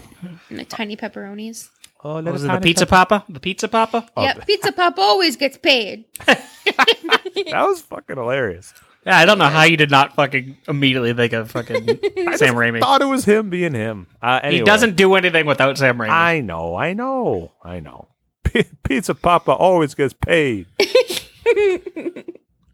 And 0.50 0.58
the 0.60 0.66
tiny 0.66 0.96
pepperonis. 0.98 1.70
Oh, 2.04 2.16
What 2.16 2.26
was 2.34 2.44
it 2.44 2.48
the 2.48 2.60
pizza 2.60 2.86
papa? 2.88 3.24
The 3.30 3.40
pizza 3.40 3.68
papa? 3.68 4.08
Oh, 4.18 4.24
yep, 4.24 4.46
Pizza 4.48 4.72
Pop 4.72 4.98
always 4.98 5.36
gets 5.36 5.58
paid. 5.58 6.06
That 6.26 7.66
was 7.68 7.82
fucking 7.82 8.16
hilarious. 8.18 8.74
Yeah, 9.08 9.18
I 9.18 9.24
don't 9.26 9.38
know 9.38 9.48
how 9.48 9.64
you 9.64 9.78
did 9.78 9.90
not 9.90 10.16
fucking 10.16 10.58
immediately 10.68 11.14
think 11.14 11.32
of 11.32 11.50
fucking 11.50 11.86
Sam 12.36 12.56
Raimi. 12.56 12.82
Thought 12.82 13.02
it 13.02 13.06
was 13.06 13.24
him 13.24 13.50
being 13.50 13.74
him. 13.74 14.08
Uh, 14.22 14.50
He 14.50 14.60
doesn't 14.62 14.98
do 14.98 15.16
anything 15.16 15.46
without 15.46 15.78
Sam 15.78 15.98
Raimi. 15.98 16.10
I 16.10 16.42
know. 16.42 16.76
I 16.76 16.92
know. 16.92 17.54
I 17.64 17.80
know. 17.80 18.10
P- 18.44 18.66
Pizza 18.84 19.16
Papa 19.16 19.54
always 19.54 19.96
gets 19.96 20.14
paid. 20.14 20.68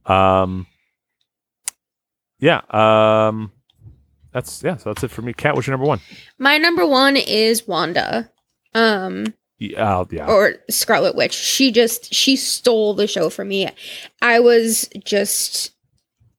um. 0.05 0.68
Yeah. 2.39 2.61
Um. 2.69 3.51
That's 4.31 4.64
yeah. 4.64 4.77
So 4.77 4.89
that's 4.89 5.03
it 5.03 5.11
for 5.11 5.22
me. 5.22 5.34
Kat, 5.34 5.55
what's 5.55 5.68
your 5.68 5.73
number 5.73 5.88
one? 5.88 5.99
My 6.39 6.57
number 6.57 6.85
one 6.88 7.15
is 7.15 7.68
Wanda. 7.68 8.31
Um, 8.73 9.34
Yeah. 9.60 9.99
uh, 9.99 10.05
yeah. 10.10 10.26
or 10.26 10.55
Scarlet 10.69 11.15
Witch. 11.15 11.34
She 11.34 11.72
just 11.72 12.14
she 12.14 12.35
stole 12.35 12.95
the 12.95 13.07
show 13.07 13.30
from 13.30 13.49
me. 13.49 13.69
I 14.22 14.39
was 14.39 14.89
just 15.05 15.72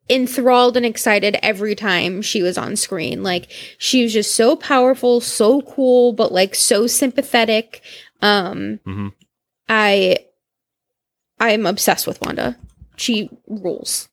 enthralled 0.08 0.76
and 0.76 0.84
excited 0.84 1.36
every 1.42 1.74
time 1.74 2.20
she 2.22 2.42
was 2.42 2.58
on 2.58 2.76
screen. 2.76 3.22
Like 3.22 3.50
she 3.78 4.02
was 4.02 4.12
just 4.12 4.34
so 4.34 4.54
powerful, 4.56 5.20
so 5.20 5.62
cool, 5.62 6.12
but 6.12 6.32
like 6.32 6.54
so 6.54 6.86
sympathetic. 6.86 7.82
Um 8.22 8.80
Mhm. 8.86 9.12
I 9.68 10.18
I'm 11.40 11.66
obsessed 11.66 12.06
with 12.06 12.20
Wanda. 12.20 12.56
She 12.96 13.28
rules. 13.48 14.08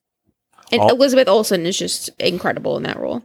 And 0.70 0.80
All- 0.80 0.90
Elizabeth 0.90 1.28
Olsen 1.28 1.66
is 1.66 1.78
just 1.78 2.10
incredible 2.18 2.76
in 2.76 2.82
that 2.84 2.98
role. 2.98 3.22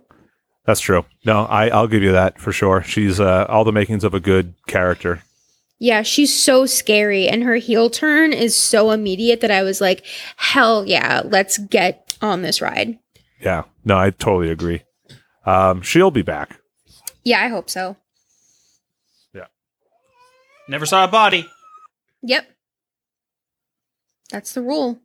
That's 0.65 0.81
true. 0.81 1.05
No, 1.25 1.45
I 1.45 1.69
I'll 1.69 1.87
give 1.87 2.03
you 2.03 2.11
that 2.11 2.39
for 2.39 2.51
sure. 2.51 2.83
She's 2.83 3.19
uh, 3.21 3.45
all 3.47 3.63
the 3.63 3.71
makings 3.71 4.03
of 4.03 4.13
a 4.13 4.19
good 4.19 4.53
character. 4.67 5.23
Yeah, 5.79 6.01
she's 6.01 6.33
so 6.37 6.65
scary 6.65 7.27
and 7.29 7.43
her 7.43 7.55
heel 7.55 7.89
turn 7.89 8.33
is 8.33 8.55
so 8.55 8.91
immediate 8.91 9.41
that 9.41 9.51
I 9.51 9.61
was 9.63 9.79
like, 9.79 10.03
hell 10.35 10.85
yeah, 10.85 11.21
let's 11.23 11.57
get 11.59 12.06
on 12.21 12.41
this 12.41 12.61
ride. 12.61 12.97
Yeah. 13.39 13.63
No, 13.85 13.97
I 13.97 14.09
totally 14.11 14.49
agree. 14.51 14.83
Um, 15.45 15.81
she'll 15.81 16.11
be 16.11 16.21
back. 16.23 16.59
Yeah, 17.23 17.41
I 17.41 17.47
hope 17.47 17.69
so. 17.69 17.95
Yeah. 19.33 19.45
Never 20.67 20.85
saw 20.85 21.03
a 21.03 21.07
body. 21.07 21.47
Yep. 22.23 22.47
That's 24.31 24.53
the 24.53 24.61
rule. 24.61 24.99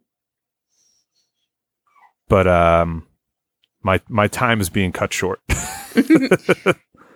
But 2.29 2.47
um, 2.47 3.07
my 3.83 4.01
my 4.09 4.27
time 4.29 4.61
is 4.61 4.71
being 4.71 4.93
cut 4.93 5.13
short. 5.13 5.41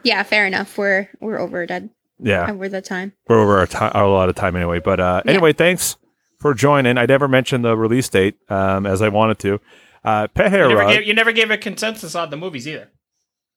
Yeah, 0.02 0.23
fair 0.23 0.47
enough. 0.47 0.78
We're 0.78 1.09
we're 1.20 1.40
over 1.40 1.66
dead. 1.66 1.90
yeah, 2.20 2.48
Over 2.48 2.68
the 2.68 2.81
time. 2.81 3.12
we're 3.28 3.40
over 3.40 3.59
our 3.59 3.66
time, 3.66 3.90
a 3.93 4.06
lot 4.06 4.28
of 4.28 4.36
time 4.36 4.55
anyway. 4.55 4.78
But 4.78 5.01
uh, 5.01 5.23
Yeah. 5.24 5.32
anyway, 5.32 5.52
thanks 5.52 5.97
for 6.39 6.55
joining. 6.55 6.97
I 6.97 7.06
never 7.06 7.27
mentioned 7.27 7.64
the 7.64 7.77
release 7.77 8.09
date 8.09 8.36
um, 8.48 8.86
as 8.86 9.02
I 9.02 9.09
wanted 9.09 9.40
to. 9.40 9.60
Uh, 10.07 10.28
Pet 10.28 10.53
Hair 10.53 10.70
You 10.70 10.77
never, 10.77 10.89
gave, 10.89 11.07
you 11.09 11.15
never 11.15 11.33
gave 11.33 11.51
a 11.51 11.59
consensus 11.59 12.15
on 12.15 12.31
the 12.31 12.37
movies 12.37 12.69
either. 12.69 12.91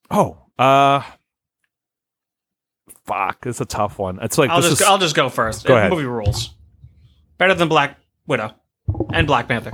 oh, 0.10 0.40
uh, 0.58 1.02
fuck, 3.06 3.46
it's 3.46 3.62
a 3.62 3.66
tough 3.66 4.00
one. 4.00 4.18
It's 4.22 4.38
like 4.38 4.50
I'll 4.50 4.60
this 4.60 4.72
just 4.72 4.82
is, 4.82 4.88
I'll 4.88 4.98
just 4.98 5.16
go 5.16 5.30
first. 5.30 5.66
Go 5.66 5.78
ahead. 5.78 5.92
Movie 5.92 6.06
rules. 6.06 6.56
Better 7.38 7.54
than 7.54 7.70
Black 7.70 7.98
Widow 8.28 8.54
and 9.14 9.28
Black 9.28 9.48
Panther. 9.48 9.74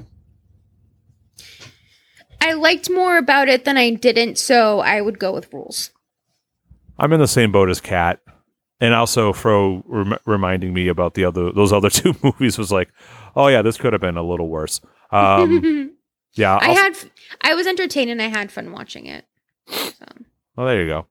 I 2.42 2.54
liked 2.54 2.90
more 2.90 3.18
about 3.18 3.48
it 3.48 3.66
than 3.66 3.78
I 3.78 3.92
didn't, 3.92 4.38
so 4.38 4.82
I 4.82 5.02
would 5.02 5.18
go 5.18 5.34
with 5.34 5.52
rules. 5.54 5.92
I'm 7.00 7.12
in 7.14 7.20
the 7.20 7.28
same 7.28 7.52
boat 7.52 7.70
as 7.70 7.82
Kat, 7.82 8.20
and 8.80 8.94
also 8.94 9.34
Fro 9.34 9.82
rem- 9.88 10.20
reminding 10.26 10.74
me 10.74 10.90
about 10.90 11.14
the 11.16 11.26
other 11.26 11.52
those 11.52 11.74
other 11.74 11.90
two 12.02 12.14
movies 12.22 12.58
was 12.58 12.72
like, 12.72 12.90
oh 13.36 13.48
yeah, 13.48 13.62
this 13.62 13.78
could 13.78 13.94
have 13.94 14.02
been 14.02 14.18
a 14.18 14.24
little 14.24 14.50
worse. 14.50 14.82
Um, 15.12 15.94
yeah, 16.36 16.56
I 16.56 16.68
I'll- 16.68 16.76
had 16.76 16.94
I 17.42 17.54
was 17.56 17.68
entertained 17.68 18.12
and 18.12 18.22
I 18.22 18.28
had 18.28 18.52
fun 18.52 18.72
watching 18.72 19.06
it. 19.08 19.26
So. 19.68 20.06
Well, 20.56 20.68
there 20.68 20.82
you 20.82 20.88
go. 20.88 21.08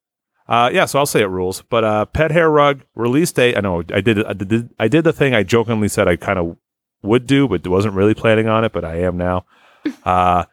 Uh, 0.46 0.70
yeah, 0.72 0.84
so 0.84 0.98
I'll 0.98 1.06
say 1.06 1.20
it 1.22 1.26
rules. 1.26 1.62
But 1.62 1.84
uh, 1.84 2.04
pet 2.06 2.30
hair 2.30 2.50
rug 2.50 2.82
release 2.94 3.32
date. 3.32 3.56
I 3.56 3.60
know 3.60 3.82
I 3.92 4.00
did. 4.00 4.24
I 4.24 4.32
did. 4.34 4.70
I 4.78 4.88
did 4.88 5.04
the 5.04 5.12
thing 5.12 5.34
I 5.34 5.42
jokingly 5.42 5.88
said 5.88 6.06
I 6.08 6.16
kind 6.16 6.38
of 6.38 6.56
would 7.02 7.26
do, 7.26 7.48
but 7.48 7.66
wasn't 7.66 7.94
really 7.94 8.14
planning 8.14 8.48
on 8.48 8.64
it. 8.64 8.72
But 8.72 8.84
I 8.84 8.96
am 9.00 9.16
now. 9.16 9.44
Uh, 10.04 10.44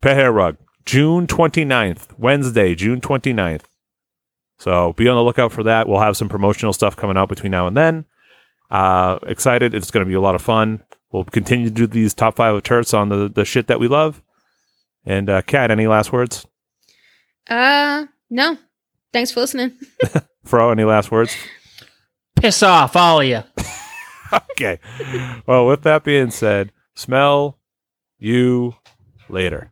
pet 0.00 0.16
hair 0.16 0.30
rug, 0.30 0.56
June 0.86 1.26
29th, 1.26 2.16
Wednesday, 2.16 2.76
June 2.76 3.00
29th. 3.00 3.62
So 4.58 4.92
be 4.92 5.08
on 5.08 5.16
the 5.16 5.22
lookout 5.24 5.50
for 5.52 5.64
that. 5.64 5.88
We'll 5.88 5.98
have 6.00 6.16
some 6.16 6.28
promotional 6.28 6.72
stuff 6.72 6.94
coming 6.96 7.16
out 7.16 7.28
between 7.28 7.50
now 7.50 7.66
and 7.66 7.76
then. 7.76 8.04
Uh, 8.70 9.18
excited. 9.26 9.74
It's 9.74 9.90
going 9.90 10.04
to 10.04 10.08
be 10.08 10.14
a 10.14 10.20
lot 10.20 10.36
of 10.36 10.42
fun. 10.42 10.82
We'll 11.10 11.24
continue 11.24 11.66
to 11.68 11.74
do 11.74 11.86
these 11.86 12.14
top 12.14 12.36
five 12.36 12.54
of 12.54 12.62
turts 12.62 12.96
on 12.96 13.08
the 13.08 13.28
the 13.28 13.44
shit 13.44 13.66
that 13.66 13.80
we 13.80 13.88
love. 13.88 14.22
And 15.04 15.30
uh, 15.30 15.42
Kat, 15.42 15.70
any 15.70 15.86
last 15.86 16.12
words? 16.12 16.46
Uh 17.48 18.06
no. 18.30 18.58
Thanks 19.12 19.30
for 19.30 19.40
listening. 19.40 19.72
Fro, 20.44 20.70
any 20.70 20.84
last 20.84 21.10
words? 21.10 21.34
Piss 22.36 22.62
off, 22.62 22.94
all 22.94 23.20
of 23.20 23.26
you. 23.26 23.42
okay. 24.52 24.78
Well, 25.46 25.66
with 25.66 25.82
that 25.82 26.04
being 26.04 26.30
said, 26.30 26.72
smell 26.94 27.58
you 28.18 28.74
later. 29.28 29.66